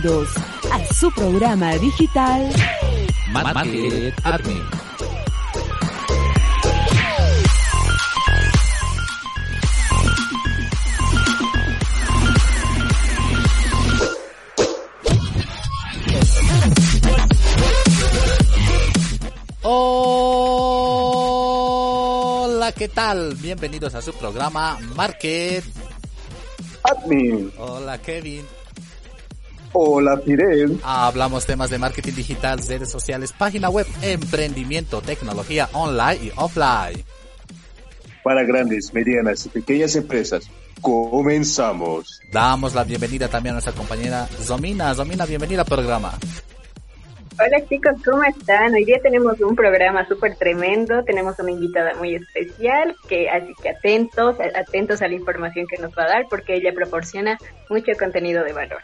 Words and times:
bienvenidos 0.00 0.28
a 0.70 0.86
su 0.94 1.10
programa 1.10 1.76
digital 1.78 2.48
Market 3.32 4.14
Admin. 4.24 4.62
Hola, 19.62 20.30
¿qué 22.72 22.88
tal? 22.88 23.34
Bienvenidos 23.34 23.96
a 23.96 24.02
su 24.02 24.12
programa 24.12 24.78
Market 24.94 25.64
Admin. 26.84 27.52
Hola, 27.58 27.98
Kevin. 27.98 28.57
Hola, 29.80 30.18
Fidel. 30.18 30.80
Hablamos 30.82 31.46
temas 31.46 31.70
de 31.70 31.78
marketing 31.78 32.14
digital, 32.14 32.58
redes 32.66 32.90
sociales, 32.90 33.32
página 33.32 33.70
web, 33.70 33.86
emprendimiento, 34.02 35.00
tecnología 35.00 35.68
online 35.72 36.18
y 36.20 36.32
offline. 36.34 37.04
Para 38.24 38.42
grandes, 38.42 38.92
medianas 38.92 39.46
y 39.46 39.50
pequeñas 39.50 39.94
empresas, 39.94 40.50
comenzamos. 40.80 42.20
Damos 42.32 42.74
la 42.74 42.82
bienvenida 42.82 43.28
también 43.28 43.52
a 43.52 43.62
nuestra 43.62 43.72
compañera 43.72 44.26
Zomina. 44.26 44.92
Zomina, 44.96 45.24
bienvenida 45.26 45.60
al 45.60 45.68
programa. 45.68 46.18
Hola 47.40 47.64
chicos, 47.68 47.92
¿cómo 48.04 48.24
están? 48.24 48.74
Hoy 48.74 48.84
día 48.84 48.98
tenemos 49.00 49.40
un 49.40 49.54
programa 49.54 50.04
súper 50.08 50.34
tremendo, 50.34 51.04
tenemos 51.04 51.38
una 51.38 51.52
invitada 51.52 51.94
muy 51.94 52.16
especial, 52.16 52.96
que 53.08 53.30
así 53.30 53.52
que 53.62 53.68
atentos, 53.68 54.34
atentos 54.56 55.02
a 55.02 55.06
la 55.06 55.14
información 55.14 55.68
que 55.68 55.80
nos 55.80 55.92
va 55.92 56.02
a 56.02 56.08
dar 56.08 56.26
porque 56.28 56.56
ella 56.56 56.72
proporciona 56.74 57.38
mucho 57.70 57.92
contenido 57.96 58.42
de 58.42 58.52
valor. 58.52 58.80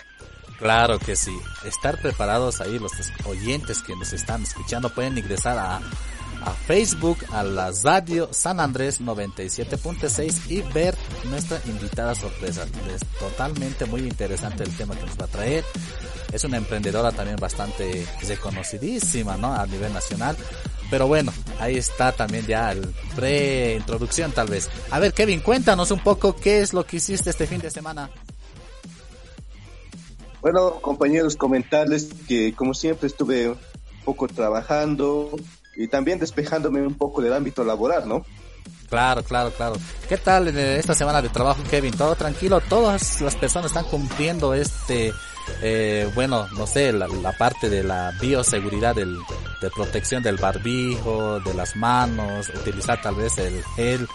Claro 0.59 0.99
que 0.99 1.17
sí. 1.17 1.37
Estar 1.65 2.01
preparados 2.01 2.61
ahí 2.61 2.79
los 2.79 2.93
oyentes 3.27 3.83
que 3.83 3.97
nos 3.97 4.13
están 4.13 4.43
escuchando 4.43 4.89
pueden 4.91 5.19
ingresar 5.19 5.59
a, 5.59 5.77
a 5.77 6.51
Facebook, 6.67 7.19
a 7.33 7.43
la 7.43 7.73
radio 7.83 8.29
San 8.33 8.61
Andrés 8.61 9.01
97.6 9.01 10.51
y 10.51 10.63
ver 10.73 10.95
nuestra 11.25 11.61
invitada 11.67 12.15
sorpresa. 12.15 12.67
Es 12.95 13.05
totalmente 13.19 13.87
muy 13.87 14.03
interesante 14.03 14.63
el 14.63 14.77
tema 14.77 14.95
que 14.95 15.07
nos 15.07 15.19
va 15.19 15.25
a 15.25 15.29
traer. 15.29 15.65
Es 16.33 16.45
una 16.45 16.57
emprendedora 16.57 17.13
también 17.13 17.37
bastante 17.37 18.07
reconocidísima, 18.27 19.37
¿no? 19.37 19.55
A 19.55 19.67
nivel 19.67 19.93
nacional. 19.93 20.37
Pero 20.91 21.07
bueno, 21.09 21.33
ahí 21.59 21.77
está 21.77 22.13
también 22.13 22.47
ya 22.47 22.73
el 22.73 22.83
pre-introducción 23.17 24.33
tal 24.33 24.49
vez. 24.49 24.69
A 24.91 24.99
ver, 24.99 25.13
Kevin, 25.13 25.41
cuéntanos 25.41 25.91
un 25.91 26.01
poco 26.01 26.37
qué 26.37 26.61
es 26.61 26.73
lo 26.73 26.85
que 26.85 26.99
hiciste 26.99 27.31
este 27.31 27.47
fin 27.47 27.61
de 27.61 27.71
semana. 27.71 28.11
Bueno, 30.45 30.75
compañeros, 30.83 31.37
comentarles 31.37 32.11
que 32.29 32.53
como 32.53 32.75
siempre 32.75 33.07
estuve 33.07 33.49
un 33.49 33.57
poco 34.05 34.29
trabajando 34.29 35.31
y 35.75 35.89
también 35.89 36.19
despejándome 36.19 36.87
un 36.87 36.93
poco 36.93 37.23
del 37.23 37.33
ámbito 37.33 37.65
laboral, 37.65 38.07
¿no? 38.07 38.27
Claro, 38.91 39.23
claro, 39.23 39.51
claro. 39.53 39.77
¿Qué 40.07 40.19
tal 40.19 40.49
en 40.49 40.59
esta 40.59 40.95
semana 40.95 41.23
de 41.23 41.31
trabajo, 41.31 41.63
Kevin? 41.71 41.97
¿Todo 41.97 42.15
tranquilo? 42.15 42.61
¿Todas 42.61 43.23
las 43.23 43.37
personas 43.37 43.71
están 43.71 43.87
cumpliendo 43.87 44.53
este, 44.53 45.15
eh, 45.63 46.11
bueno, 46.15 46.47
no 46.59 46.67
sé, 46.67 46.93
la, 46.93 47.09
la, 47.09 47.33
parte 47.33 47.71
de 47.71 47.83
la 47.83 48.13
bioseguridad, 48.21 48.95
del, 48.95 49.17
de 49.63 49.71
protección 49.71 50.23
del 50.23 50.37
barbijo, 50.37 51.41
de 51.41 51.55
las 51.55 51.75
manos, 51.75 52.51
utilizar 52.51 53.01
tal 53.01 53.15
vez 53.15 53.39
el 53.39 53.65
gel? 53.77 54.07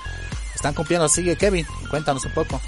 ¿Están 0.54 0.76
cumpliendo? 0.76 1.10
Sigue, 1.10 1.36
Kevin, 1.36 1.66
cuéntanos 1.90 2.24
un 2.24 2.34
poco. 2.34 2.62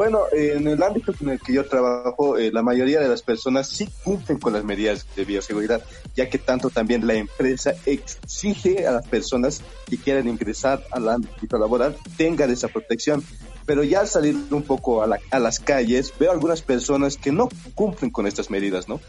Bueno, 0.00 0.22
en 0.32 0.66
el 0.66 0.82
ámbito 0.82 1.12
en 1.20 1.28
el 1.28 1.38
que 1.38 1.52
yo 1.52 1.68
trabajo, 1.68 2.38
eh, 2.38 2.50
la 2.50 2.62
mayoría 2.62 3.00
de 3.00 3.08
las 3.08 3.20
personas 3.20 3.68
sí 3.68 3.86
cumplen 4.02 4.38
con 4.38 4.54
las 4.54 4.64
medidas 4.64 5.06
de 5.14 5.26
bioseguridad, 5.26 5.82
ya 6.16 6.30
que 6.30 6.38
tanto 6.38 6.70
también 6.70 7.06
la 7.06 7.12
empresa 7.12 7.74
exige 7.84 8.86
a 8.86 8.92
las 8.92 9.06
personas 9.06 9.60
que 9.84 9.98
quieran 9.98 10.26
ingresar 10.26 10.82
al 10.90 11.06
ámbito 11.06 11.58
laboral 11.58 11.98
tengan 12.16 12.50
esa 12.50 12.68
protección. 12.68 13.22
Pero 13.66 13.84
ya 13.84 14.00
al 14.00 14.08
salir 14.08 14.36
un 14.50 14.62
poco 14.62 15.02
a, 15.02 15.06
la, 15.06 15.18
a 15.32 15.38
las 15.38 15.60
calles, 15.60 16.14
veo 16.18 16.32
algunas 16.32 16.62
personas 16.62 17.18
que 17.18 17.30
no 17.30 17.50
cumplen 17.74 18.10
con 18.10 18.26
estas 18.26 18.48
medidas, 18.48 18.88
¿no? 18.88 19.02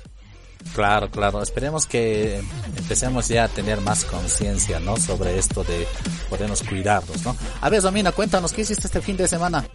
Claro, 0.75 1.09
claro. 1.09 1.41
Esperemos 1.41 1.85
que 1.85 2.41
empecemos 2.75 3.29
ya 3.29 3.45
a 3.45 3.47
tener 3.47 3.79
más 3.79 4.03
conciencia, 4.03 4.81
¿no? 4.81 4.97
Sobre 4.97 5.39
esto 5.39 5.63
de 5.63 5.87
podernos 6.29 6.63
cuidarnos, 6.63 7.23
¿no? 7.23 7.33
A 7.61 7.69
ver, 7.69 7.81
Domina, 7.81 8.11
cuéntanos, 8.11 8.51
¿qué 8.51 8.63
hiciste 8.63 8.87
este 8.87 8.99
fin 8.99 9.15
de 9.15 9.29
semana? 9.29 9.65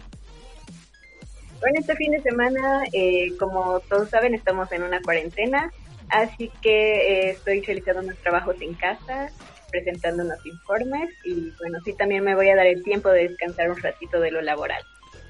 Bueno, 1.67 1.81
este 1.81 1.97
fin 1.97 2.13
de 2.13 2.21
semana, 2.21 2.83
eh, 2.93 3.35
como 3.37 3.81
todos 3.89 4.09
saben, 4.09 4.33
estamos 4.33 4.71
en 4.71 4.83
una 4.83 5.01
cuarentena, 5.01 5.69
así 6.07 6.49
que 6.61 6.69
eh, 6.69 7.29
estoy 7.31 7.59
realizando 7.59 8.03
unos 8.03 8.17
trabajos 8.19 8.55
en 8.61 8.73
casa, 8.75 9.27
presentando 9.69 10.23
unos 10.23 10.45
informes 10.45 11.09
y 11.25 11.51
bueno, 11.59 11.79
sí 11.83 11.91
también 11.91 12.23
me 12.23 12.35
voy 12.35 12.49
a 12.49 12.55
dar 12.55 12.67
el 12.67 12.81
tiempo 12.83 13.09
de 13.09 13.27
descansar 13.27 13.69
un 13.69 13.81
ratito 13.81 14.17
de 14.21 14.31
lo 14.31 14.41
laboral. 14.41 14.81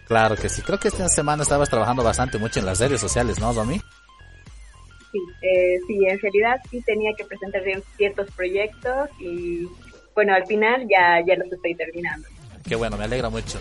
Claro 0.06 0.36
que 0.36 0.48
sí, 0.48 0.62
creo 0.62 0.78
que 0.80 0.90
esta 0.90 1.10
semana 1.10 1.42
estabas 1.42 1.72
trabajando 1.72 2.04
bastante 2.04 2.38
mucho 2.38 2.60
en 2.60 2.68
las 2.68 2.80
redes 2.80 3.02
sociales, 3.02 3.40
¿no, 3.40 3.52
Domi? 3.52 3.82
Sí, 5.12 5.20
eh, 5.42 5.80
sí, 5.88 6.06
en 6.06 6.20
realidad 6.20 6.62
sí 6.70 6.84
tenía 6.84 7.14
que 7.18 7.26
presentar 7.26 7.64
ciertos 7.96 8.30
proyectos 8.36 9.10
y 9.20 9.68
bueno, 10.14 10.36
al 10.36 10.46
final 10.46 10.88
ya, 10.88 11.20
ya 11.26 11.36
los 11.36 11.52
estoy 11.52 11.74
terminando. 11.74 12.28
Qué 12.64 12.76
bueno, 12.76 12.96
me 12.96 13.06
alegra 13.06 13.32
mucho. 13.32 13.60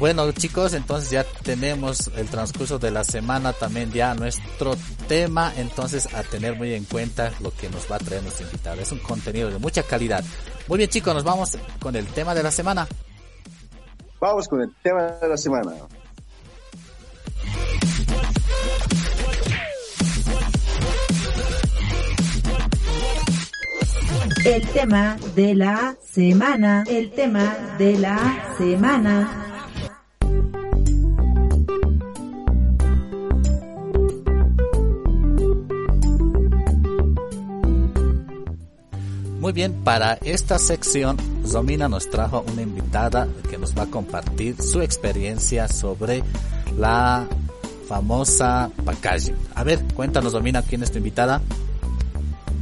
Bueno 0.00 0.32
chicos, 0.32 0.72
entonces 0.72 1.10
ya 1.10 1.24
tenemos 1.42 2.10
el 2.16 2.30
transcurso 2.30 2.78
de 2.78 2.90
la 2.90 3.04
semana 3.04 3.52
también 3.52 3.92
ya 3.92 4.14
nuestro 4.14 4.74
tema, 5.06 5.52
entonces 5.58 6.08
a 6.14 6.22
tener 6.22 6.56
muy 6.56 6.72
en 6.72 6.84
cuenta 6.84 7.30
lo 7.42 7.52
que 7.52 7.68
nos 7.68 7.82
va 7.92 7.96
a 7.96 7.98
traer 7.98 8.22
nuestro 8.22 8.46
invitado. 8.46 8.80
Es 8.80 8.90
un 8.92 9.00
contenido 9.00 9.50
de 9.50 9.58
mucha 9.58 9.82
calidad. 9.82 10.24
Muy 10.68 10.78
bien 10.78 10.88
chicos, 10.88 11.12
nos 11.12 11.22
vamos 11.22 11.58
con 11.78 11.94
el 11.96 12.06
tema 12.06 12.34
de 12.34 12.42
la 12.42 12.50
semana. 12.50 12.88
Vamos 14.18 14.48
con 14.48 14.62
el 14.62 14.74
tema 14.82 15.02
de 15.02 15.28
la 15.28 15.36
semana. 15.36 15.72
El 24.46 24.66
tema 24.68 25.18
de 25.36 25.54
la 25.54 25.94
semana, 26.02 26.84
el 26.88 27.10
tema 27.10 27.54
de 27.76 27.98
la 27.98 28.54
semana. 28.56 29.49
Muy 39.50 39.54
bien, 39.56 39.82
para 39.82 40.14
esta 40.24 40.60
sección, 40.60 41.16
Zomina 41.44 41.88
nos 41.88 42.08
trajo 42.08 42.44
una 42.52 42.62
invitada 42.62 43.26
que 43.50 43.58
nos 43.58 43.76
va 43.76 43.82
a 43.82 43.90
compartir 43.90 44.54
su 44.62 44.80
experiencia 44.80 45.66
sobre 45.66 46.22
la 46.78 47.26
famosa 47.88 48.70
packaging. 48.84 49.34
A 49.56 49.64
ver, 49.64 49.80
cuéntanos, 49.96 50.34
Zomina, 50.34 50.62
¿quién 50.62 50.84
es 50.84 50.92
tu 50.92 50.98
invitada? 50.98 51.42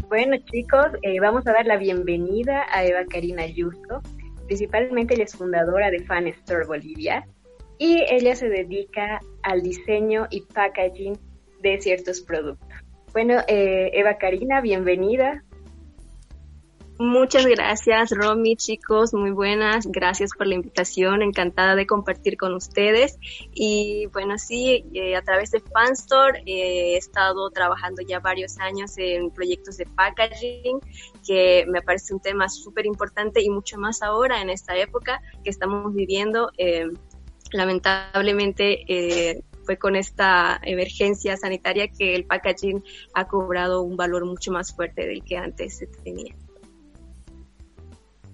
Bueno, 0.08 0.38
chicos, 0.50 0.86
eh, 1.02 1.20
vamos 1.20 1.46
a 1.46 1.52
dar 1.52 1.66
la 1.66 1.76
bienvenida 1.76 2.64
a 2.72 2.82
Eva 2.86 3.04
Karina 3.06 3.44
Yusto. 3.44 4.00
Principalmente 4.46 5.12
ella 5.12 5.24
es 5.24 5.36
fundadora 5.36 5.90
de 5.90 6.02
Fan 6.06 6.26
Store 6.28 6.64
Bolivia 6.64 7.28
y 7.76 8.02
ella 8.08 8.34
se 8.34 8.48
dedica 8.48 9.20
al 9.42 9.60
diseño 9.60 10.26
y 10.30 10.40
packaging 10.40 11.18
de 11.60 11.82
ciertos 11.82 12.22
productos. 12.22 12.66
Bueno, 13.12 13.40
eh, 13.46 13.90
Eva 13.92 14.16
Karina, 14.16 14.62
bienvenida. 14.62 15.44
Muchas 17.00 17.46
gracias, 17.46 18.10
Romy, 18.10 18.56
chicos, 18.56 19.14
muy 19.14 19.30
buenas. 19.30 19.86
Gracias 19.86 20.32
por 20.36 20.48
la 20.48 20.56
invitación, 20.56 21.22
encantada 21.22 21.76
de 21.76 21.86
compartir 21.86 22.36
con 22.36 22.54
ustedes. 22.54 23.20
Y 23.54 24.06
bueno, 24.12 24.36
sí, 24.36 24.84
eh, 24.92 25.14
a 25.14 25.22
través 25.22 25.52
de 25.52 25.60
Fanstore 25.60 26.40
eh, 26.40 26.94
he 26.94 26.96
estado 26.96 27.50
trabajando 27.50 28.02
ya 28.02 28.18
varios 28.18 28.58
años 28.58 28.94
en 28.96 29.30
proyectos 29.30 29.76
de 29.76 29.86
packaging, 29.86 30.80
que 31.24 31.66
me 31.68 31.82
parece 31.82 32.14
un 32.14 32.20
tema 32.20 32.48
súper 32.48 32.84
importante 32.84 33.44
y 33.44 33.48
mucho 33.48 33.78
más 33.78 34.02
ahora 34.02 34.42
en 34.42 34.50
esta 34.50 34.76
época 34.76 35.22
que 35.44 35.50
estamos 35.50 35.94
viviendo. 35.94 36.50
Eh, 36.58 36.88
lamentablemente, 37.52 38.84
eh, 38.88 39.44
fue 39.64 39.76
con 39.76 39.94
esta 39.94 40.58
emergencia 40.64 41.36
sanitaria 41.36 41.86
que 41.86 42.16
el 42.16 42.24
packaging 42.24 42.82
ha 43.14 43.28
cobrado 43.28 43.82
un 43.82 43.96
valor 43.96 44.24
mucho 44.24 44.50
más 44.50 44.74
fuerte 44.74 45.06
del 45.06 45.22
que 45.22 45.36
antes 45.36 45.76
se 45.76 45.86
tenía. 45.86 46.34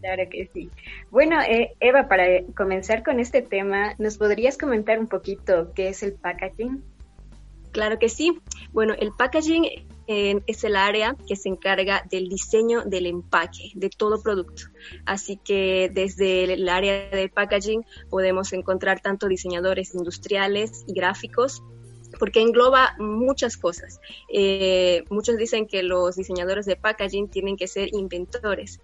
Claro 0.04 0.28
que 0.28 0.50
sí. 0.52 0.70
Bueno, 1.10 1.40
eh, 1.40 1.76
Eva, 1.80 2.08
para 2.08 2.26
comenzar 2.54 3.02
con 3.02 3.20
este 3.20 3.40
tema, 3.40 3.94
¿nos 3.96 4.18
podrías 4.18 4.58
comentar 4.58 4.98
un 4.98 5.06
poquito 5.06 5.72
qué 5.74 5.88
es 5.88 6.02
el 6.02 6.12
packaging? 6.12 6.84
Claro 7.72 7.98
que 7.98 8.10
sí. 8.10 8.38
Bueno, 8.74 8.92
el 8.98 9.12
packaging 9.12 9.64
eh, 10.06 10.42
es 10.46 10.62
el 10.64 10.76
área 10.76 11.16
que 11.26 11.36
se 11.36 11.48
encarga 11.48 12.04
del 12.10 12.28
diseño 12.28 12.82
del 12.84 13.06
empaque 13.06 13.72
de 13.76 13.88
todo 13.88 14.22
producto. 14.22 14.64
Así 15.06 15.38
que 15.42 15.90
desde 15.90 16.52
el 16.52 16.68
área 16.68 17.08
de 17.08 17.30
packaging 17.30 17.86
podemos 18.10 18.52
encontrar 18.52 19.00
tanto 19.00 19.26
diseñadores 19.26 19.94
industriales 19.94 20.84
y 20.86 20.92
gráficos 20.92 21.62
porque 22.18 22.40
engloba 22.40 22.94
muchas 22.98 23.56
cosas. 23.56 24.00
Eh, 24.28 25.04
muchos 25.10 25.36
dicen 25.36 25.66
que 25.66 25.82
los 25.82 26.16
diseñadores 26.16 26.66
de 26.66 26.76
packaging 26.76 27.28
tienen 27.28 27.56
que 27.56 27.66
ser 27.66 27.88
inventores. 27.92 28.80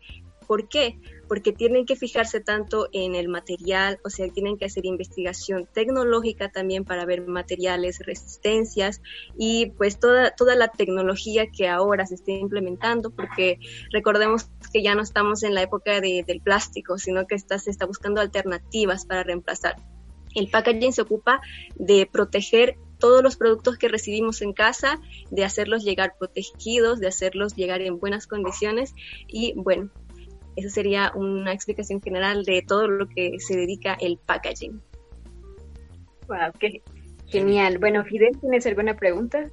¿Por 0.50 0.66
qué? 0.68 0.98
Porque 1.28 1.52
tienen 1.52 1.86
que 1.86 1.94
fijarse 1.94 2.40
tanto 2.40 2.88
en 2.90 3.14
el 3.14 3.28
material, 3.28 4.00
o 4.04 4.10
sea, 4.10 4.28
tienen 4.32 4.58
que 4.58 4.64
hacer 4.64 4.84
investigación 4.84 5.68
tecnológica 5.72 6.50
también 6.50 6.84
para 6.84 7.04
ver 7.06 7.24
materiales, 7.24 8.00
resistencias 8.04 9.00
y 9.38 9.66
pues 9.66 10.00
toda, 10.00 10.32
toda 10.32 10.56
la 10.56 10.66
tecnología 10.66 11.46
que 11.56 11.68
ahora 11.68 12.04
se 12.04 12.16
está 12.16 12.32
implementando, 12.32 13.10
porque 13.10 13.60
recordemos 13.92 14.50
que 14.72 14.82
ya 14.82 14.96
no 14.96 15.02
estamos 15.02 15.44
en 15.44 15.54
la 15.54 15.62
época 15.62 16.00
del 16.00 16.40
plástico, 16.42 16.98
sino 16.98 17.28
que 17.28 17.36
está, 17.36 17.60
se 17.60 17.70
está 17.70 17.86
buscando 17.86 18.20
alternativas 18.20 19.06
para 19.06 19.22
reemplazar. 19.22 19.76
El 20.34 20.50
packaging 20.50 20.92
se 20.92 21.02
ocupa 21.02 21.40
de 21.76 22.08
proteger 22.10 22.76
todos 22.98 23.22
los 23.22 23.36
productos 23.36 23.78
que 23.78 23.86
recibimos 23.86 24.42
en 24.42 24.52
casa, 24.52 25.00
de 25.30 25.44
hacerlos 25.44 25.84
llegar 25.84 26.14
protegidos, 26.18 26.98
de 26.98 27.06
hacerlos 27.06 27.54
llegar 27.54 27.82
en 27.82 28.00
buenas 28.00 28.26
condiciones 28.26 28.94
y 29.28 29.54
bueno, 29.54 29.90
esa 30.56 30.68
sería 30.68 31.12
una 31.14 31.52
explicación 31.52 32.00
general 32.00 32.44
de 32.44 32.62
todo 32.62 32.88
lo 32.88 33.08
que 33.08 33.38
se 33.40 33.56
dedica 33.56 33.94
el 33.94 34.18
packaging. 34.18 34.80
Wow, 36.28 36.52
qué 36.58 36.82
genial. 37.26 37.78
Bueno, 37.78 38.04
Fidel, 38.04 38.38
¿tienes 38.40 38.66
alguna 38.66 38.96
pregunta? 38.96 39.48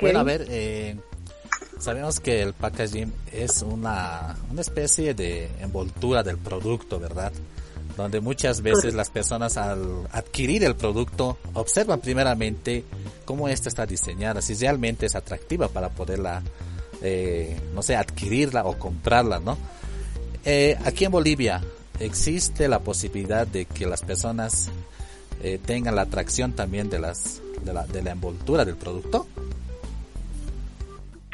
Bueno, 0.00 0.20
a 0.20 0.22
ver, 0.22 0.46
eh, 0.48 0.96
sabemos 1.78 2.20
que 2.20 2.42
el 2.42 2.54
packaging 2.54 3.12
es 3.32 3.62
una, 3.62 4.36
una 4.50 4.60
especie 4.60 5.14
de 5.14 5.48
envoltura 5.60 6.22
del 6.22 6.38
producto, 6.38 6.98
¿verdad? 6.98 7.32
Donde 7.96 8.20
muchas 8.20 8.60
veces 8.60 8.94
las 8.94 9.10
personas 9.10 9.56
al 9.56 10.08
adquirir 10.10 10.64
el 10.64 10.74
producto 10.74 11.38
observan 11.52 12.00
primeramente 12.00 12.84
cómo 13.24 13.48
ésta 13.48 13.68
está 13.68 13.86
diseñada, 13.86 14.42
si 14.42 14.54
realmente 14.54 15.06
es 15.06 15.14
atractiva 15.14 15.68
para 15.68 15.90
poderla, 15.90 16.42
eh, 17.02 17.56
no 17.72 17.82
sé, 17.82 17.94
adquirirla 17.94 18.64
o 18.64 18.78
comprarla, 18.78 19.38
¿no? 19.38 19.56
Eh, 20.44 20.76
aquí 20.84 21.04
en 21.04 21.12
Bolivia 21.12 21.62
existe 22.00 22.68
la 22.68 22.80
posibilidad 22.80 23.46
de 23.46 23.64
que 23.64 23.86
las 23.86 24.02
personas 24.02 24.70
eh, 25.42 25.58
tengan 25.64 25.94
la 25.94 26.02
atracción 26.02 26.52
también 26.52 26.90
de 26.90 26.98
las 26.98 27.40
de 27.62 27.72
la, 27.72 27.86
de 27.86 28.02
la 28.02 28.12
envoltura 28.12 28.64
del 28.64 28.76
producto. 28.76 29.26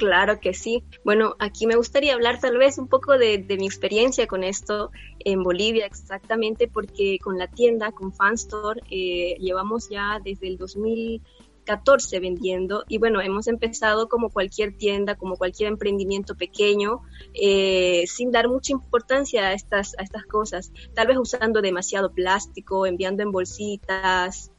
Claro 0.01 0.41
que 0.41 0.55
sí. 0.55 0.83
Bueno, 1.05 1.37
aquí 1.39 1.67
me 1.67 1.77
gustaría 1.77 2.15
hablar 2.15 2.41
tal 2.41 2.57
vez 2.57 2.79
un 2.79 2.89
poco 2.89 3.19
de, 3.19 3.45
mi 3.59 3.67
experiencia 3.67 4.27
con 4.27 4.45
esto 4.45 4.91
en 5.19 5.43
Bolivia, 5.43 5.85
exactamente 5.85 6.69
porque 6.69 7.19
con 7.19 7.37
la 7.37 7.49
tienda, 7.49 7.93
con 7.93 8.11
Fanstore, 8.11 8.81
eh, 8.91 9.37
llevamos 9.39 9.91
ya 9.91 10.19
desde 10.25 10.49
el 10.49 10.57
2000 10.57 11.21
14 11.65 12.21
vendiendo 12.21 12.85
y 12.89 12.99
bueno, 12.99 13.21
hemos 13.21 13.47
empezado 13.47 14.09
como 14.09 14.31
cualquier 14.31 14.77
tienda, 14.77 15.17
como 15.17 15.37
cualquier 15.37 15.69
emprendimiento 15.69 16.35
pequeño, 16.37 17.03
eh, 17.35 18.05
sin 18.07 18.31
dar 18.31 18.49
mucha 18.49 18.73
importancia 18.73 19.49
a 19.49 19.53
estas, 19.53 19.99
a 19.99 20.03
estas 20.03 20.25
cosas, 20.25 20.73
tal 20.95 21.09
vez 21.09 21.19
usando 21.19 21.63
demasiado 21.63 22.13
plástico, 22.13 22.87
enviando 22.87 23.23
en 23.23 23.33
bolsitas, 23.33 24.51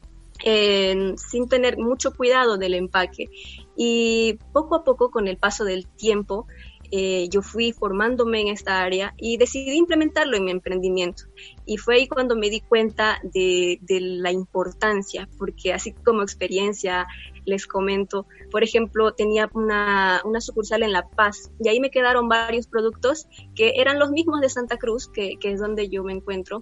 sin 0.44 1.48
tener 1.50 1.78
mucho 1.78 2.16
cuidado 2.16 2.58
del 2.58 2.74
empaque. 2.74 3.30
Y 3.76 4.40
poco 4.54 4.76
a 4.76 4.84
poco, 4.84 5.12
con 5.12 5.28
el 5.28 5.38
paso 5.38 5.66
del 5.66 5.88
tiempo, 5.88 6.48
eh, 6.92 7.30
yo 7.30 7.42
fui 7.42 7.72
formándome 7.72 8.42
en 8.42 8.50
esta 8.50 8.82
área 8.82 9.14
y 9.18 9.38
decidí 9.38 9.78
implementarlo 9.78 10.36
en 10.36 10.44
mi 10.44 10.52
emprendimiento. 10.52 11.24
Y 11.66 11.78
fue 11.78 11.96
ahí 11.96 12.08
cuando 12.08 12.36
me 12.36 12.50
di 12.50 12.60
cuenta 12.60 13.22
de, 13.24 13.80
la 13.88 14.32
importancia, 14.32 15.30
porque 15.38 15.74
así 15.74 15.94
como 15.94 16.22
experiencia, 16.22 17.08
les 17.46 17.66
comento, 17.66 18.28
por 18.52 18.64
ejemplo, 18.64 19.14
tenía 19.14 19.50
una, 19.54 20.22
sucursal 20.40 20.84
en 20.84 20.92
La 20.92 21.08
Paz 21.08 21.52
y 21.60 21.70
ahí 21.70 21.80
me 21.80 21.92
quedaron 21.92 22.28
varios 22.28 22.68
productos 22.68 23.28
que 23.56 23.74
eran 23.78 23.98
los 23.98 24.12
mismos 24.12 24.42
de 24.42 24.50
Santa 24.50 24.78
Cruz, 24.78 25.08
que, 25.08 25.38
que 25.40 25.52
es 25.52 25.60
donde 25.60 25.88
yo 25.88 26.04
me 26.04 26.14
encuentro, 26.14 26.60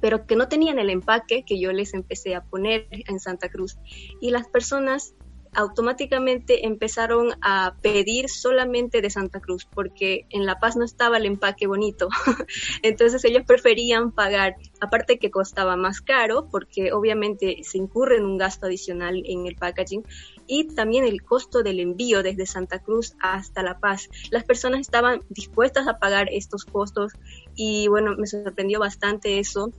pero 0.00 0.26
que 0.26 0.36
no 0.36 0.48
tenían 0.48 0.78
el 0.78 0.90
empaque 0.90 1.44
que 1.46 1.58
yo 1.58 1.72
les 1.72 1.94
empecé 1.94 2.34
a 2.34 2.42
poner 2.42 2.86
en 2.90 3.18
Santa 3.18 3.48
Cruz. 3.48 3.78
Y 4.20 4.30
las 4.30 4.48
personas 4.48 5.14
automáticamente 5.54 6.66
empezaron 6.66 7.32
a 7.40 7.74
pedir 7.80 8.28
solamente 8.28 9.00
de 9.00 9.10
Santa 9.10 9.40
Cruz 9.40 9.66
porque 9.66 10.26
en 10.30 10.46
La 10.46 10.58
Paz 10.58 10.76
no 10.76 10.84
estaba 10.84 11.16
el 11.16 11.26
empaque 11.26 11.66
bonito. 11.66 12.08
Entonces 12.82 13.24
ellos 13.24 13.44
preferían 13.46 14.12
pagar, 14.12 14.56
aparte 14.80 15.18
que 15.18 15.30
costaba 15.30 15.76
más 15.76 16.00
caro 16.00 16.48
porque 16.50 16.92
obviamente 16.92 17.58
se 17.62 17.78
incurre 17.78 18.16
en 18.16 18.24
un 18.24 18.38
gasto 18.38 18.66
adicional 18.66 19.22
en 19.26 19.46
el 19.46 19.56
packaging 19.56 20.04
y 20.46 20.74
también 20.74 21.04
el 21.04 21.22
costo 21.22 21.62
del 21.62 21.80
envío 21.80 22.22
desde 22.22 22.46
Santa 22.46 22.80
Cruz 22.80 23.14
hasta 23.20 23.62
La 23.62 23.78
Paz. 23.78 24.08
Las 24.30 24.44
personas 24.44 24.80
estaban 24.80 25.22
dispuestas 25.28 25.86
a 25.88 25.98
pagar 25.98 26.28
estos 26.30 26.64
costos 26.64 27.12
y 27.54 27.88
bueno, 27.88 28.14
me 28.16 28.26
sorprendió 28.26 28.80
bastante 28.80 29.38
eso 29.38 29.70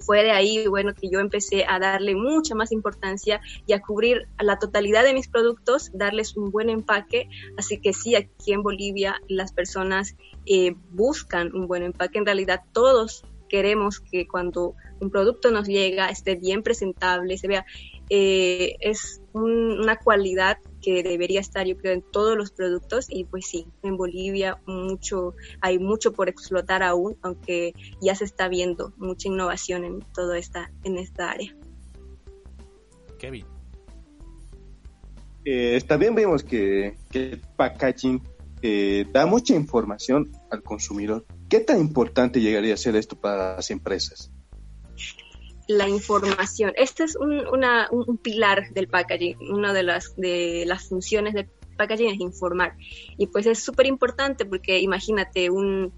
fue 0.00 0.22
de 0.22 0.30
ahí, 0.30 0.66
bueno, 0.66 0.94
que 0.94 1.08
yo 1.08 1.20
empecé 1.20 1.64
a 1.66 1.78
darle 1.78 2.14
mucha 2.14 2.54
más 2.54 2.72
importancia 2.72 3.40
y 3.66 3.72
a 3.72 3.80
cubrir 3.80 4.28
la 4.38 4.58
totalidad 4.58 5.04
de 5.04 5.14
mis 5.14 5.28
productos, 5.28 5.90
darles 5.94 6.36
un 6.36 6.50
buen 6.50 6.70
empaque. 6.70 7.28
Así 7.56 7.80
que 7.80 7.92
sí, 7.92 8.14
aquí 8.14 8.52
en 8.52 8.62
Bolivia 8.62 9.20
las 9.28 9.52
personas 9.52 10.16
eh, 10.46 10.74
buscan 10.90 11.54
un 11.54 11.66
buen 11.66 11.82
empaque. 11.82 12.18
En 12.18 12.26
realidad 12.26 12.62
todos 12.72 13.24
queremos 13.48 14.00
que 14.00 14.28
cuando 14.28 14.74
un 15.00 15.10
producto 15.10 15.50
nos 15.50 15.66
llega 15.66 16.10
esté 16.10 16.36
bien 16.36 16.62
presentable, 16.62 17.38
se 17.38 17.48
vea, 17.48 17.64
eh, 18.10 18.76
es 18.80 19.20
una 19.32 19.96
cualidad 19.96 20.58
que 20.80 21.02
debería 21.02 21.40
estar 21.40 21.66
yo 21.66 21.76
creo 21.76 21.92
en 21.92 22.02
todos 22.02 22.36
los 22.36 22.50
productos 22.50 23.06
y 23.08 23.24
pues 23.24 23.46
sí, 23.46 23.66
en 23.82 23.96
Bolivia 23.96 24.60
mucho, 24.66 25.34
hay 25.60 25.78
mucho 25.78 26.12
por 26.12 26.28
explotar 26.28 26.82
aún, 26.82 27.16
aunque 27.22 27.74
ya 28.00 28.14
se 28.14 28.24
está 28.24 28.48
viendo 28.48 28.92
mucha 28.96 29.28
innovación 29.28 29.84
en 29.84 30.00
toda 30.14 30.38
esta, 30.38 30.70
en 30.84 30.98
esta 30.98 31.30
área. 31.30 31.54
Kevin. 33.18 33.44
Eh, 35.44 35.80
también 35.86 36.14
vemos 36.14 36.44
que, 36.44 36.96
que 37.10 37.30
el 37.32 37.40
packaging 37.56 38.22
eh, 38.60 39.06
da 39.12 39.26
mucha 39.26 39.54
información 39.54 40.30
al 40.50 40.62
consumidor. 40.62 41.24
¿Qué 41.48 41.60
tan 41.60 41.80
importante 41.80 42.40
llegaría 42.40 42.74
a 42.74 42.76
ser 42.76 42.96
esto 42.96 43.16
para 43.16 43.56
las 43.56 43.70
empresas? 43.70 44.32
La 45.68 45.88
información. 45.88 46.72
Este 46.76 47.04
es 47.04 47.14
un, 47.14 47.46
una, 47.46 47.88
un, 47.90 48.16
pilar 48.16 48.70
del 48.72 48.88
packaging. 48.88 49.36
Una 49.52 49.72
de 49.72 49.82
las, 49.82 50.16
de 50.16 50.64
las 50.66 50.88
funciones 50.88 51.34
del 51.34 51.48
packaging 51.76 52.08
es 52.08 52.20
informar. 52.20 52.74
Y 53.18 53.28
pues 53.28 53.46
es 53.46 53.62
súper 53.62 53.86
importante 53.86 54.46
porque 54.46 54.80
imagínate 54.80 55.50
un, 55.50 55.92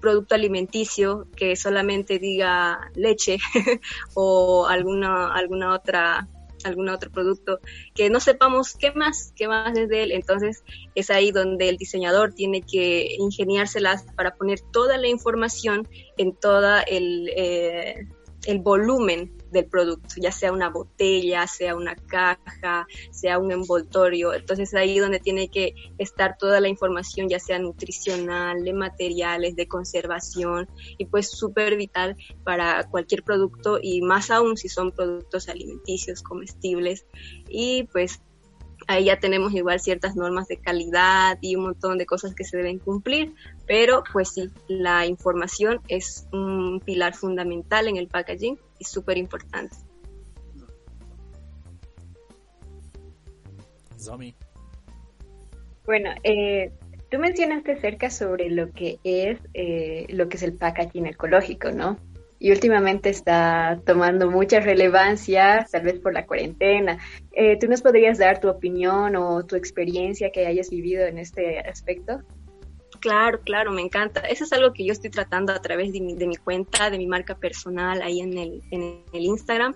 producto 0.00 0.34
alimenticio 0.34 1.28
que 1.36 1.54
solamente 1.54 2.18
diga 2.18 2.90
leche 2.96 3.38
o 4.14 4.66
alguna, 4.66 5.32
alguna 5.32 5.72
otra 5.74 6.28
algún 6.64 6.88
otro 6.88 7.12
producto 7.12 7.60
que 7.94 8.10
no 8.10 8.18
sepamos 8.18 8.74
qué 8.74 8.90
más, 8.90 9.32
qué 9.36 9.46
más 9.46 9.78
es 9.78 9.88
de 9.88 10.02
él. 10.02 10.12
Entonces 10.12 10.64
es 10.96 11.10
ahí 11.10 11.30
donde 11.30 11.68
el 11.68 11.76
diseñador 11.76 12.34
tiene 12.34 12.62
que 12.62 13.14
ingeniárselas 13.18 14.04
para 14.16 14.34
poner 14.34 14.60
toda 14.72 14.98
la 14.98 15.06
información 15.06 15.86
en 16.16 16.34
toda 16.34 16.82
el, 16.82 17.30
eh, 17.36 18.08
el 18.46 18.60
volumen 18.60 19.36
del 19.50 19.66
producto, 19.66 20.14
ya 20.16 20.32
sea 20.32 20.52
una 20.52 20.68
botella, 20.70 21.46
sea 21.46 21.76
una 21.76 21.94
caja, 21.94 22.86
sea 23.10 23.38
un 23.38 23.52
envoltorio. 23.52 24.34
Entonces 24.34 24.74
ahí 24.74 24.98
donde 24.98 25.20
tiene 25.20 25.48
que 25.48 25.74
estar 25.98 26.36
toda 26.38 26.60
la 26.60 26.68
información, 26.68 27.28
ya 27.28 27.38
sea 27.38 27.58
nutricional, 27.58 28.64
de 28.64 28.72
materiales, 28.72 29.56
de 29.56 29.68
conservación, 29.68 30.68
y 30.98 31.06
pues 31.06 31.30
súper 31.30 31.76
vital 31.76 32.16
para 32.44 32.88
cualquier 32.88 33.22
producto 33.22 33.78
y 33.80 34.02
más 34.02 34.30
aún 34.30 34.56
si 34.56 34.68
son 34.68 34.92
productos 34.92 35.48
alimenticios, 35.48 36.22
comestibles. 36.22 37.06
Y 37.48 37.84
pues 37.92 38.20
ahí 38.86 39.06
ya 39.06 39.18
tenemos 39.18 39.52
igual 39.54 39.80
ciertas 39.80 40.16
normas 40.16 40.48
de 40.48 40.58
calidad 40.58 41.38
y 41.40 41.56
un 41.56 41.64
montón 41.64 41.98
de 41.98 42.06
cosas 42.06 42.34
que 42.34 42.44
se 42.44 42.56
deben 42.56 42.78
cumplir, 42.78 43.34
pero 43.66 44.02
pues 44.12 44.30
sí, 44.30 44.50
la 44.68 45.06
información 45.06 45.80
es 45.88 46.26
un 46.32 46.80
pilar 46.84 47.14
fundamental 47.14 47.88
en 47.88 47.96
el 47.96 48.08
packaging 48.08 48.58
y 48.78 48.84
súper 48.84 49.18
importante. 49.18 49.76
Bueno, 55.84 56.10
eh, 56.22 56.72
tú 57.10 57.18
mencionaste 57.18 57.80
cerca 57.80 58.10
sobre 58.10 58.50
lo 58.50 58.72
que 58.72 58.98
es 59.04 59.38
eh, 59.54 60.06
lo 60.10 60.28
que 60.28 60.36
es 60.36 60.42
el 60.42 60.54
packaging 60.54 61.06
ecológico, 61.06 61.70
¿no? 61.70 61.98
Y 62.46 62.52
últimamente 62.52 63.10
está 63.10 63.80
tomando 63.84 64.30
mucha 64.30 64.60
relevancia, 64.60 65.66
tal 65.68 65.82
vez 65.82 65.98
por 65.98 66.14
la 66.14 66.26
cuarentena. 66.26 66.96
Eh, 67.32 67.58
¿Tú 67.58 67.66
nos 67.66 67.82
podrías 67.82 68.18
dar 68.18 68.38
tu 68.38 68.48
opinión 68.48 69.16
o 69.16 69.44
tu 69.44 69.56
experiencia 69.56 70.30
que 70.30 70.46
hayas 70.46 70.70
vivido 70.70 71.04
en 71.06 71.18
este 71.18 71.58
aspecto? 71.58 72.20
Claro, 73.00 73.40
claro, 73.40 73.72
me 73.72 73.82
encanta. 73.82 74.20
Eso 74.20 74.44
es 74.44 74.52
algo 74.52 74.72
que 74.72 74.84
yo 74.86 74.92
estoy 74.92 75.10
tratando 75.10 75.52
a 75.52 75.60
través 75.60 75.92
de 75.92 76.00
mi, 76.00 76.36
cuenta, 76.36 76.88
de 76.88 76.98
mi 76.98 77.08
marca 77.08 77.36
personal 77.36 78.00
ahí 78.00 78.20
en 78.20 78.38
el, 78.38 78.62
en 78.70 79.02
el 79.12 79.24
Instagram, 79.24 79.74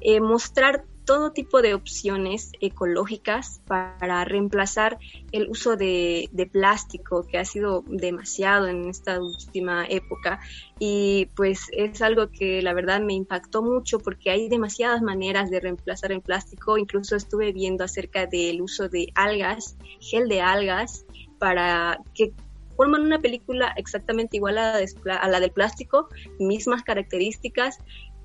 eh, 0.00 0.20
mostrar 0.20 0.84
todo 1.04 1.32
tipo 1.32 1.62
de 1.62 1.74
opciones 1.74 2.52
ecológicas 2.60 3.60
para 3.66 4.24
reemplazar 4.24 4.98
el 5.32 5.48
uso 5.48 5.76
de, 5.76 6.28
plástico 6.52 7.26
que 7.26 7.38
ha 7.38 7.44
sido 7.44 7.84
demasiado 7.86 8.68
en 8.68 8.88
esta 8.88 9.20
última 9.20 9.86
época. 9.86 10.40
Y 10.78 11.28
pues 11.34 11.68
es 11.72 12.02
algo 12.02 12.28
que 12.30 12.62
la 12.62 12.74
verdad 12.74 13.00
me 13.00 13.14
impactó 13.14 13.62
mucho 13.62 13.98
porque 13.98 14.30
hay 14.30 14.48
demasiadas 14.48 15.02
maneras 15.02 15.50
de 15.50 15.60
reemplazar 15.60 16.12
el 16.12 16.20
plástico, 16.20 16.78
incluso 16.78 17.16
estuve 17.16 17.52
viendo 17.52 17.84
acerca 17.84 18.26
del 18.26 18.62
uso 18.62 18.88
de 18.88 19.08
algas, 19.14 19.76
gel 20.00 20.28
de 20.28 20.40
algas 20.40 21.04
para 21.38 21.98
que 22.14 22.32
forman 22.76 23.02
una 23.02 23.18
película 23.18 23.72
exactamente 23.76 24.36
igual 24.36 24.58
a 24.58 24.80
la, 25.28 25.40
del 25.40 25.50
plástico, 25.50 26.08
mismas 26.38 26.82
características 26.82 27.78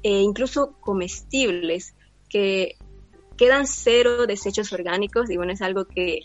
e 0.03 0.21
incluso 0.21 0.73
comestibles 0.79 1.95
que 2.29 2.77
quedan 3.37 3.67
cero 3.67 4.27
desechos 4.27 4.73
orgánicos 4.73 5.29
y 5.29 5.37
bueno, 5.37 5.53
es 5.53 5.61
algo 5.61 5.85
que 5.85 6.21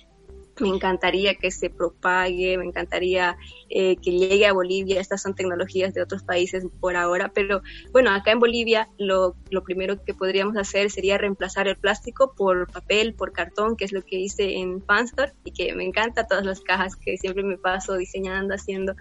me 0.60 0.68
encantaría 0.68 1.34
que 1.34 1.50
se 1.50 1.70
propague, 1.70 2.58
me 2.58 2.66
encantaría 2.66 3.36
eh, 3.68 3.96
que 3.96 4.12
llegue 4.12 4.46
a 4.46 4.52
Bolivia. 4.52 5.00
Estas 5.00 5.22
son 5.22 5.34
tecnologías 5.34 5.94
de 5.94 6.02
otros 6.02 6.22
países 6.22 6.64
por 6.80 6.96
ahora, 6.96 7.30
pero 7.34 7.62
bueno, 7.92 8.10
acá 8.10 8.32
en 8.32 8.40
Bolivia 8.40 8.88
lo, 8.98 9.34
lo, 9.50 9.62
primero 9.62 10.02
que 10.04 10.14
podríamos 10.14 10.56
hacer 10.56 10.90
sería 10.90 11.18
reemplazar 11.18 11.68
el 11.68 11.76
plástico 11.76 12.34
por 12.36 12.70
papel, 12.70 13.14
por 13.14 13.32
cartón, 13.32 13.76
que 13.76 13.84
es 13.84 13.92
lo 13.92 14.02
que 14.02 14.16
hice 14.16 14.56
en 14.58 14.82
Fanstore 14.82 15.32
y 15.44 15.52
que 15.52 15.74
me 15.74 15.84
encanta 15.84 16.26
todas 16.26 16.44
las 16.44 16.60
cajas 16.60 16.96
que 16.96 17.16
siempre 17.16 17.42
me 17.42 17.56
paso 17.56 17.96
diseñando, 17.96 18.54
haciendo. 18.54 18.94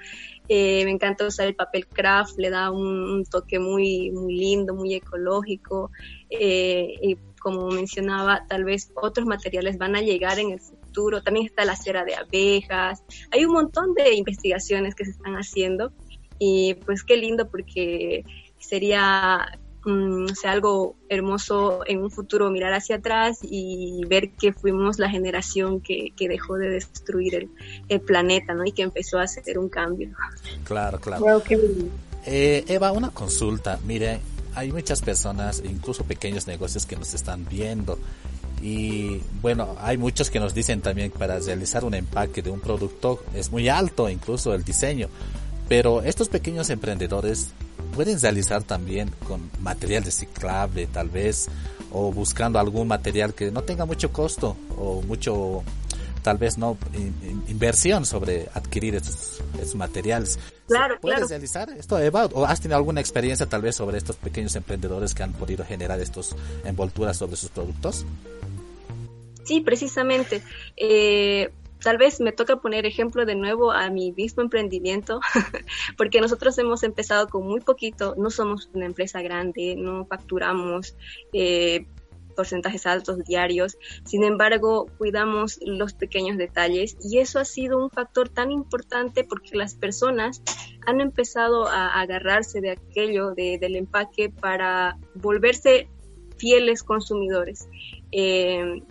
Eh, 0.47 0.83
me 0.85 0.91
encanta 0.91 1.25
usar 1.25 1.47
el 1.47 1.55
papel 1.55 1.87
craft, 1.87 2.37
le 2.37 2.49
da 2.49 2.71
un, 2.71 3.25
toque 3.29 3.59
muy, 3.59 4.11
muy 4.11 4.35
lindo, 4.35 4.73
muy 4.73 4.95
ecológico. 4.95 5.91
Eh, 6.29 6.95
y 7.01 7.17
como 7.41 7.67
mencionaba, 7.69 8.45
tal 8.47 8.63
vez 8.63 8.91
otros 8.95 9.25
materiales 9.25 9.77
van 9.77 9.95
a 9.95 10.01
llegar 10.01 10.39
en 10.39 10.51
el 10.51 10.59
futuro. 10.59 10.80
También 11.21 11.45
está 11.45 11.65
la 11.65 11.75
cera 11.75 12.03
de 12.03 12.15
abejas. 12.15 13.03
Hay 13.31 13.45
un 13.45 13.53
montón 13.53 13.93
de 13.93 14.13
investigaciones 14.15 14.95
que 14.95 15.05
se 15.05 15.11
están 15.11 15.35
haciendo 15.35 15.91
y 16.39 16.73
pues 16.85 17.03
qué 17.03 17.17
lindo 17.17 17.49
porque 17.49 18.25
sería 18.57 19.59
mm, 19.85 20.27
sea, 20.29 20.51
algo 20.51 20.95
hermoso 21.09 21.81
en 21.85 22.01
un 22.01 22.09
futuro 22.09 22.49
mirar 22.49 22.73
hacia 22.73 22.97
atrás 22.97 23.39
y 23.43 24.01
ver 24.07 24.31
que 24.31 24.53
fuimos 24.53 24.97
la 24.97 25.09
generación 25.09 25.81
que, 25.81 26.13
que 26.15 26.27
dejó 26.27 26.55
de 26.55 26.69
destruir 26.69 27.35
el, 27.35 27.49
el, 27.89 28.01
planeta, 28.01 28.53
¿no? 28.53 28.65
Y 28.65 28.71
que 28.71 28.81
empezó 28.81 29.19
a 29.19 29.23
hacer 29.23 29.59
un 29.59 29.69
cambio. 29.69 30.09
Claro, 30.63 30.99
claro. 30.99 31.43
eh, 32.25 32.65
Eva, 32.67 32.91
una 32.91 33.09
consulta. 33.09 33.79
Mire, 33.85 34.19
hay 34.53 34.71
muchas 34.71 35.01
personas, 35.01 35.61
incluso 35.63 36.03
pequeños 36.03 36.47
negocios 36.47 36.85
que 36.85 36.95
nos 36.95 37.13
están 37.13 37.45
viendo. 37.47 37.97
Y 38.61 39.21
bueno, 39.41 39.75
hay 39.79 39.97
muchos 39.97 40.29
que 40.29 40.39
nos 40.39 40.53
dicen 40.53 40.81
también 40.81 41.11
para 41.11 41.39
realizar 41.39 41.83
un 41.83 41.95
empaque 41.95 42.41
de 42.41 42.51
un 42.51 42.59
producto 42.59 43.23
es 43.33 43.51
muy 43.51 43.69
alto, 43.69 44.09
incluso 44.09 44.53
el 44.53 44.63
diseño. 44.63 45.09
Pero 45.67 46.03
estos 46.03 46.29
pequeños 46.29 46.69
emprendedores 46.69 47.53
pueden 47.95 48.19
realizar 48.19 48.63
también 48.63 49.09
con 49.27 49.49
material 49.59 50.03
reciclable, 50.03 50.87
tal 50.87 51.09
vez, 51.09 51.47
o 51.91 52.11
buscando 52.11 52.59
algún 52.59 52.87
material 52.87 53.33
que 53.33 53.51
no 53.51 53.63
tenga 53.63 53.85
mucho 53.85 54.11
costo 54.11 54.55
o 54.77 55.01
mucho 55.01 55.63
tal 56.21 56.37
vez 56.37 56.57
no 56.57 56.77
inversión 57.47 58.05
sobre 58.05 58.47
adquirir 58.53 58.95
estos, 58.95 59.41
materiales. 59.75 60.39
Claro, 60.67 60.97
¿Puedes 61.01 61.29
realizar 61.29 61.69
esto, 61.71 61.99
Eva? 61.99 62.25
¿O 62.33 62.45
has 62.45 62.61
tenido 62.61 62.77
alguna 62.77 63.01
experiencia 63.01 63.45
tal 63.45 63.61
vez 63.61 63.75
sobre 63.75 63.97
estos 63.97 64.15
pequeños 64.15 64.55
emprendedores 64.55 65.13
que 65.13 65.23
han 65.23 65.33
podido 65.33 65.65
generar 65.65 65.99
estos 65.99 66.35
envolturas 66.63 67.17
sobre 67.17 67.35
sus 67.35 67.49
productos? 67.49 68.05
Sí, 69.43 69.61
precisamente. 69.61 70.41
Eh, 70.77 71.51
tal 71.81 71.97
vez 71.97 72.19
me 72.21 72.31
toca 72.31 72.57
poner 72.57 72.85
ejemplo 72.85 73.25
de 73.25 73.35
nuevo 73.35 73.71
a 73.71 73.89
mi 73.89 74.11
mismo 74.11 74.41
emprendimiento, 74.43 75.19
porque 75.97 76.21
nosotros 76.21 76.57
hemos 76.57 76.83
empezado 76.83 77.27
con 77.27 77.45
muy 77.45 77.59
poquito, 77.59 78.15
no 78.17 78.29
somos 78.29 78.69
una 78.73 78.85
empresa 78.85 79.21
grande, 79.21 79.75
no 79.77 80.05
facturamos 80.05 80.95
eh, 81.33 81.85
porcentajes 82.41 82.87
altos 82.87 83.23
diarios, 83.23 83.77
sin 84.03 84.23
embargo 84.23 84.87
cuidamos 84.97 85.59
los 85.63 85.93
pequeños 85.93 86.37
detalles 86.37 86.97
y 87.03 87.19
eso 87.19 87.37
ha 87.37 87.45
sido 87.45 87.77
un 87.77 87.91
factor 87.91 88.29
tan 88.29 88.49
importante 88.49 89.23
porque 89.23 89.55
las 89.55 89.75
personas 89.75 90.41
han 90.87 91.01
empezado 91.01 91.67
a 91.67 92.01
agarrarse 92.01 92.59
de 92.59 92.71
aquello, 92.71 93.35
del 93.35 93.75
empaque 93.75 94.31
para 94.31 94.97
volverse 95.13 95.87
fieles 96.37 96.81
consumidores. 96.81 97.69
Eh, 98.11 98.81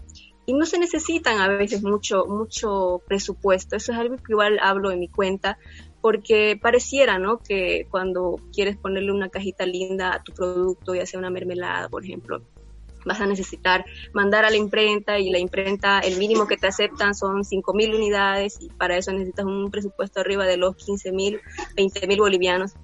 y 0.47 0.53
no 0.53 0.65
se 0.65 0.79
necesitan 0.79 1.41
a 1.41 1.49
veces 1.49 1.83
mucho, 1.83 2.27
mucho 2.27 3.03
presupuesto. 3.07 3.77
Eso 3.77 3.91
es 3.93 3.99
algo 3.99 4.17
que 4.17 4.33
igual 4.33 4.61
hablo 4.63 4.93
en 4.93 5.01
mi 5.01 5.09
cuenta, 5.09 5.59
porque 6.01 6.57
pareciera, 6.61 7.19
¿no? 7.19 7.39
Que 7.39 7.87
cuando 7.91 8.37
quieres 8.53 8.77
ponerle 8.77 9.13
una 9.13 9.29
cajita 9.29 9.67
linda 9.67 10.15
a 10.15 10.23
tu 10.23 10.33
producto, 10.33 10.95
ya 10.95 11.07
sea 11.07 11.19
una 11.19 11.31
mermelada, 11.31 11.89
por 11.89 12.05
ejemplo, 12.05 12.43
vas 13.05 13.21
a 13.21 13.27
necesitar 13.27 13.85
mandar 14.13 14.45
a 14.45 14.51
la 14.51 14.57
imprenta 14.57 15.19
y 15.19 15.31
la 15.31 15.39
imprenta, 15.39 16.01
el 16.01 16.19
mínimo 16.19 16.47
que 16.47 16.57
te 16.57 16.67
aceptan 16.67 17.15
son 17.15 17.45
5 17.45 17.75
mil 17.75 17.95
unidades 17.95 18.59
y 18.61 18.69
para 18.69 18.97
eso 18.97 19.13
necesitas 19.13 19.47
un 19.47 19.71
presupuesto 19.71 20.21
arriba 20.21 20.45
de 20.45 20.57
los 20.57 20.77
15 20.77 21.13
mil, 21.13 21.41
20 21.77 22.07
mil 22.07 22.19
bolivianos. 22.19 22.75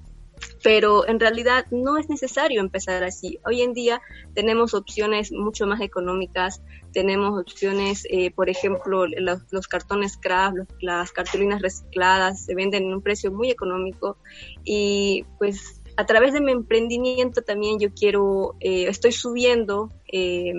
Pero 0.62 1.08
en 1.08 1.18
realidad 1.18 1.66
no 1.70 1.96
es 1.96 2.08
necesario 2.10 2.60
empezar 2.60 3.02
así. 3.04 3.38
Hoy 3.44 3.62
en 3.62 3.72
día 3.72 4.02
tenemos 4.34 4.74
opciones 4.74 5.32
mucho 5.32 5.66
más 5.66 5.80
económicas, 5.80 6.60
tenemos 6.92 7.40
opciones, 7.40 8.06
eh, 8.10 8.30
por 8.32 8.50
ejemplo, 8.50 9.06
los, 9.06 9.68
cartones 9.68 10.18
craft, 10.18 10.58
las 10.80 11.12
cartulinas 11.12 11.62
recicladas 11.62 12.44
se 12.44 12.54
venden 12.54 12.84
en 12.84 12.94
un 12.94 13.02
precio 13.02 13.32
muy 13.32 13.50
económico 13.50 14.18
y 14.64 15.24
pues 15.38 15.75
a 15.96 16.06
través 16.06 16.32
de 16.32 16.40
mi 16.40 16.52
emprendimiento 16.52 17.42
también 17.42 17.78
yo 17.78 17.88
quiero, 17.92 18.54
eh, 18.60 18.86
estoy 18.88 19.12
subiendo 19.12 19.90
eh, 20.12 20.52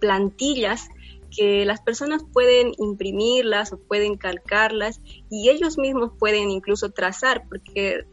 plantillas 0.00 0.88
que 1.34 1.66
las 1.66 1.80
personas 1.80 2.22
pueden 2.32 2.72
imprimirlas 2.78 3.72
o 3.72 3.78
pueden 3.78 4.16
calcarlas 4.16 5.00
y 5.30 5.50
ellos 5.50 5.76
mismos 5.76 6.12
pueden 6.18 6.50
incluso 6.50 6.90
trazar 6.90 7.44
porque 7.48 8.06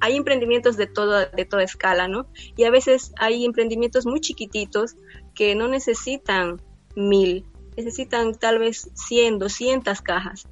hay 0.00 0.16
emprendimientos 0.16 0.76
de 0.76 0.86
toda, 0.86 1.26
de 1.26 1.46
toda 1.46 1.62
escala, 1.62 2.08
¿no? 2.08 2.26
Y 2.56 2.64
a 2.64 2.70
veces 2.70 3.12
hay 3.18 3.46
emprendimientos 3.46 4.04
muy 4.04 4.20
chiquititos 4.20 4.96
que 5.34 5.54
no 5.54 5.68
necesitan 5.68 6.60
mil, 6.94 7.46
necesitan 7.76 8.34
tal 8.34 8.58
vez 8.58 8.90
100, 8.94 9.38
200 9.38 10.02
cajas. 10.02 10.46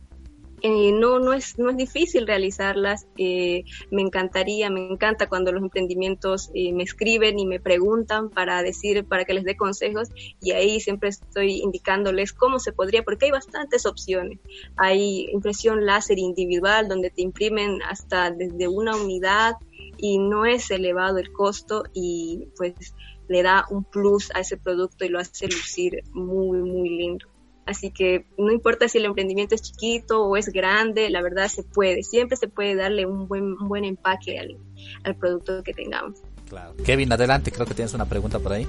Eh, 0.65 0.93
no, 0.93 1.19
no, 1.19 1.33
es, 1.33 1.59
no 1.59 1.71
es 1.71 1.77
difícil 1.77 2.25
realizarlas. 2.25 3.09
Eh, 3.19 3.65
me 3.91 4.01
encantaría, 4.03 4.71
me 4.71 4.87
encanta 4.87 5.29
cuando 5.29 5.51
los 5.51 5.63
emprendimientos 5.63 6.51
eh, 6.55 6.73
me 6.73 6.85
escriben 6.85 7.39
y 7.41 7.47
me 7.47 7.59
preguntan 7.59 8.31
para 8.31 8.63
decir, 8.63 9.05
para 9.05 9.25
que 9.25 9.35
les 9.35 9.43
dé 9.43 9.57
consejos 9.57 10.09
y 10.41 10.53
ahí 10.53 10.79
siempre 10.79 11.09
estoy 11.09 11.63
indicándoles 11.63 12.33
cómo 12.33 12.61
se 12.61 12.73
podría, 12.73 13.03
porque 13.03 13.27
hay 13.27 13.33
bastantes 13.33 13.87
opciones. 13.87 14.39
Hay 14.77 15.27
impresión 15.33 15.85
láser 15.85 16.21
individual 16.21 16.89
donde 16.89 17.11
te 17.11 17.23
imprimen 17.23 17.83
hasta 17.83 18.31
desde 18.31 18.69
una 18.69 18.95
unidad 18.95 19.57
y 19.97 20.19
no 20.19 20.47
es 20.47 20.71
elevado 20.71 21.19
el 21.19 21.33
costo 21.33 21.83
y 21.93 22.49
pues 22.57 22.95
le 23.29 23.43
da 23.43 23.67
un 23.71 23.83
plus 23.83 24.31
a 24.35 24.41
ese 24.41 24.59
producto 24.59 25.05
y 25.05 25.09
lo 25.09 25.19
hace 25.19 25.47
lucir 25.47 26.05
muy, 26.13 26.59
muy 26.59 26.89
lindo. 26.89 27.32
Así 27.65 27.91
que 27.91 28.27
no 28.37 28.51
importa 28.51 28.89
si 28.89 28.99
el 28.99 29.05
emprendimiento 29.05 29.55
es 29.55 29.63
chiquito 29.63 30.25
o 30.25 30.37
es 30.37 30.49
grande, 30.49 31.11
la 31.11 31.23
verdad 31.23 31.49
se 31.49 31.63
puede, 31.63 32.03
siempre 32.03 32.37
se 32.37 32.49
puede 32.49 32.75
darle 32.75 33.07
un 33.07 33.29
buen, 33.29 33.57
buen 33.57 33.85
empaque 33.85 34.39
al, 34.39 34.57
al 35.05 35.15
producto 35.15 35.63
que 35.63 35.73
tengamos. 35.73 36.19
Claro. 36.49 36.75
Kevin, 36.85 37.13
adelante, 37.13 37.53
creo 37.53 37.67
que 37.67 37.75
tienes 37.75 37.95
una 37.95 38.07
pregunta 38.07 38.39
por 38.39 38.53
ahí. 38.53 38.67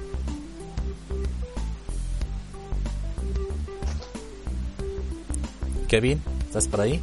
Kevin, 5.88 6.22
¿estás 6.46 6.66
por 6.66 6.80
ahí? 6.80 7.00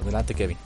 Adelante, 0.00 0.34
Kevin. 0.34 0.56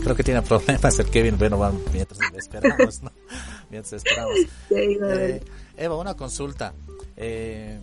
Creo 0.00 0.16
que 0.16 0.24
tiene 0.24 0.42
problemas 0.42 0.98
el 0.98 1.06
Kevin. 1.06 1.38
Bueno, 1.38 1.72
mientras 1.92 2.18
esperamos, 2.36 3.02
¿no? 3.02 3.12
Mientras 3.70 3.92
esperamos. 3.94 4.34
Eh, 4.70 5.42
Eva, 5.76 5.96
una 5.96 6.14
consulta. 6.14 6.72
Eh, 7.16 7.78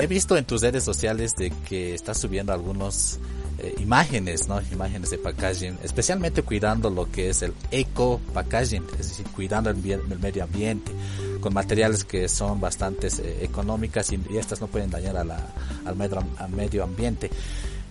he 0.00 0.06
visto 0.06 0.36
en 0.36 0.44
tus 0.44 0.62
redes 0.62 0.84
sociales 0.84 1.34
de 1.36 1.50
que 1.68 1.94
estás 1.94 2.18
subiendo 2.18 2.52
algunas 2.52 3.18
eh, 3.58 3.74
imágenes, 3.78 4.48
¿no? 4.48 4.60
Imágenes 4.72 5.10
de 5.10 5.18
packaging, 5.18 5.78
especialmente 5.82 6.42
cuidando 6.42 6.90
lo 6.90 7.10
que 7.10 7.30
es 7.30 7.42
el 7.42 7.52
eco 7.70 8.20
packaging, 8.32 8.84
es 8.98 9.08
decir, 9.08 9.26
cuidando 9.34 9.70
el, 9.70 9.76
medio 10.20 10.44
ambiente 10.44 10.92
con 11.40 11.52
materiales 11.52 12.04
que 12.04 12.28
son 12.28 12.60
bastante 12.60 13.08
económicas 13.40 14.12
y, 14.12 14.20
estas 14.38 14.60
no 14.60 14.68
pueden 14.68 14.90
dañar 14.90 15.16
a 15.16 15.24
la, 15.24 15.40
al, 15.84 15.96
medio, 15.96 16.24
al 16.38 16.50
medio 16.50 16.84
ambiente. 16.84 17.30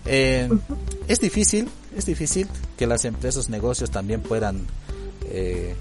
Eh, 0.05 0.49
es 1.07 1.19
difícil, 1.19 1.69
es 1.95 2.05
difícil 2.05 2.47
que 2.77 2.87
las 2.87 3.05
empresas, 3.05 3.49
negocios 3.49 3.91
también 3.91 4.21
puedan 4.21 4.65
eh, 5.25 5.75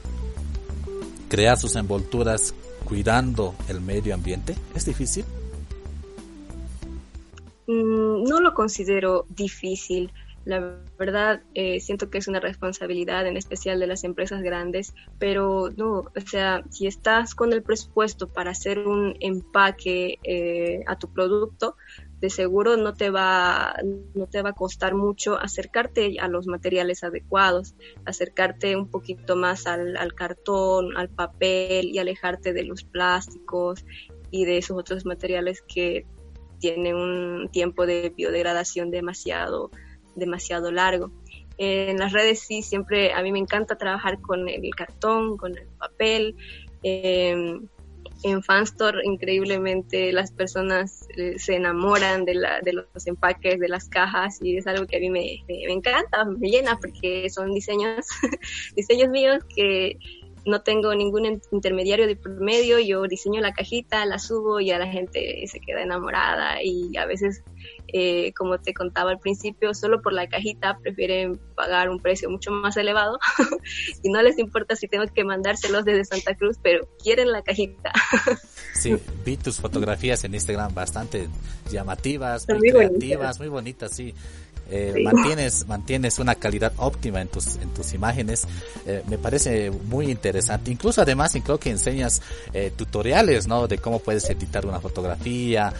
crear 1.28 1.58
sus 1.58 1.76
envolturas 1.76 2.54
cuidando 2.84 3.54
el 3.68 3.80
medio 3.80 4.14
ambiente. 4.14 4.54
Es 4.74 4.84
difícil. 4.84 5.24
Mm, 7.66 8.24
no 8.24 8.40
lo 8.40 8.52
considero 8.54 9.26
difícil. 9.28 10.12
La 10.44 10.74
verdad, 10.98 11.42
eh, 11.54 11.80
siento 11.80 12.10
que 12.10 12.18
es 12.18 12.26
una 12.26 12.40
responsabilidad, 12.40 13.26
en 13.26 13.36
especial 13.36 13.78
de 13.78 13.86
las 13.86 14.04
empresas 14.04 14.42
grandes, 14.42 14.94
pero 15.18 15.70
no, 15.76 15.98
o 15.98 16.20
sea, 16.26 16.64
si 16.70 16.86
estás 16.86 17.34
con 17.34 17.52
el 17.52 17.62
presupuesto 17.62 18.26
para 18.26 18.50
hacer 18.50 18.80
un 18.88 19.14
empaque 19.20 20.18
eh, 20.24 20.82
a 20.86 20.98
tu 20.98 21.12
producto, 21.12 21.76
de 22.20 22.30
seguro 22.30 22.76
no 22.76 22.94
te 22.94 23.10
va 23.10 23.74
no 24.14 24.26
te 24.26 24.42
va 24.42 24.50
a 24.50 24.54
costar 24.54 24.94
mucho 24.94 25.38
acercarte 25.38 26.16
a 26.20 26.28
los 26.28 26.46
materiales 26.46 27.02
adecuados, 27.02 27.74
acercarte 28.04 28.76
un 28.76 28.88
poquito 28.88 29.36
más 29.36 29.66
al, 29.66 30.14
cartón, 30.14 30.96
al 30.96 31.08
papel 31.08 31.86
y 31.86 31.98
alejarte 31.98 32.52
de 32.52 32.64
los 32.64 32.84
plásticos 32.84 33.84
y 34.30 34.44
de 34.44 34.58
esos 34.58 34.76
otros 34.76 35.06
materiales 35.06 35.62
que 35.62 36.06
tienen 36.58 36.94
un 36.94 37.48
tiempo 37.50 37.86
de 37.86 38.12
biodegradación 38.14 38.90
demasiado 38.90 39.70
demasiado 40.14 40.70
largo. 40.70 41.10
En 41.56 41.98
las 41.98 42.12
redes 42.12 42.40
sí, 42.40 42.62
siempre 42.62 43.12
a 43.12 43.22
mí 43.22 43.32
me 43.32 43.38
encanta 43.38 43.76
trabajar 43.76 44.20
con 44.20 44.48
el 44.48 44.74
cartón, 44.74 45.36
con 45.36 45.56
el 45.56 45.66
papel. 45.78 46.34
Eh, 46.82 47.60
en 48.22 48.42
Fanstore 48.42 49.00
increíblemente 49.04 50.12
las 50.12 50.32
personas 50.32 51.06
eh, 51.16 51.38
se 51.38 51.56
enamoran 51.56 52.24
de, 52.24 52.34
la, 52.34 52.60
de 52.60 52.72
los 52.72 53.06
empaques, 53.06 53.58
de 53.58 53.68
las 53.68 53.88
cajas 53.88 54.38
y 54.42 54.56
es 54.56 54.66
algo 54.66 54.86
que 54.86 54.96
a 54.96 55.00
mí 55.00 55.10
me, 55.10 55.44
me 55.48 55.72
encanta, 55.72 56.24
me 56.24 56.48
llena 56.48 56.78
porque 56.78 57.28
son 57.30 57.52
diseños, 57.52 58.06
diseños 58.76 59.08
míos 59.08 59.42
que 59.54 59.98
no 60.46 60.62
tengo 60.62 60.94
ningún 60.94 61.40
intermediario 61.50 62.06
de 62.06 62.16
por 62.16 62.32
medio, 62.40 62.78
yo 62.78 63.02
diseño 63.02 63.40
la 63.40 63.52
cajita, 63.52 64.06
la 64.06 64.18
subo 64.18 64.60
y 64.60 64.70
a 64.70 64.78
la 64.78 64.86
gente 64.86 65.44
se 65.46 65.60
queda 65.60 65.82
enamorada 65.82 66.62
y 66.62 66.96
a 66.96 67.06
veces, 67.06 67.42
eh, 67.92 68.32
como 68.32 68.58
te 68.58 68.72
contaba 68.72 69.10
al 69.10 69.18
principio, 69.18 69.74
solo 69.74 70.00
por 70.00 70.12
la 70.12 70.28
cajita 70.28 70.78
prefieren 70.78 71.38
pagar 71.54 71.90
un 71.90 72.00
precio 72.00 72.30
mucho 72.30 72.50
más 72.50 72.76
elevado 72.76 73.18
y 74.02 74.10
no 74.10 74.22
les 74.22 74.38
importa 74.38 74.76
si 74.76 74.88
tengo 74.88 75.04
que 75.12 75.24
mandárselos 75.24 75.84
desde 75.84 76.04
Santa 76.04 76.34
Cruz, 76.34 76.56
pero 76.62 76.88
quieren 77.02 77.32
la 77.32 77.42
cajita. 77.42 77.92
sí, 78.74 78.96
vi 79.24 79.36
tus 79.36 79.60
fotografías 79.60 80.24
en 80.24 80.34
Instagram 80.34 80.74
bastante 80.74 81.28
llamativas, 81.70 82.46
muy, 82.48 82.70
creativas, 82.70 83.38
muy 83.38 83.48
bonitas, 83.48 83.94
sí. 83.94 84.14
Eh, 84.70 85.02
mantienes, 85.02 85.66
mantienes 85.66 86.18
una 86.20 86.36
calidad 86.36 86.72
óptima 86.76 87.20
en 87.20 87.28
tus, 87.28 87.56
en 87.56 87.70
tus 87.70 87.92
imágenes. 87.92 88.46
Eh, 88.86 89.02
me 89.08 89.18
parece 89.18 89.70
muy 89.70 90.10
interesante. 90.10 90.70
Incluso 90.70 91.02
además 91.02 91.36
creo 91.42 91.58
que 91.58 91.70
enseñas 91.70 92.22
eh, 92.52 92.72
tutoriales, 92.76 93.48
¿no? 93.48 93.66
De 93.66 93.78
cómo 93.78 93.98
puedes 93.98 94.28
editar 94.30 94.64
una 94.66 94.80
fotografía, 94.80 95.72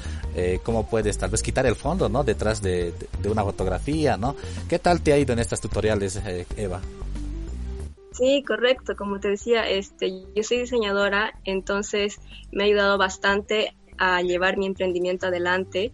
cómo 0.63 0.89
puedes 0.89 1.19
tal 1.19 1.31
vez 1.31 1.43
quitar 1.43 1.67
el 1.67 1.75
fondo, 1.75 2.09
¿no? 2.09 2.25
Detrás 2.25 2.63
de, 2.63 2.95
de, 3.21 3.29
una 3.29 3.43
fotografía, 3.43 4.17
¿no? 4.17 4.37
¿Qué 4.69 4.79
tal 4.79 5.01
te 5.03 5.13
ha 5.13 5.19
ido 5.19 5.33
en 5.33 5.41
estos 5.41 5.61
tutoriales, 5.61 6.21
Eva? 6.57 6.81
Sí, 8.13 8.45
correcto. 8.47 8.95
Como 8.97 9.19
te 9.19 9.29
decía, 9.29 9.69
este, 9.69 10.25
yo 10.35 10.43
soy 10.43 10.59
diseñadora, 10.59 11.35
entonces 11.45 12.21
me 12.53 12.63
ha 12.63 12.67
ayudado 12.67 12.97
bastante 12.97 13.75
a 13.99 14.23
llevar 14.23 14.57
mi 14.57 14.67
emprendimiento 14.67 15.27
adelante 15.27 15.93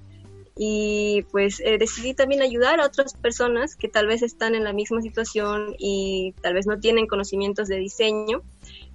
y 0.58 1.22
pues 1.30 1.60
eh, 1.60 1.76
decidí 1.78 2.14
también 2.14 2.40
ayudar 2.40 2.80
a 2.80 2.86
otras 2.86 3.12
personas 3.14 3.76
que 3.76 3.88
tal 3.88 4.06
vez 4.06 4.22
están 4.22 4.54
en 4.54 4.64
la 4.64 4.72
misma 4.72 5.02
situación 5.02 5.74
y 5.78 6.34
tal 6.40 6.54
vez 6.54 6.66
no 6.66 6.80
tienen 6.80 7.06
conocimientos 7.06 7.68
de 7.68 7.76
diseño 7.76 8.42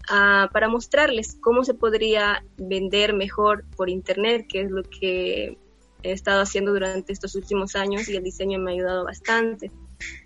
ah, 0.09 0.49
para 0.51 0.69
mostrarles 0.69 1.37
cómo 1.39 1.63
se 1.63 1.75
podría 1.75 2.43
vender 2.57 3.13
mejor 3.13 3.63
por 3.77 3.89
internet, 3.89 4.47
que 4.49 4.61
es 4.61 4.71
lo 4.71 4.81
que 4.81 5.57
he 6.01 6.11
estado 6.11 6.41
haciendo 6.41 6.73
durante 6.73 7.13
estos 7.13 7.35
últimos 7.35 7.75
años 7.75 8.09
y 8.09 8.15
el 8.15 8.23
diseño 8.23 8.57
me 8.57 8.71
ha 8.71 8.73
ayudado 8.73 9.05
bastante 9.05 9.69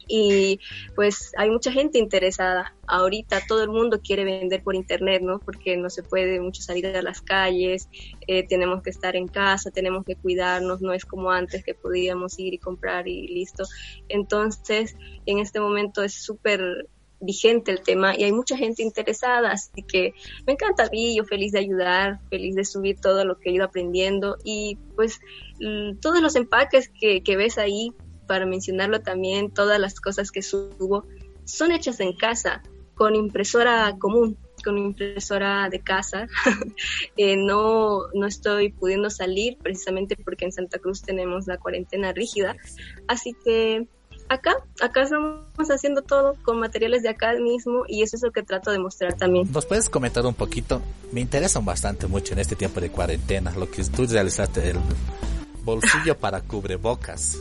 y 0.08 0.60
pues 0.96 1.32
hay 1.38 1.50
mucha 1.50 1.72
gente 1.72 1.98
interesada. 1.98 2.76
Ahorita 2.88 3.42
todo 3.48 3.64
el 3.64 3.70
mundo 3.70 4.02
quiere 4.02 4.24
vender 4.24 4.64
por 4.64 4.76
internet, 4.76 5.22
¿no? 5.22 5.40
Porque 5.40 5.78
no 5.78 5.90
se 5.90 6.04
puede 6.04 6.40
mucho 6.40 6.62
salir 6.62 6.88
a 6.88 7.02
las 7.02 7.22
calles, 7.22 7.90
eh, 8.28 8.46
tenemos 8.48 8.84
que 8.84 8.90
estar 8.90 9.16
en 9.16 9.28
casa, 9.28 9.72
tenemos 9.72 10.06
que 10.06 10.16
cuidarnos, 10.16 10.82
no 10.82 10.94
es 10.94 11.06
como 11.06 11.32
antes 11.32 11.64
que 11.64 11.74
podíamos 11.74 12.38
ir 12.40 12.54
y 12.54 12.58
comprar 12.58 13.08
y 13.08 13.28
listo. 13.28 13.64
Entonces, 14.10 14.96
en 15.26 15.40
este 15.40 15.60
momento 15.60 16.04
es 16.04 16.14
súper 16.14 16.88
vigente 17.20 17.72
el 17.72 17.82
tema 17.82 18.16
y 18.18 18.24
hay 18.24 18.32
mucha 18.32 18.58
gente 18.58 18.84
interesada, 18.84 19.52
así 19.52 19.84
que 19.84 20.14
me 20.46 20.54
encanta 20.54 20.90
mí, 20.92 21.16
yo 21.16 21.24
feliz 21.24 21.52
de 21.52 21.60
ayudar, 21.60 22.20
feliz 22.30 22.56
de 22.56 22.66
subir 22.66 23.00
todo 23.00 23.26
lo 23.26 23.40
que 23.40 23.50
he 23.50 23.54
ido 23.54 23.66
aprendiendo 23.66 24.38
y 24.44 24.78
pues 24.96 25.20
todos 26.02 26.22
los 26.22 26.36
empaques 26.36 26.90
que, 26.90 27.22
que 27.22 27.38
ves 27.38 27.58
ahí 27.58 27.94
para 28.26 28.46
mencionarlo 28.46 29.02
también, 29.02 29.52
todas 29.52 29.80
las 29.80 30.00
cosas 30.00 30.32
que 30.32 30.42
subo 30.42 31.06
son 31.46 31.72
hechas 31.72 32.00
en 32.00 32.16
casa, 32.16 32.64
con 32.96 33.16
impresora 33.16 33.96
común, 34.00 34.38
con 34.64 34.78
impresora 34.78 35.70
de 35.70 35.80
casa. 35.82 36.28
Eh, 37.18 37.38
no, 37.38 38.08
no 38.14 38.28
estoy 38.28 38.74
pudiendo 38.74 39.10
salir 39.10 39.58
precisamente 39.58 40.18
porque 40.18 40.44
en 40.44 40.52
Santa 40.52 40.80
Cruz 40.80 41.02
tenemos 41.02 41.48
la 41.48 41.58
cuarentena 41.58 42.12
rígida. 42.12 42.58
Así 43.08 43.34
que 43.44 43.88
acá, 44.28 44.56
acá 44.82 45.04
estamos 45.04 45.70
haciendo 45.70 46.02
todo 46.02 46.36
con 46.44 46.60
materiales 46.60 47.04
de 47.04 47.10
acá 47.10 47.34
mismo 47.34 47.84
y 47.88 48.04
eso 48.04 48.18
es 48.18 48.24
lo 48.24 48.32
que 48.32 48.44
trato 48.44 48.72
de 48.72 48.80
mostrar 48.80 49.14
también. 49.14 49.50
¿Nos 49.52 49.66
puedes 49.66 49.90
comentar 49.90 50.26
un 50.26 50.34
poquito? 50.34 50.82
Me 51.14 51.22
interesan 51.22 51.64
bastante 51.64 52.08
mucho 52.08 52.34
en 52.34 52.40
este 52.40 52.56
tiempo 52.58 52.82
de 52.82 52.90
cuarentena 52.90 53.52
lo 53.56 53.72
que 53.72 53.84
tú 53.86 54.06
realizaste, 54.06 54.72
el 54.72 54.78
bolsillo 55.64 56.18
para 56.18 56.42
cubrebocas 56.42 57.40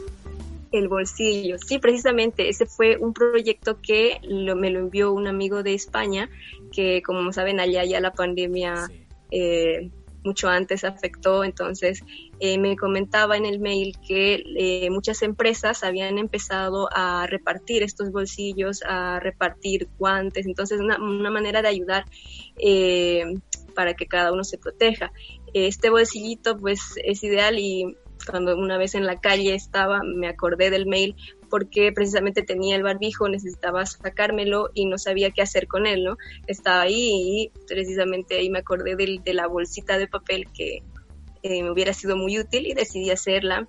el 0.74 0.88
bolsillo. 0.88 1.56
Sí, 1.58 1.78
precisamente 1.78 2.48
ese 2.48 2.66
fue 2.66 2.96
un 2.96 3.12
proyecto 3.12 3.80
que 3.80 4.20
me 4.28 4.70
lo 4.70 4.80
envió 4.80 5.12
un 5.12 5.28
amigo 5.28 5.62
de 5.62 5.74
España, 5.74 6.28
que 6.72 7.00
como 7.02 7.32
saben 7.32 7.60
allá 7.60 7.84
ya 7.84 8.00
la 8.00 8.12
pandemia 8.12 8.90
eh, 9.30 9.90
mucho 10.24 10.48
antes 10.48 10.84
afectó, 10.84 11.44
entonces 11.44 12.02
eh, 12.40 12.58
me 12.58 12.76
comentaba 12.76 13.37
en 13.37 13.46
el 13.46 13.60
mail 13.60 13.96
que 14.06 14.42
eh, 14.56 14.90
muchas 14.90 15.22
empresas 15.22 15.84
habían 15.84 16.18
empezado 16.18 16.88
a 16.92 17.26
repartir 17.28 17.84
estos 17.84 18.10
bolsillos, 18.10 18.82
a 18.84 19.20
repartir 19.20 19.88
guantes, 19.98 20.46
entonces 20.46 20.80
una, 20.80 20.98
una 20.98 21.30
manera 21.30 21.62
de 21.62 21.68
ayudar 21.68 22.04
para 23.74 23.94
que 23.94 24.06
cada 24.06 24.32
uno 24.32 24.42
se 24.44 24.58
proteja. 24.58 25.12
Este 25.52 25.90
bolsillito 25.90 26.56
pues 26.56 26.80
es 27.04 27.22
ideal 27.22 27.58
y 27.58 27.96
cuando 28.28 28.56
una 28.56 28.78
vez 28.78 28.94
en 28.94 29.06
la 29.06 29.20
calle 29.20 29.54
estaba, 29.54 30.00
me 30.02 30.28
acordé 30.28 30.70
del 30.70 30.87
mail 30.87 31.16
porque 31.50 31.92
precisamente 31.92 32.42
tenía 32.42 32.76
el 32.76 32.82
barbijo, 32.82 33.28
necesitaba 33.28 33.87
sacármelo 33.87 34.70
y 34.74 34.87
no 34.87 34.98
sabía 34.98 35.30
qué 35.30 35.42
hacer 35.42 35.68
con 35.68 35.87
él, 35.87 36.04
¿no? 36.04 36.16
Estaba 36.46 36.82
ahí 36.82 36.94
y 36.96 37.52
precisamente 37.66 38.37
ahí 38.37 38.50
me 38.50 38.60
acordé 38.60 38.96
de 38.96 39.34
la 39.34 39.46
bolsita 39.46 39.98
de 39.98 40.08
papel 40.08 40.48
que 40.52 40.82
eh, 41.42 41.62
me 41.62 41.70
hubiera 41.70 41.92
sido 41.92 42.16
muy 42.16 42.38
útil 42.38 42.66
y 42.66 42.74
decidí 42.74 43.10
hacerla. 43.10 43.68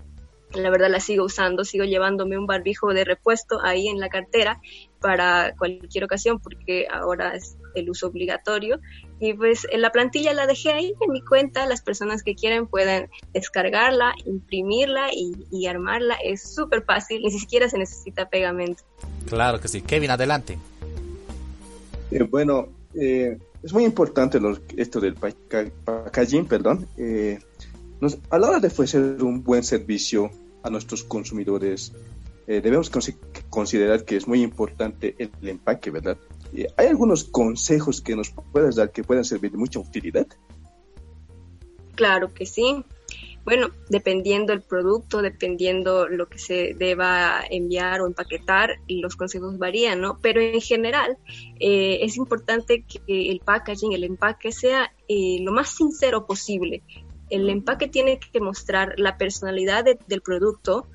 La 0.54 0.70
verdad 0.70 0.88
la 0.90 1.00
sigo 1.00 1.24
usando, 1.24 1.64
sigo 1.64 1.84
llevándome 1.84 2.38
un 2.38 2.46
barbijo 2.46 2.94
de 2.94 3.04
repuesto 3.04 3.60
ahí 3.62 3.88
en 3.88 4.00
la 4.00 4.08
cartera 4.08 4.60
para 5.00 5.54
cualquier 5.58 6.04
ocasión 6.04 6.40
porque 6.40 6.86
ahora 6.90 7.34
es 7.34 7.58
el 7.74 7.90
uso 7.90 8.06
obligatorio 8.06 8.80
y 9.18 9.32
pues 9.32 9.66
en 9.70 9.80
la 9.80 9.90
plantilla 9.90 10.34
la 10.34 10.46
dejé 10.46 10.72
ahí 10.72 10.94
en 11.00 11.12
mi 11.12 11.22
cuenta, 11.22 11.66
las 11.66 11.80
personas 11.80 12.22
que 12.22 12.34
quieren 12.34 12.66
pueden 12.66 13.08
descargarla, 13.32 14.14
imprimirla 14.26 15.08
y, 15.12 15.66
armarla, 15.66 16.16
es 16.22 16.42
súper 16.42 16.84
fácil, 16.84 17.22
ni 17.22 17.30
siquiera 17.30 17.68
se 17.68 17.78
necesita 17.78 18.28
pegamento. 18.28 18.82
Claro 19.26 19.60
que 19.60 19.68
sí, 19.68 19.80
Kevin, 19.80 20.10
adelante. 20.10 20.58
Eh, 22.10 22.22
bueno, 22.24 22.68
eh, 22.94 23.38
es 23.62 23.72
muy 23.72 23.84
importante 23.84 24.38
esto 24.76 25.00
del 25.00 25.14
packaging, 25.14 26.46
perdón. 26.46 26.86
Eh, 26.98 27.38
a 28.30 28.38
la 28.38 28.48
hora 28.48 28.60
de 28.60 28.68
ofrecer 28.68 29.22
un 29.22 29.42
buen 29.42 29.64
servicio 29.64 30.30
a 30.62 30.68
nuestros 30.68 31.02
consumidores, 31.02 31.92
debemos 32.46 32.90
considerar 33.50 34.04
que 34.04 34.16
es 34.16 34.28
muy 34.28 34.42
importante 34.42 35.16
el 35.18 35.48
empaque, 35.48 35.90
¿verdad? 35.90 36.16
¿Hay 36.76 36.86
algunos 36.86 37.24
consejos 37.24 38.00
que 38.00 38.16
nos 38.16 38.30
puedas 38.52 38.76
dar 38.76 38.90
que 38.90 39.04
puedan 39.04 39.24
servir 39.24 39.52
de 39.52 39.58
mucha 39.58 39.78
utilidad? 39.78 40.26
Claro 41.94 42.32
que 42.32 42.46
sí. 42.46 42.84
Bueno, 43.44 43.68
dependiendo 43.88 44.52
el 44.52 44.60
producto, 44.60 45.22
dependiendo 45.22 46.08
lo 46.08 46.28
que 46.28 46.38
se 46.38 46.74
deba 46.74 47.44
enviar 47.48 48.00
o 48.00 48.06
empaquetar, 48.06 48.80
los 48.88 49.14
consejos 49.14 49.56
varían, 49.56 50.00
¿no? 50.00 50.18
Pero 50.20 50.40
en 50.40 50.60
general 50.60 51.16
eh, 51.60 52.00
es 52.02 52.16
importante 52.16 52.82
que 52.82 53.30
el 53.30 53.38
packaging, 53.38 53.92
el 53.92 54.02
empaque 54.02 54.50
sea 54.50 54.92
eh, 55.08 55.38
lo 55.42 55.52
más 55.52 55.70
sincero 55.70 56.26
posible. 56.26 56.82
El 57.30 57.48
empaque 57.48 57.86
tiene 57.86 58.18
que 58.18 58.40
mostrar 58.40 58.94
la 58.98 59.16
personalidad 59.16 59.84
del 59.84 60.22
producto, 60.22 60.88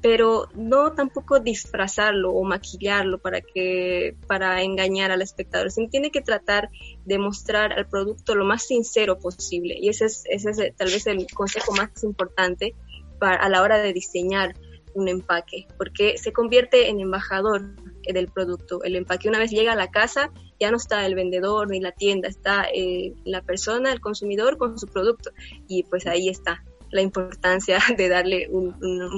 pero 0.00 0.48
no 0.54 0.92
tampoco 0.92 1.40
disfrazarlo 1.40 2.32
o 2.32 2.44
maquillarlo 2.44 3.18
para 3.18 3.40
que 3.40 4.16
para 4.26 4.62
engañar 4.62 5.10
al 5.10 5.22
espectador. 5.22 5.70
Se 5.70 5.86
tiene 5.88 6.10
que 6.10 6.20
tratar 6.20 6.70
de 7.04 7.18
mostrar 7.18 7.72
al 7.72 7.88
producto 7.88 8.34
lo 8.34 8.44
más 8.44 8.66
sincero 8.66 9.18
posible 9.18 9.76
y 9.78 9.88
ese 9.88 10.06
es, 10.06 10.24
ese 10.28 10.50
es 10.50 10.76
tal 10.76 10.88
vez 10.88 11.06
el 11.06 11.26
consejo 11.32 11.72
más 11.72 12.04
importante 12.04 12.74
para, 13.18 13.36
a 13.36 13.48
la 13.48 13.62
hora 13.62 13.78
de 13.78 13.92
diseñar 13.92 14.54
un 14.94 15.08
empaque, 15.08 15.66
porque 15.76 16.18
se 16.18 16.32
convierte 16.32 16.88
en 16.88 16.98
embajador 17.00 17.74
del 18.02 18.28
producto. 18.28 18.82
El 18.82 18.96
empaque 18.96 19.28
una 19.28 19.38
vez 19.38 19.50
llega 19.50 19.72
a 19.72 19.76
la 19.76 19.90
casa 19.90 20.32
ya 20.60 20.70
no 20.70 20.76
está 20.76 21.06
el 21.06 21.14
vendedor 21.14 21.70
ni 21.70 21.80
la 21.80 21.92
tienda, 21.92 22.28
está 22.28 22.66
eh, 22.74 23.14
la 23.24 23.42
persona, 23.42 23.92
el 23.92 24.00
consumidor 24.00 24.58
con 24.58 24.78
su 24.78 24.86
producto 24.86 25.30
y 25.68 25.84
pues 25.84 26.06
ahí 26.06 26.28
está 26.28 26.64
la 26.90 27.02
importancia 27.02 27.78
de 27.96 28.08
darle 28.08 28.48
un, 28.50 28.74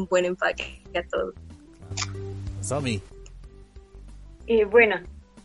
buen 0.09 0.25
empaque 0.25 0.83
a 0.95 1.03
todo. 1.09 1.33
Somi. 2.61 3.01
Eh, 4.47 4.65
bueno, 4.65 4.97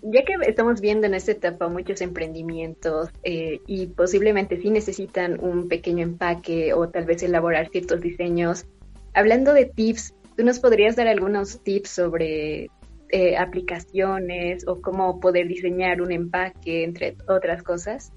ya 0.02 0.24
que 0.24 0.36
estamos 0.48 0.82
viendo 0.82 1.08
en 1.08 1.16
esta 1.16 1.32
etapa 1.32 1.68
muchos 1.68 2.02
emprendimientos 2.02 3.10
eh, 3.24 3.62
y 3.66 3.88
posiblemente 3.88 4.62
sí 4.62 4.70
necesitan 4.70 5.44
un 5.44 5.68
pequeño 5.68 6.04
empaque 6.04 6.74
o 6.74 6.90
tal 6.90 7.06
vez 7.06 7.24
elaborar 7.24 7.70
ciertos 7.70 8.02
diseños, 8.02 8.66
hablando 9.14 9.54
de 9.54 9.66
tips, 9.66 10.14
¿tú 10.38 10.44
nos 10.44 10.60
podrías 10.60 10.96
dar 10.96 11.08
algunos 11.08 11.62
tips 11.64 11.90
sobre 11.90 12.70
eh, 13.10 13.38
aplicaciones 13.38 14.68
o 14.68 14.82
cómo 14.82 15.20
poder 15.20 15.48
diseñar 15.48 16.02
un 16.02 16.12
empaque, 16.12 16.84
entre 16.84 17.18
otras 17.28 17.64
cosas? 17.64 18.12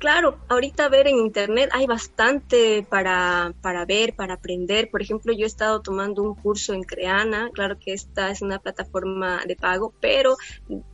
Claro, 0.00 0.38
ahorita 0.48 0.88
ver 0.88 1.08
en 1.08 1.18
internet 1.18 1.68
hay 1.74 1.86
bastante 1.86 2.86
para, 2.88 3.52
para 3.60 3.84
ver, 3.84 4.16
para 4.16 4.32
aprender. 4.32 4.90
Por 4.90 5.02
ejemplo, 5.02 5.30
yo 5.34 5.44
he 5.44 5.46
estado 5.46 5.82
tomando 5.82 6.22
un 6.22 6.34
curso 6.34 6.72
en 6.72 6.84
Creana, 6.84 7.50
claro 7.52 7.78
que 7.78 7.92
esta 7.92 8.30
es 8.30 8.40
una 8.40 8.58
plataforma 8.58 9.42
de 9.46 9.56
pago, 9.56 9.92
pero 10.00 10.38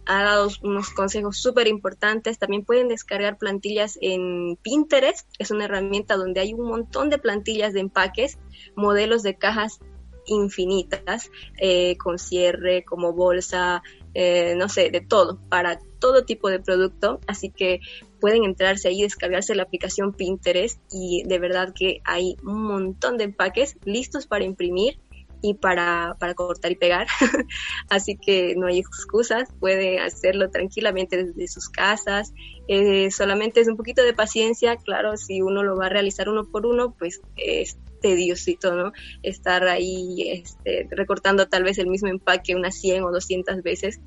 ha 0.07 0.25
dado 0.25 0.49
unos 0.63 0.91
consejos 0.91 1.39
súper 1.39 1.69
importantes. 1.69 2.41
También 2.41 2.65
pueden 2.65 2.89
descargar 2.89 3.39
plantillas 3.39 3.97
en 4.01 4.57
Pinterest, 4.61 5.29
es 5.39 5.53
una 5.53 5.67
herramienta 5.67 6.17
donde 6.17 6.41
hay 6.41 6.53
un 6.53 6.67
montón 6.67 7.09
de 7.09 7.19
plantillas 7.19 7.75
de 7.75 7.81
empaques, 7.81 8.39
modelos 8.75 9.23
de 9.23 9.39
cajas 9.39 9.79
infinitas, 10.27 11.31
eh, 11.59 11.97
con 11.97 12.19
cierre, 12.19 12.85
como 12.85 13.13
bolsa, 13.13 13.85
eh, 14.15 14.55
no 14.57 14.69
sé, 14.69 14.91
de 14.91 15.01
todo, 15.01 15.39
para 15.49 15.79
todo 16.01 16.25
tipo 16.25 16.49
de 16.49 16.61
producto. 16.61 17.21
Así 17.27 17.51
que 17.51 17.81
pueden 18.21 18.45
entrarse 18.45 18.89
ahí, 18.89 19.03
descargarse 19.03 19.55
la 19.55 19.65
aplicación 19.65 20.13
Pinterest 20.13 20.81
y 20.91 21.23
de 21.25 21.39
verdad 21.39 21.73
que 21.75 22.01
hay 22.05 22.37
un 22.43 22.63
montón 22.63 23.17
de 23.17 23.25
empaques 23.25 23.77
listos 23.85 24.27
para 24.27 24.45
imprimir 24.45 24.99
y 25.43 25.55
para, 25.55 26.17
para 26.19 26.35
cortar 26.35 26.73
y 26.73 26.77
pegar. 26.77 27.07
Así 27.89 28.17
que 28.17 28.55
no 28.57 28.67
hay 28.67 28.79
excusas, 28.79 29.49
pueden 29.61 30.01
hacerlo 30.01 30.51
tranquilamente 30.51 31.23
desde 31.23 31.49
sus 31.49 31.69
casas. 31.69 32.33
Eh, 32.69 33.11
solamente 33.11 33.61
es 33.61 33.69
un 33.69 33.77
poquito 33.77 34.03
de 34.03 34.13
paciencia, 34.13 34.77
claro, 34.77 35.17
si 35.17 35.43
uno 35.43 35.63
lo 35.63 35.77
va 35.77 35.87
a 35.87 35.91
realizar 35.91 36.29
uno 36.29 36.45
por 36.51 36.67
uno, 36.67 36.95
pues 36.99 37.21
es 37.37 37.77
tediosito, 38.01 38.75
¿no? 38.75 38.93
Estar 39.23 39.67
ahí 39.69 40.31
este, 40.31 40.87
recortando 40.91 41.49
tal 41.49 41.65
vez 41.65 41.79
el 41.79 41.87
mismo 41.87 42.09
empaque 42.09 42.55
unas 42.55 42.77
100 42.77 43.05
o 43.05 43.11
200 43.11 43.63
veces, 43.63 44.01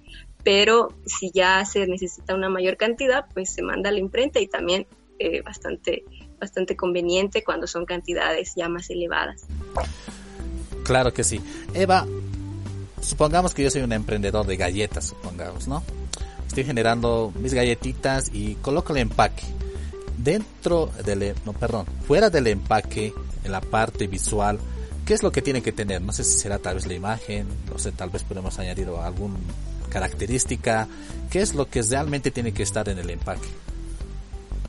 pero 0.43 0.93
si 1.06 1.32
ya 1.32 1.63
se 1.65 1.86
necesita 1.88 2.36
una 2.36 2.49
mayor 2.49 2.78
cantidad, 2.78 3.25
pues 3.34 3.49
se 3.49 3.62
manda 3.62 3.89
a 3.89 3.91
la 3.91 3.99
imprenta 3.99 4.39
y 4.39 4.47
también 4.47 4.88
eh, 5.19 5.41
bastante, 5.41 6.06
bastante 6.39 6.75
conveniente 6.75 7.43
cuando 7.43 7.67
son 7.67 7.86
cantidades 7.86 8.54
ya 8.56 8.69
más 8.69 8.89
elevadas. 8.89 9.45
Claro 10.84 11.13
que 11.13 11.23
sí. 11.23 11.41
Eva, 11.73 12.08
supongamos 13.02 13.54
que 13.54 13.63
yo 13.63 13.69
soy 13.69 13.82
un 13.82 13.93
emprendedor 13.93 14.45
de 14.45 14.58
galletas, 14.58 15.08
supongamos, 15.08 15.67
¿no? 15.67 15.84
Estoy 16.47 16.63
generando 16.63 17.32
mis 17.39 17.54
galletitas 17.54 18.32
y 18.34 18.56
coloco 18.56 18.93
el 18.93 18.99
empaque. 18.99 19.43
Dentro 20.17 20.89
del, 21.06 21.36
no, 21.45 21.54
perdón, 21.54 21.86
fuera 22.08 22.30
del 22.30 22.47
empaque, 22.47 23.13
en 23.43 23.52
la 23.52 23.62
parte 23.62 24.08
visual, 24.08 24.60
¿qué 25.06 25.13
es 25.13 25.23
lo 25.23 25.32
que 25.32 25.41
tiene 25.41 25.62
que 25.62 25.71
tener? 25.71 26.02
No 26.02 26.12
sé 26.12 26.23
si 26.23 26.39
será 26.39 26.60
tal 26.60 26.75
vez 26.75 26.88
la 26.88 26.93
imagen, 26.93 27.47
no 27.71 27.78
sé, 27.78 27.91
tal 27.91 28.10
vez 28.10 28.23
podemos 28.23 28.58
añadir 28.60 28.89
alguna 28.89 29.36
característica. 29.89 30.88
¿Qué 31.30 31.41
es 31.41 31.56
lo 31.56 31.69
que 31.69 31.82
realmente 31.82 32.32
tiene 32.32 32.54
que 32.54 32.63
estar 32.63 32.89
en 32.89 32.99
el 32.99 33.10
empaque? 33.10 33.47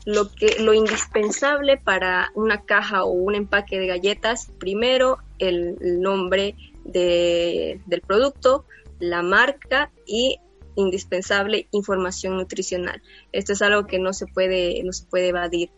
Lo 0.05 0.31
que, 0.31 0.57
lo 0.59 0.73
indispensable 0.73 1.77
para 1.77 2.31
una 2.33 2.61
caja 2.61 3.03
o 3.03 3.11
un 3.11 3.35
empaque 3.35 3.79
de 3.79 3.87
galletas, 3.87 4.49
primero 4.59 5.19
el, 5.37 6.01
nombre 6.01 6.55
del 6.83 8.01
producto, 8.05 8.65
la 8.99 9.21
marca 9.21 9.91
y 10.07 10.39
indispensable 10.75 11.67
información 11.71 12.37
nutricional. 12.37 13.01
Esto 13.31 13.53
es 13.53 13.61
algo 13.61 13.85
que 13.85 13.99
no 13.99 14.13
se 14.13 14.27
puede, 14.27 14.81
no 14.83 14.93
se 14.93 15.05
puede 15.05 15.29
evadir. 15.29 15.69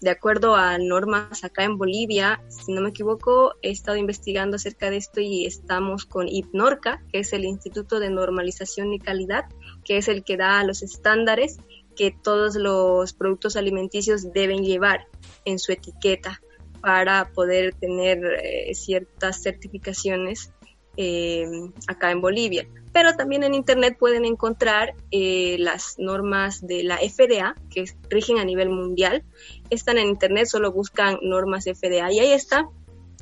De 0.00 0.10
acuerdo 0.10 0.54
a 0.56 0.78
normas 0.78 1.44
acá 1.44 1.64
en 1.64 1.76
Bolivia, 1.76 2.42
si 2.48 2.72
no 2.72 2.80
me 2.80 2.90
equivoco, 2.90 3.54
he 3.62 3.70
estado 3.70 3.96
investigando 3.96 4.56
acerca 4.56 4.90
de 4.90 4.96
esto 4.96 5.20
y 5.20 5.46
estamos 5.46 6.04
con 6.04 6.28
IPNORCA, 6.28 7.02
que 7.12 7.20
es 7.20 7.32
el 7.32 7.44
Instituto 7.44 8.00
de 8.00 8.10
Normalización 8.10 8.92
y 8.92 8.98
Calidad, 8.98 9.44
que 9.84 9.98
es 9.98 10.08
el 10.08 10.24
que 10.24 10.36
da 10.36 10.62
los 10.64 10.82
estándares 10.82 11.58
que 11.94 12.10
todos 12.10 12.56
los 12.56 13.12
productos 13.12 13.56
alimenticios 13.56 14.32
deben 14.32 14.64
llevar 14.64 15.06
en 15.44 15.58
su 15.58 15.72
etiqueta 15.72 16.40
para 16.80 17.30
poder 17.32 17.74
tener 17.74 18.18
eh, 18.24 18.74
ciertas 18.74 19.42
certificaciones 19.42 20.52
eh, 20.96 21.46
acá 21.86 22.10
en 22.10 22.20
Bolivia. 22.20 22.66
Pero 22.92 23.14
también 23.16 23.42
en 23.42 23.54
Internet 23.54 23.96
pueden 23.98 24.24
encontrar 24.24 24.94
eh, 25.10 25.56
las 25.58 25.96
normas 25.98 26.64
de 26.64 26.84
la 26.84 26.98
FDA, 26.98 27.56
que 27.70 27.84
rigen 28.08 28.38
a 28.38 28.44
nivel 28.44 28.68
mundial. 28.68 29.24
Están 29.70 29.98
en 29.98 30.08
Internet, 30.08 30.46
solo 30.46 30.72
buscan 30.72 31.18
normas 31.22 31.64
FDA 31.64 32.12
y 32.12 32.20
ahí 32.20 32.32
está 32.32 32.68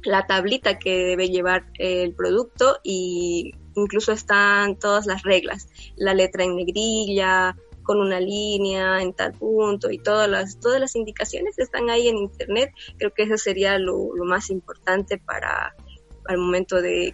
la 0.05 0.27
tablita 0.27 0.79
que 0.79 1.05
debe 1.05 1.29
llevar 1.29 1.67
el 1.79 2.13
producto 2.13 2.79
y 2.83 3.55
incluso 3.75 4.13
están 4.13 4.77
todas 4.77 5.07
las 5.07 5.23
reglas, 5.23 5.69
la 5.97 6.13
letra 6.13 6.45
en 6.45 6.57
negrilla, 6.57 7.57
con 7.83 8.01
una 8.01 8.21
línea 8.21 9.03
en 9.03 9.13
tal 9.13 9.33
punto 9.33 9.91
y 9.91 9.99
todas 9.99 10.29
las, 10.29 10.59
todas 10.61 10.81
las 10.81 10.95
indicaciones 10.97 11.59
están 11.59 11.91
ahí 11.91 12.09
en 12.09 12.19
internet. 12.19 12.73
Creo 12.97 13.13
que 13.13 13.25
eso 13.25 13.37
sería 13.37 13.79
lo, 13.79 14.11
más 14.25 14.51
importante 14.51 15.19
para 15.19 15.75
al 16.27 16.39
momento 16.39 16.81
de 16.81 17.13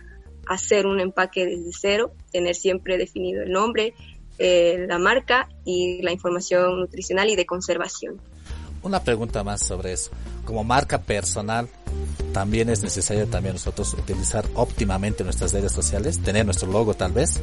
hacer 0.48 0.86
un 0.86 1.00
empaque 1.00 1.46
desde 1.46 1.70
cero, 1.72 2.12
tener 2.32 2.54
siempre 2.54 2.98
definido 2.98 3.42
el 3.42 3.52
nombre, 3.52 3.94
eh, 4.38 4.86
la 4.88 4.98
marca 4.98 5.48
y 5.64 6.00
la 6.02 6.12
información 6.12 6.80
nutricional 6.80 7.28
y 7.28 7.36
de 7.36 7.46
conservación. 7.46 8.20
Una 8.82 9.02
pregunta 9.02 9.42
más 9.42 9.60
sobre 9.60 9.92
eso. 9.92 10.10
Como 10.44 10.64
marca 10.64 11.02
personal, 11.02 11.68
también 12.32 12.70
es 12.70 12.82
necesario 12.82 13.26
también 13.26 13.54
nosotros 13.54 13.94
utilizar 13.94 14.44
óptimamente 14.54 15.24
nuestras 15.24 15.52
redes 15.52 15.72
sociales, 15.72 16.20
tener 16.22 16.44
nuestro 16.44 16.70
logo 16.70 16.94
tal 16.94 17.12
vez. 17.12 17.40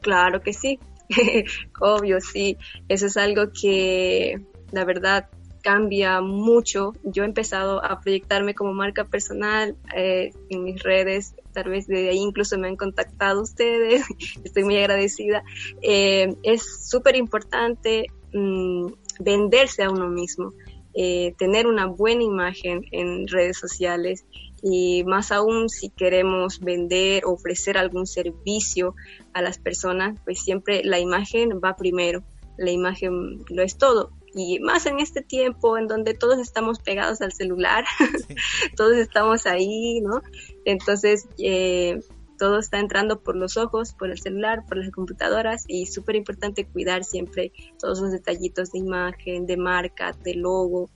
Claro 0.00 0.40
que 0.40 0.52
sí. 0.52 0.78
Obvio, 1.80 2.20
sí. 2.20 2.56
Eso 2.88 3.06
es 3.06 3.16
algo 3.16 3.50
que 3.52 4.40
la 4.70 4.84
verdad 4.84 5.28
cambia 5.62 6.20
mucho. 6.20 6.94
Yo 7.02 7.24
he 7.24 7.26
empezado 7.26 7.84
a 7.84 8.00
proyectarme 8.00 8.54
como 8.54 8.72
marca 8.72 9.04
personal 9.04 9.76
eh, 9.94 10.32
en 10.48 10.64
mis 10.64 10.82
redes, 10.82 11.34
tal 11.52 11.70
vez 11.70 11.86
de 11.86 12.08
ahí 12.10 12.18
incluso 12.18 12.58
me 12.58 12.68
han 12.68 12.76
contactado 12.76 13.42
ustedes, 13.42 14.04
estoy 14.44 14.64
muy 14.64 14.76
agradecida. 14.78 15.42
Eh, 15.82 16.34
es 16.42 16.88
súper 16.88 17.16
importante 17.16 18.06
mm, 18.32 18.86
venderse 19.20 19.82
a 19.82 19.90
uno 19.90 20.08
mismo, 20.08 20.52
eh, 20.94 21.34
tener 21.38 21.66
una 21.66 21.86
buena 21.86 22.22
imagen 22.22 22.82
en 22.90 23.28
redes 23.28 23.58
sociales 23.58 24.24
y 24.62 25.04
más 25.04 25.32
aún 25.32 25.68
si 25.68 25.90
queremos 25.90 26.60
vender 26.60 27.24
o 27.24 27.32
ofrecer 27.32 27.78
algún 27.78 28.06
servicio 28.06 28.94
a 29.32 29.42
las 29.42 29.58
personas, 29.58 30.18
pues 30.24 30.40
siempre 30.40 30.82
la 30.84 30.98
imagen 30.98 31.60
va 31.64 31.76
primero, 31.76 32.22
la 32.58 32.70
imagen 32.70 33.44
lo 33.48 33.62
es 33.62 33.78
todo. 33.78 34.10
Y 34.34 34.60
más 34.60 34.86
en 34.86 35.00
este 35.00 35.22
tiempo 35.22 35.76
en 35.76 35.86
donde 35.88 36.14
todos 36.14 36.38
estamos 36.38 36.78
pegados 36.78 37.20
al 37.20 37.32
celular, 37.32 37.84
todos 38.76 38.96
estamos 38.96 39.46
ahí, 39.46 40.00
¿no? 40.00 40.22
Entonces, 40.64 41.28
eh, 41.38 42.00
todo 42.38 42.58
está 42.58 42.78
entrando 42.78 43.20
por 43.22 43.36
los 43.36 43.56
ojos, 43.56 43.92
por 43.92 44.10
el 44.10 44.18
celular, 44.18 44.64
por 44.66 44.78
las 44.78 44.90
computadoras 44.90 45.64
y 45.66 45.86
súper 45.86 46.16
importante 46.16 46.66
cuidar 46.66 47.04
siempre 47.04 47.52
todos 47.78 48.00
los 48.00 48.12
detallitos 48.12 48.72
de 48.72 48.78
imagen, 48.78 49.46
de 49.46 49.56
marca, 49.56 50.12
de 50.12 50.34
logo, 50.34 50.88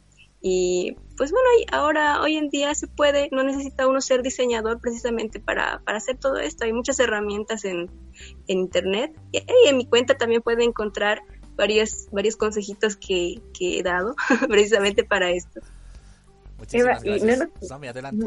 y 0.46 0.94
pues 1.16 1.32
bueno, 1.32 1.48
ahora, 1.72 2.20
hoy 2.20 2.36
en 2.36 2.50
día 2.50 2.74
se 2.74 2.86
puede, 2.86 3.30
no 3.32 3.44
necesita 3.44 3.88
uno 3.88 4.02
ser 4.02 4.22
diseñador 4.22 4.78
precisamente 4.78 5.40
para, 5.40 5.80
para 5.86 5.96
hacer 5.96 6.18
todo 6.18 6.36
esto. 6.36 6.66
Hay 6.66 6.74
muchas 6.74 7.00
herramientas 7.00 7.64
en, 7.64 7.90
en 8.46 8.58
Internet 8.58 9.18
y, 9.32 9.42
en 9.66 9.78
mi 9.78 9.86
cuenta 9.86 10.18
también 10.18 10.42
puede 10.42 10.62
encontrar 10.62 11.22
varios, 11.56 12.08
varios 12.12 12.36
consejitos 12.36 12.96
que, 12.96 13.40
que 13.58 13.78
he 13.78 13.82
dado 13.82 14.14
precisamente 14.48 15.04
para 15.04 15.30
esto. 15.30 15.60
Muchísimas 16.58 17.02
gracias. 17.02 17.70
adelante. 17.70 18.26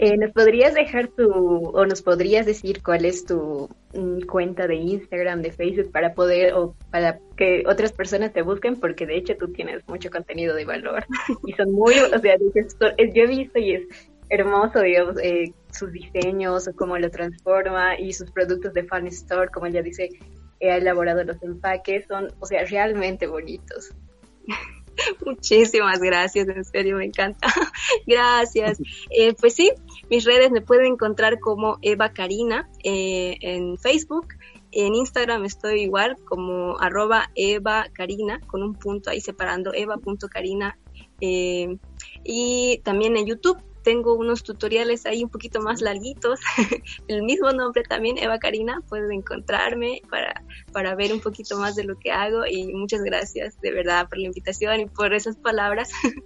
Eh, 0.00 0.16
¿Nos 0.16 0.30
podrías 0.30 0.74
dejar 0.74 1.08
tu, 1.08 1.28
o 1.28 1.84
nos 1.84 2.02
podrías 2.02 2.46
decir 2.46 2.84
cuál 2.84 3.04
es 3.04 3.24
tu 3.24 3.68
mm, 3.94 4.20
cuenta 4.26 4.68
de 4.68 4.76
Instagram, 4.76 5.42
de 5.42 5.50
Facebook, 5.50 5.90
para 5.90 6.14
poder, 6.14 6.54
o 6.54 6.76
para 6.92 7.18
que 7.36 7.64
otras 7.66 7.92
personas 7.92 8.32
te 8.32 8.42
busquen? 8.42 8.78
Porque 8.78 9.06
de 9.06 9.16
hecho 9.16 9.36
tú 9.36 9.48
tienes 9.48 9.82
mucho 9.88 10.08
contenido 10.10 10.54
de 10.54 10.64
valor 10.64 11.04
y 11.46 11.52
son 11.54 11.72
muy, 11.72 11.94
o 11.98 12.18
sea, 12.20 12.36
yo 12.38 13.22
he 13.24 13.26
visto 13.26 13.58
y 13.58 13.74
es 13.74 13.88
hermoso, 14.30 14.80
digamos, 14.82 15.16
eh, 15.20 15.52
sus 15.72 15.90
diseños, 15.90 16.68
o 16.68 16.76
cómo 16.76 16.96
lo 16.96 17.10
transforma 17.10 17.98
y 17.98 18.12
sus 18.12 18.30
productos 18.30 18.74
de 18.74 18.84
Fan 18.84 19.08
Store, 19.08 19.48
como 19.48 19.66
ella 19.66 19.82
dice, 19.82 20.10
ha 20.60 20.76
elaborado 20.76 21.24
los 21.24 21.42
empaques, 21.42 22.06
son, 22.06 22.32
o 22.40 22.46
sea, 22.46 22.64
realmente 22.64 23.26
bonitos. 23.26 23.94
Muchísimas 25.24 26.00
gracias, 26.00 26.48
en 26.48 26.64
serio, 26.64 26.96
me 26.96 27.06
encanta. 27.06 27.48
gracias. 28.06 28.78
Eh, 29.10 29.34
pues 29.34 29.54
sí, 29.54 29.70
mis 30.10 30.24
redes 30.24 30.50
me 30.50 30.60
pueden 30.60 30.86
encontrar 30.86 31.38
como 31.40 31.78
Eva 31.82 32.12
Karina 32.12 32.68
eh, 32.82 33.36
en 33.40 33.78
Facebook. 33.78 34.28
En 34.70 34.94
Instagram 34.94 35.44
estoy 35.44 35.82
igual 35.82 36.16
como 36.24 36.78
arroba 36.78 37.30
Eva 37.34 37.86
Karina 37.92 38.40
con 38.46 38.62
un 38.62 38.74
punto 38.74 39.10
ahí 39.10 39.20
separando 39.20 39.72
eva.karina. 39.72 40.78
Eh, 41.20 41.78
y 42.22 42.80
también 42.84 43.16
en 43.16 43.26
YouTube 43.26 43.58
tengo 43.88 44.12
unos 44.12 44.42
tutoriales 44.42 45.06
ahí 45.06 45.24
un 45.24 45.30
poquito 45.30 45.62
más 45.62 45.80
larguitos. 45.80 46.40
el 47.08 47.22
mismo 47.22 47.52
nombre 47.52 47.82
también, 47.84 48.18
Eva 48.18 48.38
Karina, 48.38 48.82
pueden 48.86 49.10
encontrarme 49.12 50.02
para, 50.10 50.42
para 50.72 50.94
ver 50.94 51.10
un 51.10 51.20
poquito 51.20 51.56
más 51.56 51.74
de 51.74 51.84
lo 51.84 51.98
que 51.98 52.12
hago 52.12 52.44
y 52.44 52.70
muchas 52.74 53.00
gracias 53.00 53.58
de 53.62 53.72
verdad 53.72 54.06
por 54.06 54.18
la 54.18 54.26
invitación 54.26 54.80
y 54.80 54.84
por 54.84 55.14
esas 55.14 55.36
palabras. 55.36 55.88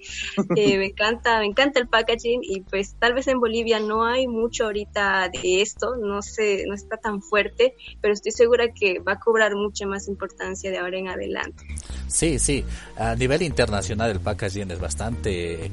Eh, 0.57 0.77
me 0.77 0.87
encanta, 0.87 1.39
me 1.39 1.47
encanta 1.47 1.79
el 1.79 1.89
packaging 1.89 2.41
y 2.43 2.61
pues 2.61 2.95
tal 2.99 3.15
vez 3.15 3.27
en 3.29 3.39
Bolivia 3.39 3.81
no 3.81 4.05
hay 4.05 4.27
mucho 4.27 4.65
ahorita 4.65 5.29
de 5.29 5.63
esto, 5.63 5.97
no 5.97 6.21
sé, 6.21 6.65
no 6.67 6.75
está 6.75 6.97
tan 6.97 7.23
fuerte, 7.23 7.75
pero 8.01 8.13
estoy 8.13 8.33
segura 8.33 8.73
que 8.73 8.99
va 8.99 9.13
a 9.13 9.21
cobrar 9.21 9.55
mucha 9.55 9.87
más 9.87 10.09
importancia 10.09 10.71
de 10.71 10.79
ahora 10.79 10.99
en 10.99 11.09
adelante. 11.09 11.65
Sí, 12.09 12.39
sí, 12.39 12.65
a 12.97 13.15
nivel 13.15 13.43
internacional 13.43 14.11
el 14.11 14.21
packaging 14.21 14.71
es 14.71 14.81
bastante 14.81 15.71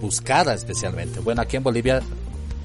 buscada 0.00 0.54
especialmente. 0.54 1.20
Bueno, 1.20 1.42
aquí 1.42 1.56
en 1.56 1.62
Bolivia 1.62 2.02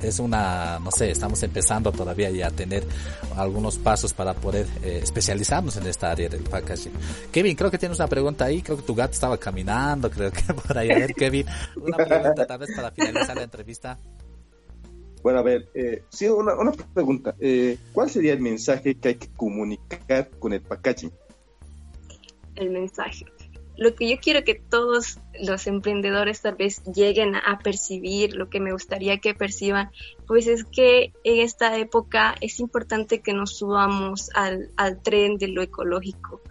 es 0.04 0.20
una, 0.20 0.80
no 0.80 0.92
sé, 0.92 1.12
estamos 1.12 1.42
empezando 1.44 1.92
todavía 1.92 2.30
ya 2.30 2.48
a 2.48 2.52
tener 2.52 2.84
algunos 3.36 3.78
pasos 3.78 4.14
para 4.14 4.34
poder 4.34 4.68
eh, 4.84 5.00
especializarnos 5.02 5.78
en 5.78 5.88
esta 5.88 6.12
área 6.12 6.30
del 6.30 6.44
packaging. 6.44 6.92
Kevin, 7.32 7.56
creo 7.56 7.72
que 7.72 7.78
tienes 7.78 8.00
una 8.00 8.08
pregunta 8.08 8.46
ahí, 8.46 8.62
creo 8.62 8.78
que 8.78 8.84
tu 8.84 8.96
gato 8.96 9.14
estaba 9.14 9.38
caminando, 9.38 10.10
creo 10.10 10.32
que 10.32 10.54
por 10.68 10.78
ahí. 10.78 10.92
A 10.92 11.00
ver, 11.00 11.14
Kevin, 11.14 11.46
una 11.78 11.98
pregunta 11.98 12.46
tal 12.46 12.60
vez 12.60 12.70
para 12.76 12.92
finalizar 12.92 13.36
la 13.36 13.44
entrevista. 13.44 13.98
Bueno, 15.22 15.40
a 15.40 15.44
ver, 15.44 15.70
eh, 15.74 16.04
sí, 16.10 16.28
una, 16.28 16.54
una 16.56 16.72
pregunta. 16.72 17.34
Eh, 17.40 17.78
¿Cuál 17.94 18.10
sería 18.10 18.34
el 18.34 18.42
mensaje 18.42 18.96
que 18.96 19.10
hay 19.10 19.16
que 19.16 19.30
comunicar 19.30 20.30
con 20.38 20.52
el 20.52 20.62
packaging? 20.62 21.12
El 22.56 22.72
mensaje 22.72 23.26
lo 23.76 23.96
que 23.96 24.10
yo 24.10 24.18
quiero 24.22 24.44
que 24.44 24.56
todos 24.56 25.20
los 25.42 25.68
emprendedores 25.68 26.42
tal 26.42 26.56
vez 26.56 26.84
lleguen 26.84 27.36
a 27.36 27.60
percibir, 27.60 28.36
lo 28.36 28.50
que 28.50 28.60
me 28.60 28.72
gustaría 28.72 29.18
que 29.18 29.34
perciban, 29.34 29.90
pues 30.28 30.48
es 30.48 30.64
que 30.64 31.14
en 31.24 31.40
esta 31.40 31.78
época 31.78 32.36
es 32.42 32.60
importante 32.60 33.22
que 33.22 33.34
nos 33.34 33.58
subamos 33.58 34.30
al, 34.36 34.70
al 34.78 35.02
tren 35.02 35.38
de 35.38 35.48
lo 35.48 35.62
ecológico, 35.62 36.42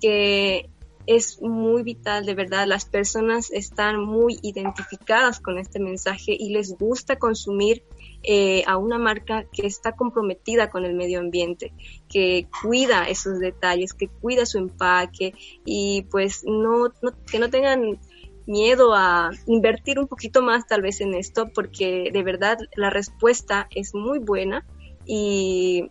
que 0.00 0.70
es 1.06 1.40
muy 1.42 1.82
vital, 1.82 2.24
de 2.24 2.34
verdad. 2.34 2.66
Las 2.66 2.84
personas 2.84 3.50
están 3.50 4.00
muy 4.00 4.38
identificadas 4.42 5.40
con 5.40 5.58
este 5.58 5.80
mensaje 5.80 6.36
y 6.38 6.50
les 6.50 6.76
gusta 6.78 7.16
consumir 7.16 7.82
eh, 8.22 8.62
a 8.66 8.76
una 8.76 8.98
marca 8.98 9.44
que 9.50 9.66
está 9.66 9.92
comprometida 9.92 10.68
con 10.68 10.84
el 10.84 10.94
medio 10.94 11.20
ambiente, 11.20 11.72
que 12.08 12.48
cuida 12.62 13.04
esos 13.04 13.38
detalles, 13.38 13.94
que 13.94 14.08
cuida 14.08 14.44
su 14.44 14.58
empaque 14.58 15.32
y 15.64 16.02
pues 16.10 16.44
no, 16.44 16.92
que 17.30 17.38
no 17.38 17.48
tengan 17.48 17.98
miedo 18.46 18.94
a 18.94 19.30
invertir 19.46 19.98
un 19.98 20.06
poquito 20.06 20.42
más 20.42 20.66
tal 20.66 20.82
vez 20.82 21.00
en 21.00 21.14
esto 21.14 21.48
porque 21.54 22.10
de 22.12 22.22
verdad 22.22 22.58
la 22.74 22.90
respuesta 22.90 23.68
es 23.70 23.94
muy 23.94 24.18
buena 24.18 24.66
y 25.06 25.90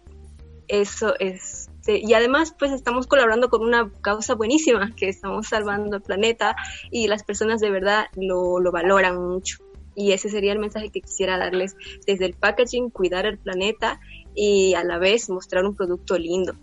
eso 0.67 1.13
es 1.19 1.69
y 1.87 2.13
además 2.13 2.53
pues 2.59 2.71
estamos 2.71 3.07
colaborando 3.07 3.49
con 3.49 3.63
una 3.63 3.91
causa 4.01 4.35
buenísima 4.35 4.93
que 4.95 5.09
estamos 5.09 5.47
salvando 5.47 5.95
el 5.95 6.03
planeta 6.03 6.55
y 6.91 7.07
las 7.07 7.23
personas 7.23 7.61
de 7.61 7.71
verdad 7.71 8.05
lo, 8.15 8.59
lo 8.59 8.71
valoran 8.71 9.17
mucho 9.17 9.68
y 9.99 10.13
ese 10.13 10.29
sería 10.29 10.53
el 10.53 10.59
mensaje 10.59 10.89
que 10.89 11.01
quisiera 11.01 11.37
darles 11.37 11.75
desde 12.07 12.25
el 12.25 12.33
packaging, 12.33 12.89
cuidar 12.89 13.25
el 13.25 13.37
planeta 13.37 13.99
y 14.33 14.73
a 14.73 14.83
la 14.85 14.97
vez 14.97 15.29
mostrar 15.29 15.65
un 15.65 15.75
producto 15.75 16.17
lindo. 16.17 16.55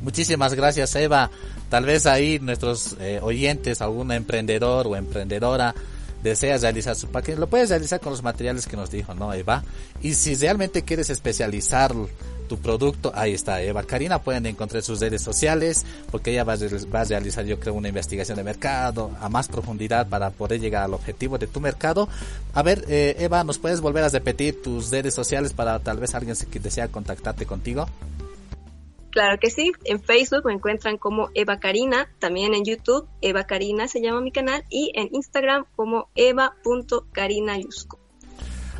Muchísimas 0.00 0.54
gracias 0.54 0.94
Eva. 0.94 1.28
Tal 1.68 1.84
vez 1.84 2.06
ahí 2.06 2.38
nuestros 2.38 2.96
eh, 3.00 3.18
oyentes, 3.20 3.82
algún 3.82 4.12
emprendedor 4.12 4.86
o 4.86 4.94
emprendedora 4.94 5.74
desea 6.22 6.56
realizar 6.58 6.94
su 6.94 7.08
packaging, 7.08 7.40
lo 7.40 7.48
puedes 7.48 7.70
realizar 7.70 7.98
con 7.98 8.12
los 8.12 8.22
materiales 8.22 8.66
que 8.66 8.76
nos 8.76 8.92
dijo, 8.92 9.12
¿no, 9.14 9.34
Eva? 9.34 9.64
Y 10.00 10.14
si 10.14 10.36
realmente 10.36 10.82
quieres 10.82 11.10
especializar 11.10 11.92
tu 12.46 12.58
producto, 12.58 13.12
ahí 13.14 13.34
está 13.34 13.62
Eva 13.62 13.82
Karina, 13.82 14.22
pueden 14.22 14.46
encontrar 14.46 14.82
sus 14.82 15.00
redes 15.00 15.22
sociales, 15.22 15.84
porque 16.10 16.30
ella 16.30 16.44
va 16.44 16.54
a, 16.54 17.04
realizar 17.04 17.44
yo 17.44 17.60
creo 17.60 17.74
una 17.74 17.88
investigación 17.88 18.36
de 18.36 18.44
mercado 18.44 19.10
a 19.20 19.28
más 19.28 19.48
profundidad 19.48 20.08
para 20.08 20.30
poder 20.30 20.60
llegar 20.60 20.84
al 20.84 20.94
objetivo 20.94 21.38
de 21.38 21.46
tu 21.46 21.60
mercado. 21.60 22.08
A 22.54 22.62
ver, 22.62 22.84
eh, 22.88 23.16
Eva, 23.18 23.44
¿nos 23.44 23.58
puedes 23.58 23.80
volver 23.80 24.04
a 24.04 24.08
repetir 24.08 24.62
tus 24.62 24.90
redes 24.90 25.14
sociales 25.14 25.52
para 25.52 25.78
tal 25.78 25.98
vez 25.98 26.14
alguien 26.14 26.36
que 26.50 26.58
desea 26.58 26.88
contactarte 26.88 27.46
contigo? 27.46 27.86
Claro 29.16 29.38
que 29.40 29.48
sí, 29.48 29.72
en 29.84 30.02
Facebook 30.02 30.44
me 30.44 30.52
encuentran 30.52 30.98
como 30.98 31.30
Eva 31.32 31.58
Karina, 31.58 32.06
también 32.18 32.52
en 32.52 32.66
YouTube, 32.66 33.08
Eva 33.22 33.44
Karina 33.44 33.88
se 33.88 34.02
llama 34.02 34.20
mi 34.20 34.30
canal, 34.30 34.62
y 34.68 34.92
en 34.94 35.08
Instagram 35.10 35.64
como 35.74 36.10
eva.carinayusco. 36.14 37.98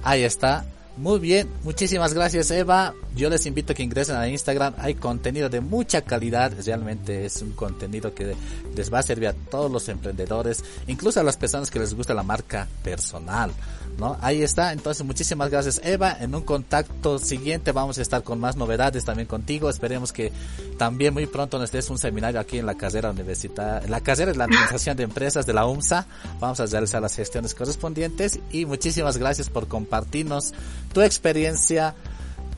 Ahí 0.03 0.25
está, 0.25 0.67
muy 0.99 1.21
bien, 1.21 1.49
muchísimas 1.65 2.13
gracias 2.13 2.51
Eva. 2.51 2.95
Yo 3.17 3.31
les 3.31 3.47
invito 3.47 3.73
a 3.73 3.75
que 3.75 3.83
ingresen 3.83 4.17
a 4.17 4.29
Instagram. 4.29 4.75
Hay 4.77 4.95
contenido 4.95 5.49
de 5.49 5.63
mucha 5.63 6.03
calidad. 6.03 6.53
Realmente 6.65 7.25
es 7.25 7.41
un 7.41 7.53
contenido 7.53 8.15
que 8.15 8.37
les 8.75 8.93
va 8.93 8.99
a 8.99 9.03
servir 9.03 9.29
a 9.29 9.33
todos 9.33 9.73
los 9.73 9.89
emprendedores, 9.89 10.63
incluso 10.87 11.19
a 11.19 11.23
las 11.23 11.39
personas 11.39 11.71
que 11.71 11.79
les 11.79 11.95
gusta 11.95 12.13
la 12.13 12.23
marca 12.23 12.69
personal. 12.83 13.51
¿no? 13.99 14.17
Ahí 14.21 14.43
está. 14.43 14.73
Entonces, 14.73 15.05
muchísimas 15.05 15.51
gracias 15.51 15.81
Eva. 15.83 16.17
En 16.21 16.35
un 16.35 16.43
contacto 16.43 17.19
siguiente 17.19 17.73
vamos 17.73 17.99
a 17.99 18.03
estar 18.03 18.23
con 18.23 18.39
más 18.39 18.57
novedades 18.57 19.05
también 19.05 19.27
contigo. 19.27 19.71
Esperemos 19.71 20.13
que 20.13 20.31
también 20.79 21.15
muy 21.15 21.27
pronto 21.27 21.59
nos 21.59 21.73
des 21.73 21.89
un 21.91 21.99
seminario 21.99 22.39
aquí 22.39 22.59
en 22.59 22.67
la 22.67 22.75
carrera 22.75 23.11
universitaria, 23.11 23.89
la 23.89 24.01
carrera 24.01 24.33
de 24.33 24.39
la 24.39 24.45
Administración 24.45 24.97
de 24.97 25.05
Empresas 25.05 25.47
de 25.47 25.55
la 25.55 25.67
UMSA. 25.67 26.07
Vamos 26.39 26.61
a 26.61 26.67
realizar 26.67 27.01
las 27.01 27.17
gestiones 27.17 27.55
correspondientes 27.55 28.39
y 28.53 28.67
muchísimas 28.67 29.17
gracias 29.17 29.49
por 29.49 29.69
compartirnos 29.69 30.53
tu 30.93 31.01
experiencia, 31.01 31.95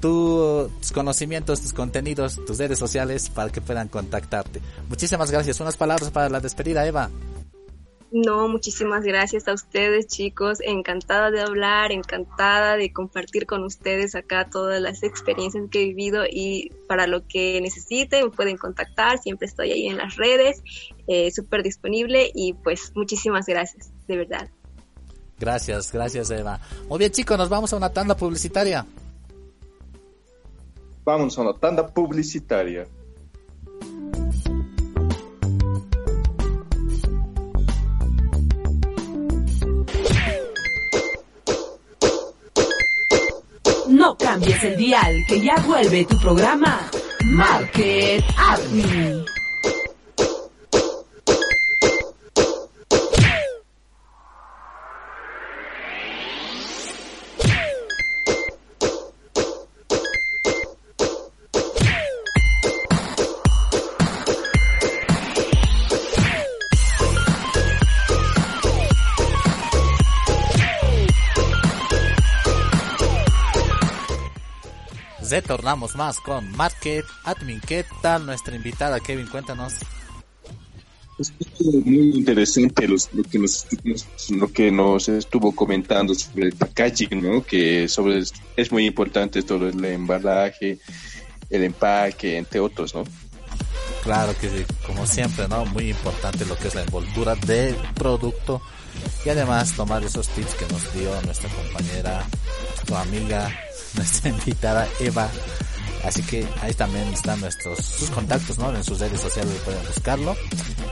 tus 0.01 0.93
conocimientos, 0.93 1.61
tus 1.61 1.73
contenidos, 1.73 2.37
tus 2.47 2.59
redes 2.59 2.79
sociales 2.79 3.31
para 3.31 3.51
que 3.51 3.61
puedan 3.61 3.89
contactarte. 3.89 4.61
Muchísimas 4.89 5.31
gracias. 5.31 5.61
Unas 5.61 5.77
palabras 5.77 6.11
para 6.11 6.29
la 6.29 6.41
despedida, 6.41 6.87
Eva. 6.87 7.11
No, 8.11 8.49
muchísimas 8.49 9.05
gracias 9.05 9.49
a 9.49 9.53
ustedes 9.53 10.07
chicos, 10.07 10.61
encantada 10.63 11.31
de 11.31 11.43
hablar, 11.43 11.93
encantada 11.93 12.79
de 12.79 12.91
compartir 12.91 13.45
con 13.45 13.65
ustedes 13.65 14.15
acá 14.15 14.49
todas 14.49 14.81
las 14.81 15.03
experiencias 15.03 15.65
que 15.71 15.83
he 15.83 15.85
vivido 15.89 16.25
y 16.25 16.73
para 16.87 17.07
lo 17.07 17.27
que 17.27 17.61
necesiten 17.61 18.31
pueden 18.31 18.57
contactar, 18.57 19.19
siempre 19.19 19.47
estoy 19.47 19.73
ahí 19.73 19.89
en 19.89 19.99
las 19.99 20.17
redes, 20.17 20.63
eh, 21.07 21.31
súper 21.31 21.63
disponible 21.63 22.31
y 22.35 22.55
pues 22.55 22.93
muchísimas 22.95 23.45
gracias, 23.45 23.91
de 24.07 24.17
verdad. 24.17 24.49
Gracias, 25.39 25.93
gracias 25.93 26.31
Eva. 26.31 26.61
Muy 26.89 26.99
bien 26.99 27.13
chicos, 27.13 27.37
nos 27.37 27.51
vamos 27.51 27.75
a 27.75 27.77
una 27.77 27.93
tanda 27.93 28.17
publicitaria. 28.17 28.87
Vamos 31.09 31.39
a 31.39 31.41
una 31.41 31.55
tanda 31.55 31.87
publicitaria. 31.87 32.87
No 43.89 44.19
cambies 44.19 44.63
el 44.65 44.77
dial, 44.77 45.25
que 45.27 45.41
ya 45.41 45.57
vuelve 45.67 46.05
tu 46.05 46.21
programa 46.21 46.91
Market 47.25 48.23
Admin. 48.37 49.38
Retornamos 75.41 75.95
más 75.95 76.19
con 76.19 76.51
Market 76.57 77.05
Admin. 77.23 77.61
¿Qué 77.61 77.85
tal 78.03 78.27
nuestra 78.27 78.57
invitada 78.57 78.99
Kevin? 78.99 79.29
Cuéntanos. 79.29 79.73
Es 81.17 81.33
muy 81.61 82.13
interesante 82.17 82.89
lo, 82.89 82.97
que 83.31 83.39
nos, 83.39 83.67
lo 84.31 84.53
que 84.53 84.71
nos 84.73 85.09
estuvo 85.09 85.55
comentando 85.55 86.15
sobre 86.15 86.47
el 86.47 86.53
packaging, 86.55 87.23
¿no? 87.23 87.45
Que 87.45 87.89
sobre 87.89 88.23
es 88.57 88.73
muy 88.73 88.87
importante 88.87 89.43
todo 89.43 89.69
el 89.69 89.85
embalaje, 89.85 90.79
el 91.51 91.65
empaque, 91.65 92.37
entre 92.37 92.59
otros, 92.59 92.95
¿no? 92.95 93.05
Claro 94.03 94.35
que 94.41 94.49
sí, 94.49 94.65
como 94.87 95.07
siempre, 95.07 95.47
¿no? 95.49 95.65
Muy 95.67 95.91
importante 95.91 96.45
lo 96.47 96.57
que 96.57 96.69
es 96.69 96.75
la 96.75 96.83
envoltura 96.83 97.37
del 97.37 97.77
producto 97.95 98.61
y 99.25 99.29
además 99.29 99.73
tomar 99.75 100.03
esos 100.03 100.29
tips 100.29 100.55
que 100.55 100.67
nos 100.73 100.93
dio 100.95 101.23
nuestra 101.23 101.49
compañera, 101.49 102.27
nuestra 102.77 103.03
amiga, 103.03 103.68
nuestra 103.95 104.31
invitada 104.31 104.89
Eva 105.01 105.31
Así 106.05 106.23
que 106.23 106.47
ahí 106.63 106.73
también 106.75 107.09
están 107.09 107.41
nuestros 107.41 107.79
sus 107.79 108.11
contactos, 108.11 108.59
¿no? 108.59 108.75
En 108.75 108.85
sus 108.85 109.01
redes 109.01 109.21
sociales 109.21 109.61
pueden 109.65 109.85
buscarlo 109.87 110.35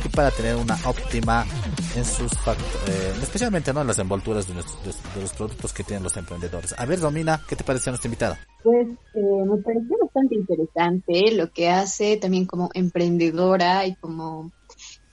y 0.05 0.09
para 0.09 0.31
tener 0.31 0.57
una 0.57 0.77
óptima 0.85 1.47
en 1.95 2.05
sus 2.05 2.33
eh, 2.33 3.13
especialmente 3.23 3.73
no 3.73 3.83
en 3.83 3.87
las 3.87 3.99
envolturas 3.99 4.49
de, 4.49 4.55
los 4.55 5.33
productos 5.33 5.73
que 5.73 5.85
tienen 5.85 6.03
los 6.03 6.17
emprendedores. 6.17 6.75
A 6.77 6.85
ver, 6.87 7.01
Domina, 7.01 7.41
¿qué 7.49 7.57
te 7.57 7.65
parece 7.65 7.91
nuestra 7.91 8.09
invitada? 8.09 8.39
Pues 8.63 8.89
eh, 9.15 9.45
me 9.47 9.57
pareció 9.63 9.97
bastante 10.03 10.35
interesante 10.35 11.33
lo 11.33 11.53
que 11.53 11.69
hace 11.69 12.17
también 12.17 12.47
como 12.47 12.71
emprendedora 12.75 13.87
y 13.87 13.95
como 13.95 14.51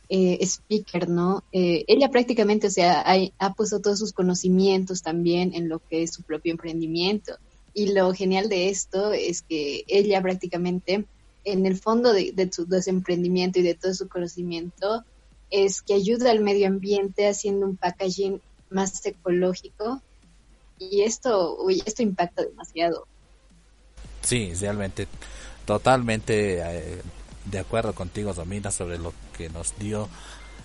eh, 0.10 0.40
speaker, 0.42 1.08
¿no? 1.08 1.44
Eh, 1.52 1.86
ella 1.88 2.10
prácticamente, 2.10 2.68
o 2.68 2.72
sea, 2.72 3.06
ha 3.38 3.54
puesto 3.54 3.80
todos 3.80 4.00
sus 4.00 4.12
conocimientos 4.12 5.04
también 5.04 5.54
en 5.54 5.70
lo 5.70 5.80
que 5.80 6.04
es 6.04 6.14
su 6.14 6.24
propio 6.24 6.52
emprendimiento 6.52 7.38
y 7.74 7.94
lo 7.94 8.14
genial 8.14 8.50
de 8.50 8.70
esto 8.70 9.14
es 9.14 9.42
que 9.42 9.84
ella 9.88 10.22
prácticamente, 10.22 11.06
en 11.44 11.66
el 11.66 11.78
fondo 11.78 12.14
de, 12.14 12.50
su 12.52 12.66
desemprendimiento 12.66 13.60
y 13.60 13.64
de 13.64 13.74
todo 13.74 13.94
su 13.94 14.08
conocimiento, 14.08 15.04
es 15.50 15.82
que 15.82 15.96
ayuda 15.96 16.32
al 16.32 16.40
medio 16.40 16.68
ambiente 16.68 17.28
haciendo 17.28 17.66
un 17.66 17.78
packaging 17.78 18.42
más 18.70 19.06
ecológico 19.06 20.02
y 20.80 21.02
esto, 21.02 21.58
uy, 21.64 21.82
esto 21.86 22.02
impacta 22.02 22.44
demasiado. 22.44 23.08
Sí, 24.22 24.54
realmente, 24.54 25.08
totalmente 25.66 26.60
eh, 26.60 27.02
de 27.46 27.60
acuerdo 27.60 27.94
contigo, 27.94 28.34
Domina, 28.34 28.72
sobre 28.72 28.98
lo 28.98 29.14
que 29.38 29.50
nos 29.50 29.78
dio 29.78 30.10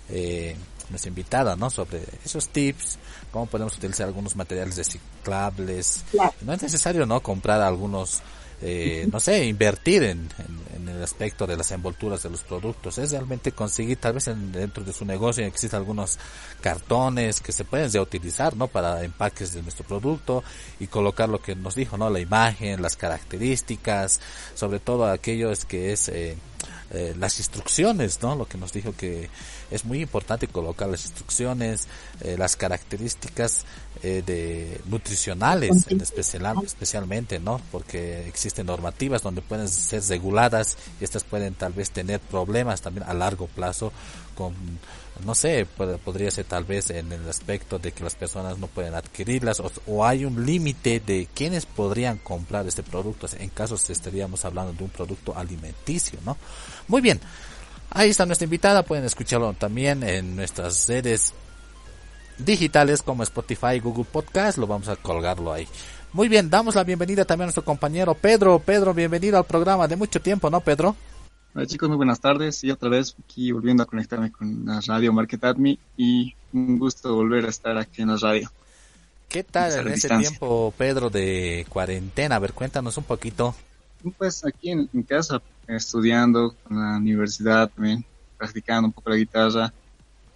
eh, 0.09 0.55
nuestra 0.89 1.09
invitada, 1.09 1.55
¿no? 1.55 1.69
Sobre 1.69 2.03
esos 2.23 2.49
tips, 2.49 2.97
cómo 3.31 3.45
podemos 3.45 3.77
utilizar 3.77 4.07
algunos 4.07 4.35
materiales 4.35 4.77
reciclables. 4.77 6.03
No 6.41 6.53
es 6.53 6.61
necesario, 6.61 7.05
¿no? 7.05 7.21
Comprar 7.21 7.61
algunos, 7.61 8.21
eh, 8.61 9.07
no 9.11 9.19
sé, 9.19 9.45
invertir 9.45 10.03
en, 10.03 10.29
en, 10.75 10.89
el 10.89 11.03
aspecto 11.03 11.47
de 11.47 11.55
las 11.55 11.71
envolturas 11.71 12.23
de 12.23 12.29
los 12.29 12.41
productos. 12.41 12.97
Es 12.97 13.11
realmente 13.11 13.51
conseguir, 13.51 13.97
tal 13.97 14.13
vez 14.13 14.25
dentro 14.25 14.83
de 14.83 14.91
su 14.91 15.05
negocio 15.05 15.45
existen 15.45 15.77
algunos 15.77 16.17
cartones 16.61 17.39
que 17.39 17.51
se 17.51 17.63
pueden 17.63 17.91
reutilizar, 17.91 18.55
¿no? 18.55 18.67
Para 18.67 19.03
empaques 19.03 19.53
de 19.53 19.61
nuestro 19.61 19.85
producto 19.85 20.43
y 20.79 20.87
colocar 20.87 21.29
lo 21.29 21.41
que 21.41 21.55
nos 21.55 21.75
dijo, 21.75 21.97
¿no? 21.97 22.09
La 22.09 22.19
imagen, 22.19 22.81
las 22.81 22.97
características, 22.97 24.19
sobre 24.55 24.79
todo 24.79 25.05
aquello 25.05 25.51
es 25.51 25.65
que 25.65 25.93
es, 25.93 26.09
eh, 26.09 26.37
eh, 26.91 27.13
las 27.19 27.37
instrucciones, 27.37 28.21
¿no? 28.21 28.35
Lo 28.35 28.47
que 28.47 28.57
nos 28.57 28.73
dijo 28.73 28.93
que 28.95 29.29
es 29.69 29.85
muy 29.85 30.01
importante 30.01 30.47
colocar 30.47 30.89
las 30.89 31.05
instrucciones, 31.05 31.87
eh, 32.21 32.35
las 32.37 32.55
características 32.55 33.65
eh, 34.01 34.23
de 34.25 34.81
nutricionales, 34.85 35.85
en 35.87 36.01
especial, 36.01 36.55
especialmente, 36.65 37.39
¿no? 37.39 37.61
Porque 37.71 38.27
existen 38.27 38.65
normativas 38.65 39.21
donde 39.21 39.41
pueden 39.41 39.67
ser 39.67 40.01
reguladas 40.03 40.77
y 40.99 41.03
estas 41.03 41.23
pueden 41.23 41.53
tal 41.53 41.73
vez 41.73 41.91
tener 41.91 42.19
problemas 42.19 42.81
también 42.81 43.07
a 43.07 43.13
largo 43.13 43.47
plazo 43.47 43.93
con 44.35 44.55
no 45.25 45.35
sé, 45.35 45.65
podría 46.03 46.31
ser 46.31 46.45
tal 46.45 46.63
vez 46.63 46.89
en 46.89 47.11
el 47.11 47.27
aspecto 47.27 47.79
de 47.79 47.91
que 47.91 48.03
las 48.03 48.15
personas 48.15 48.57
no 48.57 48.67
pueden 48.67 48.95
adquirirlas 48.95 49.61
o, 49.87 50.05
hay 50.05 50.25
un 50.25 50.45
límite 50.45 50.99
de 50.99 51.27
quienes 51.33 51.65
podrían 51.65 52.17
comprar 52.17 52.67
este 52.67 52.83
producto. 52.83 53.27
En 53.37 53.49
caso 53.49 53.75
estaríamos 53.75 54.45
hablando 54.45 54.73
de 54.73 54.83
un 54.83 54.89
producto 54.89 55.35
alimenticio, 55.35 56.19
¿no? 56.25 56.37
Muy 56.87 57.01
bien. 57.01 57.19
Ahí 57.91 58.09
está 58.09 58.25
nuestra 58.25 58.45
invitada, 58.45 58.83
pueden 58.83 59.05
escucharlo 59.05 59.51
también 59.53 60.03
en 60.03 60.35
nuestras 60.35 60.87
redes 60.87 61.33
digitales 62.37 63.01
como 63.01 63.23
Spotify 63.23 63.79
Google 63.79 64.05
Podcast, 64.05 64.57
lo 64.57 64.67
vamos 64.67 64.87
a 64.89 64.95
colgarlo 64.95 65.51
ahí. 65.51 65.67
Muy 66.13 66.27
bien, 66.27 66.49
damos 66.49 66.75
la 66.75 66.83
bienvenida 66.83 67.25
también 67.25 67.45
a 67.45 67.47
nuestro 67.47 67.65
compañero 67.65 68.15
Pedro. 68.15 68.59
Pedro, 68.59 68.93
bienvenido 68.93 69.37
al 69.37 69.45
programa 69.45 69.87
de 69.87 69.95
mucho 69.95 70.21
tiempo, 70.21 70.49
¿no, 70.49 70.59
Pedro? 70.61 70.95
Hola 71.59 71.67
chicos, 71.67 71.89
muy 71.89 71.97
buenas 71.97 72.21
tardes 72.21 72.63
y 72.63 72.71
otra 72.71 72.87
vez 72.87 73.17
aquí 73.21 73.51
volviendo 73.51 73.83
a 73.83 73.85
conectarme 73.85 74.31
con 74.31 74.63
la 74.65 74.79
radio 74.79 75.11
Market 75.11 75.43
Admi 75.43 75.77
y 75.97 76.33
un 76.53 76.79
gusto 76.79 77.13
volver 77.13 77.43
a 77.43 77.49
estar 77.49 77.77
aquí 77.77 78.01
en 78.01 78.07
la 78.07 78.15
radio. 78.15 78.49
¿Qué 79.27 79.43
tal 79.43 79.85
en 79.85 79.89
ese 79.89 80.07
tiempo, 80.07 80.73
Pedro, 80.77 81.09
de 81.09 81.65
cuarentena? 81.67 82.37
A 82.37 82.39
ver, 82.39 82.53
cuéntanos 82.53 82.95
un 82.95 83.03
poquito. 83.03 83.53
Pues 84.17 84.45
aquí 84.45 84.71
en, 84.71 84.87
casa, 85.03 85.41
estudiando 85.67 86.55
con 86.63 86.79
la 86.79 86.95
universidad 86.95 87.69
también, 87.69 88.05
practicando 88.37 88.87
un 88.87 88.93
poco 88.93 89.09
la 89.09 89.17
guitarra, 89.17 89.73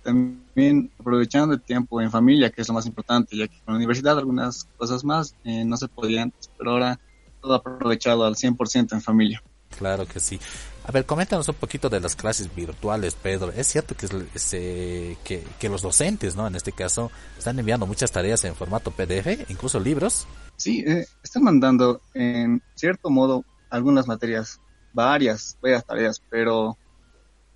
también 0.03 0.91
aprovechando 0.99 1.53
el 1.53 1.62
tiempo 1.62 2.01
en 2.01 2.12
familia, 2.12 2.49
que 2.49 2.63
es 2.63 2.67
lo 2.67 2.73
más 2.73 2.86
importante, 2.86 3.38
ya 3.38 3.47
que 3.47 3.55
con 3.63 3.75
la 3.75 3.77
universidad 3.77 4.17
algunas 4.19 4.65
cosas 4.75 5.05
más 5.05 5.36
eh, 5.45 5.63
no 5.63 5.77
se 5.77 5.88
podían, 5.88 6.33
pero 6.57 6.71
ahora 6.71 6.99
todo 7.41 7.53
aprovechado 7.53 8.25
al 8.25 8.36
100% 8.36 8.91
en 8.91 9.01
familia. 9.01 9.41
Claro 9.77 10.05
que 10.05 10.19
sí. 10.19 10.38
A 10.86 10.91
ver, 10.91 11.06
coméntanos 11.06 11.48
un 11.48 11.56
poquito 11.56 11.89
de 11.89 12.02
las 12.02 12.15
clases 12.15 12.54
virtuales, 12.54 13.15
Pedro. 13.15 13.52
Es 13.54 13.67
cierto 13.67 13.96
que, 13.96 14.08
eh, 14.52 15.17
que, 15.24 15.43
que, 15.58 15.69
los 15.69 15.82
docentes, 15.82 16.36
¿no? 16.36 16.46
En 16.46 16.56
este 16.56 16.74
caso, 16.74 17.10
están 17.38 17.58
enviando 17.58 17.88
muchas 17.88 18.12
tareas 18.12 18.43
en 18.43 18.54
formato 18.54 18.91
PDF, 18.91 19.50
incluso 19.50 19.80
libros. 19.80 20.28
Sí, 20.58 20.84
eh, 20.86 21.06
están 21.24 21.43
mandando 21.43 22.02
en 22.13 22.62
cierto 22.76 23.10
modo 23.10 23.46
algunas 23.69 24.08
materias, 24.08 24.60
varias, 24.91 25.58
varias 25.62 25.86
tareas, 25.86 26.22
pero 26.30 26.78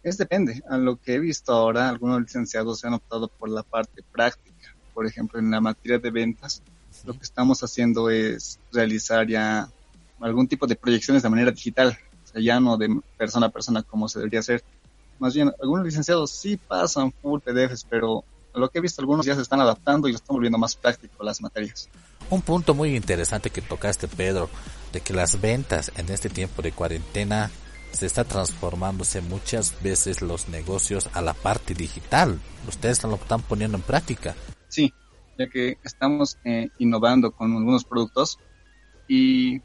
es 0.03 0.17
depende. 0.17 0.63
A 0.69 0.77
lo 0.77 0.95
que 0.95 1.15
he 1.15 1.19
visto 1.19 1.51
ahora, 1.51 1.89
algunos 1.89 2.21
licenciados 2.21 2.79
se 2.79 2.87
han 2.87 2.93
optado 2.93 3.27
por 3.27 3.49
la 3.49 3.63
parte 3.63 4.03
práctica. 4.09 4.73
Por 4.93 5.05
ejemplo, 5.05 5.37
en 5.37 5.51
la 5.51 5.59
materia 5.59 5.99
de 5.99 6.11
ventas, 6.11 6.63
lo 7.05 7.13
que 7.13 7.23
estamos 7.23 7.61
haciendo 7.61 8.09
es 8.09 8.57
realizar 8.71 9.27
ya 9.27 9.69
algún 10.21 10.47
tipo 10.47 10.65
de 10.65 10.77
proyecciones 10.77 11.23
de 11.23 11.29
manera 11.29 11.51
digital 11.51 11.97
ya 12.35 12.59
no 12.59 12.77
de 12.77 13.01
persona 13.17 13.47
a 13.47 13.49
persona 13.49 13.83
como 13.83 14.07
se 14.07 14.19
debería 14.19 14.39
hacer. 14.39 14.63
Más 15.19 15.33
bien, 15.33 15.51
algunos 15.61 15.85
licenciados 15.85 16.31
sí 16.31 16.57
pasan 16.57 17.11
full 17.11 17.39
PDFs, 17.39 17.85
pero 17.89 18.23
lo 18.53 18.69
que 18.69 18.79
he 18.79 18.81
visto, 18.81 19.01
algunos 19.01 19.25
ya 19.25 19.35
se 19.35 19.41
están 19.41 19.61
adaptando 19.61 20.07
y 20.07 20.11
lo 20.11 20.17
están 20.17 20.35
volviendo 20.35 20.57
más 20.57 20.75
práctico 20.75 21.23
las 21.23 21.41
materias. 21.41 21.89
Un 22.29 22.41
punto 22.41 22.73
muy 22.73 22.95
interesante 22.95 23.49
que 23.49 23.61
tocaste, 23.61 24.07
Pedro, 24.07 24.49
de 24.91 25.01
que 25.01 25.13
las 25.13 25.39
ventas 25.39 25.91
en 25.95 26.09
este 26.09 26.29
tiempo 26.29 26.61
de 26.61 26.71
cuarentena 26.71 27.51
se 27.91 28.05
está 28.05 28.23
transformándose 28.23 29.21
muchas 29.21 29.81
veces 29.81 30.21
los 30.21 30.49
negocios 30.49 31.09
a 31.13 31.21
la 31.21 31.33
parte 31.33 31.73
digital. 31.73 32.39
Ustedes 32.67 33.03
lo 33.03 33.15
están 33.15 33.41
poniendo 33.41 33.77
en 33.77 33.83
práctica. 33.83 34.35
Sí, 34.67 34.93
ya 35.37 35.47
que 35.49 35.77
estamos 35.83 36.37
eh, 36.43 36.69
innovando 36.79 37.31
con 37.31 37.55
algunos 37.55 37.85
productos 37.85 38.39
y 39.07 39.61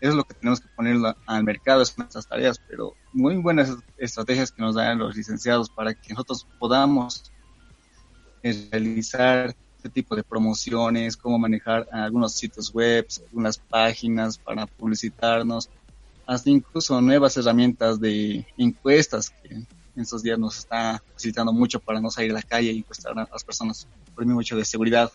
es 0.00 0.14
lo 0.14 0.24
que 0.24 0.34
tenemos 0.34 0.60
que 0.60 0.68
poner 0.68 0.96
al 1.26 1.44
mercado, 1.44 1.82
es 1.82 1.96
nuestras 1.96 2.26
tareas, 2.26 2.60
pero 2.68 2.94
muy 3.12 3.36
buenas 3.36 3.76
estrategias 3.96 4.52
que 4.52 4.62
nos 4.62 4.74
dan 4.74 4.98
los 4.98 5.16
licenciados 5.16 5.70
para 5.70 5.94
que 5.94 6.12
nosotros 6.12 6.46
podamos 6.58 7.32
eh, 8.42 8.68
realizar 8.70 9.54
este 9.76 9.88
tipo 9.88 10.16
de 10.16 10.22
promociones, 10.22 11.16
cómo 11.16 11.38
manejar 11.38 11.86
algunos 11.92 12.34
sitios 12.34 12.72
web, 12.72 13.06
algunas 13.28 13.58
páginas 13.58 14.38
para 14.38 14.66
publicitarnos, 14.66 15.68
hasta 16.26 16.50
incluso 16.50 17.00
nuevas 17.00 17.36
herramientas 17.36 18.00
de 18.00 18.46
encuestas 18.56 19.30
que 19.30 19.54
en 19.54 19.66
estos 19.96 20.22
días 20.22 20.38
nos 20.38 20.58
está 20.58 21.02
facilitando 21.12 21.52
mucho 21.52 21.80
para 21.80 22.00
no 22.00 22.10
salir 22.10 22.30
a 22.30 22.34
la 22.34 22.42
calle 22.42 22.72
y 22.72 22.78
encuestar 22.78 23.12
a 23.18 23.28
las 23.30 23.44
personas 23.44 23.86
por 24.14 24.24
el 24.24 24.28
mismo 24.28 24.40
hecho 24.40 24.56
de 24.56 24.64
seguridad. 24.64 25.12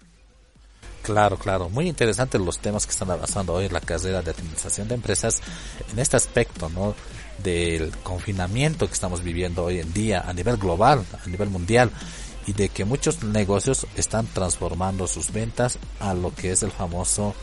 Claro, 1.01 1.37
claro, 1.37 1.69
muy 1.69 1.87
interesantes 1.87 2.39
los 2.39 2.59
temas 2.59 2.85
que 2.85 2.91
están 2.91 3.09
avanzando 3.09 3.53
hoy 3.53 3.65
en 3.65 3.73
la 3.73 3.81
carrera 3.81 4.21
de 4.21 4.31
administración 4.31 4.87
de 4.87 4.95
empresas 4.95 5.41
en 5.91 5.99
este 5.99 6.17
aspecto, 6.17 6.69
¿no? 6.69 6.93
Del 7.43 7.91
confinamiento 8.03 8.85
que 8.87 8.93
estamos 8.93 9.23
viviendo 9.23 9.63
hoy 9.63 9.79
en 9.79 9.93
día 9.93 10.23
a 10.27 10.33
nivel 10.33 10.57
global, 10.57 11.05
a 11.23 11.27
nivel 11.27 11.49
mundial 11.49 11.89
y 12.45 12.53
de 12.53 12.69
que 12.69 12.85
muchos 12.85 13.23
negocios 13.23 13.87
están 13.95 14.27
transformando 14.27 15.07
sus 15.07 15.31
ventas 15.31 15.79
a 15.99 16.13
lo 16.13 16.33
que 16.33 16.51
es 16.51 16.63
el 16.63 16.71
famoso 16.71 17.33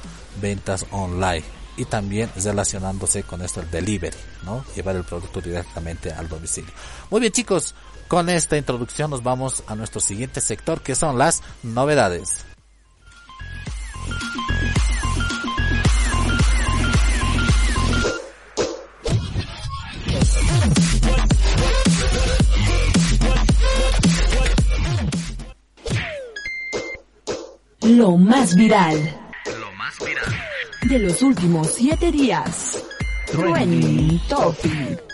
ventas 0.41 0.87
online 0.91 1.45
y 1.77 1.85
también 1.85 2.31
relacionándose 2.37 3.23
con 3.23 3.43
esto 3.43 3.61
el 3.61 3.71
delivery, 3.71 4.17
¿no? 4.45 4.65
Llevar 4.75 4.97
el 4.97 5.05
producto 5.05 5.41
directamente 5.41 6.13
al 6.13 6.29
domicilio. 6.29 6.73
Muy 7.11 7.21
bien, 7.21 7.33
chicos, 7.33 7.75
con 8.09 8.29
esta 8.29 8.57
introducción 8.57 9.11
nos 9.11 9.23
vamos 9.23 9.63
a 9.67 9.75
nuestro 9.75 10.01
siguiente 10.01 10.41
sector 10.41 10.81
que 10.81 10.95
son 10.95 11.19
las 11.19 11.43
novedades. 11.63 12.46
Lo 28.17 28.23
más 28.23 28.57
viral. 28.57 29.15
Lo 29.61 29.71
más 29.73 29.99
viral. 29.99 30.35
De 30.89 30.99
los 30.99 31.21
últimos 31.21 31.71
siete 31.75 32.11
días. 32.11 32.83
Trending 33.31 34.19
Topic. 34.27 35.06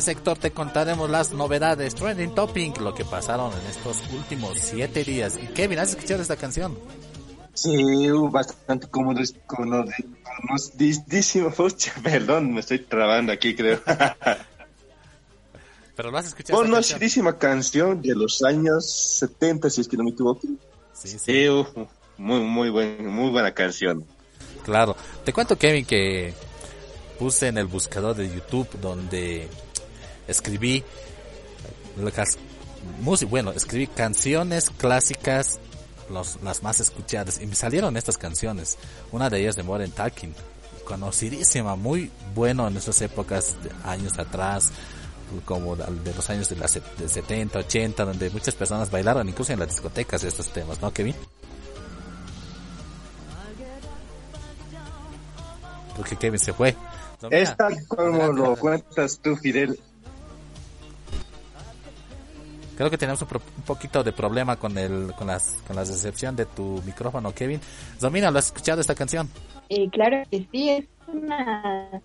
Este 0.00 0.12
sector 0.12 0.38
te 0.38 0.50
contaremos 0.50 1.10
las 1.10 1.32
novedades, 1.32 1.94
trending 1.94 2.34
topic, 2.34 2.80
lo 2.80 2.94
que 2.94 3.04
pasaron 3.04 3.52
en 3.52 3.66
estos 3.66 3.98
últimos 4.14 4.56
siete 4.58 5.04
días. 5.04 5.38
Y 5.40 5.46
Kevin, 5.48 5.78
¿has 5.78 5.90
escuchado 5.90 6.22
esta 6.22 6.36
canción? 6.36 6.78
Sí, 7.52 8.08
bastante 8.30 8.88
conocidísimo. 8.88 11.52
Perdón, 12.02 12.54
me 12.54 12.60
estoy 12.60 12.78
trabando 12.78 13.30
aquí, 13.30 13.54
creo. 13.54 13.78
Pero 15.96 16.10
lo 16.10 16.16
has 16.16 16.28
escuchado. 16.28 16.62
Conocidísima 16.62 17.36
canción? 17.36 18.00
de 18.00 18.14
los 18.14 18.42
años 18.42 18.90
70, 19.18 19.68
si 19.68 19.82
es 19.82 19.88
que 19.88 19.98
no 19.98 20.04
me 20.04 20.12
equivoco. 20.12 20.40
Sí, 20.94 21.18
sí. 21.18 21.46
muy, 22.16 22.40
muy, 22.40 22.70
buen, 22.70 23.06
muy 23.06 23.30
buena 23.30 23.52
canción. 23.52 24.06
Claro. 24.64 24.96
Te 25.26 25.34
cuento, 25.34 25.58
Kevin, 25.58 25.84
que 25.84 26.32
puse 27.18 27.48
en 27.48 27.58
el 27.58 27.66
buscador 27.66 28.16
de 28.16 28.34
YouTube 28.34 28.80
donde 28.80 29.46
escribí 30.30 30.84
bueno, 33.28 33.52
escribí 33.52 33.86
canciones 33.86 34.70
clásicas 34.70 35.58
las 36.42 36.62
más 36.62 36.80
escuchadas 36.80 37.40
y 37.40 37.46
me 37.46 37.54
salieron 37.54 37.96
estas 37.96 38.18
canciones. 38.18 38.78
Una 39.12 39.30
de 39.30 39.40
ellas 39.40 39.56
de 39.56 39.62
Modern 39.62 39.92
Talking, 39.92 40.34
conocidísima, 40.84 41.76
muy 41.76 42.10
bueno 42.34 42.66
en 42.66 42.76
esas 42.76 43.00
épocas, 43.02 43.56
de 43.62 43.70
años 43.84 44.18
atrás, 44.18 44.72
como 45.44 45.76
de 45.76 46.14
los 46.14 46.28
años 46.30 46.48
de, 46.48 46.56
la, 46.56 46.66
de 46.66 47.08
70, 47.08 47.60
80, 47.60 48.04
donde 48.04 48.30
muchas 48.30 48.54
personas 48.54 48.90
bailaron 48.90 49.28
incluso 49.28 49.52
en 49.52 49.60
las 49.60 49.68
discotecas 49.68 50.24
estos 50.24 50.48
temas, 50.48 50.80
¿no, 50.80 50.92
Kevin? 50.92 51.14
Porque 55.96 56.16
Kevin 56.16 56.40
se 56.40 56.52
fue. 56.52 56.74
Esta, 57.30 57.68
como 57.86 58.32
lo 58.32 58.56
cuentas 58.56 59.20
tú, 59.22 59.36
Fidel. 59.36 59.78
Creo 62.80 62.90
que 62.90 62.96
tenemos 62.96 63.20
un, 63.20 63.28
poquito 63.66 64.02
de 64.02 64.10
problema 64.10 64.56
con 64.56 64.78
el 64.78 65.12
con 65.14 65.26
las 65.26 65.58
con 65.66 65.76
la 65.76 65.84
recepción 65.84 66.34
de 66.34 66.46
tu 66.46 66.80
micrófono, 66.86 67.30
Kevin. 67.34 67.60
Domina, 68.00 68.30
¿lo 68.30 68.38
has 68.38 68.46
escuchado 68.46 68.80
esta 68.80 68.94
canción? 68.94 69.28
Eh, 69.68 69.90
claro 69.90 70.22
que 70.30 70.48
sí, 70.50 70.70
es 70.70 70.86
una 71.06 72.00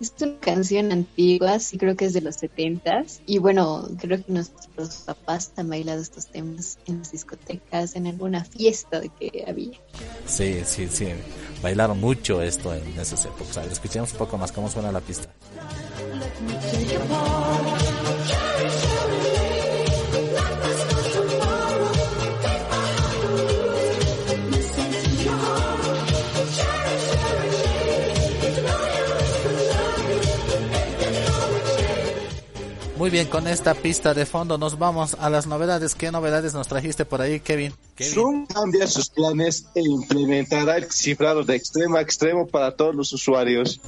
es 0.00 0.14
una 0.20 0.40
canción 0.40 0.90
antigua, 0.90 1.60
sí 1.60 1.78
creo 1.78 1.94
que 1.94 2.06
es 2.06 2.12
de 2.12 2.22
los 2.22 2.34
setentas. 2.34 3.22
Y 3.24 3.38
bueno, 3.38 3.88
creo 4.00 4.18
que 4.18 4.32
nuestros 4.32 5.04
papás 5.06 5.52
han 5.56 5.68
bailado 5.68 6.02
estos 6.02 6.26
temas 6.26 6.80
en 6.88 6.98
las 6.98 7.12
discotecas, 7.12 7.94
en 7.94 8.08
alguna 8.08 8.44
fiesta 8.44 9.00
que 9.20 9.44
había. 9.46 9.78
Sí, 10.26 10.62
sí, 10.64 10.88
sí. 10.88 11.06
Bailaron 11.62 12.00
mucho 12.00 12.42
esto 12.42 12.74
en 12.74 12.98
esas 12.98 13.24
épocas. 13.26 13.58
escuchemos 13.70 14.10
un 14.10 14.18
poco 14.18 14.36
más 14.36 14.50
cómo 14.50 14.68
suena 14.68 14.90
la 14.90 15.00
pista. 15.00 15.28
Muy 33.02 33.10
bien, 33.10 33.26
con 33.26 33.48
esta 33.48 33.74
pista 33.74 34.14
de 34.14 34.26
fondo 34.26 34.58
nos 34.58 34.78
vamos 34.78 35.14
a 35.18 35.28
las 35.28 35.48
novedades. 35.48 35.96
¿Qué 35.96 36.12
novedades 36.12 36.54
nos 36.54 36.68
trajiste 36.68 37.04
por 37.04 37.20
ahí, 37.20 37.40
Kevin? 37.40 37.72
Zoom 38.00 38.46
cambia 38.46 38.86
sus 38.86 39.10
planes 39.10 39.66
e 39.74 39.80
implementará 39.80 40.76
el 40.76 40.84
cifrado 40.84 41.42
de 41.42 41.56
extremo 41.56 41.96
a 41.96 42.00
extremo 42.00 42.46
para 42.46 42.76
todos 42.76 42.94
los 42.94 43.12
usuarios. 43.12 43.80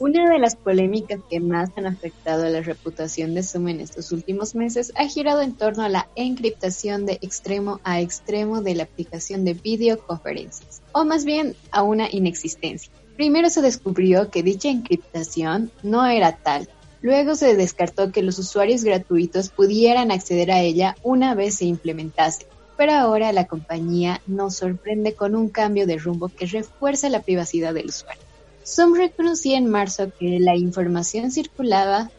Una 0.00 0.28
de 0.28 0.40
las 0.40 0.56
polémicas 0.56 1.20
que 1.30 1.38
más 1.38 1.70
han 1.76 1.86
afectado 1.86 2.44
a 2.44 2.50
la 2.50 2.62
reputación 2.62 3.34
de 3.34 3.44
Zoom 3.44 3.68
en 3.68 3.78
estos 3.78 4.10
últimos 4.10 4.56
meses 4.56 4.92
ha 4.96 5.06
girado 5.06 5.42
en 5.42 5.54
torno 5.54 5.84
a 5.84 5.88
la 5.88 6.08
encriptación 6.16 7.06
de 7.06 7.20
extremo 7.22 7.78
a 7.84 8.00
extremo 8.00 8.60
de 8.60 8.74
la 8.74 8.82
aplicación 8.82 9.44
de 9.44 9.54
videoconferencias, 9.54 10.82
o 10.90 11.04
más 11.04 11.24
bien 11.24 11.54
a 11.70 11.84
una 11.84 12.08
inexistencia. 12.10 12.90
Primero 13.16 13.48
se 13.48 13.62
descubrió 13.62 14.30
que 14.30 14.42
dicha 14.42 14.68
encriptación 14.68 15.70
no 15.82 16.06
era 16.06 16.36
tal. 16.36 16.68
Luego 17.00 17.34
se 17.34 17.56
descartó 17.56 18.12
que 18.12 18.22
los 18.22 18.38
usuarios 18.38 18.84
gratuitos 18.84 19.48
pudieran 19.48 20.10
acceder 20.10 20.50
a 20.50 20.60
ella 20.60 20.96
una 21.02 21.34
vez 21.34 21.56
se 21.56 21.64
implementase. 21.64 22.46
Pero 22.76 22.92
ahora 22.92 23.32
la 23.32 23.46
compañía 23.46 24.20
nos 24.26 24.56
sorprende 24.56 25.14
con 25.14 25.34
un 25.34 25.48
cambio 25.48 25.86
de 25.86 25.96
rumbo 25.96 26.28
que 26.28 26.46
refuerza 26.46 27.08
la 27.08 27.22
privacidad 27.22 27.72
del 27.72 27.86
usuario. 27.86 28.22
Zoom 28.66 28.94
reconocía 28.94 29.56
en 29.56 29.66
marzo 29.66 30.10
que 30.18 30.38
la 30.38 30.56
información 30.56 31.30
circulaba 31.30 32.10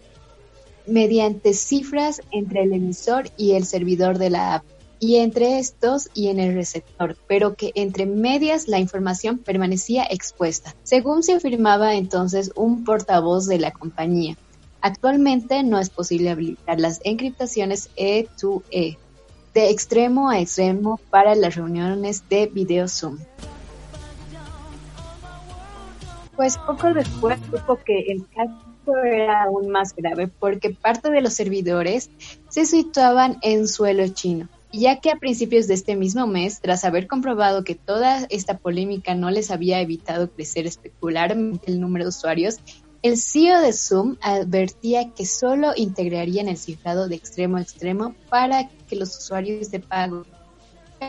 mediante 0.88 1.54
cifras 1.54 2.22
entre 2.32 2.64
el 2.64 2.74
emisor 2.74 3.30
y 3.38 3.52
el 3.52 3.66
servidor 3.66 4.18
de 4.18 4.30
la 4.32 4.56
app 4.56 4.64
y 5.00 5.18
entre 5.18 5.60
estos 5.60 6.10
y 6.14 6.28
en 6.28 6.40
el 6.40 6.54
receptor, 6.56 7.18
pero 7.28 7.56
que 7.56 7.72
entre 7.76 8.06
medias 8.06 8.68
la 8.68 8.80
información 8.80 9.38
permanecía 9.38 10.04
expuesta, 10.10 10.76
según 10.84 11.24
se 11.24 11.34
afirmaba 11.34 11.96
entonces 11.96 12.52
un 12.56 12.84
portavoz 12.84 13.48
de 13.48 13.60
la 13.60 13.72
compañía. 13.72 14.36
Actualmente 14.82 15.64
no 15.64 15.80
es 15.80 15.90
posible 15.90 16.30
habilitar 16.30 16.80
las 16.80 17.02
encriptaciones 17.04 17.90
E2E 17.96 18.64
e, 18.72 18.98
de 19.54 19.70
extremo 19.70 20.30
a 20.30 20.40
extremo 20.40 21.00
para 21.10 21.36
las 21.36 21.56
reuniones 21.56 22.28
de 22.30 22.48
video 22.48 22.88
Zoom. 22.88 23.18
Pues 26.36 26.58
poco 26.60 26.94
después 26.94 27.40
supo 27.50 27.80
que 27.84 28.00
el 28.12 28.28
caso 28.28 28.96
era 29.04 29.44
aún 29.44 29.70
más 29.70 29.96
grave 29.96 30.28
porque 30.28 30.70
parte 30.70 31.10
de 31.10 31.22
los 31.22 31.34
servidores 31.34 32.12
se 32.50 32.66
situaban 32.66 33.38
en 33.42 33.68
suelo 33.68 34.08
chino 34.10 34.48
ya 34.72 35.00
que 35.00 35.12
a 35.12 35.18
principios 35.18 35.68
de 35.68 35.74
este 35.74 35.96
mismo 35.96 36.28
mes, 36.28 36.60
tras 36.60 36.84
haber 36.84 37.08
comprobado 37.08 37.64
que 37.64 37.76
toda 37.76 38.26
esta 38.30 38.58
polémica 38.58 39.16
no 39.16 39.32
les 39.32 39.52
había 39.52 39.80
evitado 39.82 40.30
crecer 40.30 40.68
especularmente 40.68 41.72
el 41.72 41.80
número 41.80 42.06
de 42.06 42.10
usuarios, 42.10 42.58
el 43.02 43.18
CEO 43.18 43.62
de 43.62 43.74
Zoom 43.74 44.18
advertía 44.22 45.12
que 45.14 45.26
solo 45.26 45.74
integrarían 45.76 46.50
el 46.50 46.58
cifrado 46.58 47.08
de 47.08 47.16
extremo 47.16 47.58
a 47.58 47.62
extremo 47.62 48.16
para 48.30 48.70
que 48.70 48.96
los 48.96 49.16
usuarios 49.18 49.72
de 49.72 49.80
pago, 49.80 50.26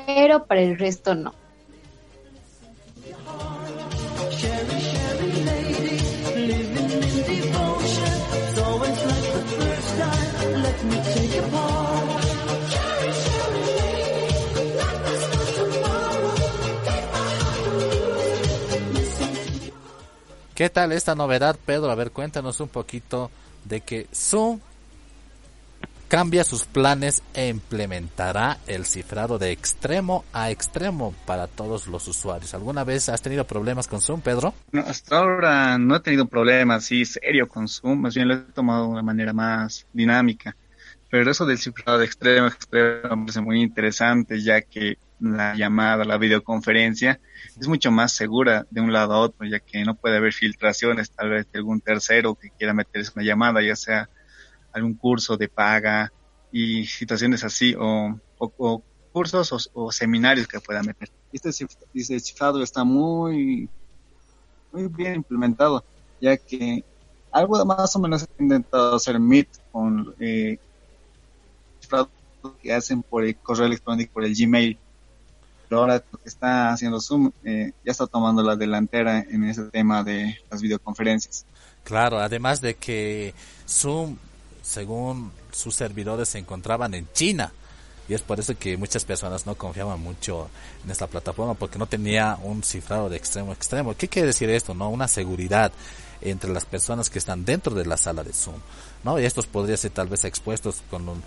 pero 0.06 0.44
para 0.44 0.60
el 0.60 0.78
resto 0.78 1.14
no. 1.14 1.34
¿Qué 20.58 20.70
tal 20.70 20.90
esta 20.90 21.14
novedad, 21.14 21.56
Pedro? 21.64 21.88
A 21.88 21.94
ver, 21.94 22.10
cuéntanos 22.10 22.58
un 22.58 22.66
poquito 22.66 23.30
de 23.64 23.80
que 23.80 24.08
Zoom 24.12 24.58
cambia 26.08 26.42
sus 26.42 26.64
planes 26.64 27.22
e 27.32 27.46
implementará 27.46 28.58
el 28.66 28.84
cifrado 28.84 29.38
de 29.38 29.52
extremo 29.52 30.24
a 30.32 30.50
extremo 30.50 31.14
para 31.26 31.46
todos 31.46 31.86
los 31.86 32.08
usuarios. 32.08 32.54
¿Alguna 32.54 32.82
vez 32.82 33.08
has 33.08 33.22
tenido 33.22 33.46
problemas 33.46 33.86
con 33.86 34.00
Zoom, 34.00 34.20
Pedro? 34.20 34.52
No, 34.72 34.80
hasta 34.80 35.18
ahora 35.18 35.78
no 35.78 35.94
he 35.94 36.00
tenido 36.00 36.26
problemas, 36.26 36.86
sí, 36.86 37.04
serio 37.04 37.46
con 37.46 37.68
Zoom, 37.68 38.00
más 38.00 38.16
bien 38.16 38.26
lo 38.26 38.34
he 38.34 38.38
tomado 38.38 38.82
de 38.82 38.88
una 38.88 39.02
manera 39.02 39.32
más 39.32 39.86
dinámica. 39.92 40.56
Pero 41.08 41.30
eso 41.30 41.46
del 41.46 41.58
cifrado 41.58 42.00
de 42.00 42.06
extremo 42.06 42.46
a 42.46 42.48
extremo 42.48 43.14
me 43.14 43.26
parece 43.26 43.40
muy 43.42 43.62
interesante, 43.62 44.42
ya 44.42 44.60
que 44.62 44.98
la 45.20 45.54
llamada, 45.54 46.04
la 46.04 46.18
videoconferencia, 46.18 47.20
es 47.58 47.68
mucho 47.68 47.90
más 47.90 48.12
segura 48.12 48.66
de 48.70 48.80
un 48.80 48.92
lado 48.92 49.14
a 49.14 49.20
otro, 49.20 49.46
ya 49.46 49.60
que 49.60 49.84
no 49.84 49.94
puede 49.94 50.16
haber 50.16 50.32
filtraciones 50.32 51.10
tal 51.10 51.30
vez 51.30 51.46
de 51.52 51.58
algún 51.58 51.80
tercero 51.80 52.34
que 52.34 52.50
quiera 52.50 52.74
meterse 52.74 53.12
una 53.14 53.24
llamada, 53.24 53.62
ya 53.62 53.76
sea 53.76 54.08
algún 54.72 54.94
curso 54.94 55.36
de 55.36 55.48
paga 55.48 56.12
y 56.52 56.86
situaciones 56.86 57.44
así, 57.44 57.74
o, 57.78 58.18
cursos 59.12 59.70
o, 59.72 59.92
seminarios 59.92 60.46
que 60.46 60.60
pueda 60.60 60.82
meter. 60.82 61.10
Este, 61.32 61.50
este 61.94 62.20
cifrado 62.20 62.62
está 62.62 62.84
muy, 62.84 63.68
muy 64.72 64.88
bien 64.88 65.16
implementado, 65.16 65.84
ya 66.20 66.36
que 66.36 66.84
algo 67.30 67.64
más 67.64 67.94
o 67.94 67.98
menos 67.98 68.26
he 68.38 68.42
intentado 68.42 68.96
hacer 68.96 69.18
Meet 69.18 69.48
con 69.72 70.14
eh, 70.18 70.58
que 72.62 72.72
hacen 72.72 73.02
por 73.02 73.24
el 73.24 73.36
correo 73.36 73.66
electrónico, 73.66 74.12
por 74.14 74.24
el 74.24 74.34
Gmail. 74.34 74.78
Pero 75.68 75.82
ahora 75.82 76.02
está 76.24 76.72
haciendo 76.72 77.00
Zoom 77.00 77.30
eh, 77.44 77.72
ya 77.84 77.92
está 77.92 78.06
tomando 78.06 78.42
la 78.42 78.56
delantera 78.56 79.20
en 79.20 79.44
ese 79.44 79.64
tema 79.64 80.02
de 80.02 80.38
las 80.50 80.62
videoconferencias. 80.62 81.44
Claro, 81.84 82.18
además 82.18 82.60
de 82.60 82.74
que 82.74 83.34
Zoom, 83.68 84.16
según 84.62 85.32
sus 85.52 85.74
servidores, 85.74 86.28
se 86.28 86.38
encontraban 86.38 86.94
en 86.94 87.06
China. 87.12 87.52
Y 88.08 88.14
es 88.14 88.22
por 88.22 88.40
eso 88.40 88.56
que 88.58 88.78
muchas 88.78 89.04
personas 89.04 89.44
no 89.44 89.54
confiaban 89.54 90.00
mucho 90.00 90.48
en 90.82 90.90
esta 90.90 91.06
plataforma 91.06 91.52
porque 91.52 91.78
no 91.78 91.86
tenía 91.86 92.38
un 92.42 92.62
cifrado 92.62 93.10
de 93.10 93.18
extremo 93.18 93.50
a 93.50 93.54
extremo. 93.54 93.94
¿Qué 93.94 94.08
quiere 94.08 94.28
decir 94.28 94.48
esto? 94.48 94.72
No, 94.72 94.88
una 94.88 95.08
seguridad 95.08 95.72
entre 96.20 96.50
las 96.50 96.64
personas 96.64 97.10
que 97.10 97.18
están 97.18 97.44
dentro 97.44 97.74
de 97.74 97.86
la 97.86 97.96
sala 97.96 98.24
de 98.24 98.32
Zoom, 98.32 98.56
¿no? 99.04 99.20
Y 99.20 99.24
estos 99.24 99.46
podrían 99.46 99.78
ser 99.78 99.92
tal 99.92 100.08
vez 100.08 100.24
expuestos 100.24 100.82
con 100.90 101.08
un, 101.08 101.22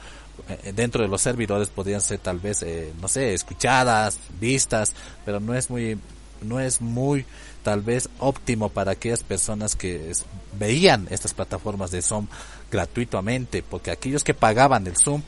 dentro 0.74 1.02
de 1.02 1.08
los 1.08 1.22
servidores 1.22 1.70
podrían 1.70 2.02
ser 2.02 2.20
tal 2.20 2.40
vez, 2.40 2.62
eh, 2.64 2.94
no 3.02 3.08
sé, 3.08 3.34
escuchadas, 3.34 4.20
vistas, 4.40 4.94
pero 5.26 5.40
no 5.40 5.54
es 5.54 5.70
muy, 5.70 5.98
no 6.42 6.60
es 6.60 6.82
muy 6.82 7.26
tal 7.64 7.82
vez 7.82 8.10
óptimo 8.20 8.70
para 8.70 8.92
aquellas 8.92 9.24
personas 9.24 9.76
que 9.76 10.12
veían 10.58 11.08
estas 11.10 11.34
plataformas 11.34 11.92
de 11.92 12.02
Zoom 12.02 12.28
gratuitamente, 12.72 13.64
porque 13.64 13.92
aquellos 13.92 14.24
que 14.24 14.34
pagaban 14.34 14.88
el 14.88 14.98
Zoom 14.98 15.22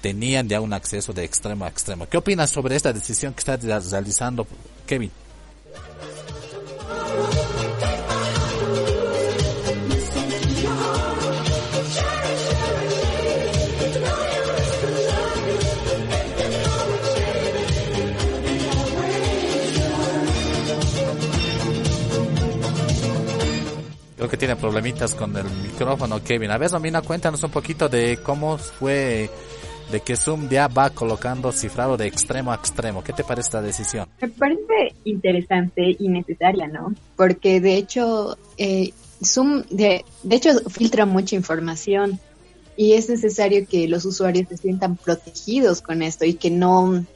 tenían 0.00 0.48
ya 0.48 0.60
un 0.60 0.72
acceso 0.72 1.12
de 1.12 1.24
extremo 1.24 1.64
a 1.64 1.68
extremo. 1.68 2.08
¿Qué 2.08 2.16
opinas 2.16 2.50
sobre 2.50 2.76
esta 2.76 2.92
decisión 2.92 3.34
que 3.34 3.40
está 3.40 3.56
realizando 3.56 4.46
Kevin? 4.86 5.10
Creo 24.20 24.28
que 24.28 24.36
tiene 24.36 24.54
problemitas 24.54 25.14
con 25.14 25.34
el 25.34 25.46
micrófono, 25.62 26.22
Kevin. 26.22 26.50
A 26.50 26.58
ver, 26.58 26.70
Romina, 26.70 27.00
cuéntanos 27.00 27.42
un 27.42 27.50
poquito 27.50 27.88
de 27.88 28.18
cómo 28.22 28.58
fue 28.58 29.30
de 29.90 30.00
que 30.00 30.14
Zoom 30.14 30.50
ya 30.50 30.68
va 30.68 30.90
colocando 30.90 31.50
cifrado 31.52 31.96
de 31.96 32.06
extremo 32.06 32.52
a 32.52 32.56
extremo. 32.56 33.02
¿Qué 33.02 33.14
te 33.14 33.24
parece 33.24 33.46
esta 33.46 33.62
decisión? 33.62 34.10
Me 34.20 34.28
parece 34.28 34.94
interesante 35.04 35.96
y 35.98 36.08
necesaria, 36.10 36.68
¿no? 36.68 36.94
Porque 37.16 37.62
de 37.62 37.76
hecho, 37.76 38.36
eh, 38.58 38.92
Zoom, 39.24 39.62
de, 39.70 40.04
de 40.22 40.36
hecho, 40.36 40.50
filtra 40.68 41.06
mucha 41.06 41.34
información 41.34 42.20
y 42.76 42.92
es 42.92 43.08
necesario 43.08 43.66
que 43.66 43.88
los 43.88 44.04
usuarios 44.04 44.50
se 44.50 44.58
sientan 44.58 44.98
protegidos 44.98 45.80
con 45.80 46.02
esto 46.02 46.26
y 46.26 46.34
que 46.34 46.50
no 46.50 47.06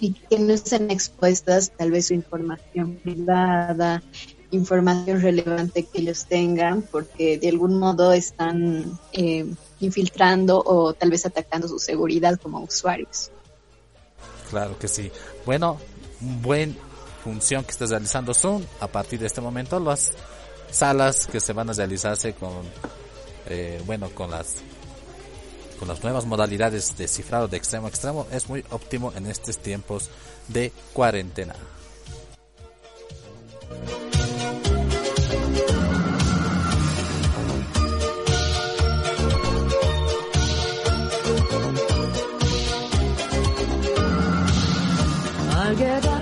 y 0.00 0.14
que 0.14 0.38
no 0.38 0.54
estén 0.54 0.90
expuestas 0.90 1.70
tal 1.76 1.90
vez 1.90 2.06
su 2.06 2.14
información 2.14 2.94
privada 2.94 4.02
información 4.50 5.20
relevante 5.20 5.84
que 5.84 6.00
ellos 6.00 6.26
tengan, 6.26 6.82
porque 6.82 7.38
de 7.38 7.48
algún 7.48 7.78
modo 7.78 8.12
están 8.12 8.98
eh, 9.12 9.46
infiltrando 9.80 10.62
o 10.64 10.92
tal 10.92 11.10
vez 11.10 11.26
atacando 11.26 11.68
su 11.68 11.78
seguridad 11.78 12.38
como 12.40 12.60
usuarios. 12.60 13.30
Claro 14.50 14.78
que 14.78 14.88
sí. 14.88 15.10
Bueno, 15.46 15.78
buena 16.20 16.74
función 17.22 17.64
que 17.64 17.70
estás 17.70 17.90
realizando 17.90 18.34
Zoom. 18.34 18.62
A 18.80 18.88
partir 18.88 19.20
de 19.20 19.26
este 19.26 19.40
momento, 19.40 19.78
las 19.78 20.12
salas 20.70 21.26
que 21.26 21.40
se 21.40 21.52
van 21.52 21.70
a 21.70 21.72
realizarse 21.72 22.32
con, 22.34 22.52
eh, 23.48 23.80
bueno, 23.86 24.10
con 24.10 24.30
las 24.30 24.56
con 25.78 25.88
las 25.88 26.02
nuevas 26.02 26.26
modalidades 26.26 26.98
de 26.98 27.08
cifrado 27.08 27.48
de 27.48 27.56
extremo 27.56 27.86
a 27.86 27.88
extremo 27.88 28.26
es 28.30 28.50
muy 28.50 28.62
óptimo 28.68 29.14
en 29.16 29.24
estos 29.26 29.56
tiempos 29.56 30.10
de 30.48 30.72
cuarentena. 30.92 31.54
I'll 45.70 45.76
get 45.76 46.04
up. 46.04 46.19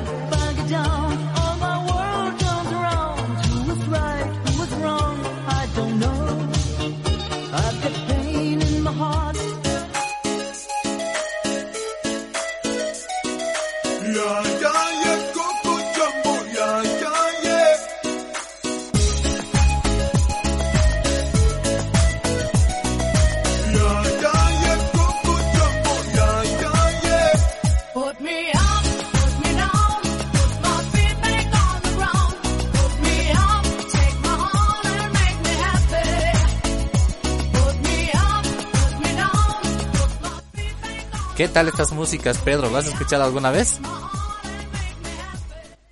¿Qué 41.39 41.47
tal 41.47 41.69
estas 41.69 41.93
músicas, 41.93 42.37
Pedro? 42.39 42.69
¿Lo 42.69 42.79
has 42.79 42.89
escuchado 42.89 43.23
alguna 43.23 43.53
vez? 43.53 43.79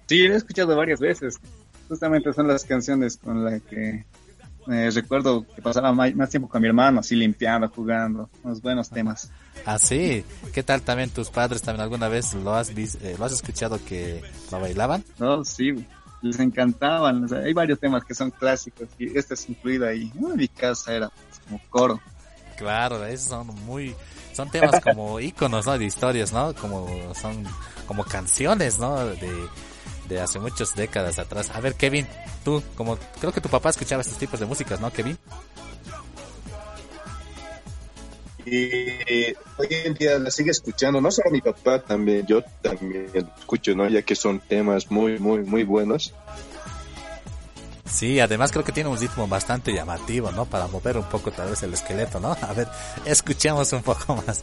Sí, 0.09 0.27
lo 0.27 0.35
he 0.35 0.37
escuchado 0.39 0.77
varias 0.77 0.99
veces. 0.99 1.39
Justamente 1.89 2.33
son 2.33 2.49
las 2.49 2.65
canciones 2.65 3.17
con 3.17 3.45
las 3.45 3.63
que 3.63 4.05
eh, 4.67 4.91
recuerdo 4.93 5.47
que 5.55 5.63
pasaba 5.63 5.93
más, 5.93 6.31
tiempo 6.31 6.49
con 6.49 6.61
mi 6.61 6.67
hermano, 6.67 6.99
así 6.99 7.15
limpiando, 7.15 7.69
jugando, 7.69 8.29
unos 8.43 8.61
buenos 8.61 8.91
temas. 8.91 9.31
Ah, 9.65 9.79
sí. 9.79 10.25
¿Qué 10.53 10.65
tal 10.65 10.83
también 10.83 11.11
tus 11.11 11.31
padres 11.31 11.63
también 11.63 11.83
alguna 11.83 12.09
vez 12.09 12.35
lo 12.35 12.53
has 12.53 12.71
eh, 12.71 13.15
lo 13.17 13.25
has 13.25 13.33
escuchado 13.33 13.79
que 13.85 14.23
lo 14.51 14.61
bailaban? 14.61 15.05
No, 15.21 15.45
sí, 15.45 15.75
les 16.23 16.41
encantaban. 16.41 17.33
hay 17.33 17.53
varios 17.53 17.79
temas 17.79 18.05
que 18.05 18.17
son 18.17 18.33
clásicos 18.33 18.89
y 18.99 19.17
este 19.17 19.35
es 19.35 19.49
incluido 19.49 19.87
ahí. 19.87 20.11
mi 20.17 20.49
casa 20.49 20.93
era 20.93 21.13
como 21.45 21.61
coro. 21.71 22.01
Claro, 22.57 23.05
esos 23.05 23.29
son 23.29 23.47
muy 23.65 23.95
son 24.37 24.51
temas 24.51 24.81
como 24.83 25.19
íconos, 25.19 25.67
¿no? 25.67 25.79
De 25.79 25.87
historias, 25.87 26.33
¿no? 26.33 26.55
Como 26.55 26.87
son 27.15 27.45
como 27.87 28.05
canciones, 28.05 28.79
¿no? 28.79 29.05
De, 29.07 29.49
de 30.09 30.21
hace 30.21 30.39
muchas 30.39 30.75
décadas 30.75 31.19
atrás. 31.19 31.51
A 31.55 31.61
ver, 31.61 31.75
Kevin, 31.75 32.07
tú, 32.45 32.63
como 32.77 32.99
creo 33.19 33.33
que 33.33 33.41
tu 33.41 33.49
papá 33.49 33.71
escuchaba 33.71 34.03
estos 34.03 34.19
tipos 34.19 34.39
de 34.39 34.47
músicas, 34.47 34.79
¿no, 34.81 34.93
Kevin? 34.93 35.17
Y 38.45 39.35
hoy 39.57 39.69
en 39.71 39.95
día 39.95 40.19
la 40.21 40.31
sigue 40.31 40.53
escuchando, 40.53 41.01
no 41.01 41.11
solo 41.11 41.31
mi 41.31 41.41
papá, 41.41 41.83
también 41.83 42.25
yo 42.27 42.43
también 42.63 43.11
escucho, 43.15 43.75
¿no? 43.75 43.89
Ya 43.89 44.03
que 44.03 44.15
son 44.15 44.39
temas 44.39 44.91
muy, 44.91 45.19
muy, 45.19 45.41
muy 45.41 45.65
buenos. 45.65 46.15
Sí, 47.91 48.21
además 48.21 48.53
creo 48.53 48.65
que 48.65 48.73
tiene 48.73 48.91
un 48.91 48.99
ritmo 48.99 49.27
bastante 49.29 49.73
llamativo, 49.73 50.31
¿no? 50.33 50.45
Para 50.45 50.67
mover 50.67 50.99
un 50.99 51.05
poco 51.05 51.31
tal 51.31 51.51
vez 51.51 51.63
el 51.63 51.75
esqueleto, 51.75 52.21
¿no? 52.21 52.33
A 52.43 52.53
ver, 52.53 52.69
escuchemos 53.05 53.73
un 53.73 53.83
poco 53.83 54.17
más. 54.27 54.43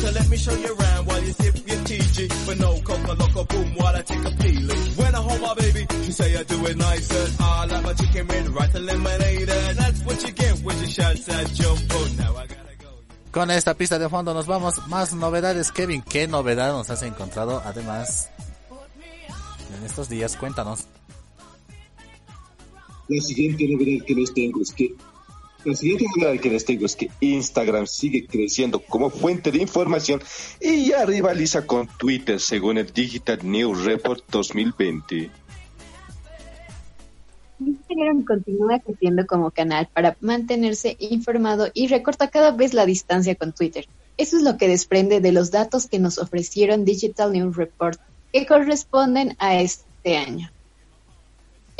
So 0.00 0.10
let 0.12 0.28
me 0.30 0.36
show 0.36 0.56
you 0.56 0.72
around 0.74 1.06
while 1.06 1.22
you 1.22 1.32
sip 1.32 1.56
your 1.68 1.80
TG 1.88 2.16
but 2.46 2.58
no 2.58 2.70
coca 2.80 3.12
loco 3.12 3.44
boom 3.44 3.68
while 3.76 3.94
I 3.94 4.02
take 4.02 4.24
a 4.24 4.32
peeling. 4.42 4.82
When 4.96 5.14
I 5.14 5.20
hold 5.28 5.40
my 5.40 5.54
baby 5.54 5.86
she 6.04 6.12
say 6.12 6.36
I 6.36 6.42
do 6.42 6.56
it 6.66 6.76
nice 6.76 7.08
and 7.10 7.30
I 7.40 7.66
like 7.66 7.84
my 7.84 7.94
chicken 7.94 8.26
red 8.26 8.48
right 8.48 8.70
to 8.72 8.80
lemonade. 8.80 9.50
And 9.50 9.78
that's 9.78 10.00
what 10.04 10.18
you 10.24 10.32
get 10.32 10.54
when 10.64 10.78
you 10.80 10.86
shout 10.86 11.28
at 11.28 11.46
jumbo 11.58 11.98
now 12.18 12.32
I 12.36 12.46
gotta 12.46 12.74
go. 12.82 12.88
Con 13.30 13.50
esta 13.50 13.74
pista 13.74 13.98
de 13.98 14.08
fondo 14.08 14.32
nos 14.32 14.46
vamos. 14.46 14.74
Más 14.88 15.12
novedades 15.12 15.70
Kevin 15.70 16.02
¿qué 16.02 16.26
novedad 16.26 16.72
nos 16.72 16.88
has 16.90 17.02
encontrado 17.02 17.62
además 17.64 18.30
en 19.76 19.84
estos 19.84 20.08
días? 20.08 20.36
Cuéntanos. 20.36 20.86
La 23.08 23.20
siguiente 23.20 23.66
novedad 23.68 24.04
que 24.06 24.14
les 24.14 24.32
tengo 24.32 24.62
es 24.62 24.72
que 24.72 24.94
la 25.64 25.74
siguiente 25.74 26.06
novedad 26.16 26.40
que 26.40 26.50
les 26.50 26.64
tengo 26.64 26.86
es 26.86 26.96
que 26.96 27.10
Instagram 27.20 27.86
sigue 27.86 28.26
creciendo 28.26 28.80
como 28.80 29.10
fuente 29.10 29.50
de 29.50 29.58
información 29.58 30.20
y 30.60 30.86
ya 30.86 31.04
rivaliza 31.04 31.66
con 31.66 31.86
Twitter 31.86 32.40
según 32.40 32.78
el 32.78 32.92
Digital 32.92 33.38
News 33.42 33.84
Report 33.84 34.24
2020. 34.30 35.30
Instagram 37.60 38.24
continúa 38.24 38.78
creciendo 38.78 39.26
como 39.26 39.50
canal 39.50 39.88
para 39.92 40.16
mantenerse 40.20 40.96
informado 40.98 41.68
y 41.74 41.88
recorta 41.88 42.28
cada 42.28 42.52
vez 42.52 42.72
la 42.72 42.86
distancia 42.86 43.34
con 43.34 43.52
Twitter. 43.52 43.86
Eso 44.16 44.38
es 44.38 44.42
lo 44.42 44.56
que 44.56 44.68
desprende 44.68 45.20
de 45.20 45.32
los 45.32 45.50
datos 45.50 45.86
que 45.86 45.98
nos 45.98 46.18
ofrecieron 46.18 46.84
Digital 46.84 47.32
News 47.32 47.56
Report, 47.56 48.00
que 48.32 48.46
corresponden 48.46 49.36
a 49.38 49.60
este 49.60 50.16
año. 50.16 50.50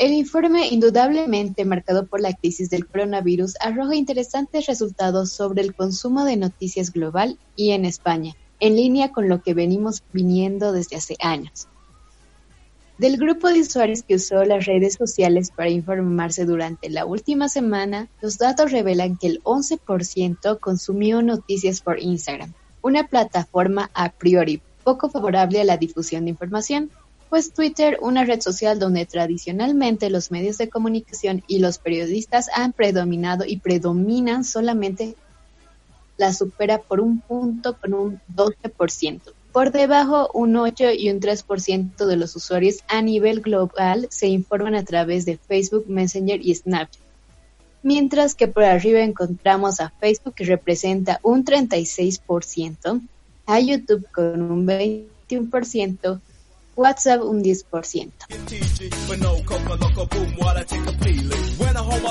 El 0.01 0.13
informe, 0.13 0.67
indudablemente 0.67 1.63
marcado 1.63 2.07
por 2.07 2.21
la 2.21 2.33
crisis 2.33 2.71
del 2.71 2.87
coronavirus, 2.87 3.53
arroja 3.61 3.93
interesantes 3.93 4.65
resultados 4.65 5.31
sobre 5.31 5.61
el 5.61 5.75
consumo 5.75 6.25
de 6.25 6.37
noticias 6.37 6.91
global 6.91 7.37
y 7.55 7.69
en 7.69 7.85
España, 7.85 8.33
en 8.59 8.77
línea 8.77 9.11
con 9.11 9.29
lo 9.29 9.43
que 9.43 9.53
venimos 9.53 10.01
viniendo 10.11 10.71
desde 10.71 10.95
hace 10.95 11.17
años. 11.19 11.67
Del 12.97 13.17
grupo 13.17 13.49
de 13.49 13.61
usuarios 13.61 14.01
que 14.01 14.15
usó 14.15 14.43
las 14.43 14.65
redes 14.65 14.95
sociales 14.95 15.51
para 15.55 15.69
informarse 15.69 16.45
durante 16.45 16.89
la 16.89 17.05
última 17.05 17.47
semana, 17.47 18.07
los 18.23 18.39
datos 18.39 18.71
revelan 18.71 19.17
que 19.17 19.27
el 19.27 19.43
11% 19.43 20.59
consumió 20.59 21.21
noticias 21.21 21.81
por 21.81 21.99
Instagram, 21.99 22.53
una 22.81 23.05
plataforma 23.07 23.91
a 23.93 24.09
priori 24.09 24.63
poco 24.83 25.11
favorable 25.11 25.61
a 25.61 25.63
la 25.63 25.77
difusión 25.77 26.23
de 26.23 26.31
información, 26.31 26.89
pues 27.31 27.53
Twitter, 27.53 27.97
una 28.01 28.25
red 28.25 28.41
social 28.41 28.77
donde 28.77 29.05
tradicionalmente 29.05 30.09
los 30.09 30.31
medios 30.31 30.57
de 30.57 30.67
comunicación 30.67 31.43
y 31.47 31.59
los 31.59 31.77
periodistas 31.77 32.49
han 32.53 32.73
predominado 32.73 33.45
y 33.45 33.55
predominan 33.55 34.43
solamente 34.43 35.15
la 36.17 36.33
supera 36.33 36.81
por 36.81 36.99
un 36.99 37.21
punto 37.21 37.77
con 37.77 37.93
un 37.93 38.21
12%. 38.35 39.21
Por 39.53 39.71
debajo, 39.71 40.29
un 40.33 40.57
8 40.57 40.91
y 40.91 41.09
un 41.09 41.21
3% 41.21 42.05
de 42.05 42.17
los 42.17 42.35
usuarios 42.35 42.79
a 42.89 43.01
nivel 43.01 43.39
global 43.39 44.07
se 44.11 44.27
informan 44.27 44.75
a 44.75 44.83
través 44.83 45.23
de 45.23 45.37
Facebook, 45.37 45.85
Messenger 45.87 46.45
y 46.45 46.53
Snapchat. 46.53 47.01
Mientras 47.81 48.35
que 48.35 48.49
por 48.49 48.65
arriba 48.65 48.99
encontramos 48.99 49.79
a 49.79 49.93
Facebook 50.01 50.35
que 50.35 50.43
representa 50.43 51.21
un 51.23 51.45
36%, 51.45 53.01
a 53.45 53.59
YouTube 53.61 54.05
con 54.11 54.41
un 54.51 54.67
21%, 54.67 56.19
WhatsApp 56.75 57.21
un 57.21 57.41
10%. 57.41 58.11
When 61.57 61.77
I 61.77 61.79
hold 61.79 62.01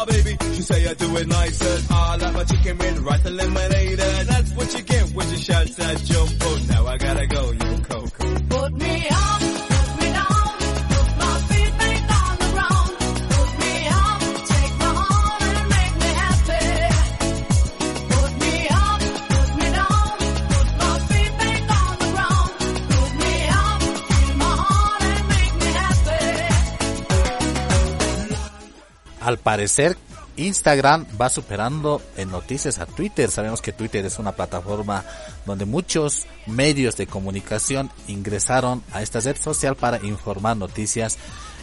al 29.20 29.38
parecer 29.38 29.96
Instagram 30.36 31.06
va 31.20 31.28
superando 31.28 32.00
en 32.16 32.30
noticias 32.30 32.78
a 32.78 32.86
Twitter. 32.86 33.30
Sabemos 33.30 33.60
que 33.60 33.72
Twitter 33.72 34.04
es 34.06 34.18
una 34.18 34.32
plataforma 34.32 35.04
donde 35.44 35.64
muchos 35.64 36.26
medios 36.46 36.96
de 36.96 37.06
comunicación 37.06 37.90
ingresaron 38.08 38.82
a 38.92 39.02
esta 39.02 39.20
red 39.20 39.36
social 39.36 39.76
para 39.76 40.04
informar 40.04 40.56
noticias 40.56 41.18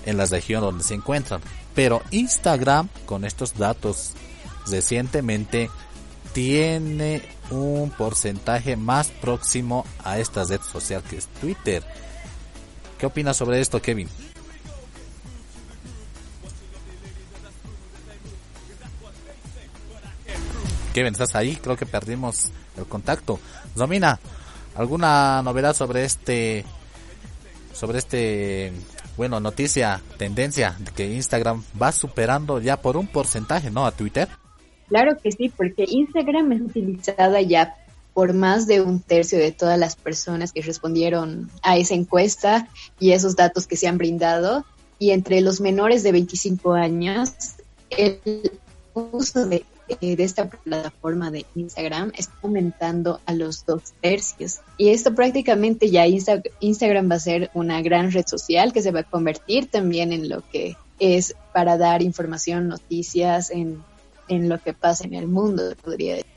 en 0.05 0.17
la 0.17 0.25
región 0.25 0.61
donde 0.61 0.83
se 0.83 0.93
encuentran. 0.93 1.41
Pero 1.73 2.01
Instagram, 2.11 2.89
con 3.05 3.25
estos 3.25 3.57
datos 3.57 4.11
recientemente, 4.67 5.69
tiene 6.33 7.23
un 7.49 7.89
porcentaje 7.89 8.75
más 8.75 9.07
próximo 9.07 9.85
a 10.03 10.19
esta 10.19 10.43
red 10.43 10.61
social 10.61 11.01
que 11.03 11.17
es 11.17 11.27
Twitter. 11.41 11.83
¿Qué 12.99 13.05
opinas 13.05 13.37
sobre 13.37 13.59
esto, 13.59 13.81
Kevin? 13.81 14.09
Kevin, 20.97 21.13
¿estás 21.13 21.35
ahí? 21.35 21.55
Creo 21.57 21.77
que 21.77 21.85
perdimos 21.85 22.49
el 22.75 22.85
contacto. 22.85 23.39
Domina, 23.75 24.19
¿alguna 24.73 25.43
novedad 25.43 25.75
sobre 25.75 26.03
este, 26.03 26.65
sobre 27.71 27.99
este, 27.99 28.71
bueno, 29.15 29.39
noticia, 29.39 30.01
tendencia 30.17 30.75
de 30.79 30.89
que 30.89 31.13
Instagram 31.13 31.61
va 31.79 31.91
superando 31.91 32.59
ya 32.59 32.81
por 32.81 32.97
un 32.97 33.05
porcentaje, 33.05 33.69
¿no? 33.69 33.85
A 33.85 33.91
Twitter. 33.91 34.27
Claro 34.87 35.19
que 35.21 35.31
sí, 35.31 35.49
porque 35.55 35.85
Instagram 35.87 36.53
es 36.53 36.61
utilizada 36.61 37.41
ya 37.41 37.75
por 38.15 38.33
más 38.33 38.65
de 38.65 38.81
un 38.81 38.99
tercio 38.99 39.37
de 39.37 39.51
todas 39.51 39.77
las 39.77 39.95
personas 39.95 40.51
que 40.51 40.63
respondieron 40.63 41.51
a 41.61 41.77
esa 41.77 41.93
encuesta 41.93 42.69
y 42.99 43.11
esos 43.11 43.35
datos 43.35 43.67
que 43.67 43.75
se 43.75 43.87
han 43.87 43.99
brindado. 43.99 44.65
Y 44.97 45.11
entre 45.11 45.41
los 45.41 45.61
menores 45.61 46.01
de 46.01 46.11
25 46.11 46.73
años, 46.73 47.33
el 47.91 48.19
uso 48.95 49.45
de 49.45 49.63
eh, 49.89 50.15
de 50.15 50.23
esta 50.23 50.49
plataforma 50.49 51.31
de 51.31 51.45
Instagram 51.55 52.11
está 52.17 52.33
aumentando 52.43 53.21
a 53.25 53.33
los 53.33 53.65
dos 53.65 53.93
tercios. 54.01 54.59
Y 54.77 54.89
esto 54.89 55.15
prácticamente 55.15 55.89
ya 55.89 56.05
Instagram 56.07 57.09
va 57.09 57.15
a 57.15 57.19
ser 57.19 57.49
una 57.53 57.81
gran 57.81 58.11
red 58.11 58.25
social 58.25 58.73
que 58.73 58.81
se 58.81 58.91
va 58.91 59.01
a 59.01 59.03
convertir 59.03 59.69
también 59.69 60.11
en 60.13 60.29
lo 60.29 60.47
que 60.49 60.75
es 60.99 61.35
para 61.53 61.77
dar 61.77 62.01
información, 62.01 62.67
noticias 62.67 63.51
en, 63.51 63.83
en 64.27 64.49
lo 64.49 64.59
que 64.59 64.73
pasa 64.73 65.05
en 65.05 65.13
el 65.13 65.27
mundo, 65.27 65.63
podría 65.83 66.15
decir. 66.15 66.31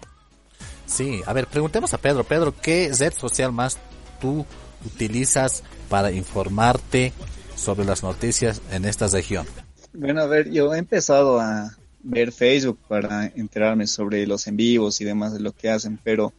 Sí, 0.87 1.21
a 1.25 1.33
ver, 1.33 1.47
preguntemos 1.47 1.95
a 1.95 1.99
Pedro. 1.99 2.25
Pedro, 2.25 2.55
¿qué 2.61 2.91
red 2.99 3.13
social 3.13 3.53
más 3.53 3.79
tú 4.21 4.45
utilizas 4.85 5.63
para 5.89 6.11
informarte 6.11 7.13
sobre 7.55 7.85
las 7.85 8.03
noticias 8.03 8.61
en 8.71 8.85
esta 8.85 9.07
región? 9.07 9.47
Bueno, 9.93 10.23
a 10.23 10.27
ver, 10.27 10.51
yo 10.51 10.73
he 10.75 10.79
empezado 10.79 11.41
a, 11.41 11.77
ver 12.03 12.33
Facebook 12.33 12.79
para 12.89 13.27
enterarme 13.27 13.87
sobre 13.87 14.27
los 14.27 14.47
en 14.47 14.57
vivos 14.57 15.01
y 15.01 15.05
demás 15.05 15.33
de 15.33 15.41
lo 15.41 15.53
que 15.53 15.71
hacen, 15.71 15.99
pero 16.03 16.33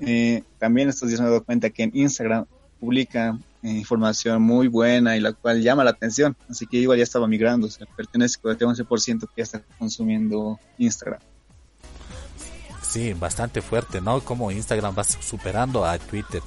eh, 0.00 0.42
también 0.58 0.88
estos 0.88 1.08
días 1.08 1.20
me 1.20 1.26
he 1.26 1.30
dado 1.30 1.44
cuenta 1.44 1.70
que 1.70 1.84
en 1.84 1.90
Instagram 1.94 2.46
publica 2.80 3.38
eh, 3.62 3.68
información 3.70 4.42
muy 4.42 4.66
buena 4.68 5.16
y 5.16 5.20
la 5.20 5.32
cual 5.32 5.62
llama 5.62 5.84
la 5.84 5.90
atención, 5.90 6.36
así 6.48 6.66
que 6.66 6.78
igual 6.78 6.98
ya 6.98 7.04
estaba 7.04 7.28
migrando, 7.28 7.68
o 7.68 7.70
sea, 7.70 7.86
pertenezco 7.96 8.48
a 8.48 8.52
este 8.52 8.66
11% 8.66 9.20
que 9.20 9.26
ya 9.36 9.42
está 9.44 9.62
consumiendo 9.78 10.58
Instagram. 10.78 11.20
Sí, 12.82 13.14
bastante 13.14 13.62
fuerte, 13.62 14.00
¿no? 14.00 14.20
Como 14.20 14.50
Instagram 14.50 14.94
va 14.98 15.04
superando 15.04 15.84
a 15.84 15.98
Twitter. 15.98 16.42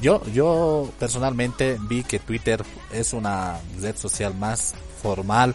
Yo, 0.00 0.22
yo 0.26 0.92
personalmente 0.98 1.78
vi 1.80 2.02
que 2.02 2.18
Twitter 2.18 2.62
es 2.92 3.14
una 3.14 3.58
red 3.80 3.96
social 3.96 4.34
más 4.34 4.74
formal, 5.00 5.54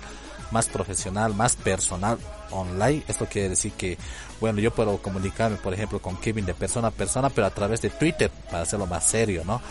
más 0.52 0.68
profesional, 0.68 1.34
más 1.34 1.56
personal 1.56 2.18
online. 2.52 3.04
Esto 3.08 3.26
quiere 3.26 3.50
decir 3.50 3.72
que, 3.74 3.98
bueno, 4.40 4.60
yo 4.60 4.74
puedo 4.74 4.98
comunicarme, 5.02 5.58
por 5.58 5.74
ejemplo, 5.74 6.02
con 6.02 6.18
Kevin 6.18 6.46
de 6.46 6.54
persona 6.54 6.90
a 6.90 6.92
persona, 6.92 7.30
pero 7.30 7.48
a 7.48 7.52
través 7.52 7.82
de 7.82 7.90
Twitter, 7.90 8.30
para 8.50 8.64
hacerlo 8.64 8.86
más 8.86 9.06
serio, 9.06 9.44
¿no? 9.46 9.62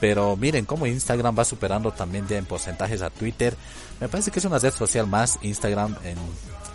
Pero 0.00 0.36
miren 0.36 0.64
cómo 0.64 0.86
Instagram 0.86 1.36
va 1.36 1.44
superando 1.44 1.90
también 1.92 2.26
ya 2.28 2.38
en 2.38 2.44
porcentajes 2.44 3.02
a 3.02 3.10
Twitter. 3.10 3.56
Me 4.00 4.08
parece 4.08 4.30
que 4.30 4.38
es 4.38 4.44
una 4.44 4.58
red 4.58 4.72
social 4.72 5.06
más 5.06 5.38
Instagram 5.42 5.96
en 6.04 6.16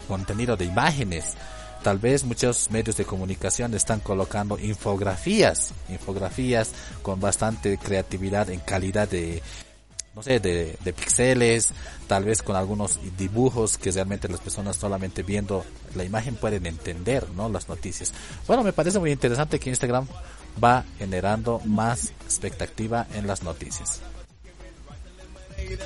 contenido 0.07 0.57
de 0.57 0.66
imágenes. 0.66 1.36
Tal 1.84 1.99
vez 1.99 2.24
muchos 2.24 2.72
medios 2.72 2.95
de 2.95 3.05
comunicación 3.05 3.74
están 3.74 3.99
colocando 3.99 4.57
infografías, 4.57 5.74
infografías 5.89 6.72
con 7.01 7.20
bastante 7.20 7.78
creatividad 7.78 8.49
en 8.49 8.61
calidad 8.61 9.07
de, 9.09 9.41
no 10.16 10.22
sé, 10.22 10.39
de, 10.39 10.78
de 10.84 10.93
píxeles, 10.93 11.74
tal 12.07 12.26
vez 12.26 12.41
con 12.41 12.55
algunos 12.55 12.99
dibujos 13.18 13.78
que 13.78 13.91
realmente 13.91 14.28
las 14.28 14.39
personas 14.39 14.76
solamente 14.76 15.24
viendo 15.24 15.66
la 15.95 16.03
imagen 16.03 16.36
pueden 16.36 16.66
entender, 16.66 17.28
¿no? 17.36 17.49
Las 17.49 17.68
noticias. 17.70 18.14
Bueno, 18.47 18.64
me 18.64 18.74
parece 18.74 18.99
muy 18.99 19.11
interesante 19.11 19.59
que 19.59 19.70
Instagram 19.70 20.07
va 20.64 20.86
generando 20.97 21.59
más 21.66 22.14
expectativa 22.26 23.07
en 23.14 23.28
las 23.28 23.43
noticias. 23.43 24.01
¿Qué 25.55 25.78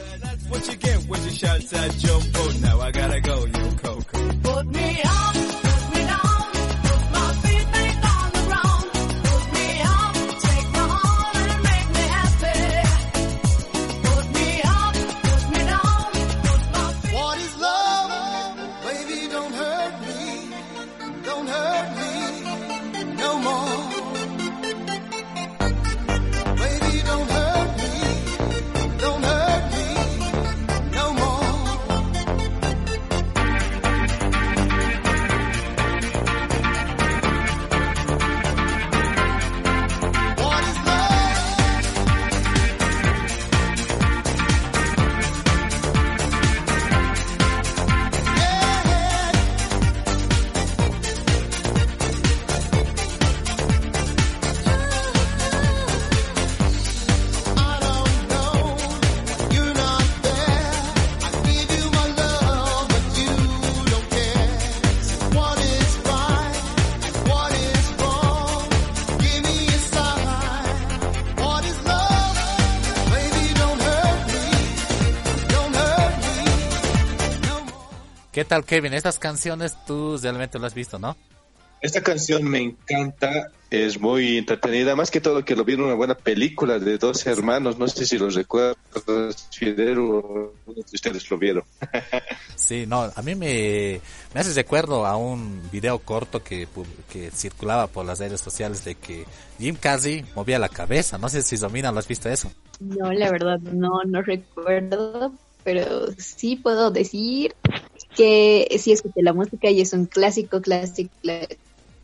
tal, 78.47 78.65
Kevin? 78.65 78.93
Estas 78.93 79.19
canciones 79.19 79.77
tú 79.85 80.17
realmente 80.17 80.57
las 80.57 80.71
has 80.71 80.73
visto, 80.73 80.97
¿no? 80.97 81.15
Esta 81.79 82.01
canción 82.01 82.43
me 82.43 82.59
encanta, 82.59 83.51
es 83.69 83.99
muy 83.99 84.39
entretenida, 84.39 84.95
más 84.95 85.11
que 85.11 85.21
todo 85.21 85.45
que 85.45 85.55
lo 85.55 85.63
vi 85.63 85.73
en 85.73 85.81
una 85.81 85.93
buena 85.93 86.15
película 86.15 86.79
de 86.79 86.97
dos 86.97 87.27
hermanos, 87.27 87.77
no 87.77 87.87
sé 87.87 88.07
si 88.07 88.17
los 88.17 88.33
recuerdas, 88.33 89.47
Fidel 89.51 89.99
o 89.99 90.53
ustedes 90.91 91.29
lo 91.29 91.37
vieron. 91.37 91.63
sí, 92.55 92.85
no, 92.87 93.11
a 93.15 93.21
mí 93.21 93.35
me, 93.35 94.01
me 94.33 94.39
hace 94.41 94.53
recuerdo 94.55 95.05
a 95.05 95.17
un 95.17 95.61
video 95.71 95.99
corto 95.99 96.43
que, 96.43 96.67
que 97.11 97.29
circulaba 97.29 97.85
por 97.85 98.07
las 98.07 98.17
redes 98.17 98.41
sociales 98.41 98.83
de 98.83 98.95
que 98.95 99.25
Jim 99.59 99.75
Carrey 99.79 100.25
movía 100.35 100.57
la 100.57 100.69
cabeza, 100.69 101.19
no 101.19 101.29
sé 101.29 101.43
si 101.43 101.57
dominan, 101.57 101.93
¿lo 101.93 101.99
has 101.99 102.07
visto 102.07 102.27
eso? 102.27 102.51
No, 102.79 103.13
la 103.13 103.29
verdad 103.29 103.59
no, 103.59 104.01
no 104.03 104.23
recuerdo, 104.23 105.31
pero 105.63 106.11
sí 106.17 106.55
puedo 106.55 106.89
decir 106.89 107.53
que 108.17 108.75
sí 108.79 108.91
escuché 108.91 109.21
la 109.21 109.33
música 109.33 109.69
y 109.69 109.79
es 109.79 109.93
un 109.93 110.07
clásico, 110.07 110.59
clásico, 110.59 111.11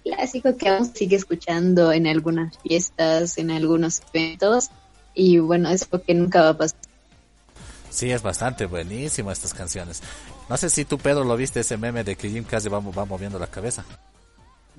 clásico 0.03 0.55
que 0.55 0.69
aún 0.69 0.85
sigue 0.93 1.15
escuchando 1.15 1.91
en 1.91 2.05
algunas 2.05 2.59
fiestas, 2.59 3.39
en 3.39 3.49
algunos 3.49 4.01
eventos 4.13 4.69
y 5.15 5.39
bueno, 5.39 5.69
es 5.69 5.85
porque 5.85 6.13
nunca 6.13 6.43
va 6.43 6.49
a 6.49 6.57
pasar. 6.57 6.79
Sí, 7.89 8.11
es 8.11 8.21
bastante 8.21 8.65
buenísimo 8.67 9.31
estas 9.31 9.53
canciones. 9.53 10.01
No 10.49 10.57
sé 10.57 10.69
si 10.69 10.85
tú, 10.85 10.97
Pedro, 10.97 11.23
lo 11.23 11.35
viste 11.35 11.61
ese 11.61 11.77
meme 11.77 12.03
de 12.03 12.15
que 12.15 12.29
Jim 12.29 12.43
Carrey 12.43 12.69
va, 12.69 12.79
va 12.79 13.05
moviendo 13.05 13.39
la 13.39 13.47
cabeza. 13.47 13.83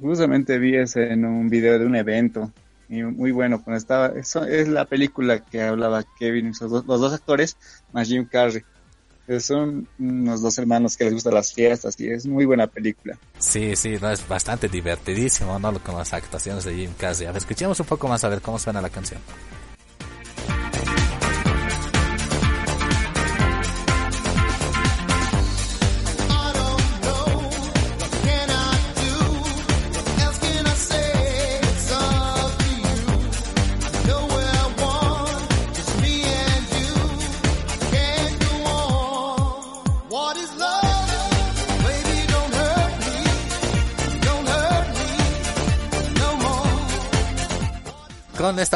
Justamente 0.01 0.59
vi 0.59 0.77
ese 0.77 1.13
en 1.13 1.25
un 1.25 1.49
video 1.49 1.79
de 1.79 1.87
un 1.87 1.97
evento 1.97 2.53
y 2.89 3.03
muy 3.03 3.33
bueno. 3.33 3.63
Cuando 3.63 3.79
estaba, 3.79 4.19
eso 4.19 4.45
es 4.45 4.69
la 4.69 4.85
película 4.85 5.41
que 5.41 5.63
hablaba 5.63 6.05
Kevin, 6.19 6.53
los 6.61 6.85
dos 6.87 7.13
actores, 7.13 7.57
más 7.93 8.09
Jim 8.09 8.27
Carrey 8.27 8.63
son 9.41 9.89
unos 9.99 10.43
dos 10.43 10.59
hermanos 10.59 10.97
que 10.97 11.05
les 11.05 11.15
gustan 11.15 11.35
las 11.35 11.53
fiestas 11.53 11.99
y 11.99 12.09
es 12.09 12.27
muy 12.27 12.45
buena 12.45 12.67
película. 12.67 13.19
Sí, 13.39 13.75
sí, 13.77 13.97
no, 14.01 14.11
es 14.11 14.27
bastante 14.27 14.69
divertidísimo, 14.69 15.59
¿no? 15.59 15.79
Con 15.81 15.97
las 15.97 16.13
actuaciones 16.13 16.65
de 16.65 16.75
Jim 16.75 16.91
Carrey. 16.99 17.27
A 17.27 17.33
ver, 17.33 17.39
escuchemos 17.39 17.79
un 17.81 17.87
poco 17.87 18.09
más 18.09 18.25
a 18.25 18.29
ver 18.29 18.41
cómo 18.41 18.59
suena 18.59 18.81
la 18.81 18.91
canción. 18.91 19.21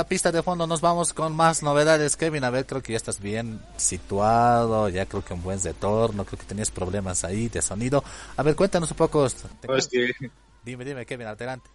Pista 0.09 0.33
de 0.33 0.43
fondo 0.43 0.67
nos 0.67 0.81
vamos 0.81 1.13
con 1.13 1.37
más 1.37 1.63
novedades. 1.63 2.17
Kevin, 2.17 2.43
a 2.45 2.51
ver, 2.51 2.67
creo 2.67 2.83
que 2.83 2.93
ya 2.93 2.97
estás 2.97 3.21
bien 3.21 3.61
situado, 3.77 4.89
ya 4.89 5.07
creo 5.07 5.25
que 5.25 5.35
un 5.35 5.43
buen 5.43 5.63
retorno, 5.63 6.25
creo 6.25 6.39
que 6.39 6.47
tenías 6.47 6.71
problemas 6.71 7.25
ahí 7.25 7.49
de 7.49 7.63
sonido. 7.63 8.03
A 8.37 8.43
ver, 8.43 8.57
cuéntanos 8.57 8.91
un 8.91 8.97
poco. 8.97 9.29
Dime, 10.65 10.85
dime, 10.85 11.07
Kevin, 11.07 11.29
adelante. 11.29 11.71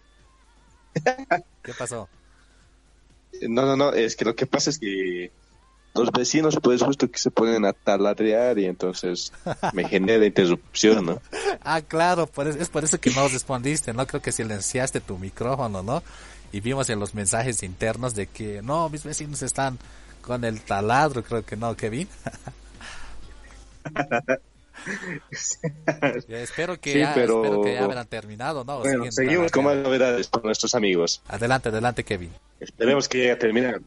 ¿Qué 1.62 1.72
pasó? 1.76 2.08
No, 3.42 3.62
no, 3.62 3.76
no, 3.76 3.92
es 3.92 4.14
que 4.14 4.24
lo 4.24 4.36
que 4.36 4.46
pasa 4.46 4.70
es 4.70 4.78
que 4.78 5.32
los 5.94 6.10
vecinos 6.12 6.58
pues 6.62 6.82
justo 6.82 7.10
que 7.10 7.18
se 7.18 7.30
ponen 7.30 7.64
a 7.64 7.72
taladrear 7.72 8.58
y 8.58 8.66
entonces 8.66 9.32
me 9.72 9.84
genera 9.88 10.24
interrupción, 10.26 11.06
¿no? 11.06 11.22
ah, 11.62 11.80
claro, 11.82 12.28
es 12.58 12.68
por 12.68 12.84
eso 12.84 13.00
que 13.00 13.10
no 13.10 13.26
respondiste, 13.28 13.92
¿no? 13.92 14.06
Creo 14.06 14.22
que 14.22 14.32
silenciaste 14.32 15.00
tu 15.00 15.18
micrófono, 15.18 15.82
¿no? 15.82 16.02
Y 16.54 16.60
vimos 16.60 16.88
en 16.88 17.00
los 17.00 17.14
mensajes 17.16 17.64
internos 17.64 18.14
de 18.14 18.28
que 18.28 18.62
no, 18.62 18.88
mis 18.88 19.02
vecinos 19.02 19.42
están 19.42 19.76
con 20.20 20.44
el 20.44 20.60
taladro, 20.60 21.24
creo 21.24 21.44
que 21.44 21.56
no, 21.56 21.76
Kevin. 21.76 22.06
espero 26.28 26.78
que, 26.78 26.96
ya, 26.96 27.08
espero 27.08 27.60
que 27.60 27.74
ya 27.74 27.82
habrán 27.82 28.06
terminado, 28.06 28.62
¿no? 28.64 28.78
Bueno, 28.78 29.10
seguimos 29.10 29.50
con 29.50 29.64
más 29.64 29.74
novedades 29.78 30.28
con 30.28 30.44
nuestros 30.44 30.76
amigos. 30.76 31.20
Adelante, 31.26 31.70
adelante, 31.70 32.04
Kevin. 32.04 32.30
Esperemos 32.60 33.08
que 33.08 33.18
llegue 33.18 33.32
a 33.32 33.38
terminar. 33.40 33.80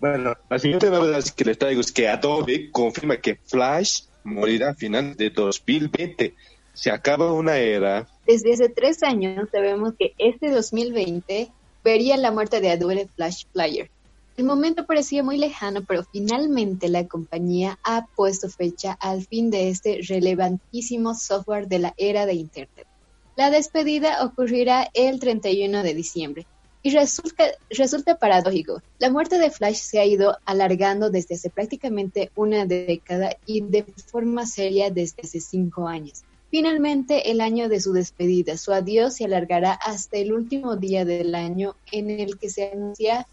bueno, 0.00 0.34
la 0.48 0.58
siguiente 0.58 0.88
novedad 0.88 1.22
que 1.22 1.44
les 1.44 1.58
traigo 1.58 1.82
es 1.82 1.92
que 1.92 2.08
Adobe 2.08 2.70
confirma 2.70 3.18
que 3.18 3.36
Flash 3.44 4.04
morirá 4.24 4.70
a 4.70 4.74
final 4.74 5.16
de 5.16 5.28
2020. 5.28 6.34
Se 6.72 6.90
acaba 6.90 7.30
una 7.34 7.58
era. 7.58 8.08
Desde 8.26 8.54
hace 8.54 8.70
tres 8.70 9.02
años 9.02 9.50
sabemos 9.52 9.92
que 9.98 10.14
este 10.16 10.50
2020 10.50 11.52
vería 11.86 12.16
la 12.16 12.32
muerte 12.32 12.60
de 12.60 12.72
Adobe 12.72 13.08
Flash 13.14 13.44
Player. 13.52 13.88
El 14.36 14.44
momento 14.44 14.86
parecía 14.86 15.22
muy 15.22 15.38
lejano, 15.38 15.84
pero 15.84 16.02
finalmente 16.02 16.88
la 16.88 17.06
compañía 17.06 17.78
ha 17.84 18.06
puesto 18.16 18.48
fecha 18.50 18.98
al 19.00 19.24
fin 19.24 19.52
de 19.52 19.68
este 19.70 20.00
relevantísimo 20.02 21.14
software 21.14 21.68
de 21.68 21.78
la 21.78 21.94
era 21.96 22.26
de 22.26 22.34
Internet. 22.34 22.88
La 23.36 23.50
despedida 23.50 24.24
ocurrirá 24.24 24.90
el 24.94 25.20
31 25.20 25.84
de 25.84 25.94
diciembre. 25.94 26.46
Y 26.82 26.90
resulta 26.90 28.18
paradójico, 28.18 28.82
la 28.98 29.10
muerte 29.10 29.38
de 29.38 29.50
Flash 29.50 29.76
se 29.76 30.00
ha 30.00 30.04
ido 30.04 30.36
alargando 30.44 31.08
desde 31.10 31.36
hace 31.36 31.50
prácticamente 31.50 32.32
una 32.34 32.66
década 32.66 33.36
y 33.46 33.60
de 33.60 33.84
forma 34.10 34.44
seria 34.44 34.90
desde 34.90 35.22
hace 35.22 35.38
cinco 35.38 35.86
años. 35.86 36.24
Finalmente, 36.50 37.30
el 37.30 37.40
año 37.40 37.68
de 37.68 37.80
su 37.80 37.92
despedida, 37.92 38.56
su 38.56 38.72
adiós 38.72 39.14
se 39.14 39.24
alargará 39.24 39.72
hasta 39.72 40.18
el 40.18 40.32
último 40.32 40.76
día 40.76 41.04
del 41.04 41.34
año 41.34 41.74
en 41.90 42.10
el 42.10 42.38
que 42.38 42.50
se 42.50 42.70
anuncia 42.70 43.26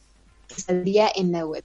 que 0.47 0.61
saldría 0.61 1.09
en 1.15 1.31
la 1.31 1.45
web. 1.45 1.63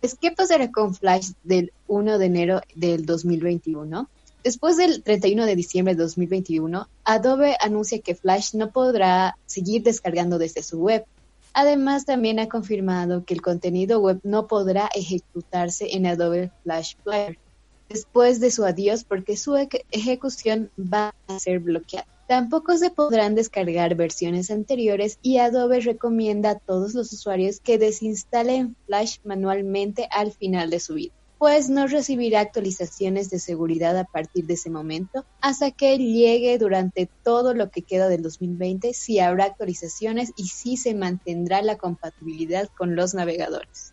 Pues, 0.00 0.16
¿qué 0.20 0.30
pasará 0.32 0.70
con 0.70 0.94
Flash 0.94 1.32
del 1.44 1.72
1 1.88 2.18
de 2.18 2.26
enero 2.26 2.60
del 2.74 3.04
2021? 3.04 4.08
Después 4.42 4.76
del 4.76 5.02
31 5.02 5.44
de 5.44 5.56
diciembre 5.56 5.94
de 5.94 6.02
2021, 6.04 6.88
Adobe 7.04 7.56
anuncia 7.60 8.00
que 8.00 8.14
Flash 8.14 8.54
no 8.54 8.70
podrá 8.70 9.36
seguir 9.46 9.82
descargando 9.82 10.38
desde 10.38 10.62
su 10.62 10.78
web. 10.78 11.04
Además, 11.52 12.04
también 12.04 12.38
ha 12.38 12.48
confirmado 12.48 13.24
que 13.24 13.34
el 13.34 13.42
contenido 13.42 13.98
web 13.98 14.20
no 14.22 14.46
podrá 14.46 14.88
ejecutarse 14.94 15.96
en 15.96 16.06
Adobe 16.06 16.52
Flash 16.62 16.94
Player 17.02 17.38
después 17.88 18.40
de 18.40 18.50
su 18.50 18.64
adiós 18.64 19.04
porque 19.04 19.36
su 19.36 19.56
ejecución 19.90 20.70
va 20.78 21.14
a 21.28 21.38
ser 21.38 21.60
bloqueada. 21.60 22.06
Tampoco 22.26 22.76
se 22.76 22.90
podrán 22.90 23.36
descargar 23.36 23.94
versiones 23.94 24.50
anteriores 24.50 25.18
y 25.22 25.38
Adobe 25.38 25.80
recomienda 25.80 26.50
a 26.50 26.58
todos 26.58 26.94
los 26.94 27.12
usuarios 27.12 27.60
que 27.60 27.78
desinstalen 27.78 28.74
Flash 28.86 29.18
manualmente 29.22 30.08
al 30.10 30.32
final 30.32 30.70
de 30.70 30.80
su 30.80 30.94
vida, 30.94 31.14
pues 31.38 31.70
no 31.70 31.86
recibirá 31.86 32.40
actualizaciones 32.40 33.30
de 33.30 33.38
seguridad 33.38 33.96
a 33.96 34.04
partir 34.04 34.44
de 34.46 34.54
ese 34.54 34.70
momento 34.70 35.24
hasta 35.40 35.70
que 35.70 35.98
llegue 35.98 36.58
durante 36.58 37.08
todo 37.22 37.54
lo 37.54 37.70
que 37.70 37.82
queda 37.82 38.08
del 38.08 38.22
2020 38.22 38.92
si 38.92 39.20
habrá 39.20 39.44
actualizaciones 39.44 40.32
y 40.36 40.48
si 40.48 40.76
se 40.76 40.94
mantendrá 40.94 41.62
la 41.62 41.78
compatibilidad 41.78 42.68
con 42.76 42.96
los 42.96 43.14
navegadores. 43.14 43.92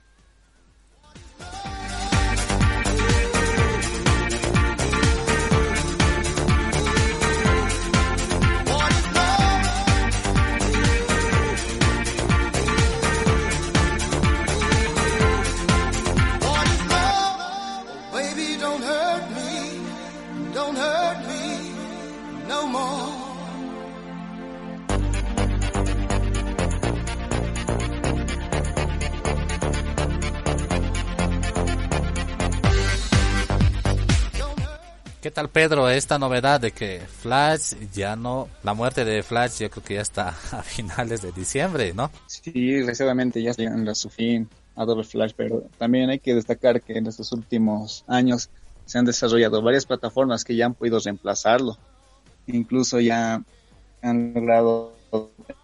¿Qué 35.24 35.32
tal 35.32 35.48
Pedro? 35.48 35.90
Esta 35.90 36.20
novedad 36.20 36.60
de 36.60 36.74
que 36.74 37.00
Flash 37.00 37.76
ya 37.94 38.18
no, 38.18 38.50
la 38.62 38.74
muerte 38.74 39.06
de 39.06 39.24
Flash 39.24 39.60
yo 39.62 39.70
creo 39.70 39.82
que 39.82 39.94
ya 39.94 40.02
está 40.02 40.28
a 40.52 40.62
finales 40.64 41.22
de 41.22 41.32
diciembre, 41.32 41.94
¿no? 41.94 42.12
Sí, 42.28 42.52
desgraciadamente 42.52 43.42
ya 43.42 43.54
llegando 43.54 43.90
a 43.90 43.96
su 43.96 44.10
fin 44.10 44.50
Adobe 44.76 45.06
Flash, 45.06 45.32
pero 45.38 45.62
también 45.78 46.10
hay 46.10 46.20
que 46.20 46.36
destacar 46.36 46.82
que 46.82 46.98
en 46.98 47.08
estos 47.08 47.32
últimos 47.32 48.04
años 48.06 48.50
se 48.84 49.00
han 49.00 49.06
desarrollado 49.06 49.62
varias 49.62 49.86
plataformas 49.86 50.44
que 50.44 50.58
ya 50.58 50.66
han 50.66 50.74
podido 50.74 51.00
reemplazarlo. 51.00 51.78
Incluso 52.46 53.00
ya 53.00 53.42
han 54.02 54.34
logrado 54.34 54.92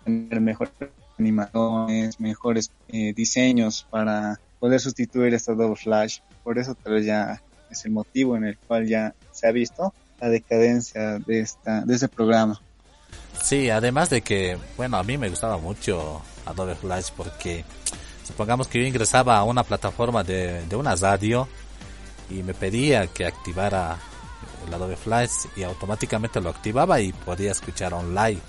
tener 0.05 0.39
mejores 0.39 0.71
animaciones, 1.17 2.17
mejores 2.21 2.71
eh, 2.87 3.11
diseños 3.13 3.85
para 3.89 4.39
poder 4.61 4.79
sustituir 4.79 5.33
este 5.33 5.51
Adobe 5.51 5.75
Flash. 5.75 6.19
Por 6.45 6.59
eso 6.59 6.75
tal 6.75 6.93
vez 6.93 7.05
ya 7.05 7.41
es 7.69 7.85
el 7.85 7.91
motivo 7.91 8.37
en 8.37 8.45
el 8.45 8.57
cual 8.57 8.87
ya 8.87 9.13
se 9.39 9.47
ha 9.47 9.51
visto 9.51 9.93
la 10.19 10.29
decadencia 10.29 11.19
de 11.19 11.39
esta 11.39 11.81
de 11.81 11.95
ese 11.95 12.07
programa. 12.07 12.59
Sí, 13.41 13.69
además 13.69 14.09
de 14.09 14.21
que, 14.21 14.57
bueno, 14.75 14.97
a 14.97 15.03
mí 15.03 15.17
me 15.17 15.29
gustaba 15.29 15.57
mucho 15.57 16.21
Adobe 16.45 16.75
Flash 16.75 17.11
porque 17.15 17.63
supongamos 18.25 18.67
que 18.67 18.79
yo 18.81 18.85
ingresaba 18.85 19.37
a 19.37 19.43
una 19.43 19.63
plataforma 19.63 20.23
de, 20.23 20.65
de 20.67 20.75
una 20.75 20.95
radio 20.95 21.47
y 22.29 22.43
me 22.43 22.53
pedía 22.53 23.07
que 23.07 23.25
activara 23.25 23.97
el 24.67 24.73
Adobe 24.73 24.97
Flash 24.97 25.47
y 25.55 25.63
automáticamente 25.63 26.41
lo 26.41 26.49
activaba 26.49 26.99
y 26.99 27.13
podía 27.13 27.51
escuchar 27.51 27.93
online. 27.93 28.41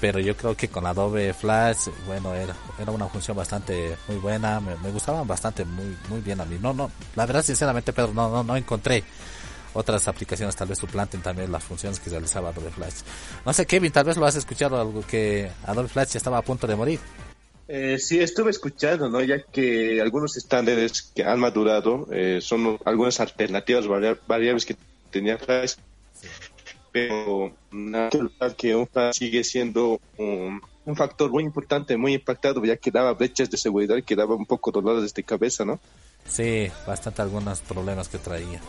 Pero 0.00 0.20
yo 0.20 0.36
creo 0.36 0.54
que 0.56 0.68
con 0.68 0.86
Adobe 0.86 1.32
Flash, 1.32 1.88
bueno, 2.06 2.32
era, 2.34 2.54
era 2.78 2.92
una 2.92 3.08
función 3.08 3.36
bastante 3.36 3.96
muy 4.06 4.18
buena, 4.18 4.60
me, 4.60 4.76
me 4.76 4.90
gustaban 4.90 5.26
bastante 5.26 5.64
muy, 5.64 5.96
muy 6.08 6.20
bien 6.20 6.40
a 6.40 6.44
mí. 6.44 6.58
No, 6.60 6.72
no, 6.72 6.90
la 7.16 7.26
verdad 7.26 7.42
sinceramente 7.42 7.92
Pedro, 7.92 8.12
no, 8.14 8.30
no, 8.30 8.44
no 8.44 8.56
encontré 8.56 9.02
otras 9.76 10.08
aplicaciones 10.08 10.56
tal 10.56 10.68
vez 10.68 10.78
suplanten 10.78 11.20
también 11.20 11.52
las 11.52 11.62
funciones 11.62 12.00
que 12.00 12.10
realizaba 12.10 12.48
Adobe 12.48 12.70
Flash. 12.70 13.02
No 13.44 13.52
sé, 13.52 13.66
Kevin, 13.66 13.92
tal 13.92 14.04
vez 14.04 14.16
lo 14.16 14.26
has 14.26 14.36
escuchado 14.36 14.80
algo 14.80 15.02
que 15.06 15.50
Adobe 15.66 15.88
Flash 15.88 16.12
ya 16.12 16.18
estaba 16.18 16.38
a 16.38 16.42
punto 16.42 16.66
de 16.66 16.76
morir. 16.76 17.00
Eh, 17.68 17.98
sí, 17.98 18.20
estuve 18.20 18.50
escuchando, 18.50 19.08
¿no? 19.08 19.22
Ya 19.22 19.42
que 19.42 20.00
algunos 20.00 20.36
estándares 20.36 21.02
que 21.14 21.24
han 21.24 21.40
madurado 21.40 22.06
eh, 22.12 22.38
son 22.40 22.78
algunas 22.84 23.18
alternativas 23.20 23.86
variables 24.26 24.64
que 24.64 24.76
tenía 25.10 25.36
Flash, 25.36 25.74
pero 26.92 27.52
natural 27.72 28.54
que 28.56 28.74
un 28.74 28.86
Flash 28.86 29.18
sigue 29.18 29.42
siendo 29.42 30.00
un, 30.16 30.62
un, 30.84 30.96
factor 30.96 31.30
muy 31.30 31.42
importante, 31.42 31.96
muy 31.96 32.14
impactado, 32.14 32.64
ya 32.64 32.76
que 32.76 32.92
daba 32.92 33.12
brechas 33.14 33.50
de 33.50 33.56
seguridad 33.56 34.00
que 34.02 34.14
daba 34.14 34.36
un 34.36 34.46
poco 34.46 34.70
dolores 34.70 35.12
de 35.12 35.24
cabeza, 35.24 35.64
¿no? 35.64 35.80
Sí, 36.28 36.68
bastante 36.86 37.22
algunos 37.22 37.60
problemas 37.60 38.08
que 38.08 38.18
traía. 38.18 38.60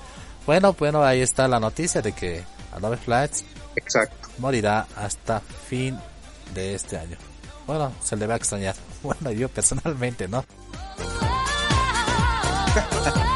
Bueno, 0.48 0.74
bueno, 0.80 1.04
ahí 1.04 1.22
está 1.22 1.48
la 1.50 1.60
noticia 1.60 2.02
de 2.02 2.14
que 2.14 2.44
Adobe 2.72 2.96
Flash 2.98 3.42
Exacto. 3.76 4.30
morirá 4.38 4.88
hasta 4.96 5.42
fin 5.42 6.00
de 6.56 6.74
este 6.74 6.98
año. 6.98 7.18
Bueno, 7.68 7.92
se 8.02 8.16
le 8.16 8.26
va 8.26 8.36
a 8.36 8.38
extrañar. 8.38 8.76
Bueno, 9.04 9.32
yo 9.32 9.48
personalmente, 9.48 10.28
¿no? 10.28 10.44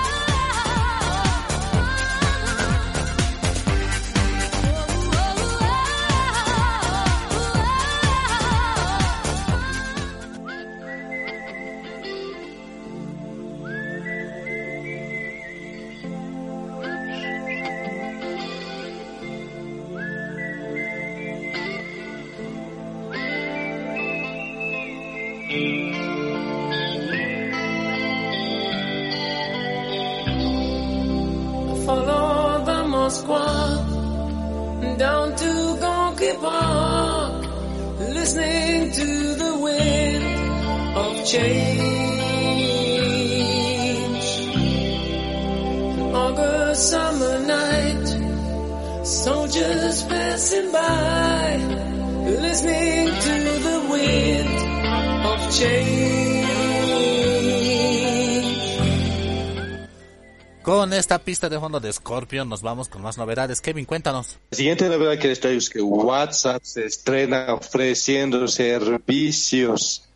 pista 61.22 61.50
de 61.50 61.60
fondo 61.60 61.80
de 61.80 61.92
Scorpion 61.92 62.50
nos 62.50 62.62
vamos 62.62 62.90
con 62.90 63.02
más 63.02 63.18
novedades. 63.18 63.62
Kevin, 63.62 63.86
cuéntanos. 63.86 64.40
La 64.50 64.58
siguiente 64.58 64.90
novedad 64.90 65.18
que 65.18 65.28
les 65.28 65.40
traigo 65.40 65.58
es 65.60 65.70
que 65.70 65.82
WhatsApp 65.82 66.62
se 66.64 66.86
estrena 66.86 67.54
ofreciendo 67.54 68.48
servicios 68.48 70.10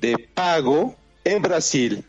de 0.00 0.18
pago 0.18 0.94
en 1.24 1.42
Brasil. 1.42 2.04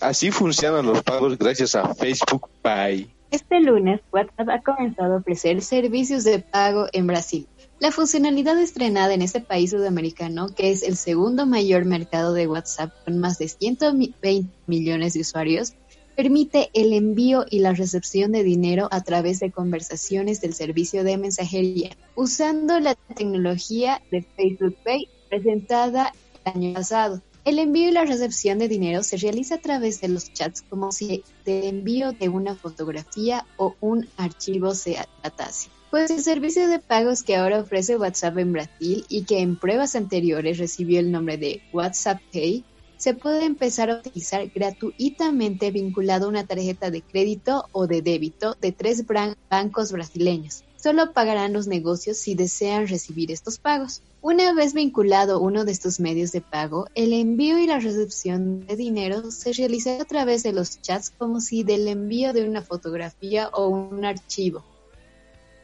Así 0.00 0.30
funcionan 0.30 0.86
los 0.86 1.02
pagos 1.02 1.38
gracias 1.38 1.74
a 1.74 1.94
Facebook 1.94 2.48
Pay. 2.62 3.10
Este 3.30 3.60
lunes, 3.60 4.00
WhatsApp 4.12 4.48
ha 4.48 4.62
comenzado 4.62 5.14
a 5.14 5.16
ofrecer 5.18 5.60
servicios 5.60 6.24
de 6.24 6.38
pago 6.38 6.86
en 6.92 7.06
Brasil. 7.06 7.46
La 7.78 7.92
funcionalidad 7.92 8.58
estrenada 8.58 9.12
en 9.12 9.20
este 9.20 9.40
país 9.40 9.70
sudamericano, 9.70 10.48
que 10.48 10.70
es 10.70 10.82
el 10.82 10.96
segundo 10.96 11.44
mayor 11.44 11.84
mercado 11.84 12.32
de 12.32 12.46
WhatsApp 12.46 12.92
con 13.04 13.18
más 13.18 13.38
de 13.38 13.48
120 13.48 14.48
millones 14.66 15.12
de 15.12 15.20
usuarios, 15.20 15.74
permite 16.16 16.70
el 16.72 16.94
envío 16.94 17.44
y 17.48 17.58
la 17.58 17.74
recepción 17.74 18.32
de 18.32 18.42
dinero 18.42 18.88
a 18.90 19.02
través 19.02 19.38
de 19.38 19.52
conversaciones 19.52 20.40
del 20.40 20.54
servicio 20.54 21.04
de 21.04 21.18
mensajería, 21.18 21.90
usando 22.14 22.80
la 22.80 22.94
tecnología 22.94 24.02
de 24.10 24.22
Facebook 24.22 24.76
Pay 24.82 25.08
presentada 25.28 26.12
el 26.44 26.52
año 26.52 26.74
pasado. 26.74 27.20
El 27.44 27.60
envío 27.60 27.88
y 27.88 27.92
la 27.92 28.04
recepción 28.04 28.58
de 28.58 28.66
dinero 28.66 29.04
se 29.04 29.18
realiza 29.18 29.56
a 29.56 29.60
través 29.60 30.00
de 30.00 30.08
los 30.08 30.32
chats 30.32 30.62
como 30.62 30.90
si 30.90 31.22
el 31.44 31.64
envío 31.64 32.10
de 32.12 32.28
una 32.28 32.56
fotografía 32.56 33.46
o 33.56 33.76
un 33.80 34.08
archivo 34.16 34.74
se 34.74 34.96
tratase. 35.22 35.68
Pues 35.90 36.10
el 36.10 36.22
servicio 36.22 36.66
de 36.66 36.80
pagos 36.80 37.22
que 37.22 37.36
ahora 37.36 37.60
ofrece 37.60 37.96
WhatsApp 37.96 38.38
en 38.38 38.52
Brasil 38.52 39.04
y 39.08 39.22
que 39.22 39.38
en 39.40 39.56
pruebas 39.56 39.94
anteriores 39.94 40.58
recibió 40.58 40.98
el 40.98 41.12
nombre 41.12 41.36
de 41.36 41.62
WhatsApp 41.72 42.20
Pay, 42.32 42.64
se 42.96 43.14
puede 43.14 43.44
empezar 43.44 43.90
a 43.90 43.98
utilizar 43.98 44.48
gratuitamente 44.48 45.70
vinculado 45.70 46.26
a 46.26 46.28
una 46.28 46.46
tarjeta 46.46 46.90
de 46.90 47.02
crédito 47.02 47.68
o 47.72 47.86
de 47.86 48.02
débito 48.02 48.56
de 48.60 48.72
tres 48.72 49.04
bancos 49.50 49.92
brasileños. 49.92 50.64
Solo 50.76 51.12
pagarán 51.12 51.52
los 51.52 51.66
negocios 51.66 52.18
si 52.18 52.34
desean 52.34 52.86
recibir 52.86 53.32
estos 53.32 53.58
pagos. 53.58 54.02
Una 54.22 54.52
vez 54.54 54.72
vinculado 54.72 55.40
uno 55.40 55.64
de 55.64 55.72
estos 55.72 56.00
medios 56.00 56.32
de 56.32 56.40
pago, 56.40 56.86
el 56.94 57.12
envío 57.12 57.58
y 57.58 57.66
la 57.66 57.78
recepción 57.78 58.66
de 58.66 58.76
dinero 58.76 59.30
se 59.30 59.52
realiza 59.52 60.00
a 60.00 60.04
través 60.04 60.42
de 60.42 60.52
los 60.52 60.80
chats 60.80 61.10
como 61.10 61.40
si 61.40 61.62
del 61.64 61.88
envío 61.88 62.32
de 62.32 62.48
una 62.48 62.62
fotografía 62.62 63.48
o 63.48 63.68
un 63.68 64.04
archivo 64.04 64.64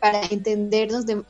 para 0.00 0.22
entendernos 0.26 1.06
de 1.06 1.22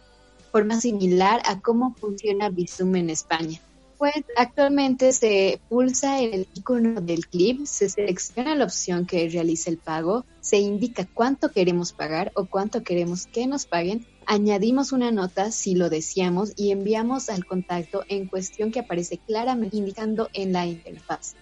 forma 0.51 0.81
similar 0.81 1.43
a 1.45 1.61
cómo 1.61 1.95
funciona 1.95 2.49
Bizum 2.49 2.97
en 2.97 3.11
España. 3.11 3.61
Pues 4.03 4.25
actualmente 4.35 5.13
se 5.13 5.61
pulsa 5.69 6.21
el 6.21 6.49
icono 6.57 7.01
del 7.01 7.29
clip, 7.29 7.67
se 7.67 7.89
selecciona 7.89 8.57
la 8.57 8.65
opción 8.65 9.07
que 9.07 9.29
realiza 9.29 9.71
el 9.71 9.79
pago, 9.79 10.25
se 10.41 10.59
indica 10.59 11.07
cuánto 11.15 11.53
queremos 11.53 11.93
pagar 11.93 12.33
o 12.35 12.47
cuánto 12.47 12.83
queremos 12.83 13.29
que 13.29 13.47
nos 13.47 13.65
paguen, 13.65 14.05
añadimos 14.27 14.91
una 14.91 15.13
nota 15.13 15.53
si 15.53 15.77
lo 15.77 15.89
deseamos 15.89 16.53
y 16.57 16.73
enviamos 16.73 17.29
al 17.29 17.45
contacto 17.45 18.03
en 18.09 18.27
cuestión 18.27 18.73
que 18.73 18.81
aparece 18.81 19.19
claramente 19.19 19.77
indicando 19.77 20.29
en 20.33 20.53
la 20.53 20.67
interfaz. 20.67 21.37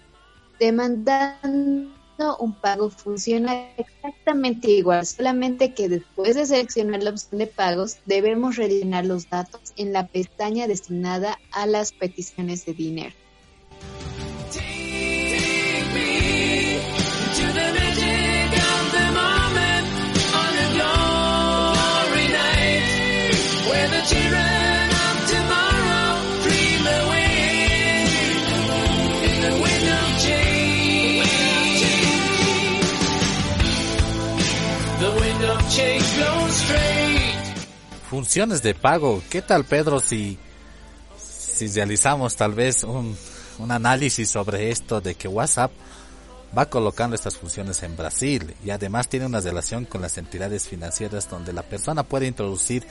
Demandando 0.59 2.00
un 2.39 2.53
pago 2.53 2.91
funciona 2.91 3.69
exactamente 3.77 4.71
igual, 4.71 5.07
solamente 5.07 5.75
que 5.75 5.89
después 5.89 6.35
de 6.37 6.47
seleccionar 6.47 7.03
la 7.03 7.11
opción 7.11 7.39
de 7.39 7.47
pagos 7.47 7.99
debemos 8.05 8.57
rellenar 8.57 9.07
los 9.07 9.31
datos 9.31 9.73
en 9.77 9.93
la 9.93 10.07
pestaña 10.07 10.67
destinada 10.67 11.39
a 11.51 11.67
las 11.67 11.93
peticiones 11.93 12.67
de 12.67 12.75
dinero. 12.75 13.15
Funciones 38.11 38.61
de 38.61 38.75
pago. 38.75 39.23
¿Qué 39.31 39.41
tal, 39.41 39.65
Pedro, 39.65 40.01
si, 40.01 40.37
si 41.17 41.69
realizamos 41.69 42.35
tal 42.35 42.55
vez 42.55 42.83
un, 42.83 43.17
un 43.61 43.71
análisis 43.71 44.29
sobre 44.29 44.71
esto 44.71 45.01
de 45.01 45.15
que 45.15 45.29
WhatsApp 45.29 45.71
va 46.59 46.67
colocando 46.67 47.15
estas 47.15 47.37
funciones 47.37 47.85
en 47.85 47.97
Brasil 47.97 48.57
y 48.65 48.71
además 48.71 49.09
tiene 49.09 49.27
una 49.27 49.39
relación 49.39 49.85
con 49.85 50.03
las 50.03 50.19
entidades 50.19 50.67
financieras 50.67 51.31
donde 51.31 51.53
la 51.53 51.63
persona 51.63 52.03
puede 52.03 52.27
introducir 52.27 52.85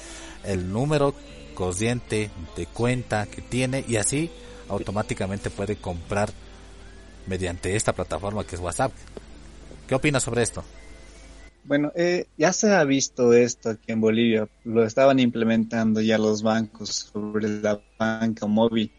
el 0.45 0.71
número 0.71 1.13
corriente 1.53 2.31
de 2.55 2.65
cuenta 2.67 3.25
que 3.25 3.41
tiene 3.41 3.83
y 3.89 3.97
así 3.97 4.31
automáticamente 4.69 5.49
puede 5.49 5.75
comprar 5.75 6.31
mediante 7.27 7.75
esta 7.75 7.91
plataforma 7.91 8.45
que 8.45 8.55
es 8.55 8.61
WhatsApp. 8.61 8.93
¿Qué 9.85 9.95
opinas 9.95 10.23
sobre 10.23 10.43
esto? 10.43 10.63
Bueno, 11.69 11.91
eh, 11.93 12.25
ya 12.35 12.51
se 12.51 12.73
ha 12.73 12.83
visto 12.83 13.31
esto 13.31 13.69
aquí 13.69 13.91
en 13.91 14.01
Bolivia. 14.01 14.49
Lo 14.63 14.83
estaban 14.83 15.19
implementando 15.19 16.01
ya 16.01 16.17
los 16.17 16.41
bancos 16.41 17.11
sobre 17.13 17.47
la 17.47 17.79
banca 17.99 18.47
móvil. 18.47 18.91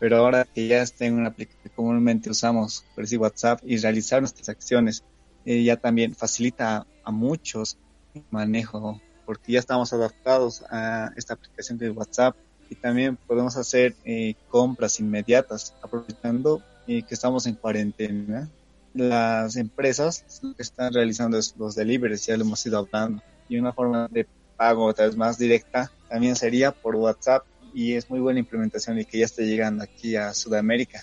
Pero 0.00 0.16
ahora 0.16 0.44
que 0.44 0.66
ya 0.66 0.82
está 0.82 1.04
en 1.04 1.14
una 1.14 1.28
aplicación 1.28 1.62
que 1.62 1.70
comúnmente 1.70 2.28
usamos, 2.28 2.84
por 2.96 3.04
decir 3.04 3.20
WhatsApp, 3.20 3.60
y 3.64 3.76
realizar 3.76 4.18
nuestras 4.18 4.48
acciones, 4.48 5.04
eh, 5.44 5.62
ya 5.62 5.76
también 5.76 6.16
facilita 6.16 6.84
a 7.04 7.10
muchos 7.12 7.78
el 8.12 8.24
manejo, 8.32 9.00
porque 9.24 9.52
ya 9.52 9.60
estamos 9.60 9.92
adaptados 9.92 10.64
a 10.68 11.12
esta 11.16 11.34
aplicación 11.34 11.78
de 11.78 11.90
WhatsApp 11.90 12.34
y 12.68 12.74
también 12.74 13.18
podemos 13.24 13.56
hacer 13.56 13.94
eh, 14.04 14.34
compras 14.48 14.98
inmediatas, 14.98 15.76
aprovechando 15.80 16.60
que 16.88 17.04
estamos 17.08 17.46
en 17.46 17.54
cuarentena 17.54 18.50
las 18.94 19.56
empresas 19.56 20.24
que 20.56 20.62
están 20.62 20.92
realizando 20.92 21.38
los 21.58 21.74
deliveries, 21.74 22.26
ya 22.26 22.36
lo 22.36 22.44
hemos 22.44 22.64
ido 22.66 22.78
hablando, 22.78 23.22
y 23.48 23.58
una 23.58 23.72
forma 23.72 24.08
de 24.10 24.26
pago 24.56 24.84
otra 24.86 25.06
vez 25.06 25.16
más 25.16 25.38
directa 25.38 25.90
también 26.08 26.36
sería 26.36 26.72
por 26.72 26.96
WhatsApp 26.96 27.44
y 27.72 27.94
es 27.94 28.10
muy 28.10 28.20
buena 28.20 28.40
implementación 28.40 28.98
y 28.98 29.04
que 29.04 29.18
ya 29.18 29.24
esté 29.24 29.46
llegando 29.46 29.84
aquí 29.84 30.16
a 30.16 30.34
Sudamérica. 30.34 31.02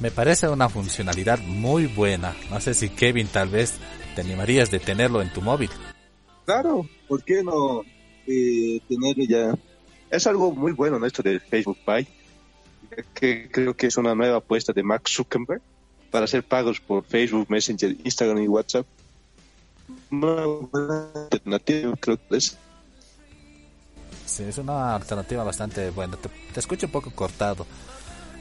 Me 0.00 0.10
parece 0.10 0.48
una 0.48 0.68
funcionalidad 0.68 1.38
muy 1.40 1.86
buena. 1.86 2.34
No 2.50 2.60
sé 2.60 2.74
si 2.74 2.88
Kevin 2.88 3.26
tal 3.26 3.48
vez 3.48 3.74
te 4.14 4.20
animarías 4.20 4.70
de 4.70 4.78
tenerlo 4.78 5.22
en 5.22 5.32
tu 5.32 5.42
móvil. 5.42 5.70
Claro, 6.44 6.88
¿por 7.08 7.22
qué 7.24 7.42
no 7.42 7.82
eh, 8.26 8.80
tenerlo 8.88 9.24
ya? 9.24 9.54
Es 10.10 10.26
algo 10.26 10.52
muy 10.52 10.72
bueno 10.72 10.98
¿no? 10.98 11.06
esto 11.06 11.22
de 11.22 11.40
Facebook 11.40 11.78
Pay, 11.84 12.06
que 13.14 13.48
creo 13.50 13.74
que 13.74 13.86
es 13.86 13.96
una 13.96 14.14
nueva 14.14 14.38
apuesta 14.38 14.72
de 14.72 14.82
Mark 14.82 15.08
Zuckerberg 15.08 15.62
para 16.12 16.26
hacer 16.26 16.44
pagos 16.44 16.78
por 16.78 17.04
Facebook, 17.04 17.46
Messenger, 17.48 17.96
Instagram 18.04 18.42
y 18.42 18.46
WhatsApp. 18.46 18.86
Una 20.10 20.44
alternativa, 21.32 21.94
creo 21.98 22.18
que 22.28 22.36
es. 22.36 22.56
Sí, 24.26 24.44
es 24.44 24.58
una 24.58 24.94
alternativa 24.94 25.42
bastante 25.42 25.90
buena. 25.90 26.16
Te, 26.18 26.60
escucho 26.60 26.86
un 26.86 26.92
poco 26.92 27.10
cortado. 27.10 27.66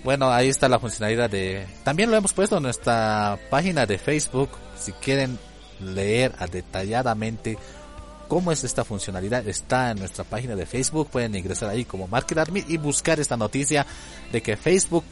Bueno, 0.04 0.30
ahí 0.32 0.50
está 0.50 0.68
la 0.68 0.80
funcionalidad 0.80 1.30
de... 1.30 1.66
También 1.84 2.12
lo 2.12 2.18
hemos 2.18 2.34
puesto 2.34 2.58
en 2.58 2.64
nuestra 2.64 3.40
página 3.50 3.86
de 3.86 3.98
Facebook. 3.98 4.50
Si 4.78 4.92
quieren 4.92 5.40
leer 5.80 6.34
detalladamente 6.52 7.58
cómo 8.28 8.52
es 8.52 8.66
esta 8.66 8.84
funcionalidad, 8.84 9.48
está 9.48 9.92
en 9.92 10.00
nuestra 10.00 10.26
página 10.26 10.58
de 10.58 10.66
Facebook. 10.66 11.10
Pueden 11.10 11.36
ingresar 11.36 11.70
ahí 11.70 11.86
como 11.86 12.08
Market 12.08 12.38
Army 12.38 12.66
y 12.68 12.76
buscar 12.78 13.20
esta 13.22 13.38
noticia 13.38 13.86
de 14.32 14.42
que 14.42 14.58
Facebook 14.58 15.06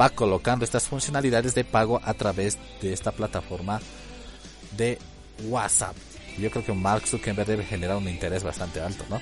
va 0.00 0.10
colocando 0.10 0.64
estas 0.64 0.88
funcionalidades 0.88 1.54
de 1.54 1.64
pago 1.64 2.00
a 2.04 2.14
través 2.14 2.58
de 2.80 2.92
esta 2.92 3.12
plataforma 3.12 3.80
de 4.76 4.98
WhatsApp. 5.48 5.96
Yo 6.38 6.50
creo 6.50 6.64
que 6.64 6.72
Mark 6.72 7.06
Zuckerberg 7.06 7.46
debe 7.46 7.64
generar 7.64 7.96
un 7.96 8.08
interés 8.08 8.42
bastante 8.42 8.80
alto, 8.80 9.04
¿no? 9.08 9.20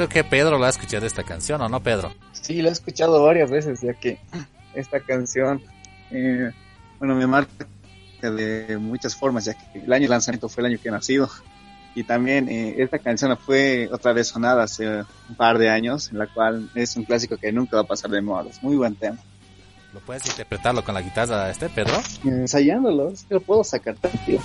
Creo 0.00 0.08
que 0.08 0.24
Pedro 0.24 0.58
lo 0.58 0.64
ha 0.64 0.70
escuchado 0.70 1.04
esta 1.04 1.24
canción, 1.24 1.60
¿o 1.60 1.68
no, 1.68 1.80
Pedro? 1.80 2.10
Sí, 2.32 2.62
la 2.62 2.70
he 2.70 2.72
escuchado 2.72 3.22
varias 3.22 3.50
veces, 3.50 3.82
ya 3.82 3.92
que 3.92 4.18
esta 4.74 5.00
canción, 5.00 5.60
eh, 6.10 6.50
bueno, 6.98 7.14
me 7.14 7.26
marca 7.26 7.66
de 8.22 8.78
muchas 8.78 9.14
formas, 9.14 9.44
ya 9.44 9.52
que 9.52 9.80
el 9.80 9.92
año 9.92 10.04
de 10.04 10.08
lanzamiento 10.08 10.48
fue 10.48 10.62
el 10.62 10.72
año 10.72 10.78
que 10.82 10.88
he 10.88 10.92
nacido. 10.92 11.28
Y 11.94 12.04
también 12.04 12.48
eh, 12.48 12.76
esta 12.78 12.98
canción 12.98 13.36
fue 13.36 13.90
otra 13.92 14.14
vez 14.14 14.28
sonada 14.28 14.62
hace 14.62 14.88
un 15.28 15.34
par 15.36 15.58
de 15.58 15.68
años, 15.68 16.10
en 16.12 16.18
la 16.18 16.28
cual 16.28 16.70
es 16.74 16.96
un 16.96 17.04
clásico 17.04 17.36
que 17.36 17.52
nunca 17.52 17.76
va 17.76 17.82
a 17.82 17.86
pasar 17.86 18.10
de 18.10 18.22
moda. 18.22 18.48
Es 18.48 18.62
muy 18.62 18.76
buen 18.76 18.94
tema. 18.94 19.18
¿Lo 19.92 19.98
puedes 20.00 20.24
interpretarlo 20.26 20.84
con 20.84 20.94
la 20.94 21.02
guitarra, 21.02 21.50
este 21.50 21.68
Pedro? 21.68 22.00
Ensayándolo, 22.24 23.08
es 23.08 23.24
que 23.24 23.34
lo 23.34 23.40
puedo 23.40 23.64
sacar, 23.64 23.96
tío. 24.24 24.38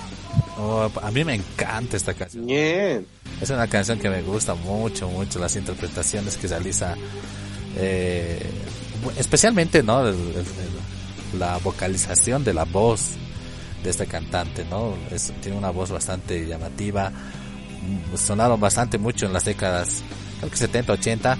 Oh, 0.58 0.90
a 1.02 1.10
mí 1.12 1.24
me 1.24 1.34
encanta 1.34 1.96
esta 1.96 2.14
canción. 2.14 2.46
Bien. 2.46 3.06
Es 3.40 3.50
una 3.50 3.68
canción 3.68 3.98
que 3.98 4.10
me 4.10 4.22
gusta 4.22 4.54
mucho, 4.54 5.08
mucho 5.08 5.38
las 5.38 5.54
interpretaciones 5.54 6.36
que 6.36 6.48
realiza, 6.48 6.96
eh, 7.76 8.44
especialmente, 9.16 9.82
¿no? 9.82 10.02
la 11.38 11.58
vocalización 11.58 12.42
de 12.42 12.54
la 12.54 12.64
voz 12.64 13.10
de 13.84 13.90
este 13.90 14.06
cantante, 14.06 14.64
¿no? 14.64 14.94
tiene 15.42 15.58
una 15.58 15.70
voz 15.70 15.92
bastante 15.92 16.46
llamativa, 16.46 17.12
sonaron 18.16 18.58
bastante 18.58 18.98
mucho 18.98 19.26
en 19.26 19.32
las 19.32 19.44
décadas, 19.44 20.02
creo 20.38 20.50
que 20.50 20.56
70, 20.56 20.92
80. 20.92 21.38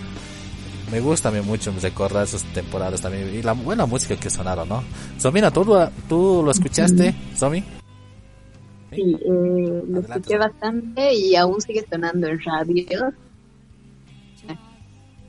Me 0.90 1.00
gusta 1.00 1.30
a 1.30 1.42
mucho 1.42 1.72
recordar 1.82 2.24
esas 2.24 2.44
temporadas 2.54 3.00
también 3.00 3.34
y 3.34 3.42
la 3.42 3.52
buena 3.52 3.86
música 3.86 4.16
que 4.16 4.30
sonaron, 4.30 4.68
¿no? 4.68 4.84
Somina, 5.18 5.50
¿tú, 5.50 5.64
tú 6.08 6.42
lo 6.44 6.50
escuchaste, 6.50 7.14
Somi? 7.34 7.64
Sí, 8.92 9.16
eh, 9.20 9.82
lo 9.88 10.00
escuché 10.00 10.38
bastante 10.38 11.12
y 11.12 11.34
aún 11.34 11.60
sigue 11.60 11.84
sonando 11.90 12.28
en 12.28 12.40
radio. 12.40 13.12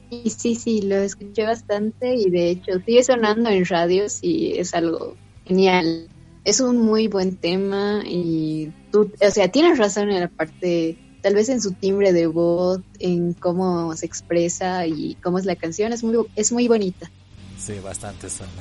Y 0.10 0.30
sí, 0.30 0.56
sí, 0.56 0.84
lo 0.84 0.96
escuché 0.96 1.44
bastante 1.44 2.16
y 2.16 2.30
de 2.30 2.52
hecho 2.52 2.80
sigue 2.86 3.04
sonando 3.04 3.50
en 3.50 3.66
radios 3.66 4.20
y 4.22 4.58
es 4.58 4.74
algo 4.74 5.16
genial. 5.46 6.08
Es 6.46 6.62
un 6.62 6.78
muy 6.78 7.10
buen 7.10 7.36
tema 7.36 8.04
y 8.06 8.72
tú, 8.92 9.12
o 9.20 9.32
sea, 9.32 9.50
tienes 9.50 9.78
razón 9.78 10.10
en 10.10 10.22
la 10.22 10.30
parte, 10.30 10.98
tal 11.28 11.36
vez 11.36 11.50
en 11.50 11.62
su 11.62 11.74
timbre 11.74 12.14
de 12.14 12.26
voz, 12.26 12.80
en 13.00 13.34
cómo 13.34 13.94
se 13.98 14.06
expresa 14.06 14.88
y 14.88 15.18
cómo 15.22 15.38
es 15.38 15.44
la 15.44 15.58
canción, 15.58 15.92
es 15.92 16.02
muy, 16.02 16.26
es 16.38 16.54
muy 16.54 16.70
bonita. 16.70 17.12
Sí, 17.58 17.74
bastante 17.84 18.30
suena, 18.30 18.54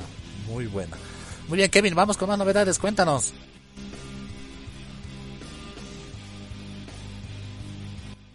muy 0.49 0.67
buena. 0.67 0.97
Muy 1.47 1.59
bien, 1.59 1.71
Kevin, 1.71 1.95
vamos 1.95 2.17
con 2.17 2.27
más 2.27 2.37
novedades, 2.37 2.77
cuéntanos. 2.77 3.33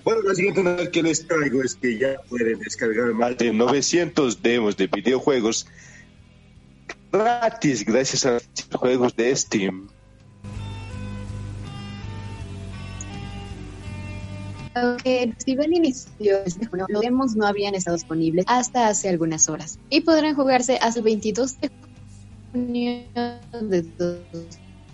Bueno, 0.02 0.22
la 0.22 0.34
siguiente 0.34 0.62
novedad 0.62 0.90
que 0.90 1.02
les 1.02 1.28
traigo 1.28 1.62
es 1.62 1.74
que 1.74 1.98
ya 1.98 2.18
pueden 2.30 2.58
descargar 2.60 3.12
más 3.12 3.36
de 3.36 3.52
900 3.52 4.40
demos 4.40 4.78
de 4.78 4.86
videojuegos 4.86 5.66
gratis 7.12 7.84
gracias 7.84 8.24
a 8.24 8.32
los 8.32 8.42
juegos 8.72 9.14
de 9.14 9.36
Steam. 9.36 9.90
Aunque 14.74 15.22
el 15.24 15.34
festival 15.34 15.72
inició 15.72 16.42
desde 16.44 16.66
junio, 16.66 16.86
los 16.88 17.36
no 17.36 17.46
habían 17.46 17.74
estado 17.74 17.96
disponibles 17.96 18.44
hasta 18.48 18.88
hace 18.88 19.08
algunas 19.08 19.48
horas 19.48 19.78
y 19.90 20.00
podrán 20.00 20.34
jugarse 20.34 20.78
hasta 20.80 21.00
el 21.00 21.04
22 21.04 21.60
de 21.60 21.70
junio 22.52 23.02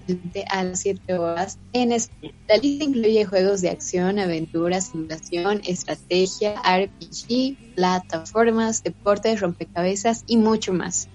de 0.08 0.44
a 0.50 0.64
las 0.64 0.80
7 0.80 1.18
horas 1.18 1.58
en 1.72 1.98
Steam. 1.98 2.32
La 2.48 2.56
lista 2.56 2.84
incluye 2.84 3.24
juegos 3.24 3.60
de 3.60 3.70
acción, 3.70 4.18
aventura, 4.18 4.80
simulación, 4.80 5.60
estrategia, 5.66 6.54
RPG, 6.62 7.74
plataformas, 7.74 8.82
deportes, 8.82 9.40
rompecabezas 9.40 10.24
y 10.26 10.38
mucho 10.38 10.72
más. 10.72 11.08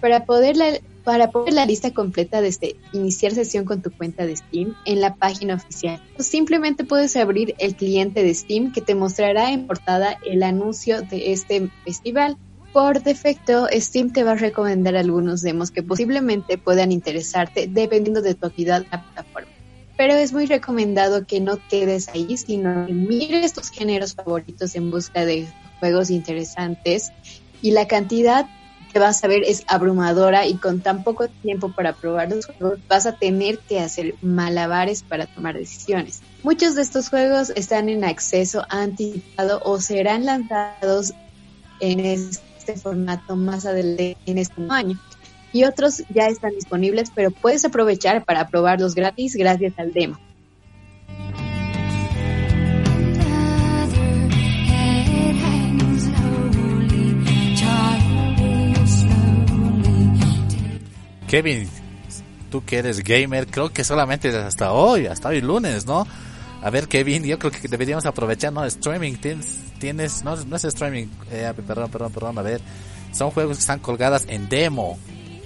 Para 0.00 0.24
poder, 0.24 0.56
para 1.04 1.30
poder 1.30 1.54
la 1.54 1.66
lista 1.66 1.92
completa 1.92 2.40
desde 2.40 2.76
iniciar 2.92 3.32
sesión 3.32 3.64
con 3.64 3.82
tu 3.82 3.90
cuenta 3.90 4.26
de 4.26 4.36
Steam 4.36 4.74
en 4.84 5.00
la 5.00 5.14
página 5.14 5.54
oficial, 5.54 6.02
o 6.18 6.22
simplemente 6.22 6.84
puedes 6.84 7.16
abrir 7.16 7.54
el 7.58 7.74
cliente 7.74 8.22
de 8.22 8.34
Steam 8.34 8.72
que 8.72 8.80
te 8.80 8.94
mostrará 8.94 9.52
en 9.52 9.66
portada 9.66 10.18
el 10.24 10.42
anuncio 10.42 11.02
de 11.02 11.32
este 11.32 11.68
festival. 11.84 12.36
Por 12.72 13.02
defecto, 13.02 13.66
Steam 13.72 14.12
te 14.12 14.22
va 14.22 14.32
a 14.32 14.36
recomendar 14.36 14.96
algunos 14.96 15.42
demos 15.42 15.70
que 15.70 15.82
posiblemente 15.82 16.56
puedan 16.56 16.92
interesarte 16.92 17.66
dependiendo 17.68 18.22
de 18.22 18.34
tu 18.34 18.46
actividad 18.46 18.82
en 18.82 18.90
la 18.90 19.02
plataforma. 19.02 19.48
Pero 19.96 20.14
es 20.14 20.32
muy 20.32 20.46
recomendado 20.46 21.26
que 21.26 21.40
no 21.40 21.58
quedes 21.68 22.08
ahí, 22.08 22.36
sino 22.36 22.86
que 22.86 22.92
mires 22.92 23.52
tus 23.52 23.70
géneros 23.70 24.14
favoritos 24.14 24.74
en 24.76 24.90
busca 24.90 25.24
de 25.24 25.46
juegos 25.80 26.10
interesantes 26.10 27.10
y 27.60 27.72
la 27.72 27.86
cantidad 27.86 28.46
que 28.92 28.98
vas 28.98 29.22
a 29.22 29.28
ver 29.28 29.42
es 29.44 29.64
abrumadora 29.66 30.46
y 30.46 30.54
con 30.54 30.80
tan 30.80 31.04
poco 31.04 31.28
tiempo 31.28 31.72
para 31.72 31.92
probar 31.92 32.30
los 32.30 32.46
juegos 32.46 32.78
vas 32.88 33.06
a 33.06 33.16
tener 33.16 33.58
que 33.58 33.80
hacer 33.80 34.14
malabares 34.22 35.02
para 35.02 35.26
tomar 35.26 35.56
decisiones. 35.56 36.20
Muchos 36.42 36.74
de 36.74 36.82
estos 36.82 37.08
juegos 37.08 37.50
están 37.54 37.88
en 37.88 38.04
acceso 38.04 38.64
anticipado 38.68 39.60
o 39.64 39.80
serán 39.80 40.24
lanzados 40.24 41.12
en 41.80 42.00
este 42.00 42.76
formato 42.76 43.36
más 43.36 43.66
adelante 43.66 44.16
en 44.26 44.38
este 44.38 44.62
año. 44.68 44.98
Y 45.52 45.64
otros 45.64 46.04
ya 46.10 46.26
están 46.26 46.52
disponibles, 46.52 47.10
pero 47.14 47.30
puedes 47.30 47.64
aprovechar 47.64 48.24
para 48.24 48.48
probarlos 48.48 48.94
gratis 48.94 49.34
gracias 49.34 49.78
al 49.78 49.92
demo. 49.92 50.18
Kevin, 61.30 61.68
tú 62.50 62.64
que 62.64 62.78
eres 62.78 63.04
gamer, 63.04 63.46
creo 63.46 63.72
que 63.72 63.84
solamente 63.84 64.36
hasta 64.36 64.72
hoy, 64.72 65.06
hasta 65.06 65.28
hoy 65.28 65.40
lunes, 65.40 65.86
¿no? 65.86 66.04
A 66.60 66.70
ver, 66.70 66.88
Kevin, 66.88 67.22
yo 67.22 67.38
creo 67.38 67.52
que 67.52 67.68
deberíamos 67.68 68.04
aprovechar, 68.04 68.52
¿no? 68.52 68.64
Streaming, 68.64 69.14
tienes, 69.14 69.58
tienes 69.78 70.24
no, 70.24 70.34
no 70.34 70.56
es 70.56 70.64
streaming, 70.64 71.06
eh, 71.30 71.52
perdón, 71.64 71.88
perdón, 71.88 72.12
perdón, 72.12 72.38
a 72.38 72.42
ver. 72.42 72.60
Son 73.12 73.30
juegos 73.30 73.58
que 73.58 73.60
están 73.60 73.78
colgadas 73.78 74.24
en 74.26 74.48
demo, 74.48 74.98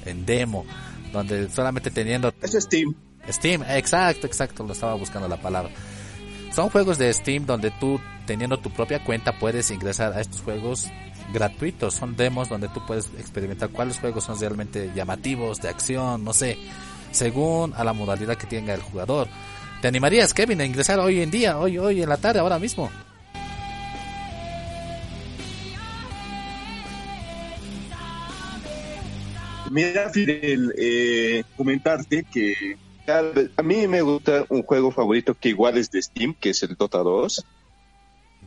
en 0.07 0.25
demo, 0.25 0.65
donde 1.13 1.51
solamente 1.51 1.91
teniendo... 1.91 2.33
Es 2.41 2.53
Steam. 2.53 2.95
Steam, 3.29 3.63
exacto, 3.69 4.27
exacto, 4.27 4.65
lo 4.65 4.73
estaba 4.73 4.95
buscando 4.95 5.29
la 5.29 5.37
palabra. 5.37 5.71
Son 6.55 6.71
juegos 6.71 6.97
de 6.97 7.13
Steam 7.13 7.45
donde 7.45 7.71
tú, 7.73 8.01
teniendo 8.25 8.57
tu 8.57 8.71
propia 8.71 9.05
cuenta, 9.05 9.39
puedes 9.39 9.71
ingresar 9.71 10.15
a 10.15 10.23
estos 10.23 10.41
juegos 10.41 10.91
gratuitos, 11.33 11.95
son 11.95 12.17
demos 12.17 12.49
donde 12.49 12.69
tú 12.69 12.85
puedes 12.87 13.07
experimentar 13.19 13.71
cuáles 13.71 13.99
juegos 13.99 14.25
son 14.25 14.39
realmente 14.39 14.91
llamativos, 14.95 15.61
de 15.61 15.69
acción, 15.69 16.25
no 16.25 16.33
sé, 16.33 16.59
según 17.11 17.73
a 17.75 17.85
la 17.85 17.93
modalidad 17.93 18.37
que 18.37 18.47
tenga 18.47 18.75
el 18.75 18.83
jugador. 18.83 19.29
¿Te 19.81 19.89
animarías, 19.89 20.35
Kevin, 20.35 20.61
a 20.61 20.65
ingresar 20.65 20.99
hoy 20.99 21.21
en 21.21 21.31
día, 21.31 21.59
hoy, 21.59 21.79
hoy 21.79 22.03
en 22.03 22.09
la 22.09 22.17
tarde, 22.17 22.41
ahora 22.41 22.59
mismo? 22.59 22.91
Mira, 29.71 30.09
Fidel, 30.11 30.73
eh, 30.79 31.43
comentarte 31.57 32.25
que 32.33 32.77
a 33.57 33.63
mí 33.63 33.87
me 33.87 34.03
gusta 34.03 34.47
un 34.49 34.63
juego 34.63 34.91
favorito 34.91 35.35
que 35.35 35.51
igual 35.51 35.77
es 35.79 35.91
de 35.91 36.01
Steam, 36.01 36.35
que 36.35 36.51
es 36.51 36.63
el 36.63 36.77
Dota 36.77 36.99
2 36.99 37.45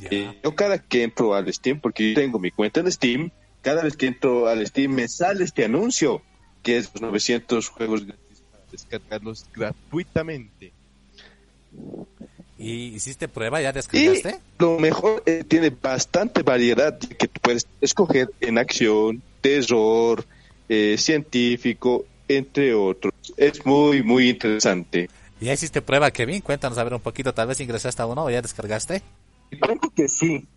eh, 0.01 0.39
yo 0.43 0.55
cada 0.55 0.79
que 0.79 1.03
entro 1.03 1.33
al 1.33 1.51
Steam, 1.53 1.79
porque 1.79 2.09
yo 2.09 2.15
tengo 2.15 2.39
mi 2.39 2.51
cuenta 2.51 2.79
en 2.79 2.91
Steam, 2.91 3.31
cada 3.61 3.83
vez 3.83 3.97
que 3.97 4.07
entro 4.07 4.47
al 4.47 4.65
Steam 4.65 4.91
me 4.91 5.07
sale 5.07 5.43
este 5.43 5.65
anuncio, 5.65 6.21
que 6.63 6.77
es 6.77 6.89
los 6.93 7.01
900 7.01 7.69
juegos 7.69 8.05
gratis 8.05 8.43
para 8.51 8.63
descargarlos 8.71 9.45
gratuitamente. 9.53 10.71
¿Y 12.57 12.95
hiciste 12.95 13.27
prueba? 13.27 13.61
¿Ya 13.61 13.71
descargaste? 13.71 14.39
lo 14.57 14.79
mejor, 14.79 15.21
eh, 15.25 15.43
tiene 15.47 15.69
bastante 15.69 16.41
variedad 16.41 16.97
que 16.97 17.27
tú 17.27 17.39
puedes 17.41 17.67
escoger 17.81 18.31
en 18.41 18.57
acción, 18.57 19.21
terror, 19.41 20.25
eh, 20.67 20.95
científico, 20.97 22.05
entre 22.27 22.73
otros. 22.73 23.13
Es 23.37 23.65
muy, 23.65 24.01
muy 24.01 24.29
interesante. 24.29 25.09
¿Ya 25.39 25.53
hiciste 25.53 25.81
prueba, 25.81 26.09
Kevin? 26.09 26.41
Cuéntanos 26.41 26.77
a 26.79 26.83
ver 26.83 26.95
un 26.95 26.99
poquito. 26.99 27.33
Tal 27.33 27.47
vez 27.47 27.59
ingresaste 27.59 28.01
a 28.01 28.07
uno 28.07 28.23
o 28.23 28.29
ya 28.29 28.41
descargaste. 28.41 29.03
Creo 29.49 29.79
que 29.95 30.07
sí. 30.07 30.47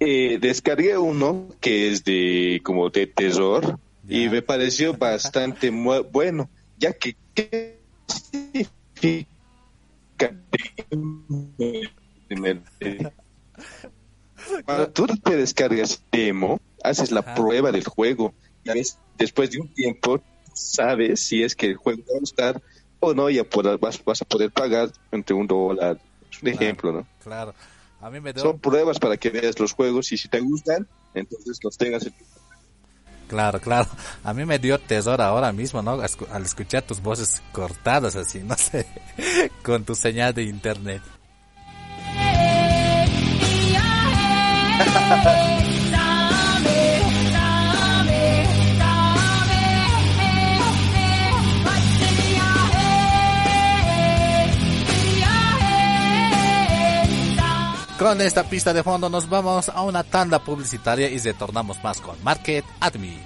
Eh, 0.00 0.38
descargué 0.40 0.98
uno 0.98 1.48
que 1.60 1.88
es 1.88 2.02
de 2.02 2.60
como 2.64 2.90
de 2.90 3.06
terror 3.06 3.78
y 4.08 4.28
me 4.28 4.42
pareció 4.42 4.94
bastante 4.98 5.70
bueno, 5.70 6.50
ya 6.76 6.92
que 6.92 7.16
cuando 14.64 14.90
tú 14.90 15.06
te 15.06 15.36
descargas 15.36 16.02
demo, 16.10 16.60
haces 16.82 17.12
la 17.12 17.34
prueba 17.34 17.70
del 17.70 17.84
juego 17.84 18.34
y 18.64 18.70
después 19.16 19.50
de 19.50 19.60
un 19.60 19.72
tiempo 19.72 20.20
sabes 20.52 21.20
si 21.20 21.42
es 21.42 21.54
que 21.54 21.66
el 21.66 21.76
juego 21.76 22.02
va 22.10 22.16
a 22.16 22.20
gustar 22.20 22.62
o 23.00 23.14
no, 23.14 23.30
ya 23.30 23.44
vas, 23.80 24.04
vas 24.04 24.22
a 24.22 24.24
poder 24.24 24.50
pagar 24.50 24.90
entre 25.10 25.34
un 25.34 25.46
dólar. 25.46 26.00
Es 26.30 26.42
un 26.42 26.48
ejemplo, 26.48 26.92
¿no? 26.92 27.06
Claro. 27.22 27.54
Son 28.36 28.58
pruebas 28.58 28.98
para 28.98 29.16
que 29.16 29.30
veas 29.30 29.58
los 29.60 29.72
juegos 29.72 30.10
y 30.12 30.18
si 30.18 30.28
te 30.28 30.40
gustan, 30.40 30.88
entonces 31.14 31.58
los 31.62 31.76
tengas 31.76 32.04
en 32.06 32.14
Claro, 33.28 33.60
claro. 33.60 33.88
A 34.24 34.34
mí 34.34 34.44
me 34.44 34.58
dio 34.58 34.78
tesoro 34.78 35.22
ahora 35.22 35.52
mismo, 35.52 35.80
¿no? 35.80 36.02
Al 36.30 36.42
escuchar 36.42 36.82
tus 36.82 37.00
voces 37.00 37.40
cortadas 37.52 38.14
así, 38.14 38.40
no 38.40 38.56
sé, 38.58 38.86
con 39.62 39.84
tu 39.84 39.94
señal 39.94 40.34
de 40.34 40.42
internet. 40.42 41.00
Con 58.02 58.20
esta 58.20 58.42
pista 58.42 58.72
de 58.72 58.82
fondo 58.82 59.08
nos 59.08 59.28
vamos 59.28 59.68
a 59.68 59.80
una 59.82 60.02
tanda 60.02 60.40
publicitaria 60.40 61.08
y 61.08 61.18
retornamos 61.18 61.82
más 61.84 62.00
con 62.00 62.20
Market 62.24 62.64
Admin. 62.80 63.22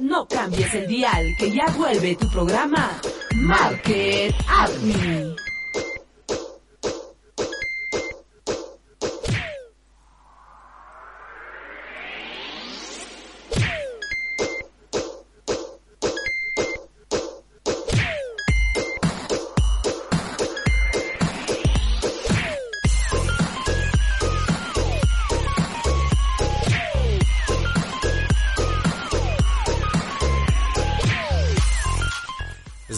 No 0.00 0.26
cambies 0.26 0.74
el 0.74 0.88
dial, 0.88 1.24
que 1.38 1.52
ya 1.52 1.66
vuelve 1.78 2.16
tu 2.16 2.28
programa 2.30 3.00
Market 3.46 4.34
Admin. 4.48 5.45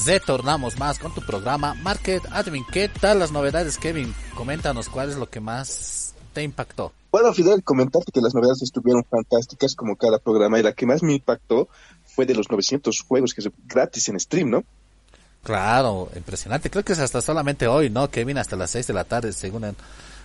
Retornamos 0.09 0.79
más 0.79 0.99
con 0.99 1.13
tu 1.13 1.21
programa 1.21 1.75
Market 1.75 2.23
Admin. 2.33 2.65
¿Qué 2.73 2.89
tal 2.89 3.19
las 3.19 3.31
novedades, 3.31 3.77
Kevin? 3.77 4.15
Coméntanos 4.35 4.89
cuál 4.89 5.11
es 5.11 5.17
lo 5.17 5.29
que 5.29 5.39
más 5.39 6.15
te 6.33 6.43
impactó. 6.43 6.95
Bueno, 7.13 7.35
Fidel, 7.35 7.63
comentarte 7.63 8.11
que 8.11 8.23
las 8.23 8.35
novedades 8.35 8.63
estuvieron 8.63 9.05
fantásticas 9.05 9.75
como 9.75 9.97
cada 9.97 10.19
programa 10.19 10.59
y 10.59 10.63
la 10.63 10.73
que 10.73 10.87
más 10.87 11.03
me 11.03 11.13
impactó 11.13 11.69
fue 12.07 12.25
de 12.25 12.35
los 12.35 12.51
900 12.51 13.03
juegos 13.03 13.35
que 13.35 13.43
es 13.43 13.51
gratis 13.67 14.09
en 14.09 14.19
stream, 14.19 14.49
¿no? 14.49 14.65
Claro, 15.43 16.09
impresionante. 16.17 16.71
Creo 16.71 16.85
que 16.85 16.95
es 16.95 17.01
hasta 17.01 17.21
solamente 17.21 17.67
hoy, 17.67 17.91
¿no, 17.91 18.09
Kevin? 18.09 18.39
Hasta 18.39 18.57
las 18.57 18.71
6 18.71 18.87
de 18.87 18.95
la 18.95 19.05
tarde, 19.05 19.35
según 19.35 19.77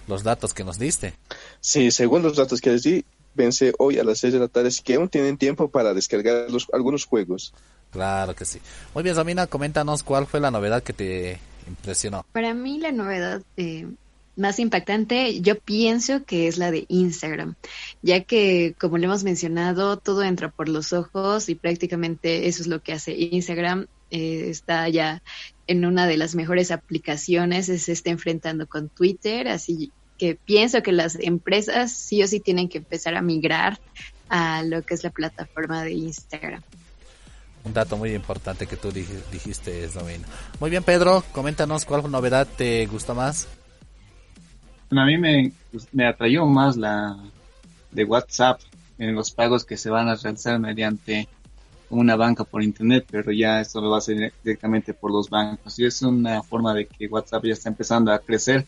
los 0.08 0.24
datos 0.24 0.54
que 0.54 0.64
nos 0.64 0.80
diste. 0.80 1.14
Sí, 1.60 1.92
según 1.92 2.24
los 2.24 2.38
datos 2.38 2.62
que 2.62 2.70
les 2.70 2.84
di, 2.84 3.04
vence 3.36 3.74
hoy 3.80 4.00
a 4.00 4.06
las 4.06 4.20
6 4.20 4.32
de 4.32 4.40
la 4.40 4.48
tarde, 4.48 4.70
así 4.70 4.82
que 4.82 4.96
aún 4.96 5.10
tienen 5.10 5.38
tiempo 5.38 5.68
para 5.68 5.94
descargar 5.94 6.50
los, 6.50 6.68
algunos 6.72 7.04
juegos. 7.04 7.54
Claro 7.94 8.36
que 8.36 8.44
sí. 8.44 8.60
Muy 8.94 9.03
bien, 9.03 9.15
Samina, 9.15 9.48
coméntanos 9.48 10.02
cuál 10.03 10.26
fue 10.26 10.40
la 10.40 10.52
novedad 10.52 10.82
que 10.82 10.94
te 10.94 11.40
impresionó. 11.68 12.26
Para 12.34 12.53
mí 12.56 12.80
la 12.80 12.91
novedad 12.91 13.44
eh, 13.56 13.88
más 14.36 14.57
impactante 14.57 15.41
yo 15.41 15.60
pienso 15.60 16.26
que 16.26 16.48
es 16.48 16.57
la 16.57 16.72
de 16.72 16.86
Instagram, 16.88 17.53
ya 18.02 18.22
que 18.22 18.74
como 18.80 18.98
le 18.98 19.06
hemos 19.06 19.24
mencionado, 19.24 19.98
todo 19.98 20.24
entra 20.24 20.49
por 20.49 20.70
los 20.70 20.91
ojos 20.91 21.49
y 21.49 21.56
prácticamente 21.56 22.48
eso 22.48 22.64
es 22.64 22.68
lo 22.68 22.82
que 22.82 22.94
hace 22.94 23.14
Instagram. 23.14 23.86
Eh, 24.10 24.49
está 24.49 24.90
ya 24.90 25.22
en 25.68 25.86
una 25.86 26.07
de 26.07 26.18
las 26.18 26.36
mejores 26.36 26.72
aplicaciones, 26.72 27.68
se 27.68 27.91
está 27.91 28.10
enfrentando 28.10 28.68
con 28.68 28.90
Twitter, 28.90 29.48
así 29.48 29.91
que 30.18 30.36
pienso 30.36 30.82
que 30.82 30.91
las 30.91 31.15
empresas 31.20 31.91
sí 31.91 32.24
o 32.24 32.28
sí 32.28 32.40
tienen 32.40 32.70
que 32.70 32.80
empezar 32.80 33.15
a 33.15 33.22
migrar 33.22 33.80
a 34.30 34.64
lo 34.64 34.82
que 34.84 34.95
es 34.95 35.03
la 35.03 35.11
plataforma 35.11 35.84
de 35.84 35.94
Instagram. 35.94 36.64
Un 37.65 37.73
dato 37.73 37.95
muy 37.98 38.14
importante 38.14 38.68
que 38.68 38.76
tú 38.76 38.91
dijiste, 38.91 39.88
Domino. 39.88 40.26
Muy 40.60 40.69
bien, 40.69 40.84
Pedro, 40.84 41.23
coméntanos 41.31 41.85
cuál 41.85 42.10
novedad 42.11 42.48
te 42.57 42.85
gustó 42.88 43.15
más 43.15 43.48
a 45.02 45.06
mí 45.06 45.18
me, 45.18 45.52
pues, 45.72 45.88
me 45.91 46.06
atrayó 46.06 46.45
más 46.45 46.77
la 46.77 47.18
de 47.91 48.03
WhatsApp 48.03 48.60
en 48.98 49.15
los 49.15 49.31
pagos 49.31 49.65
que 49.65 49.77
se 49.77 49.90
van 49.90 50.07
a 50.07 50.15
realizar 50.15 50.60
mediante 50.60 51.27
una 51.90 52.15
banca 52.15 52.44
por 52.44 52.64
internet, 52.64 53.06
pero 53.10 53.31
ya 53.31 53.61
esto 53.61 53.80
lo 53.81 53.90
va 53.90 53.98
a 53.98 53.99
hacer 53.99 54.34
directamente 54.44 54.94
por 54.94 55.11
los 55.11 55.30
bancos. 55.30 55.77
Y 55.77 55.85
es 55.85 56.02
una 56.02 56.41
forma 56.41 56.73
de 56.73 56.88
que 56.88 57.07
WhatsApp 57.07 57.45
ya 57.45 57.53
está 57.53 57.69
empezando 57.69 58.11
a 58.11 58.19
crecer 58.19 58.65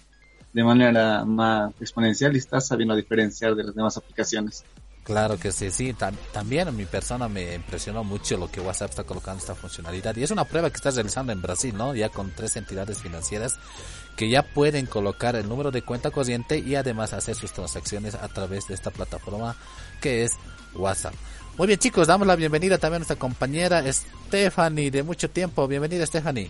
de 0.54 0.64
manera 0.64 1.26
más 1.26 1.74
exponencial 1.82 2.36
y 2.36 2.40
está 2.40 2.62
sabiendo 2.62 2.96
diferenciar 2.96 3.56
de 3.56 3.64
las 3.64 3.76
demás 3.76 3.98
aplicaciones. 3.98 4.64
Claro 5.06 5.38
que 5.38 5.52
sí, 5.52 5.70
sí, 5.70 5.96
también 6.34 6.68
a 6.68 6.72
mi 6.72 6.86
persona 6.86 7.30
me 7.30 7.54
impresionó 7.54 8.04
mucho 8.04 8.38
lo 8.38 8.50
que 8.50 8.60
WhatsApp 8.60 8.90
está 8.90 9.04
colocando 9.04 9.40
esta 9.40 9.54
funcionalidad 9.54 10.16
y 10.16 10.24
es 10.24 10.32
una 10.32 10.46
prueba 10.46 10.72
que 10.72 10.78
está 10.78 10.90
realizando 10.90 11.32
en 11.32 11.44
Brasil, 11.44 11.78
¿no? 11.78 11.94
Ya 11.94 12.10
con 12.10 12.32
tres 12.32 12.56
entidades 12.56 13.04
financieras 13.04 13.54
que 14.16 14.30
ya 14.30 14.42
pueden 14.42 14.88
colocar 14.88 15.36
el 15.36 15.48
número 15.48 15.70
de 15.70 15.84
cuenta 15.84 16.10
corriente 16.10 16.58
y 16.58 16.74
además 16.74 17.14
hacer 17.14 17.36
sus 17.36 17.52
transacciones 17.52 18.16
a 18.16 18.28
través 18.30 18.68
de 18.68 18.74
esta 18.74 18.90
plataforma 18.90 19.56
que 20.02 20.24
es 20.24 20.32
WhatsApp. 20.74 21.14
Muy 21.56 21.68
bien 21.68 21.78
chicos, 21.78 22.08
damos 22.08 22.26
la 22.26 22.36
bienvenida 22.36 22.80
también 22.80 22.96
a 22.96 23.00
nuestra 23.02 23.18
compañera 23.18 23.84
Stephanie 23.94 24.90
de 24.90 25.04
mucho 25.04 25.30
tiempo. 25.30 25.68
Bienvenida 25.68 26.04
Stephanie. 26.08 26.50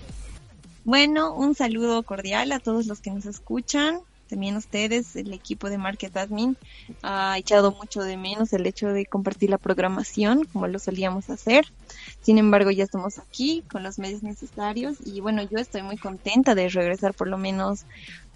Bueno, 0.85 1.33
un 1.33 1.55
saludo 1.55 2.03
cordial 2.03 2.53
a 2.53 2.59
todos 2.59 2.85
los 2.85 3.01
que 3.01 3.11
nos 3.11 3.25
escuchan 3.25 3.99
también 4.29 4.55
ustedes, 4.55 5.15
el 5.15 5.33
equipo 5.33 5.69
de 5.69 5.77
Market 5.77 6.15
Admin, 6.17 6.57
ha 7.03 7.37
echado 7.37 7.71
mucho 7.71 8.01
de 8.01 8.17
menos 8.17 8.53
el 8.53 8.65
hecho 8.65 8.87
de 8.87 9.05
compartir 9.05 9.49
la 9.49 9.57
programación 9.57 10.45
como 10.45 10.67
lo 10.67 10.79
solíamos 10.79 11.29
hacer. 11.29 11.65
Sin 12.21 12.37
embargo, 12.37 12.71
ya 12.71 12.83
estamos 12.83 13.19
aquí 13.19 13.63
con 13.69 13.83
los 13.83 13.99
medios 13.99 14.23
necesarios 14.23 14.97
y 15.05 15.21
bueno, 15.21 15.43
yo 15.43 15.57
estoy 15.57 15.83
muy 15.83 15.97
contenta 15.97 16.55
de 16.55 16.69
regresar 16.69 17.13
por 17.13 17.27
lo 17.27 17.37
menos 17.37 17.85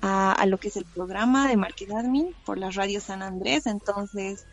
a, 0.01 0.45
lo 0.45 0.57
que 0.57 0.69
es 0.69 0.77
el 0.77 0.85
programa 0.85 1.47
de 1.47 1.57
Market 1.57 1.91
Admin 1.91 2.33
por 2.45 2.57
la 2.57 2.69
radio 2.69 3.01
San 3.01 3.21
Andrés. 3.21 3.65
Entonces, 3.65 4.45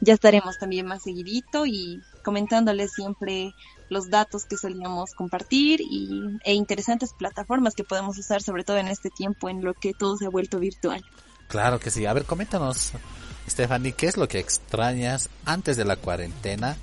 ya 0.00 0.14
estaremos 0.14 0.58
también 0.58 0.86
más 0.86 1.02
seguidito 1.02 1.66
y 1.66 2.00
comentándoles 2.22 2.92
siempre 2.92 3.54
los 3.88 4.10
datos 4.10 4.44
que 4.44 4.56
solíamos 4.56 5.14
compartir 5.14 5.80
y, 5.80 6.38
e 6.44 6.54
interesantes 6.54 7.12
plataformas 7.12 7.74
que 7.74 7.84
podemos 7.84 8.18
usar, 8.18 8.42
sobre 8.42 8.64
todo 8.64 8.78
en 8.78 8.88
este 8.88 9.10
tiempo 9.10 9.48
en 9.48 9.64
lo 9.64 9.74
que 9.74 9.92
todo 9.92 10.16
se 10.16 10.26
ha 10.26 10.30
vuelto 10.30 10.58
virtual. 10.58 11.04
Claro 11.48 11.78
que 11.78 11.90
sí. 11.90 12.06
A 12.06 12.12
ver, 12.12 12.24
coméntanos, 12.24 12.92
Stephanie, 13.48 13.92
¿qué 13.92 14.06
es 14.06 14.16
lo 14.16 14.28
que 14.28 14.38
extrañas 14.38 15.28
antes 15.44 15.76
de 15.76 15.84
la 15.84 15.96
cuarentena 15.96 16.76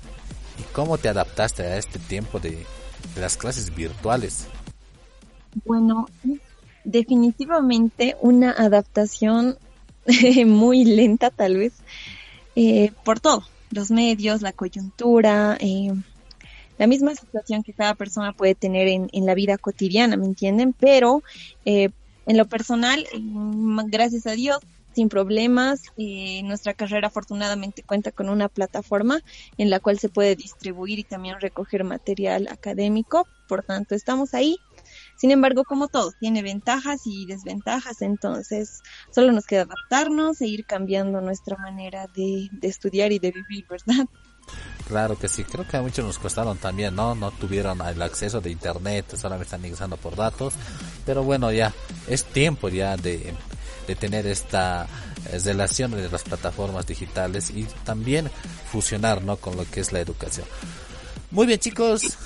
y 0.58 0.62
cómo 0.72 0.98
te 0.98 1.08
adaptaste 1.08 1.62
a 1.62 1.76
este 1.76 1.98
tiempo 1.98 2.38
de, 2.38 2.64
las 3.16 3.36
clases 3.36 3.74
virtuales? 3.74 4.46
Bueno, 5.64 6.08
definitivamente 6.84 8.16
una 8.20 8.52
adaptación 8.52 9.58
muy 10.46 10.84
lenta 10.84 11.30
tal 11.30 11.56
vez 11.56 11.74
eh, 12.54 12.92
por 13.04 13.20
todo, 13.20 13.44
los 13.70 13.90
medios, 13.90 14.42
la 14.42 14.52
coyuntura, 14.52 15.56
eh, 15.60 15.92
la 16.78 16.86
misma 16.86 17.14
situación 17.14 17.62
que 17.62 17.72
cada 17.72 17.94
persona 17.94 18.32
puede 18.32 18.54
tener 18.54 18.88
en, 18.88 19.08
en 19.12 19.26
la 19.26 19.34
vida 19.34 19.58
cotidiana, 19.58 20.16
¿me 20.16 20.26
entienden? 20.26 20.72
Pero 20.72 21.22
eh, 21.64 21.90
en 22.26 22.36
lo 22.36 22.46
personal, 22.46 23.06
mm, 23.18 23.80
gracias 23.88 24.26
a 24.26 24.32
Dios, 24.32 24.58
sin 24.94 25.08
problemas. 25.08 25.82
Eh, 25.96 26.42
nuestra 26.44 26.74
carrera 26.74 27.08
afortunadamente 27.08 27.82
cuenta 27.82 28.12
con 28.12 28.28
una 28.28 28.48
plataforma 28.48 29.20
en 29.58 29.70
la 29.70 29.80
cual 29.80 29.98
se 29.98 30.08
puede 30.08 30.36
distribuir 30.36 30.98
y 30.98 31.04
también 31.04 31.40
recoger 31.40 31.84
material 31.84 32.48
académico. 32.50 33.26
Por 33.48 33.62
tanto, 33.64 33.94
estamos 33.94 34.34
ahí. 34.34 34.58
Sin 35.16 35.30
embargo, 35.30 35.64
como 35.64 35.88
todo, 35.88 36.12
tiene 36.18 36.42
ventajas 36.42 37.02
y 37.06 37.26
desventajas, 37.26 38.02
entonces 38.02 38.82
solo 39.10 39.32
nos 39.32 39.46
queda 39.46 39.62
adaptarnos 39.62 40.40
e 40.40 40.48
ir 40.48 40.66
cambiando 40.66 41.20
nuestra 41.20 41.56
manera 41.56 42.08
de, 42.08 42.48
de 42.50 42.68
estudiar 42.68 43.12
y 43.12 43.18
de 43.18 43.30
vivir, 43.30 43.64
¿verdad? 43.68 44.06
Claro 44.86 45.18
que 45.18 45.28
sí, 45.28 45.44
creo 45.44 45.66
que 45.66 45.76
a 45.76 45.82
muchos 45.82 46.04
nos 46.04 46.18
costaron 46.18 46.58
también, 46.58 46.94
¿no? 46.94 47.14
No 47.14 47.30
tuvieron 47.30 47.80
el 47.80 48.02
acceso 48.02 48.40
de 48.40 48.50
internet, 48.50 49.06
solamente 49.16 49.44
están 49.44 49.64
ingresando 49.64 49.96
por 49.96 50.16
datos, 50.16 50.54
pero 51.06 51.22
bueno, 51.22 51.50
ya 51.52 51.72
es 52.08 52.24
tiempo 52.24 52.68
ya 52.68 52.96
de, 52.96 53.32
de 53.86 53.94
tener 53.96 54.26
esta 54.26 54.86
eh, 55.30 55.38
relación 55.44 55.92
de 55.92 56.10
las 56.10 56.24
plataformas 56.24 56.86
digitales 56.86 57.50
y 57.50 57.64
también 57.84 58.30
fusionar, 58.70 59.22
¿no? 59.22 59.36
Con 59.36 59.56
lo 59.56 59.64
que 59.70 59.80
es 59.80 59.92
la 59.92 60.00
educación. 60.00 60.46
Muy 61.30 61.46
bien, 61.46 61.58
chicos, 61.58 62.18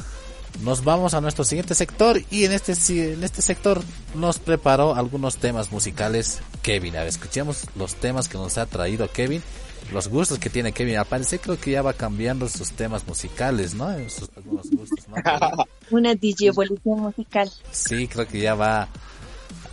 nos 0.63 0.83
vamos 0.83 1.15
a 1.15 1.21
nuestro 1.21 1.45
siguiente 1.45 1.75
sector 1.75 2.21
y 2.31 2.45
en 2.45 2.53
este 2.53 2.73
en 3.13 3.23
este 3.23 3.43
sector 3.43 3.83
nos 4.15 4.39
preparó 4.39 4.95
algunos 4.95 5.37
temas 5.37 5.71
musicales 5.71 6.41
Kevin. 6.63 6.97
A 6.97 7.01
ver, 7.01 7.09
escuchemos 7.09 7.65
los 7.77 7.95
temas 7.95 8.29
que 8.29 8.39
nos 8.39 8.59
ha 8.59 8.67
traído 8.67 9.11
Kevin 9.11 9.43
los 9.93 10.09
gustos 10.09 10.39
que 10.39 10.51
tiene 10.51 10.73
Kevin. 10.73 10.99
Aparece 10.99 11.39
creo 11.39 11.59
que 11.59 11.73
ya 11.73 11.83
va 11.83 11.93
cambiando 11.93 12.49
sus 12.49 12.73
temas 12.73 13.07
musicales, 13.07 13.75
¿no? 13.75 13.89
Sus, 14.09 14.31
gustos, 14.45 15.07
Una 15.91 16.15
DJ 16.15 16.49
evolución 16.49 17.01
musical. 17.01 17.51
Sí, 17.71 18.09
creo 18.09 18.27
que 18.27 18.41
ya 18.41 18.55
va 18.55 18.89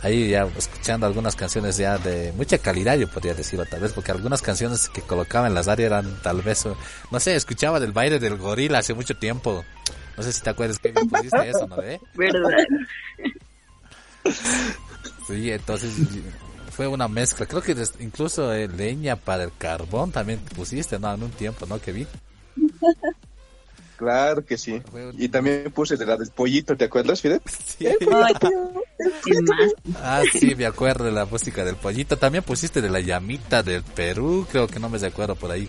ahí 0.02 0.28
ya 0.28 0.46
escuchando 0.56 1.06
algunas 1.06 1.34
canciones 1.34 1.78
ya 1.78 1.96
de 1.96 2.32
mucha 2.36 2.58
calidad, 2.58 2.96
yo 2.96 3.08
podría 3.08 3.34
decirlo 3.34 3.64
tal 3.64 3.80
vez, 3.80 3.92
porque 3.92 4.12
algunas 4.12 4.42
canciones 4.42 4.88
que 4.90 5.00
colocaba 5.00 5.46
en 5.46 5.54
las 5.54 5.66
áreas 5.66 5.86
eran 5.86 6.20
tal 6.22 6.42
vez, 6.42 6.66
no 7.10 7.20
sé, 7.20 7.34
escuchaba 7.34 7.80
del 7.80 7.92
baile 7.92 8.18
del 8.18 8.36
gorila 8.36 8.78
hace 8.78 8.94
mucho 8.94 9.16
tiempo. 9.16 9.64
No 10.16 10.22
sé 10.22 10.32
si 10.32 10.42
te 10.42 10.50
acuerdas 10.50 10.78
que 10.78 10.90
pusiste 10.90 11.48
eso, 11.48 11.66
¿no? 11.66 11.76
Verdad. 12.14 12.64
Sí, 15.26 15.50
entonces 15.50 15.92
fue 16.74 16.88
una 16.88 17.06
mezcla. 17.08 17.46
Creo 17.46 17.62
que 17.62 17.76
incluso 18.00 18.52
eh, 18.52 18.68
leña 18.68 19.16
para 19.16 19.44
el 19.44 19.52
carbón 19.56 20.10
también 20.10 20.40
pusiste, 20.40 20.98
¿no? 20.98 21.12
En 21.14 21.22
un 21.22 21.30
tiempo, 21.30 21.66
¿no, 21.66 21.80
Kevin? 21.80 22.08
Claro 23.96 24.44
que 24.44 24.58
sí. 24.58 24.82
Y 25.12 25.28
también 25.28 25.70
puse 25.72 25.96
de 25.96 26.04
la 26.04 26.16
del 26.16 26.30
pollito, 26.30 26.76
¿te 26.76 26.86
acuerdas, 26.86 27.20
Fidel? 27.20 27.40
Sí. 27.76 27.86
ah, 29.96 30.22
sí, 30.32 30.54
me 30.54 30.66
acuerdo 30.66 31.04
de 31.04 31.12
la 31.12 31.26
música 31.26 31.64
del 31.64 31.76
pollito. 31.76 32.16
También 32.16 32.42
pusiste 32.42 32.80
de 32.80 32.88
la 32.88 33.00
llamita 33.00 33.62
del 33.62 33.82
Perú, 33.82 34.46
creo 34.50 34.66
que 34.66 34.78
no 34.78 34.88
me 34.88 35.04
acuerdo 35.04 35.34
por 35.34 35.50
ahí. 35.50 35.68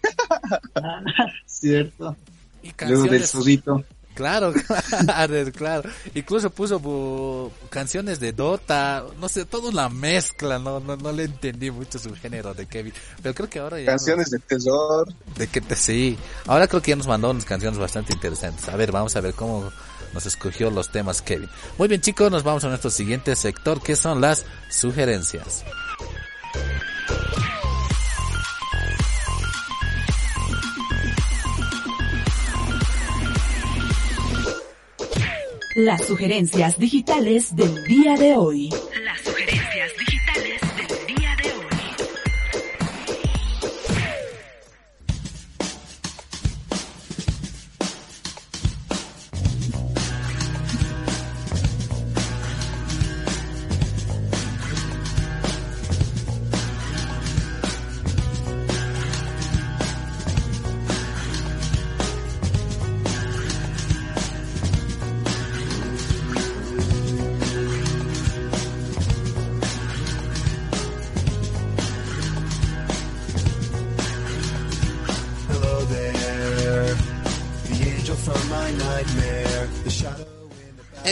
Cierto. 1.45 2.15
Y 2.63 2.71
canciones... 2.71 3.11
del 3.11 3.25
sudito. 3.25 3.83
Claro, 4.15 4.53
claro, 5.05 5.51
claro. 5.51 5.89
Incluso 6.13 6.49
puso 6.49 7.51
canciones 7.69 8.19
de 8.19 8.31
Dota, 8.31 9.03
no 9.19 9.27
sé, 9.27 9.45
toda 9.45 9.69
una 9.69 9.89
mezcla, 9.89 10.57
no, 10.57 10.79
no, 10.79 10.95
no 10.95 11.11
le 11.11 11.25
entendí 11.25 11.69
mucho 11.69 11.99
su 11.99 12.15
género 12.15 12.53
de 12.53 12.65
Kevin. 12.65 12.93
Pero 13.21 13.35
creo 13.35 13.49
que 13.49 13.59
ahora 13.59 13.79
ya. 13.79 13.87
Canciones 13.87 14.31
de 14.31 14.39
Tesor. 14.39 15.13
De 15.37 15.47
que 15.47 15.59
te, 15.59 15.75
sí. 15.75 16.17
Ahora 16.47 16.67
creo 16.67 16.81
que 16.81 16.91
ya 16.91 16.95
nos 16.95 17.07
mandó 17.07 17.29
unas 17.29 17.45
canciones 17.45 17.77
bastante 17.77 18.13
interesantes. 18.13 18.69
A 18.69 18.77
ver, 18.77 18.91
vamos 18.91 19.15
a 19.17 19.21
ver 19.21 19.33
cómo 19.33 19.69
nos 20.13 20.25
escogió 20.25 20.71
los 20.71 20.89
temas 20.91 21.21
Kevin. 21.21 21.49
Muy 21.77 21.89
bien, 21.89 21.99
chicos, 21.99 22.31
nos 22.31 22.43
vamos 22.43 22.63
a 22.63 22.69
nuestro 22.69 22.89
siguiente 22.89 23.35
sector, 23.35 23.83
que 23.83 23.97
son 23.97 24.21
las 24.21 24.45
sugerencias. 24.69 25.65
Las 35.75 36.05
sugerencias 36.05 36.79
digitales 36.79 37.53
del 37.53 37.83
día 37.83 38.15
de 38.15 38.37
hoy. 38.37 38.69
Las 39.03 39.19
sugerencias 39.19 39.91
digitales 39.99 40.14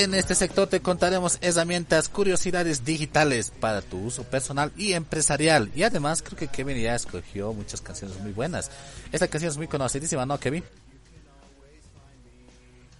En 0.03 0.13
este 0.13 0.35
sector 0.35 0.67
te 0.67 0.81
contaremos 0.81 1.37
herramientas, 1.39 2.09
curiosidades 2.09 2.83
digitales 2.83 3.53
para 3.57 3.81
tu 3.81 3.99
uso 3.99 4.23
personal 4.23 4.73
y 4.75 4.91
empresarial. 4.91 5.71
Y 5.73 5.83
además 5.83 6.21
creo 6.21 6.37
que 6.37 6.49
Kevin 6.49 6.77
ya 6.77 6.93
escogió 6.93 7.53
muchas 7.53 7.79
canciones 7.79 8.19
muy 8.19 8.33
buenas. 8.33 8.69
Esta 9.13 9.29
canción 9.29 9.51
es 9.51 9.57
muy 9.57 9.67
conocidísima, 9.67 10.25
¿no, 10.25 10.37
Kevin? 10.41 10.61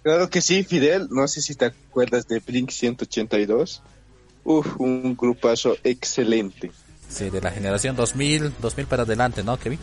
Claro 0.02 0.30
que 0.30 0.40
sí, 0.40 0.64
Fidel. 0.64 1.08
No 1.10 1.28
sé 1.28 1.42
si 1.42 1.54
te 1.54 1.66
acuerdas 1.66 2.26
de 2.26 2.40
Blink 2.40 2.70
182. 2.70 3.82
Uf, 4.44 4.80
un 4.80 5.14
grupazo 5.14 5.76
excelente. 5.84 6.72
Sí, 7.10 7.28
de 7.28 7.42
la 7.42 7.50
generación 7.50 7.96
2000, 7.96 8.54
2000 8.62 8.86
para 8.86 9.02
adelante, 9.02 9.44
¿no, 9.44 9.58
Kevin? 9.58 9.78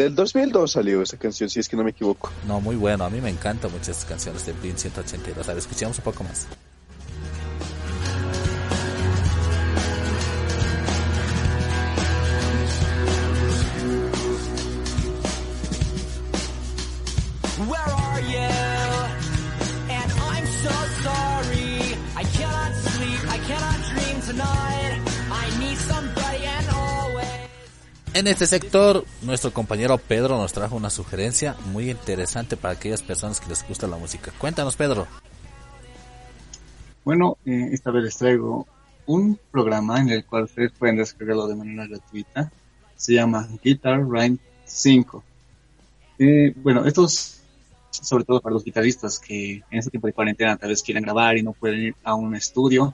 Del 0.00 0.14
2002 0.14 0.72
salió 0.72 1.02
esa 1.02 1.18
canción, 1.18 1.50
si 1.50 1.60
es 1.60 1.68
que 1.68 1.76
no 1.76 1.84
me 1.84 1.90
equivoco. 1.90 2.32
No, 2.48 2.58
muy 2.58 2.74
bueno. 2.74 3.04
A 3.04 3.10
mí 3.10 3.20
me 3.20 3.28
encantan 3.28 3.70
muchas 3.70 4.06
canciones 4.06 4.46
de 4.46 4.54
Blink 4.54 4.78
182. 4.78 5.46
A 5.46 5.50
ver, 5.50 5.58
escuchamos 5.58 5.98
un 5.98 6.04
poco 6.04 6.24
más. 6.24 6.46
En 28.20 28.26
este 28.26 28.46
sector, 28.46 29.06
nuestro 29.22 29.50
compañero 29.50 29.96
Pedro 29.96 30.36
nos 30.36 30.52
trajo 30.52 30.76
una 30.76 30.90
sugerencia 30.90 31.56
muy 31.72 31.88
interesante 31.88 32.58
para 32.58 32.74
aquellas 32.74 33.00
personas 33.00 33.40
que 33.40 33.48
les 33.48 33.66
gusta 33.66 33.86
la 33.86 33.96
música. 33.96 34.30
Cuéntanos, 34.36 34.76
Pedro. 34.76 35.06
Bueno, 37.02 37.38
eh, 37.46 37.70
esta 37.72 37.90
vez 37.90 38.04
les 38.04 38.18
traigo 38.18 38.66
un 39.06 39.40
programa 39.50 40.02
en 40.02 40.10
el 40.10 40.26
cual 40.26 40.42
ustedes 40.42 40.70
pueden 40.72 40.98
descargarlo 40.98 41.48
de 41.48 41.54
manera 41.54 41.86
gratuita. 41.86 42.52
Se 42.94 43.14
llama 43.14 43.48
Guitar 43.64 44.06
Rank 44.06 44.38
5. 44.66 45.24
Eh, 46.18 46.52
bueno, 46.56 46.84
esto 46.84 47.06
es 47.06 47.40
sobre 47.90 48.24
todo 48.24 48.42
para 48.42 48.52
los 48.52 48.64
guitarristas 48.64 49.18
que 49.18 49.62
en 49.70 49.78
este 49.78 49.92
tiempo 49.92 50.08
de 50.08 50.12
cuarentena 50.12 50.58
tal 50.58 50.68
vez 50.68 50.82
quieren 50.82 51.04
grabar 51.04 51.38
y 51.38 51.42
no 51.42 51.54
pueden 51.54 51.80
ir 51.80 51.94
a 52.04 52.14
un 52.16 52.34
estudio. 52.34 52.92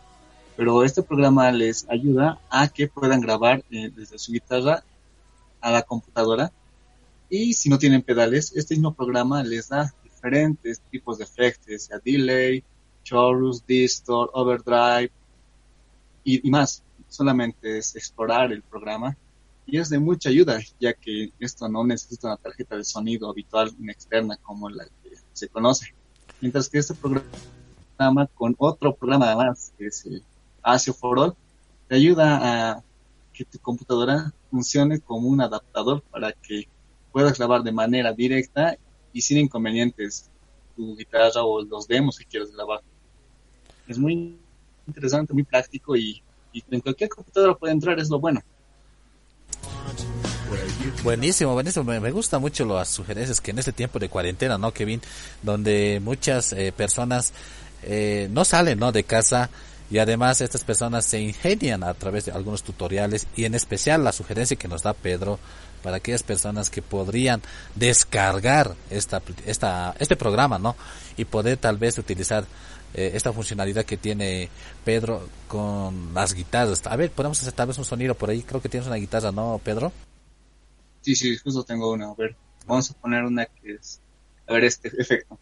Pero 0.56 0.84
este 0.84 1.02
programa 1.02 1.50
les 1.50 1.84
ayuda 1.90 2.38
a 2.48 2.68
que 2.68 2.86
puedan 2.86 3.20
grabar 3.20 3.64
eh, 3.72 3.90
desde 3.92 4.20
su 4.20 4.30
guitarra 4.30 4.84
a 5.66 5.72
la 5.72 5.82
computadora. 5.82 6.52
Y 7.28 7.54
si 7.54 7.68
no 7.68 7.76
tienen 7.76 8.02
pedales, 8.02 8.52
este 8.54 8.74
mismo 8.74 8.94
programa 8.94 9.42
les 9.42 9.68
da 9.68 9.92
diferentes 10.04 10.80
tipos 10.92 11.18
de 11.18 11.24
efectos, 11.24 11.82
sea 11.82 11.98
delay, 11.98 12.62
chorus, 13.02 13.66
distort, 13.66 14.30
overdrive 14.32 15.10
y, 16.22 16.48
más. 16.48 16.84
Solamente 17.08 17.78
es 17.78 17.96
explorar 17.96 18.52
el 18.52 18.62
programa 18.62 19.16
y 19.66 19.78
es 19.78 19.88
de 19.90 19.98
mucha 19.98 20.28
ayuda, 20.28 20.60
ya 20.78 20.94
que 20.94 21.32
esto 21.40 21.68
no 21.68 21.84
necesita 21.84 22.28
una 22.28 22.36
tarjeta 22.36 22.76
de 22.76 22.84
sonido 22.84 23.28
habitual 23.28 23.72
una 23.80 23.90
externa 23.90 24.36
como 24.36 24.70
la 24.70 24.84
que 24.84 25.16
se 25.32 25.48
conoce. 25.48 25.94
Mientras 26.40 26.68
que 26.68 26.78
este 26.78 26.94
programa 26.94 28.28
con 28.34 28.54
otro 28.58 28.94
programa 28.94 29.26
además, 29.26 29.72
que 29.76 29.88
es 29.88 30.06
el 30.06 30.22
ASIO 30.62 30.94
for 30.94 31.18
All, 31.18 31.34
te 31.88 31.96
ayuda 31.96 32.74
a 32.76 32.84
que 33.32 33.44
tu 33.44 33.58
computadora 33.58 34.32
funcione 34.56 35.00
como 35.00 35.28
un 35.28 35.42
adaptador 35.42 36.02
para 36.10 36.32
que 36.32 36.66
puedas 37.12 37.36
grabar 37.36 37.62
de 37.62 37.72
manera 37.72 38.14
directa 38.14 38.74
y 39.12 39.20
sin 39.20 39.36
inconvenientes 39.36 40.30
tu 40.74 40.96
guitarra 40.96 41.42
o 41.44 41.62
los 41.62 41.86
demos 41.86 42.18
que 42.18 42.24
quieras 42.24 42.50
grabar. 42.52 42.80
Es 43.86 43.98
muy 43.98 44.38
interesante, 44.86 45.34
muy 45.34 45.42
práctico 45.42 45.94
y, 45.94 46.22
en 46.70 46.80
cualquier 46.80 47.10
computadora 47.10 47.54
puede 47.54 47.74
entrar, 47.74 47.98
es 47.98 48.08
lo 48.08 48.18
bueno. 48.18 48.40
Buenísimo, 51.04 51.52
buenísimo. 51.52 51.84
Me, 51.84 52.00
me 52.00 52.10
gusta 52.10 52.38
mucho 52.38 52.64
las 52.64 52.88
sugerencias 52.88 53.42
que 53.42 53.50
en 53.50 53.58
este 53.58 53.72
tiempo 53.72 53.98
de 53.98 54.08
cuarentena, 54.08 54.56
¿no, 54.56 54.72
Kevin? 54.72 55.02
Donde 55.42 56.00
muchas 56.02 56.54
eh, 56.54 56.72
personas 56.74 57.34
eh, 57.82 58.28
no 58.30 58.46
salen, 58.46 58.78
¿no? 58.78 58.90
De 58.90 59.04
casa 59.04 59.50
y 59.90 59.98
además 59.98 60.40
estas 60.40 60.64
personas 60.64 61.04
se 61.04 61.20
ingenian 61.20 61.82
a 61.84 61.94
través 61.94 62.26
de 62.26 62.32
algunos 62.32 62.62
tutoriales 62.62 63.26
y 63.36 63.44
en 63.44 63.54
especial 63.54 64.02
la 64.04 64.12
sugerencia 64.12 64.56
que 64.56 64.68
nos 64.68 64.82
da 64.82 64.94
Pedro 64.94 65.38
para 65.82 65.98
aquellas 65.98 66.22
personas 66.22 66.70
que 66.70 66.82
podrían 66.82 67.40
descargar 67.74 68.74
esta, 68.90 69.22
esta, 69.46 69.94
este 69.98 70.16
programa, 70.16 70.58
¿no? 70.58 70.74
Y 71.16 71.24
poder 71.24 71.58
tal 71.58 71.76
vez 71.76 71.98
utilizar 71.98 72.44
eh, 72.94 73.12
esta 73.14 73.32
funcionalidad 73.32 73.84
que 73.84 73.96
tiene 73.96 74.48
Pedro 74.84 75.28
con 75.46 76.12
las 76.14 76.34
guitarras. 76.34 76.84
A 76.86 76.96
ver, 76.96 77.10
podemos 77.10 77.40
hacer 77.40 77.52
tal 77.52 77.68
vez 77.68 77.78
un 77.78 77.84
sonido 77.84 78.14
por 78.14 78.30
ahí. 78.30 78.42
Creo 78.42 78.60
que 78.60 78.68
tienes 78.68 78.86
una 78.86 78.96
guitarra, 78.96 79.30
¿no, 79.30 79.60
Pedro? 79.62 79.92
Sí, 81.02 81.14
sí, 81.14 81.36
justo 81.36 81.62
tengo 81.62 81.92
una. 81.92 82.10
A 82.10 82.14
ver, 82.14 82.34
vamos 82.66 82.90
a 82.90 82.94
poner 82.94 83.22
una 83.22 83.46
que 83.46 83.74
es, 83.74 84.00
a 84.48 84.54
ver, 84.54 84.64
este 84.64 84.88
efecto. 84.98 85.38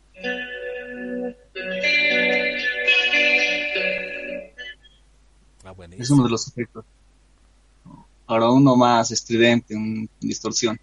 Es 5.99 6.11
uno 6.11 6.25
de 6.25 6.31
los 6.31 6.49
efectos. 6.49 6.85
Ahora 8.27 8.51
uno 8.51 8.77
más 8.77 9.11
estridente, 9.11 9.75
un 9.75 10.09
distorsión. 10.21 10.79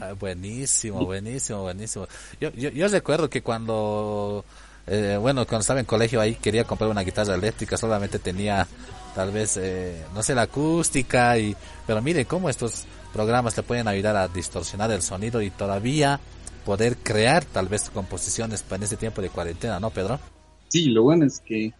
Ah, 0.00 0.12
buenísimo, 0.18 1.04
buenísimo, 1.04 1.62
buenísimo. 1.62 2.06
Yo, 2.40 2.50
yo, 2.52 2.70
yo 2.70 2.88
recuerdo 2.88 3.28
que 3.28 3.42
cuando, 3.42 4.44
eh, 4.86 5.18
bueno, 5.20 5.46
cuando 5.46 5.62
estaba 5.62 5.80
en 5.80 5.86
colegio 5.86 6.20
ahí 6.20 6.36
quería 6.36 6.64
comprar 6.64 6.90
una 6.90 7.02
guitarra 7.02 7.34
eléctrica, 7.34 7.76
solamente 7.76 8.18
tenía 8.18 8.66
tal 9.14 9.32
vez, 9.32 9.56
eh, 9.56 10.04
no 10.14 10.22
sé, 10.22 10.34
la 10.34 10.42
acústica 10.42 11.36
y, 11.38 11.56
pero 11.86 12.02
mire 12.02 12.24
cómo 12.26 12.48
estos 12.48 12.84
programas 13.14 13.54
te 13.54 13.62
pueden 13.62 13.86
ayudar 13.86 14.16
a 14.16 14.26
distorsionar 14.26 14.90
el 14.90 15.00
sonido 15.00 15.40
y 15.40 15.50
todavía 15.50 16.18
poder 16.66 16.96
crear 16.96 17.44
tal 17.44 17.68
vez 17.68 17.88
composiciones 17.88 18.64
en 18.68 18.82
este 18.82 18.96
tiempo 18.96 19.22
de 19.22 19.30
cuarentena, 19.30 19.78
¿no, 19.78 19.90
Pedro? 19.90 20.18
Sí, 20.66 20.86
lo 20.86 21.04
bueno 21.04 21.24
es 21.24 21.38
que 21.38 21.72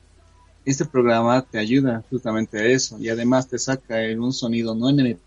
este 0.64 0.84
programa 0.84 1.42
te 1.42 1.58
ayuda 1.58 2.04
justamente 2.08 2.58
a 2.58 2.66
eso 2.66 2.96
y 3.00 3.08
además 3.08 3.48
te 3.48 3.58
saca 3.58 4.00
en 4.04 4.22
un 4.22 4.32
sonido 4.32 4.76
no 4.76 4.88
en 4.88 5.18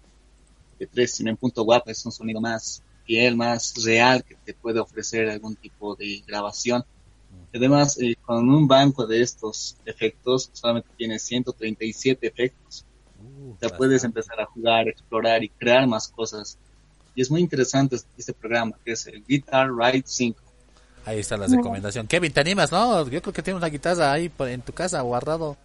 MP3, 0.79 1.07
sino 1.07 1.29
en 1.29 1.37
punto 1.37 1.63
WAP, 1.63 1.89
es 1.89 2.05
un 2.05 2.13
sonido 2.13 2.39
más 2.39 2.81
fiel, 3.03 3.35
más 3.35 3.73
real 3.83 4.23
que 4.23 4.35
te 4.35 4.53
puede 4.53 4.79
ofrecer 4.79 5.29
algún 5.29 5.57
tipo 5.57 5.95
de 5.95 6.23
grabación. 6.25 6.85
Además, 7.53 7.97
eh, 7.99 8.15
con 8.25 8.49
un 8.49 8.65
banco 8.65 9.05
de 9.05 9.21
estos 9.21 9.75
efectos, 9.85 10.49
solamente 10.53 10.89
tienes 10.95 11.21
137 11.23 12.25
efectos. 12.25 12.85
Uh, 13.37 13.55
Ya 13.61 13.69
puedes 13.69 14.03
empezar 14.03 14.39
a 14.39 14.45
jugar, 14.45 14.87
explorar 14.87 15.43
y 15.43 15.49
crear 15.49 15.87
más 15.87 16.07
cosas. 16.07 16.57
Y 17.15 17.21
es 17.21 17.31
muy 17.31 17.41
interesante 17.41 17.97
este 18.17 18.33
programa, 18.33 18.73
que 18.83 18.91
es 18.91 19.07
el 19.07 19.23
Guitar 19.25 19.69
Ride 19.71 20.03
5. 20.05 20.39
Ahí 21.05 21.19
está 21.19 21.37
la 21.37 21.47
recomendación. 21.47 22.05
Kevin, 22.05 22.33
¿te 22.33 22.41
animas? 22.41 22.71
No, 22.71 23.07
yo 23.07 23.21
creo 23.21 23.33
que 23.33 23.41
tienes 23.41 23.57
una 23.57 23.69
guitarra 23.69 24.11
ahí 24.11 24.31
en 24.39 24.61
tu 24.61 24.73
casa 24.73 25.01
guardado. 25.01 25.57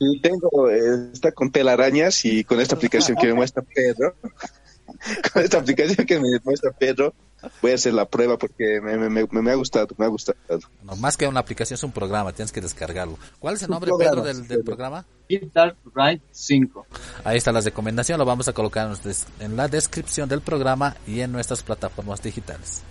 Y 0.00 0.20
tengo, 0.20 0.70
eh, 0.70 1.10
está 1.12 1.32
con 1.32 1.50
telarañas 1.50 2.24
y 2.24 2.44
con 2.44 2.60
esta 2.60 2.76
aplicación 2.76 3.16
que 3.16 3.26
me 3.26 3.34
muestra 3.34 3.62
Pedro, 3.62 4.14
con 5.32 5.42
esta 5.42 5.58
aplicación 5.58 6.06
que 6.06 6.18
me 6.18 6.28
muestra 6.44 6.70
Pedro, 6.72 7.14
voy 7.62 7.72
a 7.72 7.74
hacer 7.74 7.94
la 7.94 8.06
prueba 8.06 8.38
porque 8.38 8.80
me, 8.80 8.96
me, 8.96 9.08
me, 9.08 9.26
me 9.42 9.50
ha 9.50 9.54
gustado, 9.54 9.88
me 9.96 10.04
ha 10.04 10.08
gustado. 10.08 10.38
No, 10.82 10.96
más 10.96 11.16
que 11.16 11.26
una 11.26 11.40
aplicación 11.40 11.76
es 11.76 11.82
un 11.82 11.92
programa, 11.92 12.32
tienes 12.32 12.52
que 12.52 12.60
descargarlo. 12.60 13.18
¿Cuál 13.38 13.54
es 13.54 13.62
el 13.62 13.70
nombre, 13.70 13.90
programa, 13.90 14.22
Pedro, 14.22 14.24
del, 14.26 14.48
del 14.48 14.64
programa? 14.64 15.04
Guitar 15.28 15.76
Ride 15.94 16.22
5. 16.30 16.86
Ahí 17.24 17.36
está 17.36 17.52
la 17.52 17.60
recomendación, 17.60 18.18
lo 18.18 18.24
vamos 18.24 18.48
a 18.48 18.52
colocar 18.52 18.90
en 19.40 19.56
la 19.56 19.68
descripción 19.68 20.28
del 20.28 20.40
programa 20.40 20.96
y 21.06 21.20
en 21.20 21.32
nuestras 21.32 21.62
plataformas 21.62 22.22
digitales. 22.22 22.82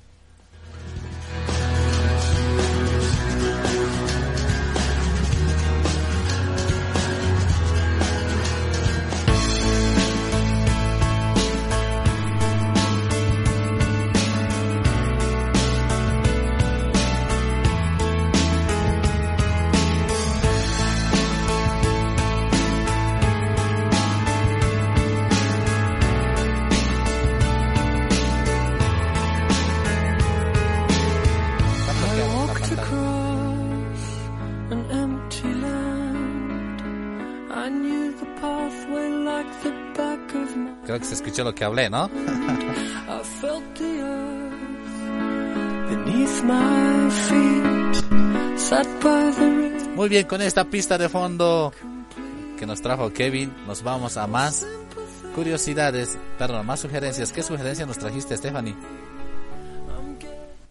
Lo 41.44 41.54
que 41.54 41.64
hablé, 41.64 41.90
¿no? 41.90 42.10
Muy 49.96 50.10
bien, 50.10 50.26
con 50.26 50.42
esta 50.42 50.66
pista 50.66 50.98
de 50.98 51.10
fondo 51.10 51.72
que 52.58 52.66
nos 52.66 52.82
trajo 52.82 53.14
Kevin, 53.14 53.54
nos 53.68 53.84
vamos 53.84 54.18
a 54.18 54.28
más 54.28 54.66
curiosidades, 55.36 56.18
perdón, 56.38 56.66
más 56.66 56.80
sugerencias. 56.80 57.32
¿Qué 57.32 57.44
sugerencia 57.44 57.86
nos 57.86 57.98
trajiste, 57.98 58.36
Stephanie? 58.36 58.76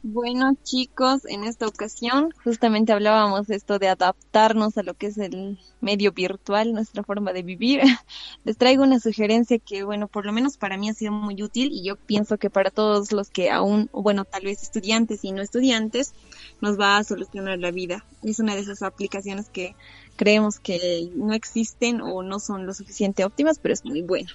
Bueno, 0.08 0.56
chicos, 0.62 1.24
en 1.24 1.42
esta 1.42 1.66
ocasión 1.66 2.30
justamente 2.44 2.92
hablábamos 2.92 3.50
esto 3.50 3.80
de 3.80 3.88
adaptarnos 3.88 4.78
a 4.78 4.84
lo 4.84 4.94
que 4.94 5.08
es 5.08 5.18
el 5.18 5.58
medio 5.80 6.12
virtual, 6.12 6.72
nuestra 6.72 7.02
forma 7.02 7.32
de 7.32 7.42
vivir. 7.42 7.80
Les 8.44 8.56
traigo 8.56 8.84
una 8.84 9.00
sugerencia 9.00 9.58
que, 9.58 9.82
bueno, 9.82 10.06
por 10.06 10.24
lo 10.24 10.32
menos 10.32 10.58
para 10.58 10.76
mí 10.76 10.88
ha 10.88 10.94
sido 10.94 11.10
muy 11.10 11.42
útil 11.42 11.70
y 11.72 11.82
yo 11.82 11.96
pienso 11.96 12.38
que 12.38 12.50
para 12.50 12.70
todos 12.70 13.10
los 13.10 13.30
que 13.30 13.50
aún, 13.50 13.90
bueno, 13.92 14.24
tal 14.24 14.44
vez 14.44 14.62
estudiantes 14.62 15.24
y 15.24 15.32
no 15.32 15.42
estudiantes, 15.42 16.14
nos 16.60 16.78
va 16.78 16.98
a 16.98 17.04
solucionar 17.04 17.58
la 17.58 17.72
vida. 17.72 18.04
Es 18.22 18.38
una 18.38 18.54
de 18.54 18.60
esas 18.60 18.82
aplicaciones 18.82 19.48
que 19.48 19.74
creemos 20.16 20.58
que 20.58 21.10
no 21.14 21.32
existen 21.34 22.00
o 22.00 22.22
no 22.22 22.40
son 22.40 22.66
lo 22.66 22.74
suficiente 22.74 23.24
óptimas, 23.24 23.58
pero 23.60 23.74
es 23.74 23.84
muy 23.84 24.02
buena. 24.02 24.30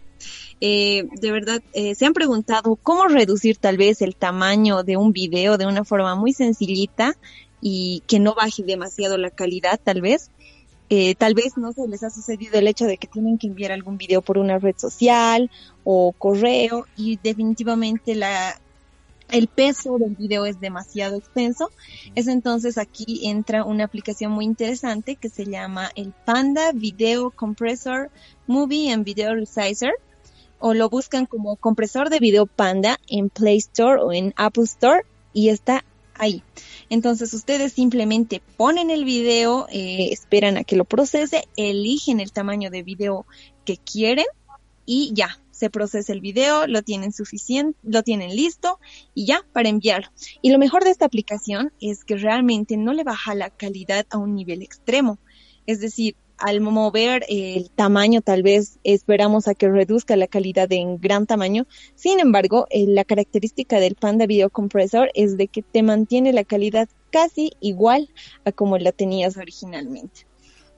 Eh, 0.62 1.08
de 1.20 1.32
verdad, 1.32 1.62
eh, 1.74 1.96
se 1.96 2.06
han 2.06 2.14
preguntado 2.14 2.76
cómo 2.76 3.08
reducir 3.08 3.58
tal 3.58 3.78
vez 3.78 4.02
el 4.02 4.16
tamaño 4.16 4.84
de 4.84 4.98
un 4.98 5.12
video 5.12 5.58
de 5.58 5.66
una 5.66 5.84
forma 5.84 6.16
muy 6.16 6.34
sencillita 6.34 7.18
y 7.62 8.04
que 8.08 8.20
no 8.20 8.36
baje 8.36 8.64
demasiado 8.64 9.18
la 9.18 9.32
calidad, 9.32 9.80
tal 9.84 10.02
vez. 10.02 10.30
Eh, 10.94 11.16
tal 11.16 11.34
vez 11.34 11.58
no 11.58 11.72
se 11.72 11.88
les 11.88 12.04
ha 12.04 12.10
sucedido 12.10 12.60
el 12.60 12.68
hecho 12.68 12.86
de 12.86 12.98
que 12.98 13.08
tienen 13.08 13.38
que 13.38 13.48
enviar 13.48 13.72
algún 13.72 13.98
video 13.98 14.22
por 14.22 14.38
una 14.38 14.60
red 14.60 14.76
social 14.78 15.50
o 15.86 16.12
correo 16.12 16.86
y 16.98 17.18
definitivamente 17.24 18.14
la 18.14 18.61
el 19.32 19.48
peso 19.48 19.98
del 19.98 20.16
video 20.16 20.46
es 20.46 20.60
demasiado 20.60 21.18
extenso. 21.18 21.72
Es 22.16 22.28
entonces 22.28 22.78
aquí 22.78 23.28
entra 23.28 23.64
una 23.64 23.86
aplicación 23.86 24.32
muy 24.32 24.46
interesante 24.46 25.16
que 25.16 25.30
se 25.30 25.46
llama 25.46 25.90
el 25.96 26.14
Panda 26.26 26.72
Video 26.74 27.32
Compressor 27.32 28.12
Movie 28.48 28.92
and 28.92 29.06
Video 29.06 29.34
Resizer 29.34 29.94
o 30.60 30.74
lo 30.74 30.90
buscan 30.90 31.26
como 31.26 31.56
compresor 31.56 32.10
de 32.10 32.20
video 32.20 32.46
Panda 32.46 33.00
en 33.08 33.30
Play 33.30 33.58
Store 33.58 34.02
o 34.02 34.12
en 34.12 34.34
Apple 34.38 34.66
Store 34.66 35.02
y 35.34 35.50
está 35.50 35.84
ahí. 36.14 36.44
Entonces 36.90 37.34
ustedes 37.34 37.74
simplemente 37.74 38.42
ponen 38.58 38.92
el 38.92 39.06
video, 39.06 39.66
eh, 39.72 40.10
esperan 40.12 40.58
a 40.58 40.64
que 40.64 40.76
lo 40.76 40.86
procese, 40.86 41.48
eligen 41.56 42.20
el 42.20 42.32
tamaño 42.32 42.70
de 42.70 42.84
video 42.84 43.26
que 43.66 43.78
quieren 43.78 44.26
y 44.86 45.12
ya, 45.14 45.40
se 45.62 45.70
procesa 45.70 46.12
el 46.12 46.22
video, 46.22 46.66
lo 46.66 46.82
tienen 46.82 47.12
suficiente, 47.12 47.78
lo 47.84 48.02
tienen 48.02 48.36
listo 48.36 48.80
y 49.14 49.28
ya 49.28 49.46
para 49.54 49.70
enviarlo. 49.70 50.10
Y 50.42 50.52
lo 50.52 50.58
mejor 50.58 50.84
de 50.84 50.90
esta 50.90 51.06
aplicación 51.06 51.72
es 51.80 52.04
que 52.04 52.16
realmente 52.16 52.78
no 52.78 52.94
le 52.94 53.04
baja 53.04 53.36
la 53.36 53.52
calidad 53.52 54.08
a 54.10 54.18
un 54.18 54.34
nivel 54.34 54.64
extremo. 54.64 55.20
Es 55.68 55.80
decir, 55.80 56.16
al 56.40 56.62
mover 56.62 57.26
el 57.30 57.70
tamaño 57.70 58.22
tal 58.22 58.42
vez 58.42 58.80
esperamos 58.84 59.48
a 59.48 59.54
que 59.54 59.70
reduzca 59.70 60.16
la 60.16 60.26
calidad 60.26 60.72
en 60.72 60.98
gran 60.98 61.28
tamaño. 61.28 61.68
Sin 61.94 62.20
embargo, 62.20 62.66
eh, 62.72 62.88
la 62.88 63.06
característica 63.06 63.80
del 63.80 63.94
Panda 63.94 64.26
Video 64.26 64.50
Compressor 64.50 65.12
es 65.14 65.38
de 65.38 65.48
que 65.48 65.62
te 65.62 65.84
mantiene 65.84 66.34
la 66.34 66.44
calidad 66.44 66.90
casi 67.12 67.52
igual 67.60 68.10
a 68.46 68.52
como 68.52 68.80
la 68.80 68.92
tenías 68.92 69.38
originalmente. 69.38 70.31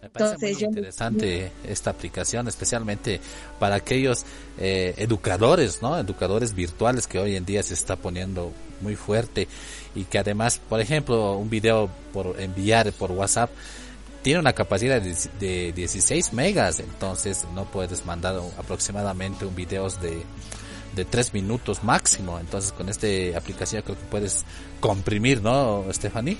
Me 0.03 0.09
parece 0.09 0.53
muy 0.53 0.63
interesante 0.65 1.51
esta 1.65 1.91
aplicación, 1.91 2.49
especialmente 2.49 3.21
para 3.57 3.75
aquellos 3.75 4.25
eh, 4.59 4.93
educadores, 4.97 5.81
¿no? 5.81 5.97
Educadores 5.97 6.53
virtuales 6.53 7.07
que 7.07 7.19
hoy 7.19 7.37
en 7.37 7.45
día 7.45 7.63
se 7.63 7.73
está 7.73 7.95
poniendo 7.95 8.51
muy 8.81 8.97
fuerte 8.97 9.47
y 9.95 10.03
que 10.03 10.19
además, 10.19 10.59
por 10.67 10.81
ejemplo, 10.81 11.37
un 11.37 11.49
video 11.49 11.89
por 12.11 12.35
enviar 12.37 12.91
por 12.91 13.11
WhatsApp 13.11 13.49
tiene 14.23 14.41
una 14.41 14.51
capacidad 14.51 15.01
de, 15.01 15.15
de 15.39 15.71
16 15.71 16.33
megas, 16.33 16.81
entonces 16.81 17.45
no 17.55 17.63
puedes 17.63 18.05
mandar 18.05 18.35
aproximadamente 18.57 19.45
un 19.45 19.55
video 19.55 19.89
de 19.89 20.21
de 20.95 21.05
3 21.05 21.33
minutos 21.33 21.83
máximo. 21.83 22.39
Entonces 22.39 22.71
con 22.71 22.87
esta 22.89 23.07
aplicación 23.35 23.81
creo 23.81 23.97
que 23.97 24.05
puedes 24.05 24.45
comprimir, 24.79 25.41
¿no, 25.41 25.85
Stephanie? 25.91 26.37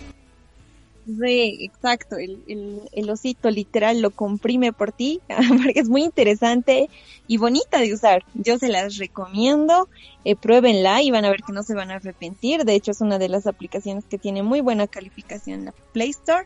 Sí, 1.06 1.58
exacto, 1.60 2.16
el, 2.16 2.82
el, 2.94 3.10
osito 3.10 3.52
literal 3.52 4.02
lo 4.02 4.12
comprime 4.12 4.72
por 4.72 4.94
ti, 4.94 5.20
porque 5.64 5.80
es 5.80 5.90
muy 5.90 6.04
interesante 6.04 6.90
y 7.28 7.38
bonita 7.38 7.80
de 7.80 7.94
usar. 7.94 8.24
Yo 8.34 8.58
se 8.58 8.70
las 8.70 8.98
recomiendo, 8.98 9.90
eh, 10.24 10.36
pruébenla 10.38 11.02
y 11.02 11.12
van 11.12 11.26
a 11.26 11.30
ver 11.30 11.42
que 11.44 11.52
no 11.52 11.64
se 11.64 11.76
van 11.76 11.92
a 11.92 11.96
arrepentir. 11.96 12.64
De 12.64 12.74
hecho, 12.74 12.92
es 12.92 13.02
una 13.02 13.20
de 13.20 13.28
las 13.28 13.48
aplicaciones 13.48 14.06
que 14.06 14.18
tiene 14.18 14.44
muy 14.44 14.62
buena 14.62 14.88
calificación 14.88 15.60
en 15.60 15.66
la 15.66 15.74
Play 15.92 16.12
Store 16.12 16.46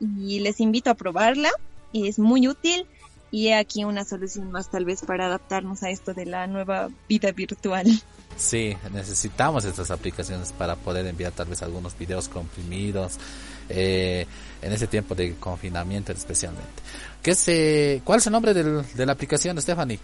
y 0.00 0.38
les 0.38 0.60
invito 0.60 0.90
a 0.90 0.94
probarla. 0.94 1.50
Es 1.92 2.18
muy 2.18 2.46
útil 2.46 2.86
y 3.32 3.50
aquí 3.50 3.84
una 3.84 4.04
solución 4.04 4.52
más 4.52 4.70
tal 4.70 4.84
vez 4.84 5.02
para 5.02 5.26
adaptarnos 5.26 5.82
a 5.82 5.90
esto 5.90 6.14
de 6.14 6.26
la 6.26 6.46
nueva 6.46 6.90
vida 7.08 7.32
virtual. 7.32 7.86
Sí, 8.36 8.76
necesitamos 8.92 9.64
estas 9.64 9.90
aplicaciones 9.90 10.52
para 10.52 10.76
poder 10.76 11.06
enviar 11.06 11.32
tal 11.32 11.48
vez 11.48 11.62
algunos 11.62 11.98
videos 11.98 12.28
comprimidos 12.28 13.18
eh, 13.68 14.26
en 14.62 14.72
ese 14.72 14.86
tiempo 14.86 15.14
de 15.14 15.34
confinamiento 15.34 16.12
especialmente. 16.12 16.82
¿Qué 17.22 17.34
se, 17.34 18.02
¿Cuál 18.04 18.18
es 18.18 18.26
el 18.26 18.32
nombre 18.32 18.54
de 18.54 19.06
la 19.06 19.12
aplicación, 19.12 19.60
Stephanie? 19.60 19.98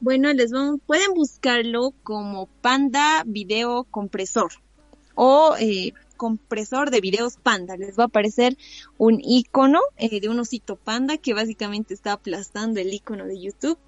Bueno, 0.00 0.32
les 0.32 0.50
vamos, 0.50 0.80
pueden 0.84 1.14
buscarlo 1.14 1.92
como 2.02 2.48
Panda 2.60 3.22
Video 3.24 3.84
Compresor 3.84 4.50
o 5.14 5.54
eh, 5.60 5.92
compresor 6.16 6.90
de 6.90 7.00
videos 7.00 7.36
Panda. 7.36 7.76
Les 7.76 7.96
va 7.96 8.04
a 8.04 8.06
aparecer 8.06 8.56
un 8.98 9.20
icono 9.22 9.78
eh, 9.96 10.20
de 10.20 10.28
un 10.28 10.40
osito 10.40 10.76
Panda 10.76 11.18
que 11.18 11.34
básicamente 11.34 11.94
está 11.94 12.12
aplastando 12.12 12.80
el 12.80 12.92
icono 12.92 13.26
de 13.26 13.40
YouTube 13.40 13.78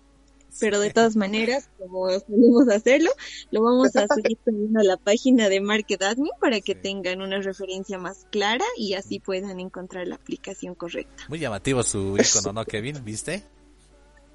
pero 0.61 0.81
de 0.81 0.91
todas 0.91 1.17
maneras, 1.17 1.69
como 1.79 2.07
podemos 2.21 2.69
hacerlo, 2.69 3.11
lo 3.51 3.63
vamos 3.63 3.95
a 3.97 4.07
subir 4.07 4.39
también 4.45 4.77
a 4.77 4.83
la 4.83 4.97
página 4.97 5.49
de 5.49 5.61
Market 5.61 6.03
Admin 6.03 6.33
para 6.41 6.61
que 6.61 6.75
tengan 6.75 7.23
una 7.23 7.41
referencia 7.41 7.99
más 7.99 8.27
clara 8.31 8.65
y 8.77 8.95
así 8.95 9.21
puedan 9.21 9.61
encontrar 9.61 10.07
la 10.07 10.17
aplicación 10.17 10.75
correcta. 10.75 11.25
Muy 11.29 11.39
llamativo 11.39 11.83
su 11.83 12.17
icono, 12.19 12.53
¿no, 12.53 12.65
Kevin? 12.65 13.05
¿Viste? 13.05 13.43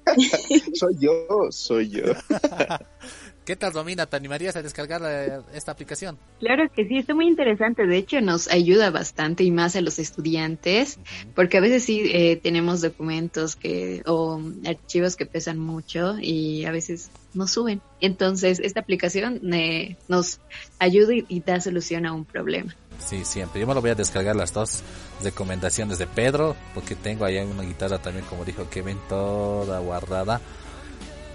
soy 0.74 0.96
yo, 0.98 1.48
soy 1.50 1.90
yo. 1.90 2.04
¿Qué 3.44 3.56
tal, 3.56 3.72
Domina? 3.72 4.06
¿Te 4.06 4.16
animarías 4.16 4.54
a 4.56 4.62
descargar 4.62 5.00
eh, 5.04 5.40
esta 5.54 5.72
aplicación? 5.72 6.18
Claro 6.38 6.70
que 6.74 6.86
sí, 6.86 6.98
está 6.98 7.14
muy 7.14 7.26
interesante. 7.26 7.86
De 7.86 7.96
hecho, 7.96 8.20
nos 8.20 8.48
ayuda 8.48 8.90
bastante 8.90 9.44
y 9.44 9.50
más 9.50 9.74
a 9.76 9.80
los 9.80 9.98
estudiantes, 9.98 10.98
porque 11.34 11.58
a 11.58 11.60
veces 11.60 11.82
sí 11.84 12.02
eh, 12.12 12.36
tenemos 12.36 12.80
documentos 12.80 13.56
que 13.56 14.02
o 14.06 14.40
archivos 14.66 15.16
que 15.16 15.26
pesan 15.26 15.58
mucho 15.58 16.16
y 16.20 16.64
a 16.64 16.70
veces 16.70 17.10
no 17.34 17.46
suben. 17.46 17.80
Entonces, 18.00 18.60
esta 18.60 18.80
aplicación 18.80 19.40
eh, 19.54 19.96
nos 20.06 20.40
ayuda 20.78 21.14
y, 21.14 21.24
y 21.28 21.40
da 21.40 21.60
solución 21.60 22.06
a 22.06 22.12
un 22.12 22.24
problema. 22.24 22.76
Sí, 22.98 23.24
siempre. 23.24 23.60
Yo 23.60 23.66
me 23.66 23.74
lo 23.74 23.80
voy 23.80 23.90
a 23.90 23.94
descargar 23.94 24.36
las 24.36 24.52
dos 24.52 24.82
recomendaciones 25.22 25.98
de 25.98 26.06
Pedro, 26.06 26.54
porque 26.74 26.94
tengo 26.94 27.24
ahí 27.24 27.38
una 27.38 27.62
guitarra 27.62 27.98
también, 27.98 28.26
como 28.26 28.44
dijo 28.44 28.68
Kevin, 28.70 28.98
toda 29.08 29.80
guardada. 29.80 30.40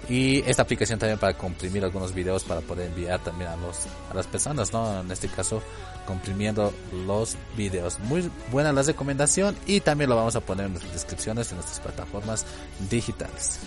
Y 0.08 0.38
esta 0.48 0.62
aplicación 0.62 0.98
también 0.98 1.18
para 1.18 1.36
comprimir 1.36 1.84
algunos 1.84 2.14
videos 2.14 2.44
para 2.44 2.60
poder 2.60 2.86
enviar 2.88 3.18
también 3.22 3.50
a 3.50 3.56
los 3.56 3.86
a 4.10 4.14
las 4.14 4.26
personas, 4.26 4.72
¿no? 4.72 5.00
En 5.00 5.10
este 5.10 5.28
caso, 5.28 5.62
comprimiendo 6.06 6.72
los 7.06 7.36
videos. 7.56 7.98
Muy 8.00 8.30
buena 8.52 8.72
la 8.72 8.82
recomendación 8.82 9.56
y 9.66 9.80
también 9.80 10.10
lo 10.10 10.16
vamos 10.16 10.36
a 10.36 10.40
poner 10.40 10.66
en 10.66 10.72
nuestras 10.72 10.94
descripciones 10.94 11.50
en 11.50 11.56
nuestras 11.56 11.80
plataformas 11.80 12.46
digitales. 12.88 13.60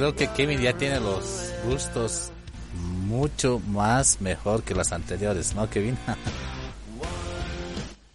Creo 0.00 0.16
que 0.16 0.28
Kevin 0.28 0.62
ya 0.62 0.72
tiene 0.72 0.98
los 0.98 1.52
gustos 1.62 2.30
mucho 3.04 3.58
más 3.68 4.18
mejor 4.22 4.62
que 4.62 4.74
los 4.74 4.92
anteriores, 4.92 5.54
¿no, 5.54 5.68
Kevin? 5.68 5.98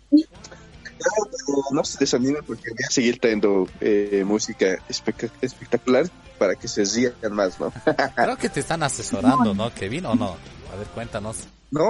no 1.72 1.84
se 1.84 2.00
desanimen 2.00 2.44
porque 2.44 2.72
voy 2.72 2.84
a 2.88 2.90
seguir 2.90 3.20
trayendo 3.20 3.68
eh, 3.82 4.24
música 4.26 4.80
espe- 4.90 5.30
espectacular 5.42 6.10
para 6.40 6.56
que 6.56 6.68
se 6.68 6.86
rían 6.86 7.14
más, 7.34 7.60
¿no? 7.60 7.72
creo 8.16 8.36
que 8.36 8.50
te 8.50 8.62
están 8.62 8.82
asesorando, 8.82 9.54
¿no, 9.54 9.72
Kevin? 9.72 10.08
¿O 10.08 10.16
no? 10.16 10.38
A 10.74 10.78
ver, 10.78 10.88
cuéntanos. 10.88 11.44
No, 11.70 11.86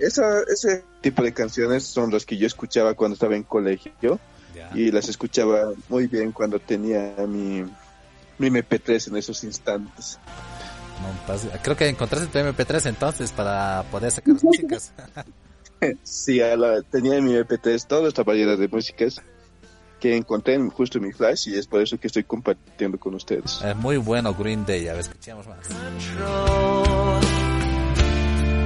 esa, 0.00 0.40
ese 0.52 0.82
tipo 1.02 1.22
de 1.22 1.32
canciones 1.32 1.84
son 1.84 2.10
las 2.10 2.26
que 2.26 2.36
yo 2.36 2.48
escuchaba 2.48 2.94
cuando 2.94 3.14
estaba 3.14 3.36
en 3.36 3.44
colegio 3.44 4.18
y 4.74 4.90
las 4.90 5.08
escuchaba 5.08 5.70
muy 5.88 6.08
bien 6.08 6.32
cuando 6.32 6.58
tenía 6.58 7.14
mi, 7.28 7.64
mi 8.40 8.48
MP3 8.50 9.08
en 9.08 9.16
esos 9.16 9.44
instantes. 9.44 10.18
No, 11.00 11.08
pues, 11.26 11.46
creo 11.62 11.76
que 11.76 11.88
encontraste 11.88 12.26
tu 12.28 12.38
MP3 12.38 12.86
entonces 12.86 13.30
para 13.32 13.84
poder 13.90 14.10
sacar 14.10 14.34
las 14.34 14.44
músicas. 14.44 14.92
Sí, 16.02 16.42
a 16.42 16.56
la- 16.58 16.82
tenía 16.82 17.16
en 17.16 17.24
mi 17.24 17.32
MP3 17.32 17.86
toda 17.86 18.06
esta 18.08 18.22
variedad 18.22 18.58
de 18.58 18.68
músicas 18.68 19.22
que 19.98 20.14
encontré 20.14 20.52
en 20.54 20.68
justo 20.68 20.98
en 20.98 21.04
mi 21.04 21.12
flash 21.12 21.48
y 21.48 21.54
es 21.56 21.66
por 21.66 21.80
eso 21.80 21.98
que 21.98 22.06
estoy 22.08 22.24
compartiendo 22.24 22.98
con 22.98 23.14
ustedes. 23.14 23.62
es 23.64 23.76
muy 23.76 23.96
bueno 23.96 24.34
Green 24.34 24.66
Day, 24.66 24.88
a 24.88 24.92
ver, 24.92 25.00
escuchemos 25.00 25.46
más. 25.46 25.56
control. 25.68 27.20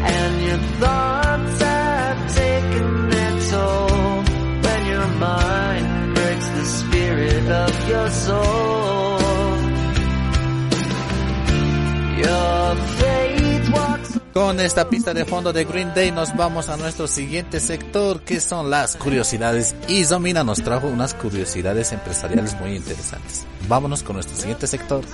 And 0.06 0.42
your 0.42 0.59
thoughts 0.80 1.62
have 1.62 2.34
taken 2.34 3.10
their 3.10 3.51
toll 3.51 4.24
when 4.62 4.86
your 4.86 5.06
mind 5.20 6.14
breaks 6.16 6.48
the 6.48 6.64
spirit 6.64 7.48
of 7.48 7.88
your 7.88 8.10
soul. 8.10 9.03
Con 14.34 14.59
esta 14.59 14.88
pista 14.88 15.14
de 15.14 15.24
fondo 15.24 15.52
de 15.52 15.64
Green 15.64 15.94
Day 15.94 16.10
nos 16.10 16.36
vamos 16.36 16.68
a 16.68 16.76
nuestro 16.76 17.06
siguiente 17.06 17.60
sector 17.60 18.20
que 18.22 18.40
son 18.40 18.68
las 18.68 18.96
curiosidades 18.96 19.76
y 19.86 20.05
Zomina 20.05 20.42
nos 20.42 20.60
trajo 20.62 20.88
unas 20.88 21.14
curiosidades 21.14 21.92
empresariales 21.92 22.59
muy 22.60 22.74
interesantes. 22.74 23.46
Vámonos 23.68 24.02
con 24.02 24.16
nuestro 24.16 24.36
siguiente 24.36 24.66
sector. 24.66 25.05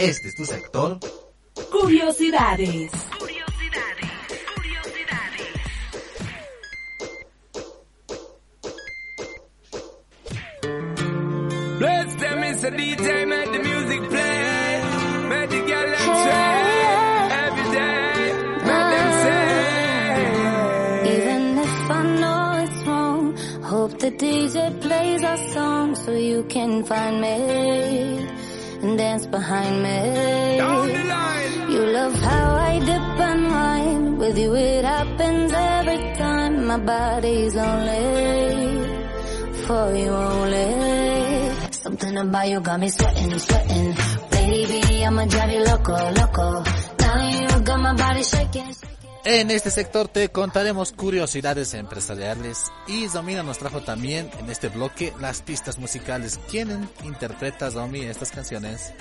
Este 0.00 0.28
es 0.28 0.34
tu 0.34 0.46
sector. 0.46 0.98
Curiosidades. 1.70 2.90
Curiosidades, 3.18 4.10
curiosidades. 4.54 5.60
Bless 11.78 12.14
them, 12.16 12.44
it's 12.44 12.64
a 12.64 12.70
DJ, 12.70 13.26
make 13.26 13.52
the 13.52 13.58
music 13.58 14.08
play. 14.08 14.82
Make 15.28 15.50
the 15.50 15.60
girl 15.68 15.90
them 15.90 16.16
every 17.44 17.68
day. 17.76 18.32
Make 18.68 18.88
them 18.94 19.10
say. 19.22 19.44
Even 21.14 21.58
if 21.58 21.90
I 21.90 22.02
know 22.20 22.64
it's 22.64 22.80
wrong, 22.86 23.36
hope 23.64 23.98
the 23.98 24.10
DJ 24.12 24.80
plays 24.80 25.22
our 25.24 25.36
song 25.36 25.94
so 25.94 26.12
you 26.12 26.42
can 26.44 26.84
find 26.84 27.20
me 27.20 28.29
and 28.82 28.98
dance 28.98 29.26
behind 29.26 29.82
me. 29.82 29.98
Down 30.58 30.88
the 30.88 31.04
line. 31.04 31.70
You 31.70 31.82
love 31.98 32.14
how 32.14 32.54
I 32.54 32.78
dip 32.78 33.20
and 33.28 33.44
wine. 33.50 34.18
With 34.18 34.38
you 34.38 34.54
it 34.54 34.84
happens 34.84 35.52
every 35.52 36.14
time. 36.14 36.66
My 36.66 36.78
body's 36.78 37.56
only 37.56 39.00
for 39.64 39.94
you 39.94 40.10
only. 40.10 41.72
Something 41.72 42.16
about 42.18 42.48
you 42.48 42.60
got 42.60 42.80
me 42.80 42.88
sweating, 42.88 43.38
sweating. 43.38 43.94
Baby, 44.30 45.04
I'ma 45.04 45.24
drive 45.26 45.52
you 45.52 45.64
loco, 45.64 45.96
loco. 46.20 46.64
Now 46.98 47.28
you 47.40 47.60
got 47.62 47.80
my 47.80 47.94
body 47.94 48.22
shaking. 48.22 48.74
En 49.24 49.50
este 49.50 49.70
sector 49.70 50.08
te 50.08 50.30
contaremos 50.30 50.92
curiosidades 50.92 51.74
empresariales 51.74 52.72
y 52.88 53.06
Zomina 53.08 53.42
nos 53.42 53.58
trajo 53.58 53.82
también 53.82 54.30
en 54.38 54.48
este 54.50 54.68
bloque 54.68 55.12
las 55.20 55.42
pistas 55.42 55.78
musicales. 55.78 56.40
¿Quién 56.50 56.88
interpreta, 57.04 57.70
Zomi, 57.70 58.00
estas 58.00 58.30
canciones? 58.30 58.94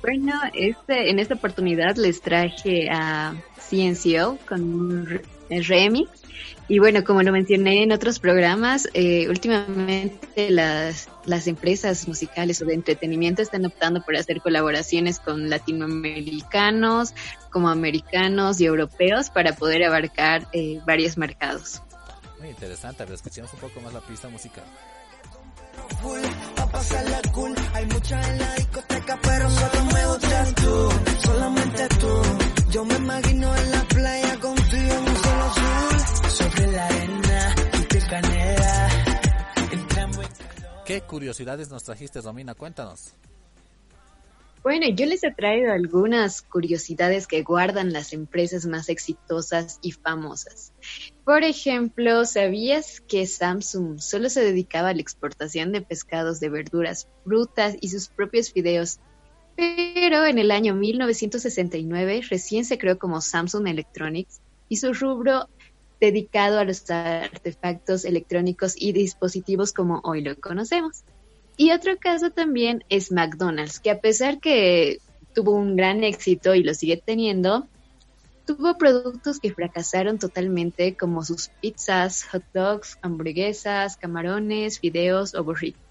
Bueno, 0.00 0.32
este, 0.54 1.10
en 1.10 1.18
esta 1.18 1.34
oportunidad 1.34 1.96
les 1.96 2.20
traje 2.20 2.88
a 2.88 3.34
CNCO 3.68 4.38
con 4.48 4.62
un 4.62 5.06
re- 5.06 5.22
remix. 5.62 6.08
Y 6.68 6.78
bueno, 6.78 7.02
como 7.04 7.22
lo 7.22 7.32
mencioné 7.32 7.82
en 7.82 7.92
otros 7.92 8.18
programas, 8.18 8.88
eh, 8.92 9.28
últimamente 9.28 10.50
las, 10.50 11.08
las 11.24 11.46
empresas 11.46 12.06
musicales 12.06 12.60
o 12.60 12.66
de 12.66 12.74
entretenimiento 12.74 13.40
están 13.40 13.64
optando 13.64 14.02
por 14.02 14.16
hacer 14.16 14.40
colaboraciones 14.40 15.18
con 15.18 15.48
latinoamericanos, 15.48 17.14
como 17.50 17.70
americanos 17.70 18.60
y 18.60 18.66
europeos 18.66 19.30
para 19.30 19.54
poder 19.54 19.84
abarcar 19.84 20.48
eh, 20.52 20.80
varios 20.86 21.16
mercados. 21.16 21.82
Muy 22.38 22.50
interesante, 22.50 23.04
ver, 23.04 23.14
escuchemos 23.14 23.52
un 23.54 23.60
poco 23.60 23.80
más 23.80 23.92
la 23.92 24.00
pista 24.00 24.28
musical. 24.28 24.64
Full, 26.02 26.20
pa' 26.54 26.66
pasarla 26.70 27.20
cool. 27.32 27.54
Hay 27.74 27.86
muchas 27.86 28.28
en 28.28 28.38
la 28.38 28.54
discoteca, 28.54 29.18
pero 29.22 29.50
solo 29.50 29.84
me 29.84 30.06
gustas 30.06 30.54
tú. 30.54 30.88
Solamente 31.24 31.88
tú. 32.00 32.22
Yo 32.70 32.84
me 32.84 32.94
imagino 32.94 33.54
¿Qué 40.88 41.02
curiosidades 41.02 41.68
nos 41.68 41.84
trajiste, 41.84 42.22
Zomina? 42.22 42.54
Cuéntanos. 42.54 43.12
Bueno, 44.62 44.88
yo 44.88 45.04
les 45.04 45.22
he 45.22 45.30
traído 45.30 45.70
algunas 45.70 46.40
curiosidades 46.40 47.26
que 47.26 47.42
guardan 47.42 47.92
las 47.92 48.14
empresas 48.14 48.64
más 48.64 48.88
exitosas 48.88 49.80
y 49.82 49.92
famosas. 49.92 50.72
Por 51.26 51.44
ejemplo, 51.44 52.24
¿sabías 52.24 53.02
que 53.02 53.26
Samsung 53.26 54.00
solo 54.00 54.30
se 54.30 54.40
dedicaba 54.40 54.88
a 54.88 54.94
la 54.94 55.02
exportación 55.02 55.72
de 55.72 55.82
pescados, 55.82 56.40
de 56.40 56.48
verduras, 56.48 57.06
frutas 57.22 57.76
y 57.82 57.90
sus 57.90 58.08
propios 58.08 58.50
fideos? 58.50 58.98
Pero 59.56 60.24
en 60.24 60.38
el 60.38 60.50
año 60.50 60.74
1969 60.74 62.22
recién 62.30 62.64
se 62.64 62.78
creó 62.78 62.98
como 62.98 63.20
Samsung 63.20 63.68
Electronics 63.68 64.40
y 64.70 64.76
su 64.78 64.94
rubro 64.94 65.50
dedicado 66.00 66.58
a 66.58 66.64
los 66.64 66.88
artefactos 66.90 68.04
electrónicos 68.04 68.74
y 68.76 68.92
dispositivos 68.92 69.72
como 69.72 70.00
hoy 70.04 70.22
lo 70.22 70.36
conocemos. 70.36 71.04
Y 71.56 71.72
otro 71.72 71.96
caso 71.98 72.30
también 72.30 72.84
es 72.88 73.10
McDonald's, 73.10 73.80
que 73.80 73.90
a 73.90 74.00
pesar 74.00 74.38
que 74.38 75.00
tuvo 75.34 75.52
un 75.52 75.76
gran 75.76 76.04
éxito 76.04 76.54
y 76.54 76.62
lo 76.62 76.72
sigue 76.74 77.02
teniendo, 77.04 77.66
tuvo 78.46 78.78
productos 78.78 79.40
que 79.40 79.52
fracasaron 79.52 80.18
totalmente 80.18 80.96
como 80.96 81.22
sus 81.22 81.48
pizzas, 81.60 82.24
hot 82.24 82.44
dogs, 82.54 82.98
hamburguesas, 83.02 83.96
camarones, 83.96 84.78
fideos 84.78 85.34
o 85.34 85.44
burritos. 85.44 85.82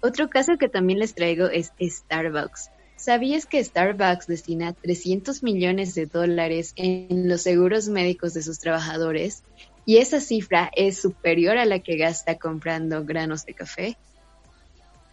Otro 0.00 0.28
caso 0.28 0.58
que 0.58 0.68
también 0.68 1.00
les 1.00 1.14
traigo 1.14 1.46
es 1.46 1.72
Starbucks. 1.80 2.70
¿Sabías 2.98 3.46
que 3.46 3.62
Starbucks 3.62 4.26
destina 4.26 4.72
300 4.72 5.44
millones 5.44 5.94
de 5.94 6.06
dólares 6.06 6.72
en 6.74 7.28
los 7.28 7.42
seguros 7.42 7.88
médicos 7.88 8.34
de 8.34 8.42
sus 8.42 8.58
trabajadores? 8.58 9.44
Y 9.86 9.98
esa 9.98 10.20
cifra 10.20 10.70
es 10.74 10.98
superior 10.98 11.58
a 11.58 11.64
la 11.64 11.78
que 11.78 11.96
gasta 11.96 12.38
comprando 12.38 13.04
granos 13.04 13.46
de 13.46 13.54
café. 13.54 13.96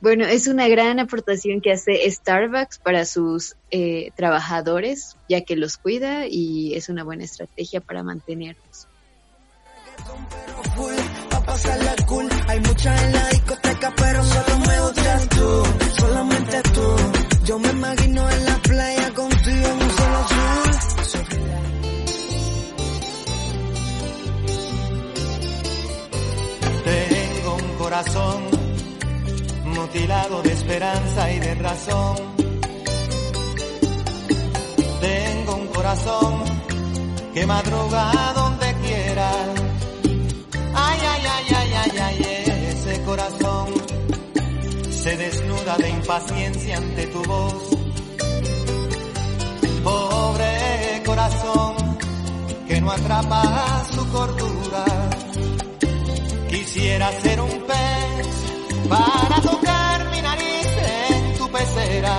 Bueno, 0.01 0.25
es 0.25 0.47
una 0.47 0.67
gran 0.67 0.99
aportación 0.99 1.61
que 1.61 1.71
hace 1.71 2.09
Starbucks 2.09 2.79
para 2.79 3.05
sus 3.05 3.55
eh, 3.69 4.11
trabajadores, 4.15 5.15
ya 5.29 5.41
que 5.41 5.55
los 5.55 5.77
cuida 5.77 6.25
y 6.27 6.73
es 6.73 6.89
una 6.89 7.03
buena 7.03 7.23
estrategia 7.23 7.81
para 7.81 8.01
mantenerlos. 8.03 8.87
Hay 12.47 12.57
en 12.57 13.11
la 13.13 13.29
discoteca, 13.29 13.93
pero 13.95 14.23
solo 14.23 14.93
tú. 15.29 15.63
Solamente 15.97 16.61
tú. 16.73 17.14
Yo 17.45 17.59
me 17.59 17.69
imagino 17.69 18.27
en 18.27 18.45
la 18.45 18.57
playa 18.57 19.13
contigo 19.13 19.67
en 19.67 19.83
un 19.83 19.91
solo 19.97 20.17
azul. 20.25 20.71
Tengo 26.83 27.55
un 27.55 27.77
corazón 27.77 28.43
mutilado 29.63 30.41
de 30.41 30.53
esperanza 30.53 31.31
y 31.31 31.39
de 31.39 31.55
razón. 31.55 32.15
Tengo 35.01 35.55
un 35.55 35.67
corazón 35.67 36.43
que 37.31 37.45
madruga 37.45 38.33
donde 38.33 38.73
quiera. 38.85 39.31
Ay, 40.73 40.99
ay, 41.13 41.21
ay, 41.35 41.53
ay, 41.53 41.73
ay, 41.83 41.97
ay, 41.99 42.65
ese 42.73 43.03
corazón 43.03 43.67
se 44.89 45.17
des 45.17 45.44
de 45.65 45.89
impaciencia 45.89 46.77
ante 46.77 47.07
tu 47.07 47.23
voz. 47.23 47.63
Pobre 49.83 51.01
corazón 51.03 51.97
que 52.67 52.79
no 52.81 52.91
atrapa 52.91 53.83
su 53.91 54.07
cordura. 54.11 54.85
Quisiera 56.49 57.11
ser 57.19 57.41
un 57.41 57.49
pez 57.49 58.27
para 58.87 59.41
tocar 59.41 60.11
mi 60.11 60.21
nariz 60.21 60.67
en 61.09 61.37
tu 61.39 61.51
pecera 61.51 62.15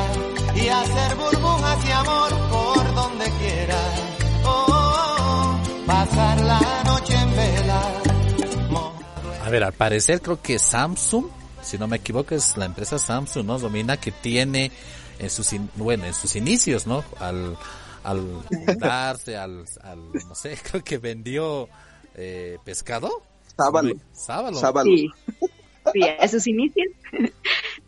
y 0.57 0.69
hacer 0.69 1.17
burbujas 1.17 1.85
de 1.85 1.93
amor 1.93 2.31
por 2.51 2.95
donde 2.97 3.25
quiera. 3.39 3.81
Oh, 4.45 4.67
oh, 4.69 5.17
oh, 5.21 5.87
pasar 5.87 6.41
la 6.41 6.61
noche 6.85 7.15
en 7.15 7.37
vela. 7.37 7.83
A 9.45 9.51
ver, 9.51 9.63
al 9.63 9.73
parecer 9.73 10.21
creo 10.21 10.43
que 10.43 10.59
Samsung, 10.59 11.27
si 11.67 11.79
no 11.79 11.87
me 11.89 11.97
equivoco, 11.97 12.35
es 12.35 12.57
la 12.57 12.65
empresa 12.65 12.99
Samsung, 12.99 13.47
¿no? 13.47 13.59
Domina 13.59 13.97
que 13.99 14.13
tiene 14.13 14.71
en 15.19 15.31
sus, 15.31 15.53
in- 15.53 15.71
bueno, 15.77 16.05
en 16.07 16.15
sus 16.15 16.37
inicios, 16.37 16.87
¿no? 16.87 17.05
Al, 17.21 17.57
al 18.05 18.43
darse, 18.79 19.37
al, 19.37 19.65
al, 19.83 20.13
no 20.13 20.35
sé, 20.35 20.57
creo 20.71 20.83
que 20.85 20.99
vendió 20.99 21.69
eh, 22.15 22.59
pescado. 22.65 23.23
Sábalo. 23.57 23.95
Sábalo. 24.13 24.59
Sábalo. 24.59 24.91
Sí. 24.97 25.09
Sí, 25.93 26.03
a 26.03 26.29
sus 26.29 26.47
inicios. 26.47 26.87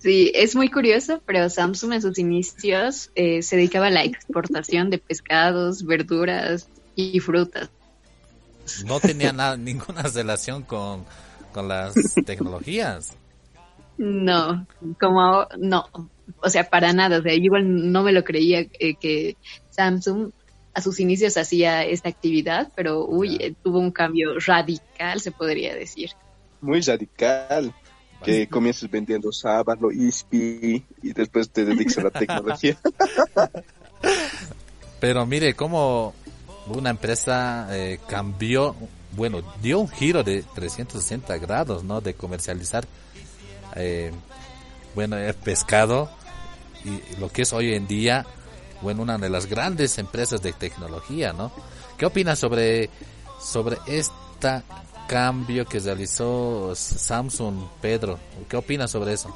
Sí, 0.01 0.31
es 0.33 0.55
muy 0.55 0.71
curioso, 0.71 1.21
pero 1.27 1.51
Samsung 1.51 1.95
en 1.95 2.01
sus 2.03 2.19
inicios 2.21 3.11
eh, 3.17 3.43
se 3.43 3.57
dedicaba 3.57 3.89
a 3.89 3.91
la 3.91 4.05
exportación 4.05 4.91
de 4.91 4.99
pescados, 4.99 5.85
verduras 5.85 6.69
y 6.95 7.19
frutas. 7.19 7.69
No 8.85 9.01
tenía 9.01 9.33
nada, 9.33 9.57
ninguna 9.57 10.03
relación 10.03 10.63
con, 10.63 11.05
con 11.53 11.67
las 11.67 11.95
tecnologías. 12.25 13.15
No, 13.99 14.67
como 15.01 15.47
no, 15.59 15.89
o 16.41 16.49
sea, 16.49 16.69
para 16.69 16.93
nada. 16.93 17.19
O 17.19 17.23
sea, 17.23 17.35
yo 17.35 17.45
igual 17.45 17.93
no 17.93 18.03
me 18.03 18.13
lo 18.13 18.25
creía 18.25 18.67
eh, 18.79 18.95
que 18.95 19.37
Samsung 19.71 20.31
a 20.75 20.81
sus 20.81 21.01
inicios 21.01 21.37
hacía 21.37 21.85
esta 21.85 22.09
actividad, 22.09 22.71
pero 22.77 23.05
uy, 23.05 23.37
eh, 23.41 23.55
tuvo 23.63 23.81
un 23.81 23.91
cambio 23.91 24.39
radical, 24.39 25.21
se 25.21 25.33
podría 25.33 25.75
decir. 25.75 26.11
Muy 26.61 26.81
radical. 26.81 27.75
Que 28.23 28.49
comiences 28.49 28.91
vendiendo 28.91 29.31
sábalo, 29.31 29.93
ISPI 29.93 30.85
y 31.03 31.13
después 31.13 31.51
te 31.51 31.65
dedicas 31.65 31.99
a 31.99 32.03
la 32.03 32.11
tecnología. 32.11 32.77
Pero 35.01 35.25
mire 35.25 35.55
cómo 35.55 36.15
una 36.67 36.91
empresa 36.91 37.69
eh, 37.71 38.01
cambió, 38.09 38.75
bueno, 39.13 39.41
dio 39.63 39.79
un 39.79 39.89
giro 39.89 40.25
de 40.25 40.43
360 40.43 41.39
grados, 41.39 41.85
¿no? 41.85 42.01
De 42.01 42.15
comercializar, 42.15 42.89
eh, 43.77 44.13
bueno, 44.95 45.17
el 45.17 45.35
pescado 45.35 46.11
y 46.85 47.21
lo 47.21 47.29
que 47.31 47.43
es 47.43 47.53
hoy 47.53 47.75
en 47.75 47.87
día, 47.87 48.27
bueno, 48.83 49.03
una 49.03 49.19
de 49.19 49.31
las 49.31 49.47
grandes 49.47 49.99
empresas 49.99 50.43
de 50.43 50.53
tecnología, 50.53 51.33
¿no? 51.33 51.53
¿Qué 51.97 52.07
opinas 52.07 52.39
sobre, 52.39 52.91
sobre 53.41 53.77
esta 53.87 54.63
cambio 55.09 55.65
que 55.67 55.81
realizó 55.81 56.75
Samsung, 56.75 57.57
Pedro? 57.81 58.19
¿Qué 58.49 58.57
opinas 58.57 58.91
sobre 58.91 59.15
eso? 59.15 59.35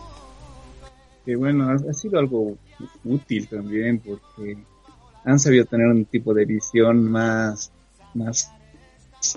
que 1.24 1.36
bueno, 1.36 1.70
ha, 1.70 1.74
ha 1.74 1.92
sido 1.92 2.18
algo 2.18 2.56
útil 3.04 3.48
también 3.48 4.00
porque 4.00 4.58
han 5.24 5.38
sabido 5.38 5.64
tener 5.64 5.86
un 5.86 6.04
tipo 6.04 6.34
de 6.34 6.44
visión 6.44 7.10
más, 7.10 7.70
más 8.14 8.50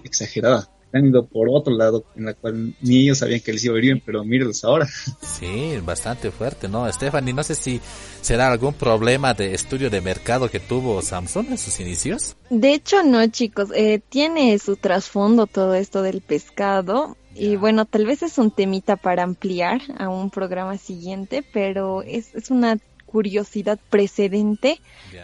exagerada. 0.04 0.68
Han 0.96 1.08
ido 1.08 1.26
por 1.26 1.50
otro 1.50 1.76
lado 1.76 2.06
en 2.16 2.26
la 2.26 2.34
cual 2.34 2.74
ni 2.82 3.04
ellos 3.04 3.18
sabían 3.18 3.42
que 3.42 3.52
les 3.52 3.66
iba 3.66 3.76
a 3.76 3.78
ir 3.78 3.84
bien, 3.84 4.04
pero 4.06 4.24
mírenlos 4.24 4.64
ahora. 4.64 4.88
Sí, 5.22 5.78
bastante 5.84 6.32
fuerte, 6.32 6.70
¿no? 6.70 6.92
Stephanie, 6.92 7.34
no 7.34 7.44
sé 7.44 7.56
si 7.56 7.82
será 8.22 8.50
algún 8.50 8.74
problema 8.74 9.34
de 9.34 9.54
estudio 9.54 9.90
de 9.90 10.00
mercado 10.00 10.50
que 10.50 10.62
tuvo 10.62 11.02
Samsung 11.02 11.48
en 11.50 11.58
sus 11.58 11.82
inicios. 11.82 12.38
De 12.50 12.74
hecho, 12.74 13.04
no, 13.04 13.28
chicos. 13.28 13.70
Eh, 13.76 14.00
tiene 14.08 14.58
su 14.58 14.78
trasfondo 14.78 15.48
todo 15.48 15.76
esto 15.76 16.02
del 16.02 16.22
pescado. 16.22 17.18
Y 17.36 17.58
bueno, 17.58 17.84
tal 17.86 18.06
vez 18.06 18.24
es 18.24 18.38
un 18.38 18.50
temita 18.50 18.96
para 18.96 19.24
ampliar 19.24 19.82
a 19.98 20.08
un 20.08 20.30
programa 20.30 20.78
siguiente, 20.78 21.44
pero 21.52 22.02
es, 22.04 22.34
es 22.34 22.50
una 22.50 22.78
curiosidad 23.06 23.80
precedente 23.90 24.82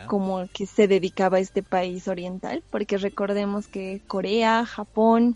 como 0.07 0.48
que 0.53 0.65
se 0.65 0.88
dedicaba 0.88 1.38
a 1.38 1.41
este 1.41 1.61
país 1.64 2.07
oriental, 2.07 2.64
porque 2.69 2.98
recordemos 2.98 3.68
que 3.68 4.02
Corea, 4.07 4.65
Japón, 4.65 5.35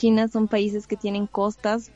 China 0.00 0.28
son 0.28 0.48
países 0.48 0.86
que 0.86 0.96
tienen 0.96 1.26
costas 1.26 1.92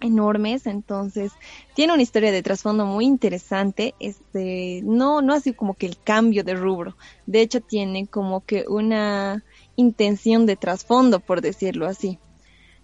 enormes, 0.00 0.66
entonces 0.66 1.32
tiene 1.74 1.94
una 1.94 2.02
historia 2.02 2.30
de 2.30 2.42
trasfondo 2.42 2.84
muy 2.84 3.06
interesante, 3.06 3.94
este, 4.00 4.82
no, 4.84 5.22
no 5.22 5.32
así 5.32 5.54
como 5.54 5.72
que 5.72 5.86
el 5.86 5.96
cambio 5.98 6.44
de 6.44 6.54
rubro, 6.54 6.94
de 7.26 7.40
hecho 7.40 7.62
tiene 7.62 8.06
como 8.06 8.44
que 8.44 8.66
una 8.68 9.44
intención 9.76 10.44
de 10.44 10.56
trasfondo, 10.56 11.20
por 11.20 11.40
decirlo 11.40 11.86
así. 11.86 12.18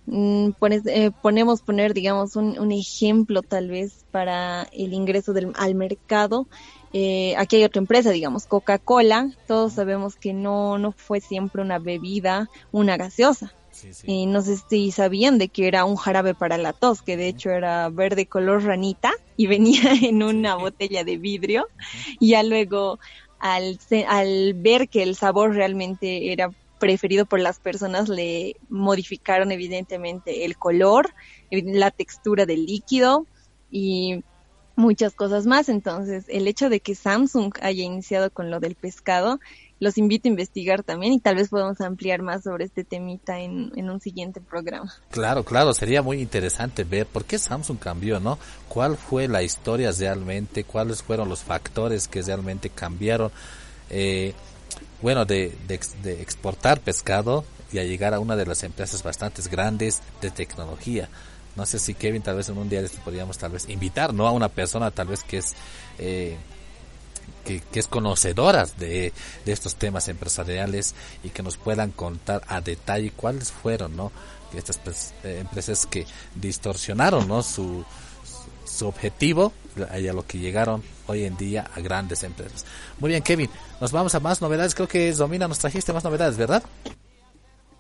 Mm, 0.07 0.51
eh, 0.87 1.11
ponemos 1.23 1.61
poner, 1.61 1.93
digamos, 1.93 2.35
un, 2.35 2.59
un 2.59 2.73
ejemplo 2.73 3.43
tal 3.43 3.69
vez 3.69 4.07
para 4.11 4.65
el 4.73 4.93
ingreso 4.95 5.33
del, 5.35 5.53
al 5.57 5.75
mercado. 5.75 6.47
Eh, 6.93 7.35
aquí 7.37 7.57
hay 7.57 7.65
otra 7.65 7.81
empresa, 7.81 8.11
digamos, 8.11 8.47
Coca-Cola. 8.47 9.31
Todos 9.47 9.75
sabemos 9.75 10.17
que 10.17 10.33
no, 10.35 10.79
no 10.79 10.93
fue 10.93 11.21
siempre 11.21 11.63
una 11.63 11.79
bebida, 11.79 12.51
una 12.71 12.97
gaseosa. 12.97 13.55
Y 14.07 14.27
no 14.27 14.43
sé 14.43 14.57
si 14.69 14.91
sabían 14.93 15.39
de 15.39 15.49
que 15.51 15.67
era 15.69 15.85
un 15.85 15.97
jarabe 15.97 16.35
para 16.35 16.59
la 16.59 16.73
tos, 16.75 17.03
que 17.03 17.17
de 17.17 17.29
hecho 17.29 17.51
era 17.51 17.89
verde 17.91 18.27
color 18.27 18.63
ranita 18.65 19.13
y 19.37 19.47
venía 19.47 19.81
en 20.03 20.23
una 20.23 20.57
botella 20.57 21.05
de 21.05 21.19
vidrio. 21.19 21.67
Y 22.19 22.31
ya 22.31 22.43
luego, 22.43 22.99
al, 23.39 23.79
al 24.09 24.55
ver 24.57 24.89
que 24.89 25.03
el 25.03 25.17
sabor 25.17 25.55
realmente 25.55 26.33
era 26.33 26.51
preferido 26.79 27.27
por 27.27 27.41
las 27.41 27.61
personas, 27.61 28.09
le 28.09 28.55
modificaron 28.69 29.53
evidentemente 29.53 30.45
el 30.45 30.57
color, 30.59 31.09
evi- 31.51 31.75
la 31.75 31.91
textura 31.91 32.47
del 32.47 32.67
líquido 32.67 33.29
y 33.71 34.21
muchas 34.77 35.15
cosas 35.15 35.47
más. 35.47 35.69
Entonces, 35.69 36.25
el 36.29 36.49
hecho 36.49 36.69
de 36.69 36.81
que 36.81 36.95
Samsung 36.95 37.53
haya 37.63 37.85
iniciado 37.85 38.31
con 38.31 38.51
lo 38.51 38.61
del 38.61 38.77
pescado, 38.77 39.39
los 39.81 39.99
invito 39.99 40.29
a 40.29 40.31
investigar 40.31 40.83
también 40.83 41.13
y 41.13 41.21
tal 41.21 41.37
vez 41.37 41.49
podamos 41.49 41.81
ampliar 41.81 42.23
más 42.23 42.45
sobre 42.45 42.65
este 42.65 42.85
temita 42.85 43.41
en, 43.41 43.73
en 43.77 43.91
un 43.91 44.01
siguiente 44.01 44.41
programa. 44.41 44.93
Claro, 45.11 45.45
claro, 45.45 45.75
sería 45.75 46.03
muy 46.03 46.21
interesante 46.21 46.85
ver 46.85 47.07
por 47.07 47.25
qué 47.25 47.39
Samsung 47.39 47.79
cambió, 47.79 48.21
¿no? 48.21 48.39
¿Cuál 48.69 48.97
fue 48.97 49.29
la 49.29 49.43
historia 49.43 49.91
realmente? 49.93 50.65
¿Cuáles 50.65 51.03
fueron 51.03 51.29
los 51.29 51.43
factores 51.43 52.09
que 52.09 52.23
realmente 52.23 52.71
cambiaron? 52.71 53.31
Eh, 53.91 54.33
bueno, 55.03 55.25
de, 55.25 55.57
de, 55.69 55.81
de 56.03 56.23
exportar 56.23 56.81
pescado 56.81 57.45
y 57.73 57.79
a 57.79 57.85
llegar 57.85 58.15
a 58.15 58.21
una 58.21 58.37
de 58.37 58.47
las 58.47 58.63
empresas 58.63 59.03
bastante 59.03 59.43
grandes 59.51 60.01
de 60.21 60.31
tecnología. 60.31 61.09
No 61.57 61.67
sé 61.67 61.79
si 61.79 61.95
Kevin, 61.95 62.23
tal 62.23 62.37
vez 62.37 62.49
en 62.49 62.59
un 62.59 62.69
día 62.69 62.81
de 62.81 62.87
esto 62.87 62.99
podríamos 63.05 63.39
tal 63.39 63.53
vez 63.53 63.69
invitar, 63.69 64.13
¿no? 64.13 64.27
A 64.27 64.33
una 64.33 64.49
persona 64.49 64.91
tal 64.91 65.09
vez 65.09 65.23
que 65.23 65.39
es, 65.39 65.55
eh, 65.99 66.37
que, 67.45 67.61
que 67.61 67.81
es 67.81 67.87
conocedora 67.87 68.67
de, 68.79 69.13
de 69.45 69.53
estos 69.53 69.77
temas 69.77 70.09
empresariales 70.09 70.95
y 71.23 71.29
que 71.29 71.43
nos 71.43 71.57
puedan 71.57 71.91
contar 71.91 72.43
a 72.49 72.61
detalle 72.61 73.13
cuáles 73.13 73.53
fueron, 73.53 73.97
¿no? 73.97 74.11
Estas 74.57 75.15
eh, 75.25 75.39
empresas 75.41 75.85
que 75.87 76.07
distorsionaron, 76.37 77.27
¿no? 77.27 77.43
Su, 77.43 77.85
su 78.65 78.87
objetivo 78.87 79.53
a 79.91 79.99
lo 79.99 80.27
que 80.27 80.39
llegaron 80.39 80.83
hoy 81.07 81.25
en 81.25 81.37
día 81.37 81.69
a 81.75 81.81
grandes 81.81 82.23
empresas. 82.23 82.65
Muy 83.01 83.09
bien, 83.11 83.23
Kevin, 83.23 83.51
nos 83.81 83.93
vamos 83.93 84.15
a 84.15 84.21
más 84.21 84.41
novedades. 84.41 84.75
Creo 84.75 84.89
que 84.89 85.13
Domina 85.13 85.49
nos 85.49 85.59
trajiste 85.59 85.93
más 85.93 86.05
novedades, 86.05 86.37
¿verdad? 86.37 86.63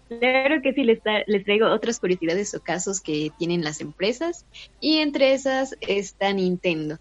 Claro 0.08 0.60
que 0.62 0.72
sí, 0.74 0.84
les 0.84 1.44
traigo 1.44 1.70
otras 1.72 1.98
curiosidades 1.98 2.54
o 2.54 2.60
casos 2.60 3.00
que 3.00 3.30
tienen 3.38 3.64
las 3.64 3.80
empresas 3.80 4.44
y 4.80 4.98
entre 4.98 5.32
esas 5.32 5.76
está 5.80 6.32
Nintendo. 6.32 6.98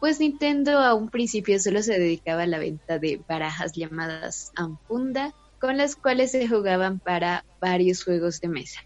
Pues 0.00 0.20
Nintendo 0.20 0.78
a 0.78 0.94
un 0.94 1.08
principio 1.08 1.58
solo 1.58 1.82
se 1.82 1.98
dedicaba 1.98 2.42
a 2.42 2.46
la 2.46 2.58
venta 2.58 2.98
de 2.98 3.20
barajas 3.28 3.72
llamadas 3.72 4.52
Ampunda, 4.54 5.34
con 5.58 5.76
las 5.76 5.96
cuales 5.96 6.32
se 6.32 6.46
jugaban 6.46 6.98
para 6.98 7.44
varios 7.60 8.04
juegos 8.04 8.40
de 8.40 8.48
mesa. 8.48 8.80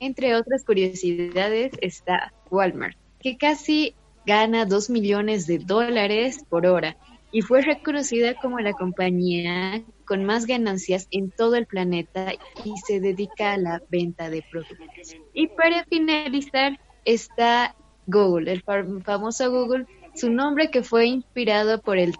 Entre 0.00 0.34
otras 0.34 0.64
curiosidades 0.64 1.72
está 1.80 2.32
Walmart, 2.50 2.96
que 3.20 3.36
casi 3.36 3.94
gana 4.26 4.66
2 4.66 4.90
millones 4.90 5.46
de 5.46 5.58
dólares 5.58 6.44
por 6.48 6.66
hora 6.66 6.96
y 7.32 7.42
fue 7.42 7.62
reconocida 7.62 8.34
como 8.34 8.60
la 8.60 8.72
compañía 8.72 9.82
con 10.04 10.24
más 10.24 10.46
ganancias 10.46 11.08
en 11.10 11.30
todo 11.30 11.56
el 11.56 11.66
planeta 11.66 12.32
y 12.64 12.72
se 12.86 13.00
dedica 13.00 13.52
a 13.52 13.58
la 13.58 13.82
venta 13.90 14.30
de 14.30 14.44
productos. 14.50 15.16
Y 15.34 15.48
para 15.48 15.84
finalizar, 15.84 16.78
está 17.04 17.74
Google, 18.06 18.52
el 18.52 18.62
famoso 18.62 19.50
Google, 19.50 19.86
su 20.16 20.30
nombre 20.30 20.70
que 20.70 20.82
fue 20.82 21.06
inspirado 21.06 21.80
por 21.80 21.98
el, 21.98 22.14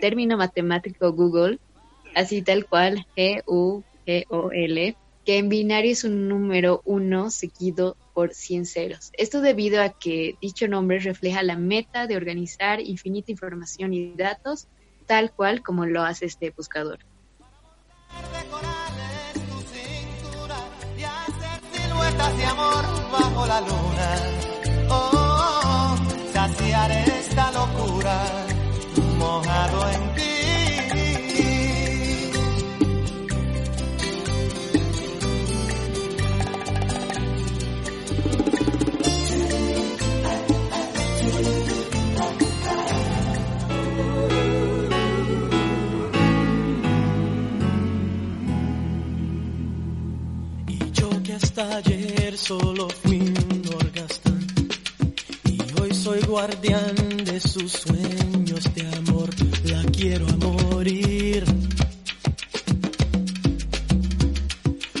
término 0.00 0.36
matemático 0.36 1.12
Google, 1.12 1.58
así 2.14 2.42
tal 2.42 2.66
cual, 2.66 3.06
G-U-G-O-L, 3.16 4.96
que 5.24 5.38
en 5.38 5.48
binario 5.48 5.92
es 5.92 6.04
un 6.04 6.28
número 6.28 6.82
1 6.84 7.30
seguido 7.30 7.96
por 8.14 8.32
100 8.32 8.66
ceros. 8.66 9.10
Esto 9.14 9.40
debido 9.40 9.82
a 9.82 9.90
que 9.90 10.36
dicho 10.40 10.68
nombre 10.68 10.98
refleja 11.00 11.42
la 11.42 11.56
meta 11.56 12.06
de 12.06 12.16
organizar 12.16 12.80
infinita 12.80 13.32
información 13.32 13.92
y 13.92 14.14
datos, 14.14 14.68
tal 15.06 15.32
cual 15.32 15.62
como 15.62 15.86
lo 15.86 16.02
hace 16.02 16.26
este 16.26 16.50
buscador. 16.50 16.98
de 22.38 22.44
amor 22.44 22.84
bajo 23.12 23.46
la 23.46 23.60
luna. 23.60 24.65
Esta 27.20 27.52
locura 27.52 28.16
mojado 29.18 29.90
en 29.90 30.14
ti. 30.14 30.22
Y 50.68 50.90
yo 50.92 51.08
que 51.22 51.32
hasta 51.34 51.76
ayer 51.76 52.36
solo 52.36 52.88
fui 53.02 53.45
soy 56.06 56.20
guardián 56.20 56.94
de 57.24 57.40
sus 57.40 57.72
sueños 57.72 58.72
de 58.76 58.86
amor. 58.96 59.28
La 59.64 59.82
quiero 59.90 60.24
a 60.28 60.36
morir. 60.36 61.44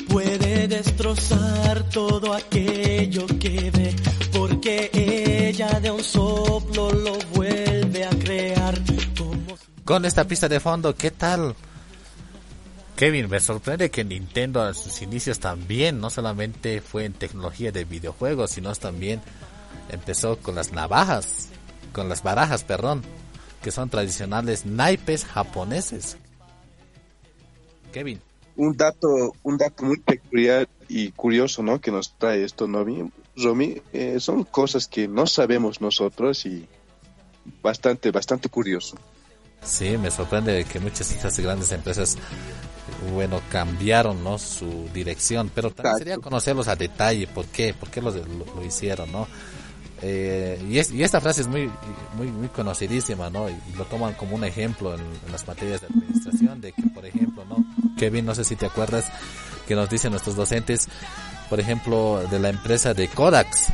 Puede 0.08 0.66
destrozar 0.66 1.88
todo 1.90 2.34
aquello 2.34 3.24
que 3.38 3.70
ve, 3.70 3.94
porque 4.32 4.90
ella 4.92 5.78
de 5.78 5.92
un 5.92 6.02
soplo 6.02 6.90
lo 6.90 7.16
vuelve 7.34 8.04
a 8.04 8.10
crear. 8.10 8.74
Como 9.16 9.56
Con 9.84 10.04
esta 10.06 10.24
pista 10.24 10.48
de 10.48 10.58
fondo, 10.58 10.96
¿qué 10.96 11.12
tal? 11.12 11.54
Kevin, 12.96 13.28
me 13.30 13.38
sorprende 13.38 13.92
que 13.92 14.02
Nintendo 14.02 14.60
a 14.60 14.74
sus 14.74 15.00
inicios 15.02 15.38
también 15.38 16.00
no 16.00 16.10
solamente 16.10 16.80
fue 16.80 17.04
en 17.04 17.12
tecnología 17.12 17.70
de 17.70 17.84
videojuegos, 17.84 18.50
sino 18.50 18.74
también 18.74 19.20
empezó 19.90 20.38
con 20.38 20.54
las 20.54 20.72
navajas, 20.72 21.48
con 21.92 22.08
las 22.08 22.22
barajas, 22.22 22.64
perdón, 22.64 23.02
que 23.62 23.70
son 23.70 23.88
tradicionales 23.90 24.66
naipes 24.66 25.24
japoneses. 25.24 26.16
Kevin. 27.92 28.20
Un 28.56 28.76
dato, 28.76 29.34
un 29.42 29.58
dato 29.58 29.84
muy 29.84 29.98
peculiar 29.98 30.68
y 30.88 31.10
curioso, 31.12 31.62
¿no? 31.62 31.80
Que 31.80 31.90
nos 31.90 32.12
trae 32.16 32.44
esto, 32.44 32.66
Novi. 32.66 33.10
Romy, 33.36 33.82
eh, 33.92 34.18
son 34.18 34.44
cosas 34.44 34.88
que 34.88 35.08
no 35.08 35.26
sabemos 35.26 35.80
nosotros 35.80 36.46
y 36.46 36.66
bastante, 37.62 38.10
bastante 38.10 38.48
curioso. 38.48 38.96
Sí, 39.62 39.98
me 39.98 40.10
sorprende 40.10 40.64
que 40.64 40.78
muchas 40.78 41.08
de 41.08 41.16
estas 41.16 41.38
grandes 41.40 41.72
empresas, 41.72 42.16
bueno, 43.12 43.40
cambiaron, 43.50 44.22
¿no? 44.22 44.38
Su 44.38 44.88
dirección, 44.94 45.50
pero 45.54 45.70
también 45.70 45.98
sería 45.98 46.18
conocerlos 46.18 46.68
a 46.68 46.76
detalle, 46.76 47.26
por 47.26 47.46
qué, 47.46 47.74
por 47.74 47.90
qué 47.90 48.00
lo, 48.00 48.10
lo, 48.10 48.24
lo 48.54 48.64
hicieron, 48.64 49.10
¿no? 49.10 49.26
Eh, 50.02 50.62
y, 50.68 50.78
es, 50.78 50.90
y, 50.90 51.02
esta 51.02 51.20
frase 51.20 51.40
es 51.40 51.48
muy, 51.48 51.70
muy, 52.16 52.26
muy 52.26 52.48
conocidísima, 52.48 53.30
¿no? 53.30 53.48
Y 53.48 53.56
lo 53.76 53.84
toman 53.84 54.14
como 54.14 54.36
un 54.36 54.44
ejemplo 54.44 54.94
en, 54.94 55.00
las 55.32 55.46
materias 55.46 55.80
de 55.80 55.86
administración, 55.86 56.60
de 56.60 56.72
que, 56.72 56.82
por 56.94 57.06
ejemplo, 57.06 57.44
¿no? 57.46 57.64
Kevin, 57.96 58.26
no 58.26 58.34
sé 58.34 58.44
si 58.44 58.56
te 58.56 58.66
acuerdas 58.66 59.06
que 59.66 59.74
nos 59.74 59.88
dicen 59.88 60.10
nuestros 60.10 60.36
docentes, 60.36 60.88
por 61.48 61.60
ejemplo, 61.60 62.22
de 62.30 62.38
la 62.38 62.50
empresa 62.50 62.92
de 62.92 63.08
Kodax, 63.08 63.68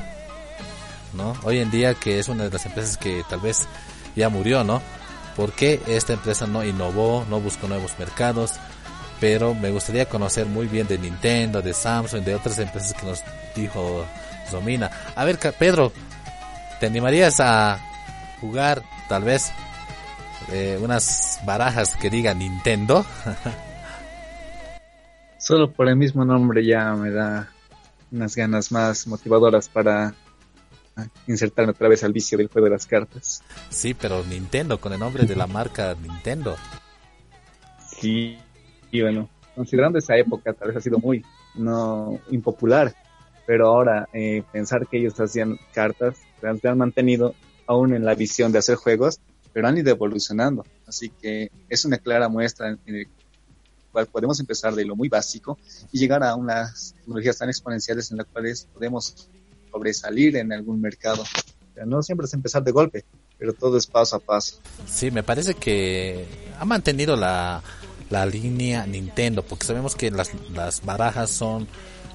¿no? 1.15 1.35
Hoy 1.43 1.59
en 1.59 1.70
día 1.70 1.94
que 1.94 2.19
es 2.19 2.28
una 2.28 2.44
de 2.44 2.51
las 2.51 2.66
empresas 2.66 2.97
que 2.97 3.24
tal 3.28 3.40
vez 3.40 3.66
ya 4.15 4.28
murió, 4.28 4.62
¿no? 4.62 4.81
¿Por 5.36 5.53
qué 5.53 5.81
esta 5.86 6.12
empresa 6.12 6.47
no 6.47 6.65
innovó, 6.65 7.24
no 7.28 7.40
buscó 7.40 7.66
nuevos 7.66 7.99
mercados? 7.99 8.53
Pero 9.19 9.55
me 9.55 9.70
gustaría 9.70 10.09
conocer 10.09 10.47
muy 10.47 10.66
bien 10.66 10.86
de 10.86 10.99
Nintendo, 10.99 11.62
de 11.62 11.73
Samsung, 11.73 12.23
de 12.23 12.35
otras 12.35 12.59
empresas 12.59 12.93
que 12.93 13.07
nos 13.07 13.23
dijo 13.55 14.05
Romina. 14.51 14.90
A 15.15 15.24
ver, 15.24 15.39
Pedro, 15.59 15.93
¿te 16.83 16.87
animarías 16.89 17.39
a 17.39 17.79
jugar 18.41 18.83
tal 19.09 19.23
vez 19.23 19.53
eh, 20.51 20.81
unas 20.83 21.39
barajas 21.47 21.95
que 21.95 22.11
digan 22.11 22.41
Nintendo? 22.41 23.07
Solo 25.39 25.71
por 25.71 25.89
el 25.89 25.95
mismo 25.95 26.25
nombre 26.25 26.67
ya 26.67 26.93
me 26.95 27.13
da 27.13 27.53
unas 28.11 28.35
ganas 28.35 28.73
más 28.73 29.07
motivadoras 29.07 29.69
para 29.69 30.13
insertarme 31.29 31.71
otra 31.71 31.87
vez 31.87 32.03
al 32.03 32.13
vicio 32.13 32.37
del 32.37 32.49
juego 32.49 32.65
de 32.65 32.73
las 32.73 32.89
cartas. 32.89 33.45
Sí, 33.71 33.95
pero 33.95 34.25
Nintendo, 34.25 34.81
con 34.81 34.93
el 34.93 34.99
nombre 34.99 35.25
de 35.25 35.37
la 35.37 35.47
marca 35.47 35.95
Nintendo. 36.03 36.57
Sí, 38.01 38.41
y 38.91 39.03
bueno, 39.03 39.31
considerando 39.55 40.01
esa 40.01 40.17
época, 40.17 40.53
tal 40.53 40.67
vez 40.67 40.79
ha 40.79 40.81
sido 40.81 40.99
muy 40.99 41.25
no 41.55 42.19
impopular, 42.33 42.93
pero 43.47 43.69
ahora 43.69 44.09
eh, 44.13 44.43
pensar 44.51 44.89
que 44.89 44.99
ellos 44.99 45.21
hacían 45.21 45.61
cartas, 45.73 46.17
se 46.60 46.69
han 46.69 46.78
mantenido 46.78 47.35
aún 47.66 47.94
en 47.94 48.05
la 48.05 48.14
visión 48.14 48.52
de 48.52 48.59
hacer 48.59 48.77
juegos, 48.77 49.20
pero 49.52 49.69
han 49.69 49.78
ido 49.78 49.90
evolucionando. 49.90 50.64
Así 50.86 51.10
que 51.10 51.51
es 51.69 51.85
una 51.85 51.98
clara 51.98 52.28
muestra 52.28 52.69
en, 52.69 52.78
en 52.86 52.97
el 52.97 53.09
cual 53.93 54.06
podemos 54.06 54.40
empezar 54.40 54.74
de 54.74 54.85
lo 54.85 54.97
muy 54.97 55.09
básico 55.09 55.59
y 55.93 55.98
llegar 55.98 56.24
a 56.24 56.35
unas 56.35 56.94
tecnologías 56.97 57.39
tan 57.39 57.48
exponenciales 57.48 58.10
en 58.10 58.19
las 58.19 58.27
cuales 58.27 58.66
podemos 58.73 59.28
sobresalir 59.70 60.36
en 60.36 60.52
algún 60.52 60.81
mercado. 60.81 61.24
No 61.86 62.02
siempre 62.02 62.27
es 62.27 62.35
empezar 62.35 62.62
de 62.62 62.73
golpe, 62.73 63.05
pero 63.39 63.52
todo 63.55 63.77
es 63.77 63.86
paso 63.86 64.16
a 64.16 64.20
paso. 64.20 64.59
Sí, 64.86 65.10
me 65.10 65.23
parece 65.23 65.55
que 65.55 66.27
ha 66.59 66.64
mantenido 66.64 67.16
la, 67.16 67.62
la 68.10 68.27
línea 68.27 68.86
Nintendo, 68.86 69.43
porque 69.43 69.66
sabemos 69.66 69.94
que 69.94 70.10
las, 70.10 70.31
las 70.55 70.85
barajas 70.85 71.31
son, 71.31 71.66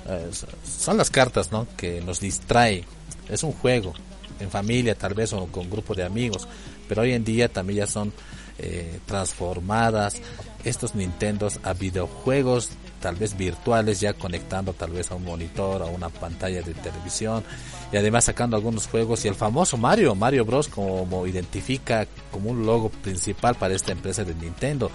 eh, 0.08 0.30
son 0.64 0.98
las 0.98 1.10
cartas, 1.10 1.52
¿no? 1.52 1.68
Que 1.76 2.02
nos 2.02 2.20
distrae. 2.20 2.86
Es 3.30 3.44
un 3.44 3.52
juego, 3.52 3.94
en 4.40 4.50
familia 4.50 4.96
tal 4.96 5.14
vez 5.14 5.34
o 5.34 5.48
con 5.48 5.70
grupo 5.70 5.94
de 5.94 6.04
amigos, 6.04 6.48
pero 6.88 7.02
hoy 7.02 7.14
en 7.14 7.24
día 7.24 7.50
también 7.50 7.80
ya 7.80 7.88
son 7.88 8.14
eh, 8.60 9.00
transformadas 9.06 10.16
estos 10.64 10.96
Nintendos 10.96 11.60
a 11.64 11.74
videojuegos 11.74 12.72
tal 13.00 13.16
vez 13.16 13.38
virtuales 13.38 14.00
ya 14.00 14.14
conectando 14.14 14.74
tal 14.74 14.92
vez 14.92 15.12
a 15.12 15.16
un 15.16 15.24
monitor 15.24 15.84
a 15.84 15.86
una 15.86 16.10
pantalla 16.10 16.64
de 16.64 16.74
televisión 16.74 17.44
y 17.92 17.98
además 17.98 18.26
sacando 18.26 18.58
algunos 18.58 18.88
juegos 18.88 19.24
y 19.24 19.28
el 19.28 19.36
famoso 19.36 19.78
Mario 19.78 20.16
Mario 20.16 20.44
Bros 20.44 20.68
como 20.68 21.28
identifica 21.28 22.08
como 22.32 22.50
un 22.50 22.66
logo 22.66 22.90
principal 22.90 23.56
para 23.56 23.76
esta 23.76 23.92
empresa 23.92 24.24
de 24.24 24.34
Nintendo 24.34 24.90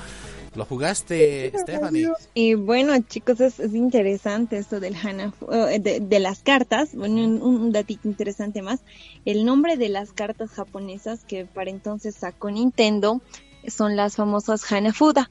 ¿Lo 0.54 0.64
jugaste, 0.66 1.50
Stephanie? 1.56 2.08
Y 2.34 2.54
bueno, 2.54 2.94
chicos, 3.00 3.40
es, 3.40 3.58
es 3.58 3.74
interesante 3.74 4.58
esto 4.58 4.80
del 4.80 4.94
Hana, 4.96 5.32
de, 5.80 6.00
de, 6.00 6.20
las 6.20 6.42
cartas. 6.42 6.94
Bueno, 6.94 7.24
un, 7.24 7.42
un 7.42 7.72
datito 7.72 8.06
interesante 8.06 8.60
más. 8.60 8.80
El 9.24 9.44
nombre 9.44 9.76
de 9.76 9.88
las 9.88 10.12
cartas 10.12 10.50
japonesas 10.50 11.24
que 11.24 11.46
para 11.46 11.70
entonces 11.70 12.14
sacó 12.14 12.50
Nintendo 12.50 13.22
son 13.66 13.96
las 13.96 14.16
famosas 14.16 14.70
Hanafuda 14.70 15.30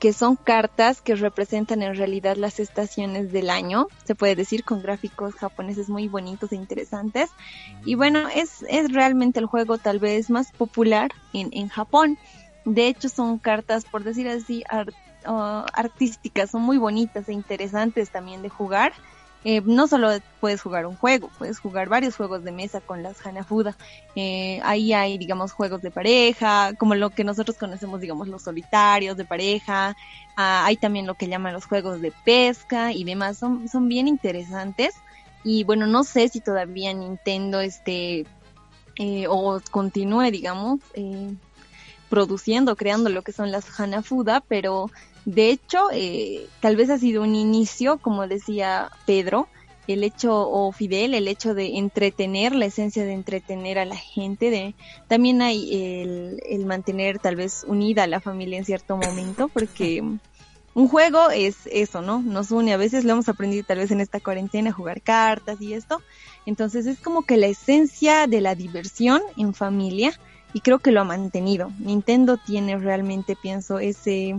que 0.00 0.12
son 0.14 0.34
cartas 0.34 1.02
que 1.02 1.14
representan 1.14 1.82
en 1.82 1.94
realidad 1.94 2.36
las 2.36 2.58
estaciones 2.58 3.32
del 3.32 3.50
año, 3.50 3.86
se 4.04 4.14
puede 4.14 4.34
decir, 4.34 4.64
con 4.64 4.80
gráficos 4.82 5.34
japoneses 5.34 5.90
muy 5.90 6.08
bonitos 6.08 6.52
e 6.52 6.56
interesantes. 6.56 7.28
Y 7.84 7.96
bueno, 7.96 8.26
es, 8.34 8.64
es 8.70 8.90
realmente 8.90 9.38
el 9.40 9.46
juego 9.46 9.76
tal 9.76 9.98
vez 9.98 10.30
más 10.30 10.52
popular 10.52 11.10
en, 11.34 11.50
en 11.52 11.68
Japón. 11.68 12.18
De 12.74 12.86
hecho, 12.86 13.08
son 13.08 13.38
cartas, 13.38 13.84
por 13.84 14.04
decir 14.04 14.28
así, 14.28 14.62
uh, 15.26 15.64
artísticas, 15.72 16.50
son 16.50 16.62
muy 16.62 16.78
bonitas 16.78 17.28
e 17.28 17.32
interesantes 17.32 18.10
también 18.10 18.42
de 18.42 18.48
jugar. 18.48 18.92
Eh, 19.42 19.60
no 19.64 19.88
solo 19.88 20.10
puedes 20.38 20.60
jugar 20.60 20.86
un 20.86 20.94
juego, 20.94 21.30
puedes 21.38 21.58
jugar 21.58 21.88
varios 21.88 22.14
juegos 22.14 22.44
de 22.44 22.52
mesa 22.52 22.80
con 22.80 23.02
las 23.02 23.26
Hanafuda. 23.26 23.76
Eh, 24.14 24.60
ahí 24.62 24.92
hay, 24.92 25.18
digamos, 25.18 25.50
juegos 25.50 25.82
de 25.82 25.90
pareja, 25.90 26.74
como 26.78 26.94
lo 26.94 27.10
que 27.10 27.24
nosotros 27.24 27.56
conocemos, 27.56 28.00
digamos, 28.00 28.28
los 28.28 28.42
solitarios 28.42 29.16
de 29.16 29.24
pareja. 29.24 29.96
Ah, 30.36 30.64
hay 30.64 30.76
también 30.76 31.08
lo 31.08 31.14
que 31.14 31.26
llaman 31.26 31.54
los 31.54 31.64
juegos 31.64 32.00
de 32.00 32.12
pesca 32.24 32.92
y 32.92 33.02
demás. 33.02 33.38
Son, 33.38 33.68
son 33.68 33.88
bien 33.88 34.06
interesantes. 34.06 34.94
Y 35.42 35.64
bueno, 35.64 35.88
no 35.88 36.04
sé 36.04 36.28
si 36.28 36.40
todavía 36.40 36.92
Nintendo 36.92 37.60
este 37.60 38.26
eh, 38.96 39.26
o 39.28 39.60
continúe, 39.70 40.30
digamos, 40.30 40.80
produciendo, 42.10 42.76
creando 42.76 43.08
lo 43.08 43.22
que 43.22 43.32
son 43.32 43.50
las 43.50 43.80
Hanafuda, 43.80 44.42
pero 44.46 44.90
de 45.24 45.50
hecho, 45.50 45.88
eh, 45.92 46.46
tal 46.60 46.76
vez 46.76 46.90
ha 46.90 46.98
sido 46.98 47.22
un 47.22 47.34
inicio, 47.34 47.98
como 47.98 48.26
decía 48.26 48.90
Pedro, 49.06 49.48
el 49.86 50.04
hecho, 50.04 50.48
o 50.48 50.70
Fidel, 50.72 51.14
el 51.14 51.28
hecho 51.28 51.54
de 51.54 51.78
entretener, 51.78 52.54
la 52.54 52.66
esencia 52.66 53.04
de 53.04 53.12
entretener 53.12 53.78
a 53.78 53.84
la 53.84 53.96
gente, 53.96 54.50
de 54.50 54.74
también 55.08 55.40
hay 55.42 56.02
el, 56.02 56.42
el 56.48 56.66
mantener 56.66 57.18
tal 57.18 57.36
vez 57.36 57.64
unida 57.66 58.04
a 58.04 58.06
la 58.06 58.20
familia 58.20 58.58
en 58.58 58.64
cierto 58.64 58.96
momento, 58.96 59.48
porque 59.48 60.02
un 60.74 60.88
juego 60.88 61.30
es 61.30 61.56
eso, 61.66 62.02
¿no? 62.02 62.20
Nos 62.22 62.50
une, 62.52 62.72
a 62.72 62.76
veces 62.76 63.04
lo 63.04 63.12
hemos 63.12 63.28
aprendido 63.28 63.64
tal 63.66 63.78
vez 63.78 63.90
en 63.90 64.00
esta 64.00 64.20
cuarentena, 64.20 64.72
jugar 64.72 65.02
cartas 65.02 65.60
y 65.60 65.74
esto, 65.74 66.00
entonces 66.46 66.86
es 66.86 67.00
como 67.00 67.22
que 67.22 67.36
la 67.36 67.46
esencia 67.46 68.26
de 68.26 68.40
la 68.40 68.54
diversión 68.54 69.20
en 69.36 69.54
familia, 69.54 70.12
y 70.52 70.60
creo 70.60 70.78
que 70.78 70.92
lo 70.92 71.00
ha 71.00 71.04
mantenido. 71.04 71.70
Nintendo 71.78 72.36
tiene 72.36 72.78
realmente, 72.78 73.36
pienso, 73.36 73.78
ese 73.78 74.34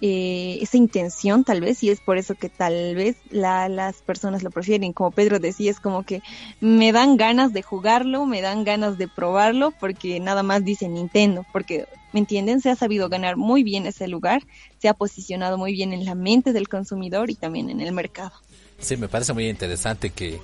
eh, 0.00 0.58
esa 0.60 0.76
intención 0.76 1.42
tal 1.42 1.60
vez 1.60 1.82
y 1.82 1.90
es 1.90 2.00
por 2.00 2.18
eso 2.18 2.36
que 2.36 2.48
tal 2.48 2.94
vez 2.94 3.16
la, 3.30 3.68
las 3.68 3.96
personas 3.96 4.44
lo 4.44 4.50
prefieren. 4.52 4.92
Como 4.92 5.10
Pedro 5.10 5.40
decía 5.40 5.72
es 5.72 5.80
como 5.80 6.04
que 6.04 6.22
me 6.60 6.92
dan 6.92 7.16
ganas 7.16 7.52
de 7.52 7.62
jugarlo 7.62 8.24
me 8.24 8.40
dan 8.40 8.62
ganas 8.62 8.96
de 8.96 9.08
probarlo 9.08 9.72
porque 9.72 10.20
nada 10.20 10.44
más 10.44 10.64
dice 10.64 10.88
Nintendo 10.88 11.44
porque 11.52 11.86
me 12.12 12.20
entienden 12.20 12.60
se 12.60 12.70
ha 12.70 12.76
sabido 12.76 13.08
ganar 13.08 13.36
muy 13.36 13.64
bien 13.64 13.86
ese 13.86 14.06
lugar 14.06 14.42
se 14.78 14.88
ha 14.88 14.94
posicionado 14.94 15.58
muy 15.58 15.72
bien 15.72 15.92
en 15.92 16.04
la 16.04 16.14
mente 16.14 16.52
del 16.52 16.68
consumidor 16.68 17.28
y 17.28 17.34
también 17.34 17.68
en 17.68 17.80
el 17.80 17.92
mercado 17.92 18.32
Sí, 18.80 18.96
me 18.96 19.08
parece 19.08 19.32
muy 19.32 19.48
interesante 19.48 20.10
que 20.10 20.40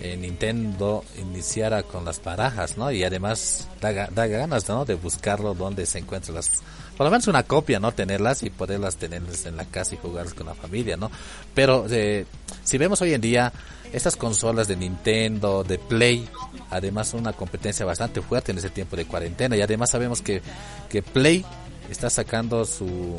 eh, 0.00 0.16
Nintendo 0.16 1.04
iniciara 1.18 1.82
con 1.82 2.04
las 2.04 2.22
barajas, 2.22 2.76
¿no? 2.78 2.90
Y 2.90 3.04
además 3.04 3.68
da, 3.80 4.08
da 4.08 4.26
ganas, 4.26 4.68
¿no? 4.68 4.84
De 4.84 4.94
buscarlo 4.94 5.54
donde 5.54 5.86
se 5.86 5.98
encuentran 5.98 6.36
las 6.36 6.50
por 6.96 7.06
lo 7.06 7.10
menos 7.10 7.26
una 7.26 7.42
copia, 7.42 7.80
¿no? 7.80 7.92
Tenerlas 7.92 8.42
y 8.42 8.50
poderlas 8.50 8.96
tenerlas 8.96 9.46
en 9.46 9.56
la 9.56 9.64
casa 9.64 9.94
y 9.94 9.98
jugarlas 9.98 10.34
con 10.34 10.46
la 10.46 10.54
familia, 10.54 10.96
¿no? 10.96 11.10
Pero 11.54 11.86
eh, 11.90 12.24
si 12.62 12.78
vemos 12.78 13.02
hoy 13.02 13.14
en 13.14 13.20
día 13.20 13.52
estas 13.92 14.16
consolas 14.16 14.68
de 14.68 14.76
Nintendo, 14.76 15.64
de 15.64 15.78
Play, 15.78 16.28
además 16.70 17.14
una 17.14 17.32
competencia 17.32 17.84
bastante 17.84 18.22
fuerte 18.22 18.52
en 18.52 18.58
ese 18.58 18.70
tiempo 18.70 18.96
de 18.96 19.06
cuarentena 19.06 19.56
y 19.56 19.62
además 19.62 19.90
sabemos 19.90 20.22
que, 20.22 20.40
que 20.88 21.02
Play 21.02 21.44
está 21.90 22.10
sacando 22.10 22.64
su 22.64 23.16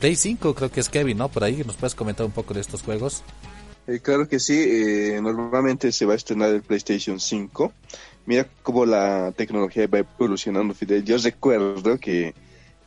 Play 0.00 0.16
5, 0.16 0.54
creo 0.54 0.70
que 0.70 0.80
es 0.80 0.88
Kevin, 0.88 1.18
¿no? 1.18 1.28
Por 1.28 1.44
ahí 1.44 1.62
nos 1.64 1.76
puedes 1.76 1.94
comentar 1.94 2.26
un 2.26 2.32
poco 2.32 2.54
de 2.54 2.60
estos 2.60 2.82
juegos. 2.82 3.22
Eh, 3.86 4.00
claro 4.00 4.28
que 4.28 4.38
sí, 4.38 4.58
eh, 4.58 5.20
normalmente 5.20 5.92
se 5.92 6.06
va 6.06 6.14
a 6.14 6.16
estrenar 6.16 6.50
el 6.50 6.62
PlayStation 6.62 7.20
5. 7.20 7.72
Mira 8.26 8.48
cómo 8.62 8.86
la 8.86 9.32
tecnología 9.32 9.86
va 9.86 9.98
evolucionando, 9.98 10.74
Fidel. 10.74 11.04
Yo 11.04 11.18
recuerdo 11.18 11.98
que 11.98 12.34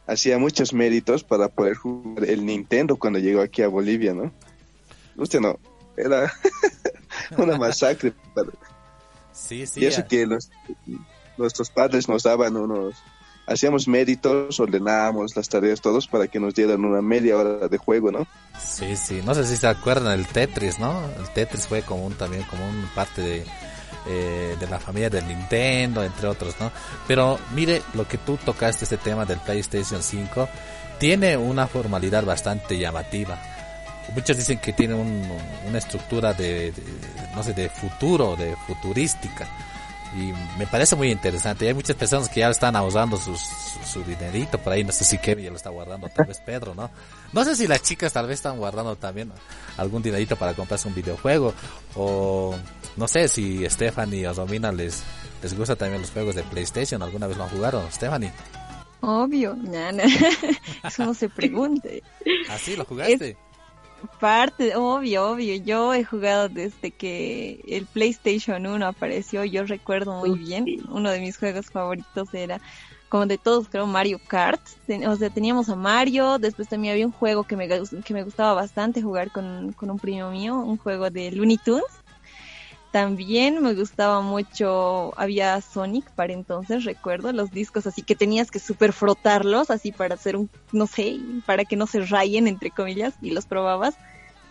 hacía 0.08 0.40
muchos 0.40 0.74
méritos 0.74 1.24
para 1.24 1.50
poder 1.50 1.76
jugar 1.76 2.26
el 2.26 2.46
Nintendo 2.46 2.96
cuando 2.96 3.20
llegó 3.20 3.42
aquí 3.42 3.62
a 3.62 3.68
Bolivia, 3.68 4.14
¿no? 4.14 4.32
Usted 5.16 5.40
no, 5.40 5.60
era 5.96 6.32
una 7.38 7.58
masacre. 7.58 8.14
Sí, 9.32 9.68
sí. 9.68 9.82
Y 9.82 9.86
eso 9.86 10.08
que 10.08 10.28
nuestros 11.38 11.70
padres 11.70 12.10
nos 12.10 12.24
daban 12.24 12.58
unos, 12.58 12.96
hacíamos 13.48 13.88
méritos, 13.88 14.60
ordenábamos 14.60 15.36
las 15.36 15.50
tareas 15.50 15.82
todos 15.82 16.08
para 16.08 16.28
que 16.28 16.40
nos 16.40 16.54
dieran 16.54 16.86
una 16.86 17.02
media 17.02 17.38
hora 17.38 17.68
de 17.68 17.78
juego, 17.78 18.12
¿no? 18.12 18.28
Sí, 18.60 18.96
sí, 18.96 19.22
no 19.26 19.34
sé 19.34 19.46
si 19.46 19.58
se 19.58 19.68
acuerdan 19.68 20.20
el 20.20 20.28
Tetris, 20.28 20.80
¿no? 20.80 21.02
El 21.18 21.30
Tetris 21.34 21.68
fue 21.68 21.82
como 21.82 22.06
un, 22.06 22.14
también 22.14 22.44
como 22.44 22.68
un 22.68 22.88
parte 22.94 23.22
de 23.22 23.46
eh, 24.10 24.56
de 24.58 24.68
la 24.68 24.80
familia 24.80 25.10
del 25.10 25.28
Nintendo, 25.28 26.02
entre 26.02 26.30
otros, 26.30 26.56
¿no? 26.62 26.72
Pero 27.10 27.38
mire 27.54 27.82
lo 27.94 28.08
que 28.08 28.18
tú 28.18 28.38
tocaste, 28.38 28.86
este 28.86 28.96
tema 28.96 29.26
del 29.26 29.40
PlayStation 29.40 30.02
5, 30.02 30.48
tiene 30.98 31.36
una 31.36 31.68
formalidad 31.68 32.24
bastante 32.24 32.78
llamativa. 32.78 33.38
Muchos 34.16 34.38
dicen 34.38 34.60
que 34.60 34.72
tiene 34.72 34.94
una 34.94 35.78
estructura 35.78 36.34
de, 36.34 36.72
no 37.36 37.44
sé, 37.44 37.54
de 37.54 37.68
futuro, 37.68 38.38
de 38.38 38.56
futurística 38.66 39.46
y 40.16 40.34
me 40.58 40.68
parece 40.68 40.96
muy 40.96 41.12
interesante. 41.12 41.66
Y 41.66 41.68
hay 41.70 41.74
muchas 41.74 41.96
personas 41.96 42.30
que 42.30 42.40
ya 42.42 42.50
están 42.50 42.76
ahorrando 42.76 43.18
sus, 43.18 43.40
su, 43.40 44.04
dinerito 44.04 44.58
por 44.58 44.74
ahí. 44.74 44.84
No 44.84 44.92
sé 44.92 45.04
si 45.04 45.18
Kevin 45.18 45.46
ya 45.46 45.52
lo 45.52 45.58
está 45.58 45.70
guardando, 45.70 46.08
tal 46.10 46.26
vez 46.26 46.40
Pedro, 46.46 46.74
¿no? 46.74 46.90
No 47.34 47.44
sé 47.44 47.56
si 47.56 47.68
las 47.68 47.82
chicas 47.82 48.14
tal 48.14 48.28
vez 48.28 48.36
están 48.36 48.58
guardando 48.58 48.96
también 48.96 49.32
algún 49.78 50.02
dinerito 50.02 50.36
para 50.36 50.54
comprarse 50.54 50.88
un 50.88 50.96
videojuego. 50.96 51.54
O 51.96 52.56
no 52.96 53.08
sé 53.08 53.28
si 53.28 53.68
Stephanie 53.70 54.28
o 54.28 54.34
Domina 54.34 54.72
les, 54.72 55.04
les 55.42 55.58
gusta 55.58 55.76
también 55.76 56.02
los 56.02 56.12
juegos 56.12 56.36
de 56.36 56.44
PlayStation. 56.44 57.02
¿Alguna 57.02 57.28
vez 57.28 57.38
lo 57.38 57.44
han 57.44 57.50
jugado, 57.50 57.84
Stephanie? 57.92 58.32
Obvio, 59.02 59.56
nana. 59.56 60.04
Eso 60.84 61.06
no 61.06 61.14
se 61.14 61.30
pregunte. 61.30 62.02
¿Ah, 62.50 62.58
sí? 62.58 62.76
¿Lo 62.76 62.86
jugaste? 62.86 63.38
Parte, 64.20 64.76
obvio, 64.76 65.32
obvio. 65.32 65.56
Yo 65.56 65.94
he 65.94 66.04
jugado 66.04 66.50
desde 66.50 66.92
que 66.92 67.62
el 67.68 67.86
PlayStation 67.86 68.66
1 68.66 68.86
apareció. 68.86 69.44
Yo 69.44 69.64
recuerdo 69.64 70.20
muy 70.20 70.38
bien. 70.38 70.66
Uno 70.90 71.10
de 71.10 71.20
mis 71.20 71.38
juegos 71.38 71.68
favoritos 71.68 72.34
era, 72.34 72.60
como 73.10 73.26
de 73.26 73.38
todos, 73.38 73.70
creo, 73.70 73.88
Mario 73.88 74.20
Kart. 74.28 74.62
O 75.08 75.16
sea, 75.16 75.30
teníamos 75.30 75.70
a 75.70 75.76
Mario. 75.76 76.40
Después 76.40 76.68
también 76.68 76.94
había 76.94 77.06
un 77.06 77.12
juego 77.12 77.44
que 77.44 77.56
me, 77.56 77.68
que 77.68 78.14
me 78.14 78.24
gustaba 78.24 78.54
bastante 78.54 79.02
jugar 79.02 79.32
con, 79.32 79.74
con 79.74 79.90
un 79.90 80.00
primo 80.00 80.32
mío. 80.32 80.56
Un 80.56 80.78
juego 80.78 81.10
de 81.10 81.32
Looney 81.32 81.58
Tunes. 81.58 81.86
También 82.98 83.62
me 83.62 83.76
gustaba 83.76 84.22
mucho, 84.22 85.14
había 85.20 85.62
Sonic 85.62 86.10
para 86.16 86.34
entonces, 86.34 86.84
recuerdo, 86.84 87.32
los 87.32 87.52
discos 87.52 87.86
así 87.86 88.02
que 88.02 88.16
tenías 88.16 88.50
que 88.50 88.58
super 88.58 88.92
frotarlos 88.92 89.70
así 89.70 89.92
para 89.92 90.16
hacer 90.16 90.36
un, 90.36 90.50
no 90.72 90.88
sé, 90.88 91.20
para 91.46 91.64
que 91.64 91.76
no 91.76 91.86
se 91.86 92.00
rayen 92.00 92.48
entre 92.48 92.72
comillas 92.72 93.14
y 93.22 93.30
los 93.30 93.46
probabas 93.46 93.94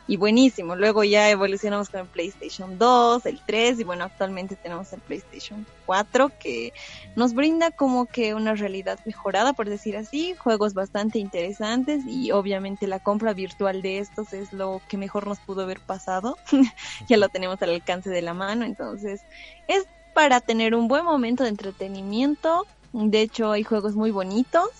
y 0.08 0.16
buenísimo. 0.16 0.76
Luego 0.76 1.02
ya 1.04 1.30
evolucionamos 1.30 1.88
con 1.88 2.00
el 2.00 2.06
PlayStation 2.06 2.78
2, 2.78 3.26
el 3.26 3.40
3 3.44 3.80
y 3.80 3.84
bueno, 3.84 4.04
actualmente 4.04 4.56
tenemos 4.56 4.92
el 4.92 5.00
PlayStation 5.00 5.66
4 5.84 6.30
que 6.38 6.72
nos 7.16 7.34
brinda 7.34 7.70
como 7.70 8.06
que 8.06 8.34
una 8.34 8.54
realidad 8.54 8.98
mejorada, 9.04 9.52
por 9.52 9.68
decir 9.68 9.96
así, 9.96 10.34
juegos 10.34 10.74
bastante 10.74 11.18
interesantes 11.18 12.04
y 12.06 12.30
obviamente 12.30 12.86
la 12.86 13.00
compra 13.00 13.32
virtual 13.32 13.82
de 13.82 13.98
estos 13.98 14.32
es 14.32 14.52
lo 14.52 14.80
que 14.88 14.96
mejor 14.96 15.26
nos 15.26 15.40
pudo 15.40 15.62
haber 15.62 15.80
pasado. 15.80 16.36
ya 17.08 17.16
lo 17.16 17.28
tenemos 17.28 17.60
al 17.62 17.70
alcance 17.70 18.10
de 18.10 18.22
la 18.22 18.34
mano, 18.34 18.64
entonces 18.64 19.22
es 19.66 19.86
para 20.14 20.40
tener 20.40 20.74
un 20.74 20.88
buen 20.88 21.04
momento 21.04 21.42
de 21.42 21.50
entretenimiento. 21.50 22.66
De 22.92 23.20
hecho, 23.20 23.50
hay 23.50 23.64
juegos 23.64 23.96
muy 23.96 24.10
bonitos 24.10 24.70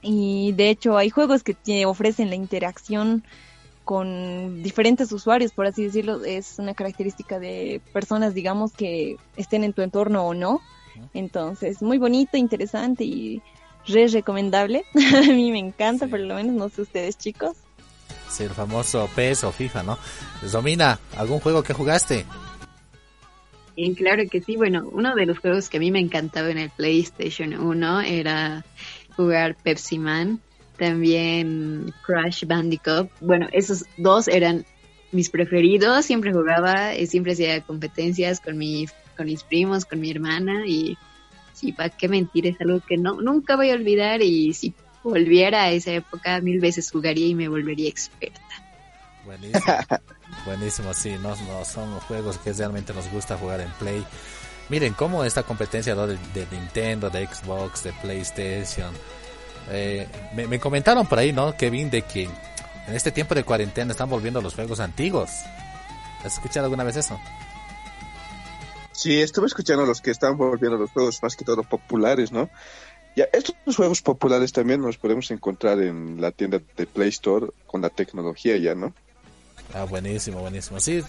y 0.00 0.52
de 0.52 0.70
hecho 0.70 0.96
hay 0.96 1.10
juegos 1.10 1.42
que 1.42 1.54
te 1.54 1.86
ofrecen 1.86 2.30
la 2.30 2.36
interacción 2.36 3.24
con 3.84 4.62
diferentes 4.62 5.12
usuarios, 5.12 5.52
por 5.52 5.66
así 5.66 5.84
decirlo, 5.84 6.24
es 6.24 6.58
una 6.58 6.74
característica 6.74 7.38
de 7.38 7.80
personas, 7.92 8.34
digamos, 8.34 8.72
que 8.72 9.16
estén 9.36 9.62
en 9.62 9.72
tu 9.72 9.82
entorno 9.82 10.24
o 10.24 10.34
no. 10.34 10.60
Entonces, 11.12 11.82
muy 11.82 11.98
bonito, 11.98 12.36
interesante 12.36 13.04
y 13.04 13.42
re 13.86 14.06
recomendable. 14.08 14.84
A 15.16 15.32
mí 15.32 15.52
me 15.52 15.58
encanta, 15.58 16.06
por 16.06 16.20
lo 16.20 16.34
menos 16.34 16.54
no 16.54 16.68
sé 16.68 16.82
ustedes, 16.82 17.18
chicos. 17.18 17.56
Sí, 18.28 18.44
el 18.44 18.50
famoso 18.50 19.08
PES 19.14 19.44
o 19.44 19.52
FIFA, 19.52 19.82
¿no? 19.82 19.98
Domina, 20.50 20.98
¿algún 21.16 21.40
juego 21.40 21.62
que 21.62 21.74
jugaste? 21.74 22.24
Bien, 23.76 23.94
claro 23.94 24.22
que 24.30 24.40
sí. 24.40 24.56
Bueno, 24.56 24.88
uno 24.92 25.14
de 25.14 25.26
los 25.26 25.38
juegos 25.38 25.68
que 25.68 25.76
a 25.76 25.80
mí 25.80 25.90
me 25.90 26.00
encantaba 26.00 26.50
en 26.50 26.58
el 26.58 26.70
PlayStation 26.70 27.54
1 27.54 28.00
era 28.02 28.64
jugar 29.16 29.56
Pepsi 29.62 29.98
Man 29.98 30.40
también 30.76 31.92
Crash 32.06 32.44
Bandicoot. 32.46 33.10
Bueno, 33.20 33.48
esos 33.52 33.84
dos 33.96 34.28
eran 34.28 34.64
mis 35.12 35.30
preferidos. 35.30 36.04
Siempre 36.04 36.32
jugaba, 36.32 36.94
y 36.94 37.06
siempre 37.06 37.32
hacía 37.32 37.60
competencias 37.60 38.40
con, 38.40 38.58
mi, 38.58 38.86
con 39.16 39.26
mis 39.26 39.42
primos, 39.42 39.84
con 39.84 40.00
mi 40.00 40.10
hermana 40.10 40.66
y 40.66 40.96
sí, 41.54 41.72
para 41.72 41.88
qué 41.88 42.08
mentir, 42.08 42.46
es 42.46 42.60
algo 42.60 42.80
que 42.80 42.98
no 42.98 43.20
nunca 43.20 43.56
voy 43.56 43.70
a 43.70 43.74
olvidar 43.74 44.20
y 44.20 44.52
si 44.52 44.74
volviera 45.02 45.62
a 45.62 45.70
esa 45.70 45.92
época 45.92 46.40
mil 46.40 46.60
veces 46.60 46.90
jugaría 46.90 47.26
y 47.26 47.34
me 47.34 47.48
volvería 47.48 47.88
experta. 47.88 48.40
Buenísimo, 49.24 49.62
buenísimo, 50.44 50.94
sí, 50.94 51.14
no, 51.22 51.34
no 51.36 51.64
son 51.64 51.98
juegos 52.00 52.38
que 52.38 52.52
realmente 52.52 52.92
nos 52.92 53.10
gusta 53.10 53.38
jugar 53.38 53.60
en 53.60 53.70
Play. 53.72 54.04
Miren 54.68 54.94
cómo 54.94 55.24
esta 55.24 55.42
competencia 55.42 55.94
de, 55.94 56.18
de 56.34 56.46
Nintendo, 56.50 57.08
de 57.10 57.26
Xbox, 57.26 57.84
de 57.84 57.92
PlayStation, 57.92 58.92
eh, 59.70 60.06
me, 60.34 60.58
comentaron 60.58 61.06
por 61.06 61.18
ahí, 61.18 61.32
¿no, 61.32 61.56
Kevin, 61.56 61.90
de 61.90 62.02
que 62.02 62.24
en 62.24 62.94
este 62.94 63.12
tiempo 63.12 63.34
de 63.34 63.44
cuarentena 63.44 63.92
están 63.92 64.10
volviendo 64.10 64.40
los 64.40 64.54
juegos 64.54 64.80
antiguos. 64.80 65.30
¿Has 66.24 66.34
escuchado 66.34 66.66
alguna 66.66 66.84
vez 66.84 66.96
eso? 66.96 67.18
Sí, 68.92 69.20
estuve 69.20 69.46
escuchando 69.46 69.84
los 69.84 70.00
que 70.00 70.10
están 70.10 70.36
volviendo 70.36 70.78
los 70.78 70.90
juegos 70.90 71.22
más 71.22 71.36
que 71.36 71.44
todo 71.44 71.62
populares, 71.62 72.32
¿no? 72.32 72.48
Ya, 73.16 73.26
estos 73.32 73.76
juegos 73.76 74.02
populares 74.02 74.52
también 74.52 74.82
los 74.82 74.98
podemos 74.98 75.30
encontrar 75.30 75.80
en 75.80 76.20
la 76.20 76.32
tienda 76.32 76.60
de 76.76 76.86
Play 76.86 77.10
Store 77.10 77.46
con 77.66 77.82
la 77.82 77.90
tecnología 77.90 78.56
ya, 78.56 78.74
¿no? 78.74 78.92
Ah, 79.72 79.84
buenísimo, 79.84 80.40
buenísimo. 80.40 80.80
Sí, 80.80 81.02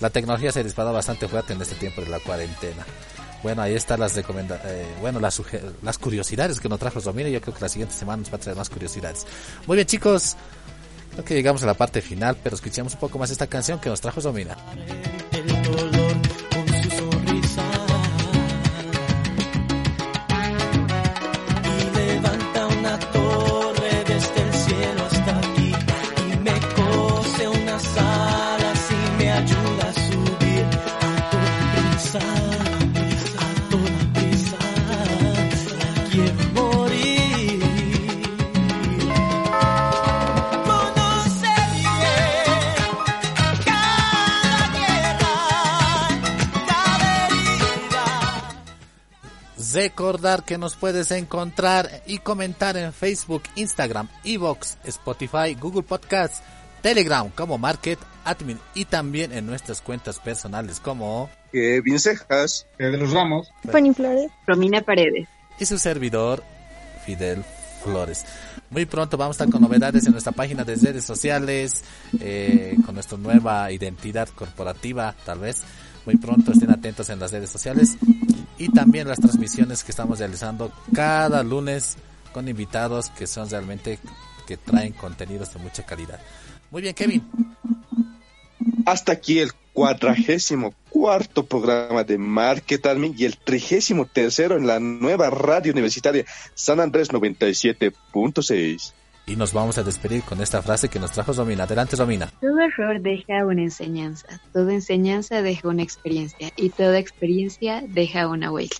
la 0.00 0.10
tecnología 0.10 0.52
se 0.52 0.60
ha 0.60 0.64
disparado 0.64 0.94
bastante 0.94 1.28
fuerte 1.28 1.52
en 1.52 1.62
este 1.62 1.74
tiempo 1.74 2.02
de 2.02 2.08
la 2.08 2.20
cuarentena. 2.20 2.86
Bueno, 3.42 3.62
ahí 3.62 3.74
están 3.74 4.00
las 4.00 4.14
recomendaciones, 4.14 4.72
eh, 4.74 4.86
bueno, 5.00 5.20
las, 5.20 5.40
las 5.82 5.98
curiosidades 5.98 6.60
que 6.60 6.68
nos 6.68 6.78
trajo 6.78 7.00
Domínguez. 7.00 7.32
Yo 7.32 7.40
creo 7.40 7.54
que 7.54 7.60
la 7.60 7.68
siguiente 7.68 7.94
semana 7.94 8.18
nos 8.18 8.32
va 8.32 8.36
a 8.36 8.40
traer 8.40 8.56
más 8.56 8.68
curiosidades. 8.68 9.26
Muy 9.66 9.76
bien, 9.76 9.86
chicos. 9.86 10.36
Creo 11.12 11.24
que 11.24 11.34
llegamos 11.34 11.62
a 11.62 11.66
la 11.66 11.74
parte 11.74 12.00
final, 12.00 12.36
pero 12.42 12.54
escuchemos 12.56 12.94
un 12.94 13.00
poco 13.00 13.18
más 13.18 13.30
esta 13.30 13.46
canción 13.46 13.80
que 13.80 13.88
nos 13.88 14.00
trajo 14.00 14.20
Domina. 14.20 14.56
Recordar 49.78 50.44
que 50.44 50.58
nos 50.58 50.74
puedes 50.74 51.12
encontrar 51.12 52.02
y 52.04 52.18
comentar 52.18 52.76
en 52.76 52.92
Facebook, 52.92 53.44
Instagram, 53.54 54.08
Evox, 54.24 54.76
Spotify, 54.82 55.54
Google 55.54 55.84
Podcasts, 55.84 56.42
Telegram 56.82 57.30
como 57.30 57.58
Market 57.58 57.96
Admin 58.24 58.58
y 58.74 58.86
también 58.86 59.32
en 59.32 59.46
nuestras 59.46 59.80
cuentas 59.80 60.18
personales 60.18 60.80
como 60.80 61.30
Kevin 61.52 62.00
Cejas, 62.00 62.66
Pedro 62.76 63.06
Ramos, 63.06 63.52
Fanny 63.70 63.94
Flores, 63.94 64.32
Romina 64.48 64.80
Paredes. 64.80 65.28
Y 65.60 65.64
su 65.64 65.78
servidor 65.78 66.42
Fidel 67.06 67.44
Flores. 67.84 68.24
Muy 68.70 68.84
pronto 68.84 69.16
vamos 69.16 69.36
a 69.36 69.44
estar 69.44 69.52
con 69.52 69.62
novedades 69.62 70.04
en 70.06 70.10
nuestra 70.10 70.32
página 70.32 70.64
de 70.64 70.74
redes 70.74 71.04
sociales, 71.04 71.84
eh, 72.18 72.76
con 72.84 72.96
nuestra 72.96 73.16
nueva 73.16 73.70
identidad 73.70 74.28
corporativa, 74.30 75.14
tal 75.24 75.38
vez. 75.38 75.62
Muy 76.08 76.16
pronto 76.16 76.52
estén 76.52 76.70
atentos 76.70 77.10
en 77.10 77.18
las 77.18 77.32
redes 77.32 77.50
sociales 77.50 77.98
y 78.56 78.70
también 78.70 79.06
las 79.06 79.20
transmisiones 79.20 79.84
que 79.84 79.90
estamos 79.90 80.18
realizando 80.18 80.72
cada 80.94 81.42
lunes 81.42 81.98
con 82.32 82.48
invitados 82.48 83.10
que 83.10 83.26
son 83.26 83.50
realmente 83.50 83.98
que 84.46 84.56
traen 84.56 84.94
contenidos 84.94 85.52
de 85.52 85.60
mucha 85.60 85.84
calidad. 85.84 86.18
Muy 86.70 86.80
bien, 86.80 86.94
Kevin. 86.94 87.22
Hasta 88.86 89.12
aquí 89.12 89.38
el 89.38 89.52
cuadragésimo 89.74 90.72
cuarto 90.88 91.44
programa 91.44 92.04
de 92.04 92.16
Marketing 92.16 93.12
y 93.14 93.26
el 93.26 93.36
trigésimo 93.36 94.06
tercero 94.06 94.56
en 94.56 94.66
la 94.66 94.80
nueva 94.80 95.28
radio 95.28 95.72
universitaria 95.72 96.24
San 96.54 96.80
Andrés 96.80 97.10
97.6. 97.10 98.94
Y 99.28 99.36
nos 99.36 99.52
vamos 99.52 99.76
a 99.76 99.82
despedir 99.82 100.22
con 100.22 100.40
esta 100.40 100.62
frase 100.62 100.88
que 100.88 100.98
nos 100.98 101.12
trajo 101.12 101.34
Romina. 101.34 101.64
Adelante, 101.64 101.96
Romina. 101.96 102.32
Todo 102.40 102.60
error 102.60 103.02
deja 103.02 103.44
una 103.44 103.60
enseñanza, 103.60 104.40
toda 104.54 104.72
enseñanza 104.72 105.42
deja 105.42 105.68
una 105.68 105.82
experiencia 105.82 106.50
y 106.56 106.70
toda 106.70 106.98
experiencia 106.98 107.82
deja 107.86 108.26
una 108.26 108.50
huella. 108.50 108.78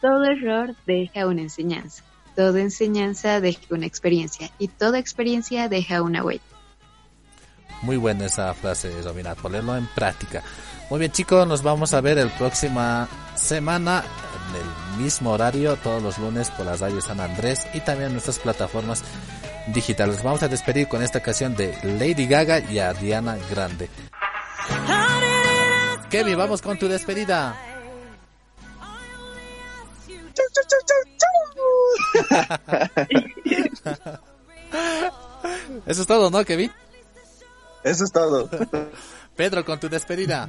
Todo 0.00 0.24
error 0.26 0.76
deja 0.86 1.26
una 1.26 1.42
enseñanza, 1.42 2.04
toda 2.36 2.60
enseñanza 2.60 3.40
deja 3.40 3.62
una 3.70 3.86
experiencia 3.86 4.48
y 4.60 4.68
toda 4.68 5.00
experiencia 5.00 5.68
deja 5.68 6.02
una 6.02 6.22
huella. 6.22 6.42
Muy 7.82 7.96
buena 7.96 8.26
esa 8.26 8.54
frase, 8.54 9.02
Romina, 9.02 9.34
ponerlo 9.34 9.76
en 9.76 9.88
práctica. 9.88 10.44
Muy 10.88 11.00
bien, 11.00 11.10
chicos, 11.10 11.48
nos 11.48 11.62
vamos 11.62 11.94
a 11.94 12.00
ver 12.00 12.18
el 12.18 12.30
próxima 12.30 13.08
semana 13.34 14.04
en 14.48 15.00
el 15.00 15.02
mismo 15.02 15.32
horario, 15.32 15.76
todos 15.76 16.00
los 16.00 16.18
lunes 16.18 16.50
por 16.52 16.66
la 16.66 16.76
radio 16.76 17.00
San 17.00 17.18
Andrés 17.18 17.66
y 17.74 17.80
también 17.80 18.08
en 18.08 18.12
nuestras 18.12 18.38
plataformas 18.38 19.02
digitales. 19.68 20.22
Vamos 20.22 20.42
a 20.42 20.48
despedir 20.48 20.88
con 20.88 21.02
esta 21.02 21.20
canción 21.20 21.56
de 21.56 21.76
Lady 21.82 22.26
Gaga 22.26 22.60
y 22.60 22.78
Ariana 22.78 23.36
Grande. 23.50 23.88
Kevin, 26.10 26.36
vamos 26.36 26.60
con 26.62 26.78
tu 26.78 26.88
despedida. 26.88 27.56
Eso 35.86 36.02
es 36.02 36.06
todo, 36.06 36.30
¿no, 36.30 36.44
Kevin? 36.44 36.70
Eso 37.82 38.04
es 38.04 38.12
todo. 38.12 38.48
Pedro, 39.36 39.64
con 39.64 39.80
tu 39.80 39.88
despedida. 39.88 40.48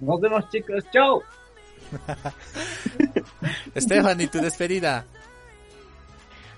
Nos 0.00 0.20
vemos, 0.20 0.50
chicos. 0.50 0.82
Chao. 0.92 1.22
Estefan, 3.74 4.20
y 4.20 4.26
tu 4.26 4.40
despedida. 4.40 5.06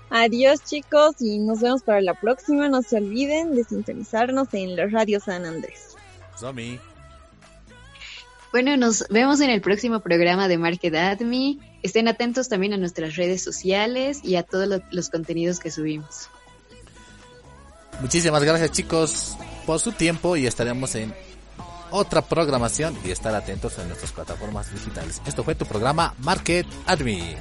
Adiós 0.09 0.63
chicos 0.63 1.15
y 1.19 1.39
nos 1.39 1.61
vemos 1.61 1.81
para 1.81 2.01
la 2.01 2.13
próxima. 2.13 2.69
No 2.69 2.81
se 2.83 2.97
olviden 2.97 3.55
de 3.55 3.63
sintonizarnos 3.63 4.47
en 4.53 4.75
la 4.75 4.85
Radio 4.87 5.19
San 5.19 5.45
Andrés. 5.45 5.95
Zombie. 6.37 6.79
Bueno, 8.51 8.77
nos 8.77 9.05
vemos 9.09 9.41
en 9.41 9.49
el 9.49 9.61
próximo 9.61 9.99
programa 10.01 10.47
de 10.47 10.59
Market 10.59 10.93
Admi. 10.95 11.59
Estén 11.81 12.07
atentos 12.07 12.47
también 12.49 12.73
a 12.73 12.77
nuestras 12.77 13.15
redes 13.15 13.43
sociales 13.43 14.19
y 14.23 14.35
a 14.35 14.43
todos 14.43 14.67
lo- 14.67 14.81
los 14.91 15.09
contenidos 15.09 15.59
que 15.59 15.71
subimos. 15.71 16.29
Muchísimas 17.99 18.43
gracias 18.43 18.71
chicos 18.71 19.35
por 19.65 19.79
su 19.79 19.91
tiempo 19.91 20.35
y 20.37 20.45
estaremos 20.45 20.93
en 20.95 21.13
otra 21.89 22.21
programación 22.21 22.95
y 23.03 23.11
estar 23.11 23.33
atentos 23.35 23.77
en 23.79 23.87
nuestras 23.87 24.11
plataformas 24.11 24.71
digitales. 24.71 25.21
Esto 25.25 25.43
fue 25.43 25.55
tu 25.55 25.65
programa 25.65 26.13
Market 26.19 26.67
Admin. 26.85 27.35